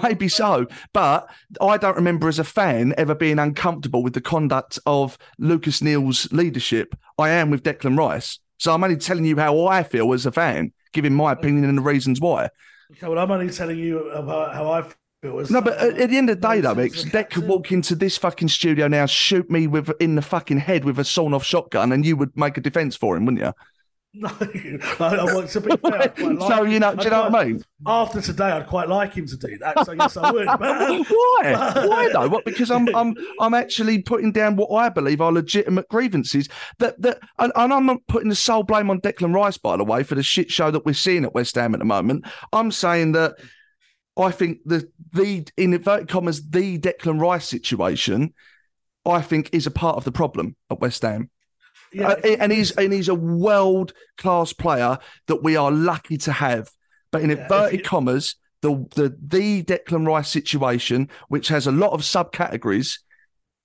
Maybe 0.04 0.28
so, 0.28 0.68
but 0.94 1.28
I 1.60 1.78
don't 1.78 1.96
remember 1.96 2.28
as 2.28 2.38
a 2.38 2.44
fan 2.44 2.94
ever 2.96 3.16
being 3.16 3.40
uncomfortable 3.40 4.04
with 4.04 4.14
the 4.14 4.22
conduct 4.22 4.78
of 4.86 5.18
Lucas 5.40 5.82
Neill's 5.82 6.32
leadership. 6.32 6.96
I 7.18 7.30
am 7.30 7.50
with 7.50 7.64
Declan 7.64 7.98
Rice, 7.98 8.38
so 8.60 8.74
I'm 8.74 8.84
only 8.84 8.98
telling 8.98 9.26
you 9.26 9.36
how 9.38 9.66
I 9.66 9.82
feel 9.82 10.14
as 10.14 10.28
a 10.28 10.32
fan, 10.32 10.74
giving 10.94 11.16
my 11.16 11.32
opinion 11.32 11.66
and 11.66 11.80
the 11.80 11.82
reasons 11.82 12.22
why. 12.22 12.50
Okay, 12.92 13.08
well, 13.08 13.20
I'm 13.20 13.32
only 13.32 13.50
telling 13.50 13.78
you 13.78 14.10
about 14.12 14.54
how 14.54 14.72
I 14.72 14.84
feel. 15.22 15.46
No, 15.50 15.62
but 15.62 15.78
at, 15.78 15.98
at 15.98 16.10
the 16.10 16.18
end 16.18 16.30
of 16.30 16.40
the 16.40 16.48
day, 16.48 16.84
X, 16.86 17.04
the 17.04 17.10
Deck 17.10 17.32
could 17.32 17.48
walk 17.48 17.72
into 17.72 17.96
this 17.96 18.18
fucking 18.18 18.48
studio 18.48 18.88
now, 18.88 19.06
shoot 19.06 19.50
me 19.50 19.68
with 19.68 19.92
in 20.00 20.16
the 20.16 20.22
fucking 20.22 20.60
head 20.60 20.86
with 20.86 21.00
a 21.00 21.04
sawn-off 21.04 21.44
shotgun, 21.44 21.92
and 21.92 22.06
you 22.06 22.16
would 22.16 22.36
make 22.38 22.58
a 22.58 22.62
defence 22.62 22.96
for 22.96 23.18
him, 23.18 23.26
wouldn't 23.26 23.44
you? 23.44 23.54
No, 25.00 25.06
I, 25.06 25.34
want 25.34 25.50
to 25.50 25.62
be 25.62 25.78
fair. 25.78 25.92
Like 25.92 26.18
so 26.18 26.64
you 26.64 26.80
know, 26.80 26.96
do 26.96 27.04
you 27.04 27.10
know 27.12 27.30
what 27.30 27.36
I 27.36 27.46
mean? 27.46 27.64
After 27.86 28.20
today, 28.20 28.46
I'd 28.46 28.66
quite 28.66 28.90
like 28.90 29.14
him 29.14 29.28
to 29.28 29.38
do 29.38 29.58
that. 29.60 29.86
So 29.86 29.92
yes, 29.92 30.18
I 30.18 30.32
would. 30.32 30.48
But, 30.58 30.60
Why? 31.08 31.86
Why 31.88 32.10
though? 32.12 32.28
What? 32.28 32.44
Because 32.44 32.72
I'm 32.72 32.94
I'm 32.96 33.16
I'm 33.40 33.54
actually 33.54 34.02
putting 34.02 34.32
down 34.32 34.56
what 34.56 34.72
I 34.72 34.90
believe 34.90 35.22
are 35.22 35.32
legitimate 35.32 35.88
grievances. 35.90 36.50
That 36.80 37.00
that 37.02 37.20
and, 37.38 37.52
and 37.56 37.72
I'm 37.72 37.86
not 37.86 38.00
putting 38.08 38.30
the 38.30 38.36
sole 38.36 38.64
blame 38.64 38.90
on 38.90 39.02
Declan 39.02 39.34
Rice, 39.34 39.58
by 39.58 39.78
the 39.78 39.84
way, 39.84 40.04
for 40.04 40.16
the 40.16 40.24
shit 40.24 40.52
show 40.52 40.72
that 40.72 40.86
we're 40.86 40.94
seeing 40.94 41.24
at 41.24 41.36
West 41.36 41.56
Ham 41.56 41.76
at 41.76 41.80
the 41.80 41.86
moment. 41.86 42.26
I'm 42.52 42.72
saying 42.72 43.12
that 43.12 43.36
I 44.18 44.32
think 44.32 44.60
the 44.66 44.90
the 45.14 45.48
in 45.58 45.74
inverted 45.74 46.10
commas 46.10 46.50
the 46.50 46.80
Declan 46.80 47.22
Rice 47.22 47.46
situation. 47.46 48.34
I 49.06 49.22
think 49.22 49.50
is 49.54 49.68
a 49.68 49.72
part 49.72 49.96
of 49.96 50.04
the 50.04 50.12
problem 50.12 50.56
at 50.70 50.82
West 50.82 51.04
Ham. 51.04 51.30
Yeah, 51.94 52.10
Uh, 52.10 52.16
and 52.40 52.52
he's 52.52 52.72
and 52.72 52.92
he's 52.94 53.08
a 53.10 53.16
world 53.16 53.94
class 54.18 54.54
player 54.54 54.98
that 55.28 55.44
we 55.44 55.56
are 55.56 55.72
lucky 55.72 56.18
to 56.18 56.32
have. 56.32 56.70
But 57.12 57.22
in 57.22 57.30
Yeah, 57.30 57.44
inverted 57.44 57.80
you- 57.80 57.86
commas, 57.86 58.36
the 58.62 58.86
the 58.96 59.16
the 59.22 59.64
Declan 59.64 60.06
Rice 60.06 60.30
situation, 60.30 61.10
which 61.30 61.48
has 61.48 61.68
a 61.68 61.72
lot 61.72 61.92
of 61.92 62.02
subcategories, 62.02 63.00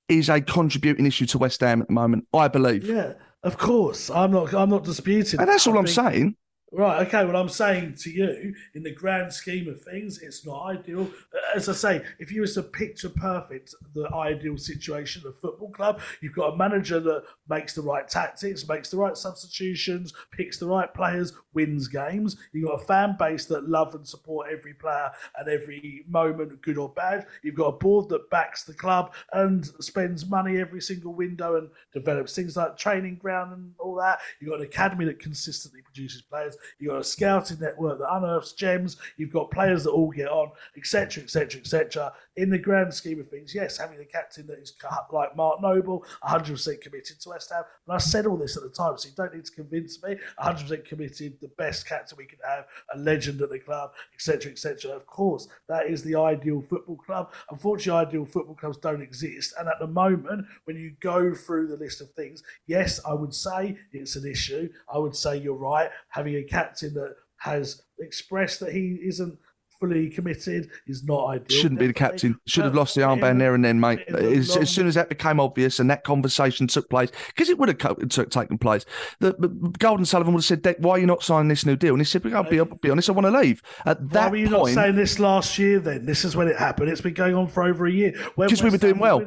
is 0.08 0.28
a 0.28 0.40
contributing 0.40 1.06
issue 1.06 1.26
to 1.26 1.38
West 1.38 1.60
Ham 1.60 1.82
at 1.82 1.88
the 1.88 1.94
moment. 1.94 2.26
I 2.34 2.48
believe, 2.48 2.84
yeah, 2.84 3.14
of 3.42 3.58
course. 3.58 4.10
I'm 4.10 4.30
not. 4.30 4.52
I'm 4.54 4.70
not 4.70 4.84
disputing. 4.84 5.40
and 5.40 5.48
that's 5.48 5.66
I 5.66 5.70
all 5.70 5.78
I'm 5.78 5.86
think- 5.86 5.94
saying. 5.94 6.36
Right, 6.74 7.06
okay. 7.06 7.22
Well, 7.26 7.36
I'm 7.36 7.50
saying 7.50 7.96
to 7.98 8.10
you, 8.10 8.54
in 8.72 8.82
the 8.82 8.94
grand 8.94 9.30
scheme 9.34 9.68
of 9.68 9.82
things, 9.82 10.22
it's 10.22 10.46
not 10.46 10.64
ideal. 10.64 11.02
Uh, 11.02 11.56
as 11.56 11.68
I 11.68 11.74
say, 11.74 12.02
if 12.18 12.32
you 12.32 12.40
was 12.40 12.54
to 12.54 12.62
picture 12.62 13.10
perfect 13.10 13.74
the 13.94 14.08
ideal 14.14 14.56
situation 14.56 15.20
of 15.26 15.34
a 15.34 15.36
football 15.38 15.70
club, 15.70 16.00
you've 16.22 16.34
got 16.34 16.54
a 16.54 16.56
manager 16.56 16.98
that 16.98 17.24
makes 17.46 17.74
the 17.74 17.82
right 17.82 18.08
tactics, 18.08 18.66
makes 18.66 18.90
the 18.90 18.96
right 18.96 19.18
substitutions, 19.18 20.14
picks 20.30 20.58
the 20.58 20.66
right 20.66 20.92
players, 20.94 21.34
wins 21.52 21.88
games. 21.88 22.38
You've 22.54 22.68
got 22.68 22.80
a 22.80 22.86
fan 22.86 23.16
base 23.18 23.44
that 23.46 23.68
love 23.68 23.94
and 23.94 24.08
support 24.08 24.48
every 24.50 24.72
player 24.72 25.10
at 25.38 25.48
every 25.48 26.06
moment, 26.08 26.62
good 26.62 26.78
or 26.78 26.88
bad. 26.88 27.26
You've 27.42 27.54
got 27.54 27.66
a 27.66 27.72
board 27.72 28.08
that 28.08 28.30
backs 28.30 28.64
the 28.64 28.72
club 28.72 29.12
and 29.34 29.66
spends 29.80 30.24
money 30.24 30.58
every 30.58 30.80
single 30.80 31.12
window 31.12 31.56
and 31.56 31.68
develops 31.92 32.34
things 32.34 32.56
like 32.56 32.78
training 32.78 33.16
ground 33.16 33.52
and 33.52 33.74
all 33.78 33.94
that. 33.96 34.20
You've 34.40 34.50
got 34.50 34.60
an 34.60 34.66
academy 34.66 35.04
that 35.04 35.18
consistently 35.18 35.82
produces 35.82 36.22
players. 36.22 36.56
You've 36.78 36.92
got 36.92 37.00
a 37.00 37.04
scouting 37.04 37.58
network 37.60 37.98
that 37.98 38.14
unearths 38.14 38.52
gems. 38.52 38.96
You've 39.16 39.32
got 39.32 39.50
players 39.50 39.84
that 39.84 39.90
all 39.90 40.10
get 40.10 40.28
on, 40.28 40.50
etc., 40.76 41.24
etc., 41.24 41.60
etc. 41.60 42.12
In 42.36 42.50
the 42.50 42.58
grand 42.58 42.92
scheme 42.94 43.20
of 43.20 43.28
things, 43.28 43.54
yes, 43.54 43.76
having 43.76 44.00
a 44.00 44.04
captain 44.04 44.46
that 44.46 44.58
is 44.58 44.74
like 45.12 45.36
Mark 45.36 45.60
Noble, 45.60 46.04
100% 46.24 46.80
committed 46.80 47.20
to 47.20 47.28
West 47.28 47.52
Ham. 47.52 47.64
And 47.86 47.94
I 47.94 47.98
said 47.98 48.26
all 48.26 48.36
this 48.36 48.56
at 48.56 48.62
the 48.62 48.70
time, 48.70 48.96
so 48.96 49.08
you 49.08 49.14
don't 49.16 49.34
need 49.34 49.44
to 49.44 49.52
convince 49.52 50.02
me. 50.02 50.16
100% 50.40 50.84
committed, 50.84 51.38
the 51.40 51.48
best 51.58 51.86
captain 51.86 52.16
we 52.16 52.26
could 52.26 52.38
have, 52.46 52.66
a 52.94 52.98
legend 52.98 53.40
at 53.42 53.50
the 53.50 53.58
club, 53.58 53.92
etc., 54.14 54.52
etc. 54.52 54.92
Of 54.92 55.06
course, 55.06 55.48
that 55.68 55.86
is 55.86 56.02
the 56.02 56.16
ideal 56.16 56.62
football 56.62 56.96
club. 56.96 57.32
Unfortunately, 57.50 58.06
ideal 58.06 58.24
football 58.24 58.54
clubs 58.54 58.78
don't 58.78 59.02
exist. 59.02 59.54
And 59.58 59.68
at 59.68 59.78
the 59.78 59.86
moment, 59.86 60.46
when 60.64 60.76
you 60.76 60.92
go 61.00 61.34
through 61.34 61.68
the 61.68 61.76
list 61.76 62.00
of 62.00 62.10
things, 62.12 62.42
yes, 62.66 63.00
I 63.06 63.12
would 63.12 63.34
say 63.34 63.76
it's 63.92 64.16
an 64.16 64.26
issue. 64.26 64.68
I 64.92 64.98
would 64.98 65.16
say 65.16 65.36
you're 65.36 65.54
right. 65.54 65.90
Having 66.08 66.36
a 66.36 66.42
captain 66.52 66.94
that 66.94 67.16
has 67.38 67.82
expressed 67.98 68.60
that 68.60 68.72
he 68.72 68.98
isn't 69.02 69.38
fully 69.82 70.08
committed 70.08 70.70
is 70.86 71.02
not 71.02 71.26
ideal. 71.26 71.58
Shouldn't 71.58 71.80
be 71.80 71.88
the 71.88 71.92
definitely. 71.92 72.28
captain. 72.30 72.40
Should 72.46 72.64
have 72.64 72.74
lost 72.74 72.94
the 72.94 73.00
armband 73.00 73.40
there 73.40 73.54
and 73.56 73.64
then, 73.64 73.80
mate. 73.80 74.00
As, 74.08 74.56
as 74.56 74.70
soon 74.70 74.86
as 74.86 74.94
that 74.94 75.08
became 75.08 75.40
obvious 75.40 75.80
and 75.80 75.90
that 75.90 76.04
conversation 76.04 76.68
took 76.68 76.88
place, 76.88 77.10
because 77.26 77.48
it 77.48 77.58
would 77.58 77.68
have 77.68 77.78
co- 77.78 77.94
took, 77.94 78.30
taken 78.30 78.58
place, 78.58 78.84
the, 79.18 79.34
the 79.38 79.48
Gold 79.78 79.98
and 79.98 80.06
Sullivan 80.06 80.34
would 80.34 80.38
have 80.38 80.44
said, 80.44 80.62
"Dec, 80.62 80.78
"Why 80.78 80.92
are 80.92 80.98
you 81.00 81.06
not 81.06 81.24
signing 81.24 81.48
this 81.48 81.66
new 81.66 81.74
deal?" 81.74 81.94
And 81.94 82.00
he 82.00 82.04
said, 82.04 82.24
"I'll 82.32 82.48
be, 82.48 82.60
I'll 82.60 82.66
be 82.66 82.90
honest, 82.90 83.08
I 83.08 83.12
want 83.12 83.26
to 83.26 83.36
leave." 83.36 83.60
At 83.84 84.08
that 84.10 84.26
Why 84.26 84.30
were 84.30 84.36
you 84.36 84.48
not 84.48 84.68
saying 84.68 84.94
this 84.94 85.18
last 85.18 85.58
year 85.58 85.80
then? 85.80 86.06
This 86.06 86.24
is 86.24 86.36
when 86.36 86.46
it 86.46 86.56
happened. 86.56 86.88
It's 86.88 87.00
been 87.00 87.14
going 87.14 87.34
on 87.34 87.48
for 87.48 87.64
over 87.64 87.86
a 87.86 87.92
year. 87.92 88.14
Because 88.36 88.62
we 88.62 88.70
were 88.70 88.78
doing 88.78 88.98
well. 88.98 89.24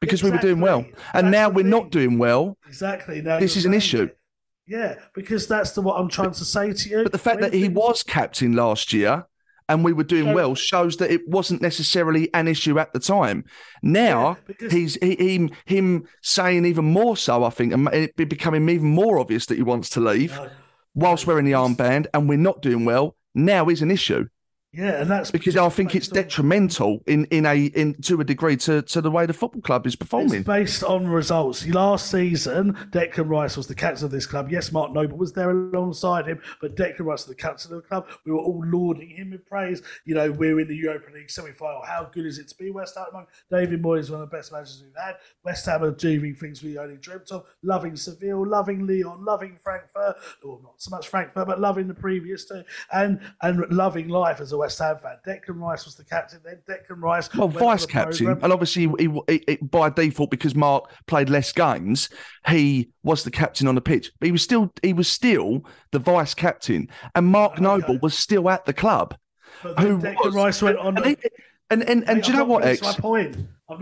because 0.00 0.22
we 0.22 0.30
were 0.30 0.38
doing 0.38 0.60
well, 0.60 0.86
and 1.12 1.26
That's 1.26 1.32
now 1.32 1.50
we're 1.50 1.64
not 1.64 1.90
doing 1.90 2.16
well. 2.16 2.56
Exactly. 2.66 3.20
Now 3.20 3.38
This 3.38 3.56
is 3.56 3.66
an 3.66 3.74
issue. 3.74 4.04
it. 4.04 4.16
Yeah, 4.70 4.94
because 5.14 5.48
that's 5.48 5.72
the 5.72 5.82
what 5.82 5.94
I'm 5.98 6.08
trying 6.08 6.30
to 6.30 6.44
say 6.44 6.72
to 6.72 6.88
you. 6.88 7.02
But 7.02 7.10
the 7.12 7.18
fact 7.18 7.40
When 7.40 7.50
that 7.50 7.56
he 7.56 7.62
things- 7.64 7.74
was 7.74 8.02
captain 8.04 8.52
last 8.52 8.92
year 8.92 9.26
and 9.68 9.84
we 9.84 9.92
were 9.92 10.04
doing 10.04 10.32
well 10.32 10.54
shows 10.54 10.96
that 10.98 11.10
it 11.10 11.28
wasn't 11.28 11.60
necessarily 11.60 12.32
an 12.34 12.46
issue 12.46 12.78
at 12.78 12.92
the 12.92 13.00
time. 13.00 13.44
Now 13.82 14.28
Yeah, 14.28 14.34
because- 14.46 14.72
he's 14.72 14.94
he, 15.02 15.16
him 15.34 15.50
him 15.64 16.04
saying 16.22 16.64
even 16.66 16.84
more 16.84 17.16
so. 17.16 17.42
I 17.42 17.50
think 17.50 17.72
and 17.72 17.88
it 17.88 18.14
be 18.14 18.24
becoming 18.24 18.68
even 18.68 18.88
more 18.88 19.18
obvious 19.18 19.46
that 19.46 19.56
he 19.56 19.62
wants 19.64 19.90
to 19.90 20.00
leave 20.00 20.30
No. 20.36 20.48
whilst 20.94 21.26
wearing 21.26 21.46
the 21.46 21.52
armband 21.52 22.06
and 22.14 22.28
we're 22.28 22.38
not 22.38 22.62
doing 22.62 22.84
well. 22.84 23.16
Now 23.34 23.68
is 23.68 23.82
an 23.82 23.90
issue 23.90 24.26
Yeah, 24.72 25.00
and 25.00 25.10
that's 25.10 25.32
because 25.32 25.56
I 25.56 25.68
think 25.68 25.96
it's 25.96 26.06
detrimental 26.06 27.02
in 27.06 27.24
in 27.26 27.44
a 27.44 27.56
in 27.56 27.94
to 28.02 28.20
a 28.20 28.24
degree 28.24 28.56
to 28.58 28.82
to 28.82 29.00
the 29.00 29.10
way 29.10 29.26
the 29.26 29.32
football 29.32 29.62
club 29.62 29.84
is 29.84 29.96
performing. 29.96 30.32
It's 30.40 30.46
based 30.46 30.84
on 30.84 31.08
results. 31.08 31.66
Last 31.66 32.08
season, 32.08 32.74
Declan 32.92 33.28
Rice 33.28 33.56
was 33.56 33.66
the 33.66 33.74
captain 33.74 34.04
of 34.04 34.12
this 34.12 34.26
club. 34.26 34.48
Yes, 34.48 34.70
Mark 34.70 34.92
Noble 34.92 35.18
was 35.18 35.32
there 35.32 35.50
alongside 35.50 36.26
him, 36.26 36.40
but 36.60 36.76
Declan 36.76 37.06
Rice 37.06 37.26
was 37.26 37.34
the 37.34 37.34
captain 37.34 37.72
of 37.72 37.82
the 37.82 37.88
club. 37.88 38.06
We 38.24 38.30
were 38.30 38.38
all 38.38 38.62
lauding 38.64 39.10
him 39.10 39.32
with 39.32 39.44
praise. 39.44 39.82
You 40.04 40.14
know, 40.14 40.30
we're 40.30 40.60
in 40.60 40.68
the 40.68 40.76
Europa 40.76 41.10
League 41.12 41.30
semi 41.30 41.50
final. 41.50 41.82
How 41.82 42.04
good 42.04 42.24
is 42.24 42.38
it 42.38 42.46
to 42.50 42.56
be 42.56 42.70
West 42.70 42.94
Ham? 42.94 43.06
at 43.06 43.08
the 43.08 43.12
moment? 43.12 43.30
David 43.50 43.82
Moyes 43.82 44.00
is 44.00 44.10
one 44.12 44.22
of 44.22 44.30
the 44.30 44.36
best 44.36 44.52
managers 44.52 44.84
we've 44.84 45.02
had. 45.02 45.16
West 45.42 45.66
Ham 45.66 45.82
are 45.82 45.90
doing 45.90 46.36
things 46.36 46.62
we 46.62 46.78
only 46.78 46.96
dreamt 46.96 47.32
of. 47.32 47.44
Loving 47.64 47.96
Seville, 47.96 48.46
loving 48.46 48.86
Lyon, 48.86 49.24
loving 49.24 49.58
Frankfurt. 49.60 50.14
Well, 50.44 50.60
not 50.62 50.74
so 50.76 50.90
much 50.90 51.08
Frankfurt, 51.08 51.48
but 51.48 51.58
loving 51.58 51.88
the 51.88 51.94
previous 51.94 52.44
two. 52.44 52.62
And 52.92 53.18
and 53.42 53.68
loving 53.72 54.06
life 54.06 54.40
as 54.40 54.52
a 54.52 54.59
West 54.60 54.78
Ham 54.78 54.96
fan. 55.02 55.16
Declan 55.26 55.60
Rice 55.60 55.84
was 55.84 55.94
the 55.96 56.04
captain 56.04 56.40
then. 56.44 56.58
Declan 56.68 57.02
Rice. 57.02 57.34
Well, 57.34 57.48
vice 57.48 57.86
captain, 57.86 58.28
and 58.28 58.52
obviously 58.52 58.88
he, 58.98 59.08
he, 59.28 59.44
he- 59.46 59.56
by 59.56 59.90
default 59.90 60.30
because 60.30 60.54
Mark 60.54 60.90
played 61.06 61.28
less 61.28 61.52
games, 61.52 62.08
he 62.48 62.90
was 63.02 63.24
the 63.24 63.30
captain 63.30 63.66
on 63.66 63.74
the 63.74 63.80
pitch. 63.80 64.10
But 64.18 64.26
he 64.26 64.32
was 64.32 64.42
still 64.42 64.72
he 64.82 64.92
was 64.92 65.08
still 65.08 65.64
the 65.92 65.98
vice 65.98 66.34
captain, 66.34 66.88
and 67.14 67.26
Mark. 67.26 67.60
Noble 67.60 67.98
was 68.00 68.16
still 68.16 68.48
at 68.48 68.64
the 68.64 68.72
club. 68.72 69.14
But 69.62 69.78
Who 69.80 69.98
Declan 69.98 70.24
was- 70.24 70.34
Rice 70.34 70.62
went 70.62 70.78
on. 70.78 70.96
And 70.98 71.16
and 71.70 71.82
and, 71.88 72.08
and 72.08 72.16
Mate, 72.18 72.24
do 72.24 72.32
you 72.32 72.38
I'm 72.38 72.38
know 72.40 72.52
what, 72.52 72.64
Ex? 72.64 72.82
My 72.82 72.92
point. 72.94 73.36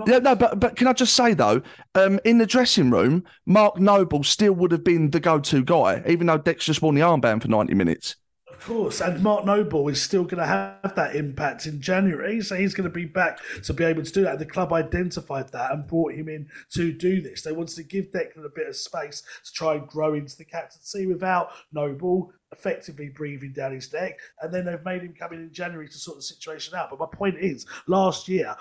No, 0.07 0.19
no, 0.19 0.35
but 0.35 0.61
but 0.61 0.77
can 0.77 0.87
I 0.87 0.93
just 0.93 1.15
say 1.15 1.33
though, 1.33 1.63
um, 1.95 2.21
in 2.25 2.37
the 2.39 2.45
dressing 2.45 2.91
room, 2.91 3.25
Mark 3.47 3.79
Noble 3.79 4.23
still 4.23 4.53
would 4.53 4.71
have 4.73 4.85
been 4.85 5.11
the 5.11 5.21
go-to 5.21 5.65
guy, 5.65 6.03
even 6.07 6.27
though 6.27 6.37
Dex 6.37 6.65
just 6.67 6.83
worn 6.83 6.95
the 6.95 7.01
armband 7.01 7.41
for 7.43 7.49
ninety 7.49 7.75
minutes. 7.75 8.17
Of 8.59 8.65
course, 8.65 9.01
and 9.01 9.23
Mark 9.23 9.45
Noble 9.45 9.87
is 9.87 10.03
still 10.03 10.25
going 10.25 10.43
to 10.43 10.47
have 10.47 10.93
that 10.97 11.15
impact 11.15 11.67
in 11.67 11.81
January, 11.81 12.41
so 12.41 12.57
he's 12.57 12.75
going 12.75 12.91
to 12.91 12.93
be 12.93 13.05
back 13.05 13.39
to 13.63 13.73
be 13.73 13.85
able 13.85 14.03
to 14.03 14.13
do 14.13 14.23
that. 14.23 14.41
The 14.41 14.47
club 14.47 14.73
identified 14.73 15.53
that 15.53 15.71
and 15.71 15.87
brought 15.87 16.15
him 16.15 16.29
in 16.29 16.49
to 16.75 16.93
do 16.93 17.23
this. 17.23 17.43
They 17.43 17.53
wanted 17.53 17.77
to 17.77 17.85
give 17.85 18.11
Declan 18.11 18.45
a 18.45 18.49
bit 18.49 18.67
of 18.67 18.75
space 18.75 19.23
to 19.45 19.53
try 19.53 19.77
and 19.77 19.87
grow 19.87 20.15
into 20.15 20.37
the 20.37 20.45
captaincy 20.45 21.07
without 21.07 21.51
Noble 21.73 22.33
effectively 22.51 23.11
breathing 23.11 23.53
down 23.53 23.75
his 23.75 23.93
neck, 23.93 24.19
and 24.43 24.53
then 24.53 24.65
they've 24.65 24.85
made 24.85 25.03
him 25.03 25.15
come 25.17 25.33
in 25.33 25.39
in 25.39 25.53
January 25.53 25.89
to 25.89 25.97
sort 25.97 26.17
the 26.17 26.23
situation 26.23 26.75
out. 26.75 26.91
But 26.91 26.99
my 26.99 27.07
point 27.17 27.37
is, 27.39 27.65
last 27.87 28.29
year, 28.29 28.57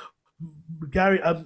Gary. 0.92 1.22
Um, 1.24 1.44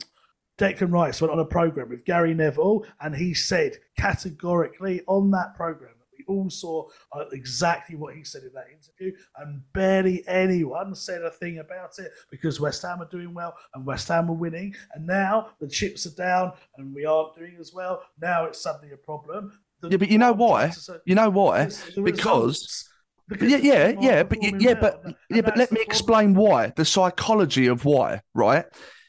Declan 0.57 0.91
Rice 0.91 1.19
went 1.19 1.31
on 1.31 1.39
a 1.39 1.45
program 1.45 1.89
with 1.89 2.05
Gary 2.05 2.35
Neville, 2.35 2.85
and 2.99 3.15
he 3.15 3.33
said 3.33 3.77
categorically 3.97 5.01
on 5.07 5.31
that 5.31 5.55
program 5.55 5.93
we 6.27 6.33
all 6.33 6.49
saw 6.49 6.87
uh, 7.13 7.25
exactly 7.31 7.95
what 7.95 8.15
he 8.15 8.23
said 8.23 8.43
in 8.43 8.51
that 8.53 8.67
interview, 8.71 9.15
and 9.37 9.61
barely 9.73 10.23
anyone 10.27 10.95
said 10.95 11.23
a 11.23 11.31
thing 11.31 11.59
about 11.59 11.97
it 11.99 12.11
because 12.29 12.59
West 12.59 12.81
Ham 12.83 13.01
are 13.01 13.09
doing 13.09 13.33
well 13.33 13.55
and 13.73 13.85
West 13.85 14.07
Ham 14.07 14.29
are 14.29 14.33
winning, 14.33 14.75
and 14.93 15.05
now 15.05 15.49
the 15.59 15.67
chips 15.67 16.05
are 16.05 16.15
down 16.15 16.53
and 16.77 16.93
we 16.93 17.05
aren't 17.05 17.35
doing 17.35 17.57
as 17.59 17.73
well. 17.73 18.03
Now 18.21 18.45
it's 18.45 18.61
suddenly 18.61 18.93
a 18.93 18.97
problem. 18.97 19.51
The- 19.81 19.89
Yeah, 19.89 19.97
but 19.97 20.09
you 20.09 20.17
know 20.17 20.33
why? 20.33 20.71
You 21.05 21.15
know 21.15 21.29
why? 21.29 21.69
because 22.03 22.89
Because 23.27 23.49
yeah, 23.49 23.57
yeah, 23.57 23.93
yeah, 23.99 24.23
but 24.23 24.39
yeah, 24.41 24.73
well, 24.73 24.81
but 24.81 25.01
and 25.05 25.15
yeah, 25.29 25.41
but 25.41 25.57
let 25.57 25.71
me 25.71 25.77
problem. 25.77 25.87
explain 25.87 26.33
why. 26.33 26.73
The 26.75 26.85
psychology 26.85 27.67
of 27.67 27.85
why, 27.85 28.21
right? 28.33 28.65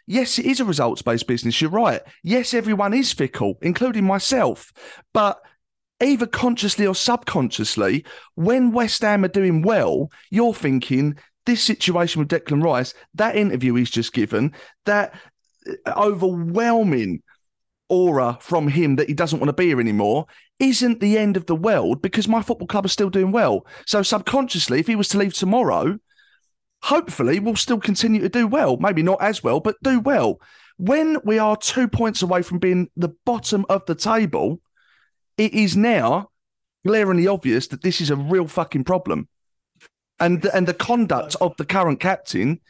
Yes, 0.07 0.39
it 0.39 0.47
is 0.47 0.61
a 0.61 0.65
results-based 0.65 1.27
business. 1.27 1.61
You're 1.61 1.71
right. 1.71 2.03
Yes, 2.23 2.55
everyone 2.55 2.93
is 2.93 3.13
fickle, 3.13 3.55
including 3.63 4.05
myself. 4.05 4.73
But 5.15 5.41
either 6.03 6.27
consciously 6.27 6.87
or 6.87 6.95
subconsciously, 6.95 8.05
when 8.35 8.73
West 8.73 9.03
Ham 9.03 9.25
are 9.25 9.29
doing 9.29 9.63
well, 9.63 10.11
you're 10.31 10.55
thinking 10.55 11.17
this 11.47 11.63
situation 11.63 12.21
with 12.21 12.29
Declan 12.29 12.63
Rice, 12.63 12.95
that 13.15 13.37
interview 13.37 13.75
he's 13.75 13.91
just 13.91 14.13
given, 14.13 14.53
that 14.85 15.15
uh, 15.67 15.93
overwhelming 15.97 17.23
aura 17.89 18.39
from 18.41 18.69
him 18.69 18.97
that 18.97 19.09
he 19.09 19.15
doesn't 19.15 19.39
want 19.39 19.49
to 19.49 19.53
be 19.53 19.67
here 19.67 19.81
anymore 19.81 20.27
isn't 20.59 21.01
the 21.01 21.19
end 21.19 21.37
of 21.37 21.47
the 21.47 21.55
world 21.55 22.01
because 22.01 22.29
my 22.29 22.41
football 22.41 22.67
club 22.67 22.87
is 22.87 22.93
still 22.93 23.11
doing 23.11 23.33
well. 23.33 23.67
So 23.87 24.03
subconsciously, 24.03 24.81
if 24.81 24.87
he 24.87 24.97
was 24.97 25.09
to 25.09 25.19
leave 25.19 25.35
tomorrow, 25.35 25.99
hopefully 26.83 27.39
we'll 27.39 27.57
still 27.57 27.81
continue 27.81 28.21
to 28.21 28.29
do 28.29 28.47
well. 28.47 28.77
Maybe 28.79 29.03
not 29.03 29.21
as 29.21 29.43
well, 29.43 29.61
but 29.61 29.77
do 29.83 30.01
well. 30.01 30.41
When 30.79 31.19
we 31.25 31.39
are 31.39 31.57
two 31.57 31.87
points 31.87 32.23
away 32.23 32.43
from 32.43 32.59
being 32.59 32.89
the 32.97 33.15
bottom 33.27 33.67
of 33.69 33.85
the 33.87 33.95
table, 33.95 34.61
it 35.43 35.53
is 35.55 35.77
now 35.77 36.31
glaringly 36.87 37.27
obvious 37.27 37.67
that 37.69 37.83
this 37.83 38.01
is 38.01 38.11
a 38.11 38.17
real 38.17 38.47
fucking 38.47 38.85
problem. 38.85 39.29
And 40.21 40.45
and 40.55 40.69
the 40.69 40.75
conduct 40.75 41.35
of 41.41 41.57
the 41.57 41.65
current 41.65 41.99
captain 41.99 42.61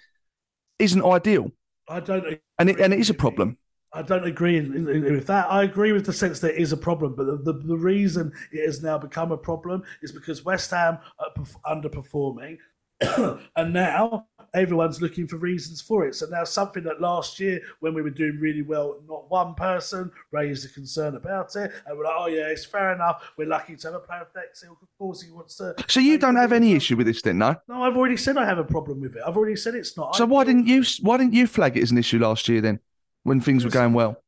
isn't 0.79 1.05
ideal. 1.05 1.53
I 1.87 2.01
don't. 2.01 2.41
And 2.59 2.71
it 2.71 2.81
and 2.81 2.95
it 2.95 2.99
is 2.99 3.11
a 3.11 3.15
problem. 3.15 3.59
I 3.95 4.01
don't 4.01 4.25
agree 4.25 4.59
with 4.59 5.27
that. 5.27 5.51
I 5.51 5.65
agree 5.65 5.93
with 5.93 6.07
the 6.07 6.15
sense 6.15 6.41
that 6.41 6.55
it 6.55 6.63
is 6.63 6.73
a 6.73 6.79
problem, 6.79 7.15
but 7.15 7.27
the, 7.27 7.53
the, 7.53 7.59
the 7.59 7.77
reason 7.77 8.33
it 8.51 8.65
has 8.65 8.83
now 8.83 8.97
become 8.97 9.33
a 9.33 9.37
problem 9.37 9.83
is 10.01 10.13
because 10.13 10.47
West 10.47 10.71
Ham 10.71 10.99
are 11.19 11.29
perf- 11.37 11.61
underperforming, 11.67 12.57
and 13.57 13.73
now 13.73 14.27
everyone's 14.55 15.01
looking 15.01 15.27
for 15.27 15.37
reasons 15.37 15.81
for 15.81 16.07
it. 16.07 16.15
So 16.15 16.27
now 16.27 16.45
something 16.45 16.83
that 16.85 17.01
last 17.01 17.41
year 17.41 17.61
when 17.81 17.95
we 17.95 18.03
were 18.03 18.11
doing 18.11 18.39
really 18.41 18.63
well, 18.63 19.01
not 19.09 19.31
one 19.31 19.55
person 19.55 20.11
raised 20.31 20.65
a 20.65 20.69
concern 20.73 21.17
about 21.17 21.57
it, 21.57 21.73
and 21.87 21.97
we're 21.97 22.05
like, 22.05 22.15
oh 22.17 22.27
yeah, 22.27 22.49
it's 22.49 22.65
fair 22.65 22.93
enough. 22.93 23.33
We're 23.37 23.49
lucky 23.49 23.77
to 23.77 23.87
have 23.89 23.95
a 23.95 24.01
player 24.01 24.23
of 24.23 24.33
Dex. 24.33 24.63
Of 24.63 24.77
course, 24.99 25.23
he 25.23 25.31
wants 25.31 25.57
to. 25.57 25.75
So 25.89 26.01
you 26.01 26.19
don't 26.19 26.37
have 26.37 26.53
any 26.53 26.75
issue 26.75 26.97
with 26.97 27.07
this, 27.07 27.23
then, 27.23 27.39
no? 27.39 27.57
No, 27.69 27.83
I've 27.83 27.97
already 27.97 28.17
said 28.17 28.37
I 28.37 28.45
have 28.45 28.59
a 28.59 28.65
problem 28.65 29.01
with 29.01 29.17
it. 29.17 29.23
I've 29.27 29.37
already 29.37 29.57
said 29.57 29.75
it's 29.75 29.97
not. 29.97 30.17
So 30.17 30.25
I 30.25 30.27
why 30.27 30.45
didn't 30.45 30.67
you? 30.67 30.85
Why 31.01 31.17
didn't 31.17 31.35
you 31.35 31.47
flag 31.47 31.77
it 31.77 31.83
as 31.83 31.91
an 31.91 31.99
issue 31.99 32.19
last 32.19 32.49
year 32.49 32.61
then, 32.61 32.81
when 33.23 33.41
things 33.41 33.65
were 33.65 33.71
going 33.71 33.93
well? 33.93 34.19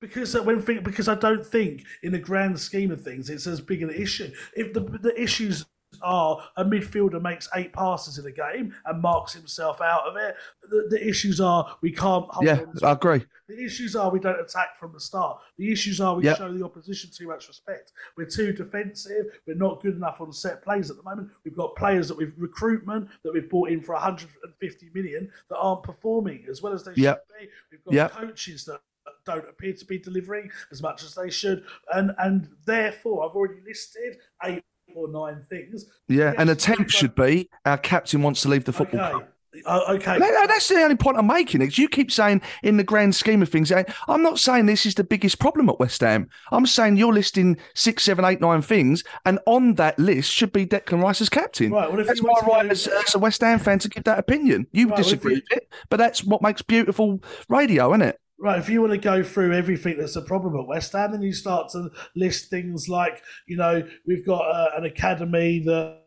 Because 0.00 0.34
uh, 0.36 0.42
when 0.42 0.60
because 0.60 1.08
I 1.08 1.14
don't 1.14 1.44
think 1.44 1.84
in 2.02 2.12
the 2.12 2.18
grand 2.18 2.60
scheme 2.60 2.90
of 2.90 3.02
things 3.02 3.30
it's 3.30 3.46
as 3.46 3.60
big 3.60 3.82
an 3.82 3.90
issue. 3.90 4.30
If 4.54 4.72
the 4.72 4.80
the 4.80 5.20
issues 5.20 5.64
are 6.02 6.38
a 6.56 6.64
midfielder 6.64 7.20
makes 7.20 7.48
eight 7.54 7.72
passes 7.72 8.18
in 8.18 8.26
a 8.26 8.32
game 8.32 8.74
and 8.86 9.00
marks 9.02 9.32
himself 9.32 9.80
out 9.80 10.02
of 10.06 10.16
it, 10.16 10.34
the, 10.70 10.86
the 10.90 11.08
issues 11.08 11.40
are 11.40 11.76
we 11.82 11.90
can't. 11.92 12.26
Yeah, 12.42 12.60
I 12.82 12.92
agree. 12.92 13.24
The 13.48 13.62
issues 13.64 13.94
are 13.94 14.10
we 14.10 14.18
don't 14.18 14.40
attack 14.40 14.76
from 14.78 14.92
the 14.92 14.98
start. 15.00 15.38
The 15.56 15.70
issues 15.70 16.00
are 16.00 16.16
we 16.16 16.24
Yep. 16.24 16.36
show 16.38 16.52
the 16.52 16.64
opposition 16.64 17.10
too 17.16 17.28
much 17.28 17.46
respect. 17.46 17.92
We're 18.16 18.26
too 18.26 18.52
defensive. 18.52 19.26
We're 19.46 19.54
not 19.54 19.80
good 19.82 19.94
enough 19.94 20.20
on 20.20 20.32
set 20.32 20.62
plays 20.62 20.90
at 20.90 20.96
the 20.96 21.02
moment. 21.04 21.30
We've 21.44 21.56
got 21.56 21.76
players 21.76 22.08
that 22.08 22.16
we've 22.16 22.32
recruitment 22.36 23.08
that 23.22 23.32
we've 23.32 23.48
bought 23.48 23.70
in 23.70 23.80
for 23.82 23.92
150 23.94 24.90
million 24.94 25.30
that 25.48 25.56
aren't 25.58 25.82
performing 25.84 26.44
as 26.50 26.60
well 26.62 26.72
as 26.72 26.82
they 26.84 26.92
Yep. 26.96 27.24
should 27.28 27.40
be. 27.40 27.50
We've 27.70 27.84
got 27.84 27.94
Yep. 27.94 28.10
coaches 28.12 28.64
that 28.64 28.80
don't 29.24 29.48
appear 29.48 29.72
to 29.72 29.84
be 29.84 29.98
delivering 29.98 30.50
as 30.72 30.82
much 30.82 31.02
as 31.04 31.14
they 31.14 31.30
should, 31.30 31.64
and 31.94 32.12
and 32.18 32.48
therefore 32.64 33.24
I've 33.28 33.34
already 33.36 33.60
listed 33.64 34.18
eight 34.44 34.64
or 34.96 35.08
nine 35.08 35.42
things. 35.48 35.86
Yeah, 36.08 36.32
an 36.38 36.48
attempt 36.48 36.90
should 36.90 37.14
be 37.14 37.48
our 37.64 37.78
captain 37.78 38.22
wants 38.22 38.42
to 38.42 38.48
leave 38.48 38.64
the 38.64 38.72
football 38.72 39.00
Okay. 39.00 39.10
club. 39.10 39.24
Uh, 39.64 39.80
okay. 39.94 40.18
That's 40.18 40.68
the 40.68 40.82
only 40.82 40.96
point 40.96 41.16
I'm 41.16 41.26
making. 41.26 41.62
Is 41.62 41.78
you 41.78 41.88
keep 41.88 42.12
saying, 42.12 42.42
in 42.62 42.76
the 42.76 42.84
grand 42.84 43.14
scheme 43.14 43.40
of 43.40 43.48
things, 43.48 43.72
eh, 43.72 43.84
I'm 44.06 44.22
not 44.22 44.38
saying 44.38 44.66
this 44.66 44.84
is 44.84 44.94
the 44.96 45.04
biggest 45.04 45.38
problem 45.38 45.70
at 45.70 45.78
West 45.80 46.02
Ham. 46.02 46.28
I'm 46.52 46.66
saying 46.66 46.98
you're 46.98 47.12
listing 47.12 47.56
six, 47.74 48.02
seven, 48.04 48.24
eight, 48.26 48.40
nine 48.42 48.60
things, 48.60 49.02
and 49.24 49.38
on 49.46 49.74
that 49.76 49.98
list 49.98 50.30
should 50.30 50.52
be 50.52 50.66
Declan 50.66 51.02
Rice 51.02 51.22
as 51.22 51.30
captain. 51.30 51.72
Right, 51.72 51.90
well, 51.90 52.00
if 52.00 52.06
that's 52.06 52.22
my 52.22 52.32
right 52.46 52.66
as, 52.70 52.86
as 52.86 53.14
a 53.14 53.18
West 53.18 53.40
Ham 53.40 53.58
fan 53.58 53.78
to 53.78 53.88
give 53.88 54.04
that 54.04 54.18
opinion. 54.18 54.66
You 54.72 54.88
Right, 54.88 54.90
well, 54.94 55.02
disagree 55.02 55.36
you- 55.36 55.42
with 55.50 55.56
it, 55.62 55.72
but 55.88 55.96
that's 55.96 56.22
what 56.22 56.42
makes 56.42 56.60
beautiful 56.60 57.22
radio, 57.48 57.90
isn't 57.92 58.02
it? 58.02 58.20
Right, 58.38 58.58
if 58.58 58.68
you 58.68 58.82
want 58.82 58.92
to 58.92 58.98
go 58.98 59.22
through 59.22 59.54
everything 59.54 59.96
that's 59.96 60.16
a 60.16 60.20
problem 60.22 60.60
at 60.60 60.66
West 60.66 60.92
Ham, 60.92 61.12
then 61.12 61.22
you 61.22 61.32
start 61.32 61.70
to 61.72 61.90
list 62.14 62.50
things 62.50 62.86
like, 62.86 63.22
you 63.46 63.56
know, 63.56 63.82
we've 64.06 64.26
got 64.26 64.42
uh, 64.42 64.70
an 64.76 64.84
academy 64.84 65.60
that 65.60 66.02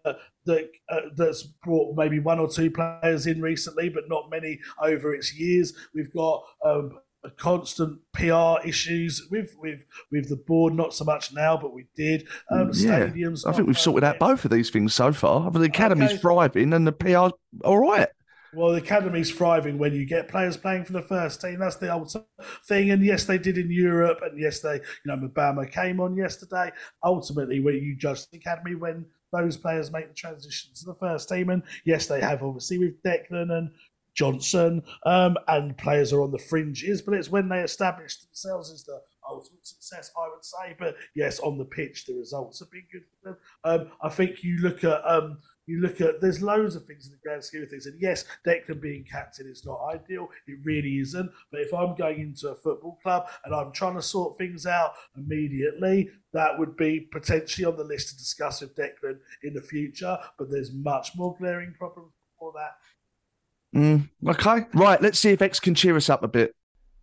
that 0.45 0.69
uh, 0.89 1.01
that's 1.15 1.43
brought 1.63 1.97
maybe 1.97 2.19
one 2.19 2.39
or 2.39 2.47
two 2.47 2.69
players 2.69 3.25
in 3.25 3.41
recently, 3.41 3.89
but 3.89 4.03
not 4.07 4.29
many 4.29 4.59
over 4.81 5.13
its 5.15 5.33
years. 5.33 5.73
We've 5.95 6.13
got 6.13 6.43
um, 6.63 6.99
a 7.23 7.31
constant 7.31 7.99
PR 8.13 8.65
issues 8.65 9.27
with 9.31 9.55
with 9.59 9.83
with 10.11 10.29
the 10.29 10.37
board, 10.37 10.73
not 10.75 10.93
so 10.93 11.05
much 11.05 11.33
now, 11.33 11.57
but 11.57 11.73
we 11.73 11.87
did. 11.95 12.27
Um, 12.51 12.71
yeah, 12.73 13.07
stadiums. 13.07 13.45
I 13.47 13.53
think 13.53 13.67
we've 13.67 13.79
sorted 13.79 14.03
out 14.03 14.19
both 14.19 14.45
of 14.45 14.51
these 14.51 14.69
things 14.69 14.93
so 14.93 15.11
far. 15.11 15.49
The 15.51 15.61
academy's 15.61 16.11
Okay. 16.11 16.19
thriving, 16.19 16.73
and 16.73 16.85
the 16.85 16.91
PR's 16.91 17.33
all 17.63 17.79
right. 17.79 18.07
Well, 18.53 18.71
the 18.71 18.81
academy's 18.81 19.31
thriving 19.31 19.77
when 19.77 19.93
you 19.93 20.05
get 20.05 20.27
players 20.27 20.57
playing 20.57 20.85
for 20.85 20.93
the 20.93 21.01
first 21.01 21.41
team. 21.41 21.59
That's 21.59 21.75
the 21.75 21.93
ultimate 21.93 22.25
thing. 22.67 22.91
And 22.91 23.03
yes, 23.05 23.25
they 23.25 23.37
did 23.37 23.57
in 23.57 23.69
Europe. 23.69 24.19
And 24.23 24.39
yes, 24.39 24.59
they, 24.59 24.75
you 24.75 24.81
know, 25.05 25.17
Mubama 25.17 25.71
came 25.71 25.99
on 25.99 26.15
yesterday. 26.15 26.71
Ultimately, 27.03 27.59
where 27.59 27.75
you 27.75 27.95
judge 27.95 28.27
the 28.29 28.37
academy 28.37 28.75
when 28.75 29.05
those 29.31 29.57
players 29.57 29.91
make 29.91 30.07
the 30.07 30.15
transition 30.15 30.71
to 30.75 30.85
the 30.85 30.95
first 30.95 31.29
team. 31.29 31.49
And 31.49 31.61
yes, 31.85 32.07
they 32.07 32.21
have 32.21 32.41
obviously 32.41 32.79
with 32.79 33.01
Declan 33.03 33.51
and 33.51 33.69
Johnson, 34.15 34.81
um, 35.05 35.37
and 35.47 35.77
players 35.77 36.11
are 36.11 36.21
on 36.21 36.31
the 36.31 36.39
fringes. 36.39 37.01
But 37.01 37.13
it's 37.13 37.29
when 37.29 37.49
they 37.49 37.59
establish 37.59 38.17
themselves 38.17 38.71
as 38.71 38.83
the 38.83 38.99
ultimate 39.29 39.65
success, 39.65 40.11
I 40.17 40.27
would 40.27 40.43
say. 40.43 40.75
But 40.77 40.95
yes, 41.15 41.39
on 41.39 41.57
the 41.57 41.65
pitch, 41.65 42.05
the 42.05 42.17
results 42.17 42.59
have 42.59 42.71
been 42.71 42.87
good 42.91 43.03
for 43.05 43.29
them. 43.29 43.37
Um, 43.63 43.91
I 44.01 44.09
think 44.09 44.43
you 44.43 44.57
look 44.57 44.83
at 44.83 45.07
um, 45.07 45.37
you 45.69 45.81
look 45.81 46.01
at 46.01 46.19
there's 46.19 46.41
loads 46.41 46.75
of 46.75 46.85
things 46.85 47.05
in 47.05 47.11
the 47.11 47.19
grand 47.21 47.43
scheme 47.43 47.61
of 47.61 47.69
things, 47.69 47.85
and 47.85 48.01
yes, 48.01 48.25
Declan 48.45 48.81
being 48.81 49.03
captain 49.03 49.47
is 49.47 49.65
not 49.65 49.79
ideal. 49.93 50.27
It 50.47 50.57
really 50.63 50.97
isn't. 50.97 51.29
But 51.51 51.61
if 51.61 51.71
I'm 51.73 51.95
going 51.95 52.19
into 52.19 52.49
a 52.49 52.55
football 52.55 52.97
club 53.03 53.27
and 53.45 53.53
I'm 53.53 53.71
trying 53.71 53.95
to 53.95 54.01
sort 54.01 54.37
things 54.37 54.65
out 54.65 54.93
immediately, 55.15 56.09
that 56.33 56.57
would 56.57 56.75
be 56.75 57.07
potentially 57.11 57.65
on 57.65 57.77
the 57.77 57.83
list 57.83 58.09
to 58.09 58.17
discuss 58.17 58.61
with 58.61 58.75
Declan 58.75 59.19
in 59.43 59.53
the 59.53 59.61
future. 59.61 60.17
But 60.39 60.49
there's 60.49 60.73
much 60.73 61.11
more 61.15 61.35
glaring 61.37 61.75
problems 61.77 62.13
before 62.33 62.53
that. 62.55 63.79
Mm, 63.79 64.09
okay, 64.27 64.65
right. 64.73 64.99
Let's 64.99 65.19
see 65.19 65.29
if 65.29 65.41
Ex 65.43 65.59
can 65.59 65.75
cheer 65.75 65.95
us 65.95 66.09
up 66.09 66.23
a 66.23 66.27
bit. 66.27 66.55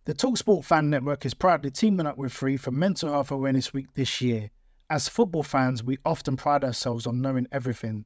The 0.03 0.13
Talksport 0.13 0.65
Fan 0.65 0.89
Network 0.89 1.25
is 1.25 1.33
proudly 1.33 1.71
teaming 1.71 2.05
up 2.05 2.17
with 2.17 2.33
Free 2.33 2.57
for 2.57 2.71
Mental 2.71 3.11
Health 3.11 3.31
Awareness 3.31 3.73
Week 3.73 3.87
this 3.93 4.19
year. 4.21 4.51
As 4.89 5.07
football 5.07 5.43
fans, 5.43 5.83
we 5.83 5.99
often 6.05 6.35
pride 6.35 6.63
ourselves 6.63 7.07
on 7.07 7.21
knowing 7.21 7.47
everything, 7.51 8.05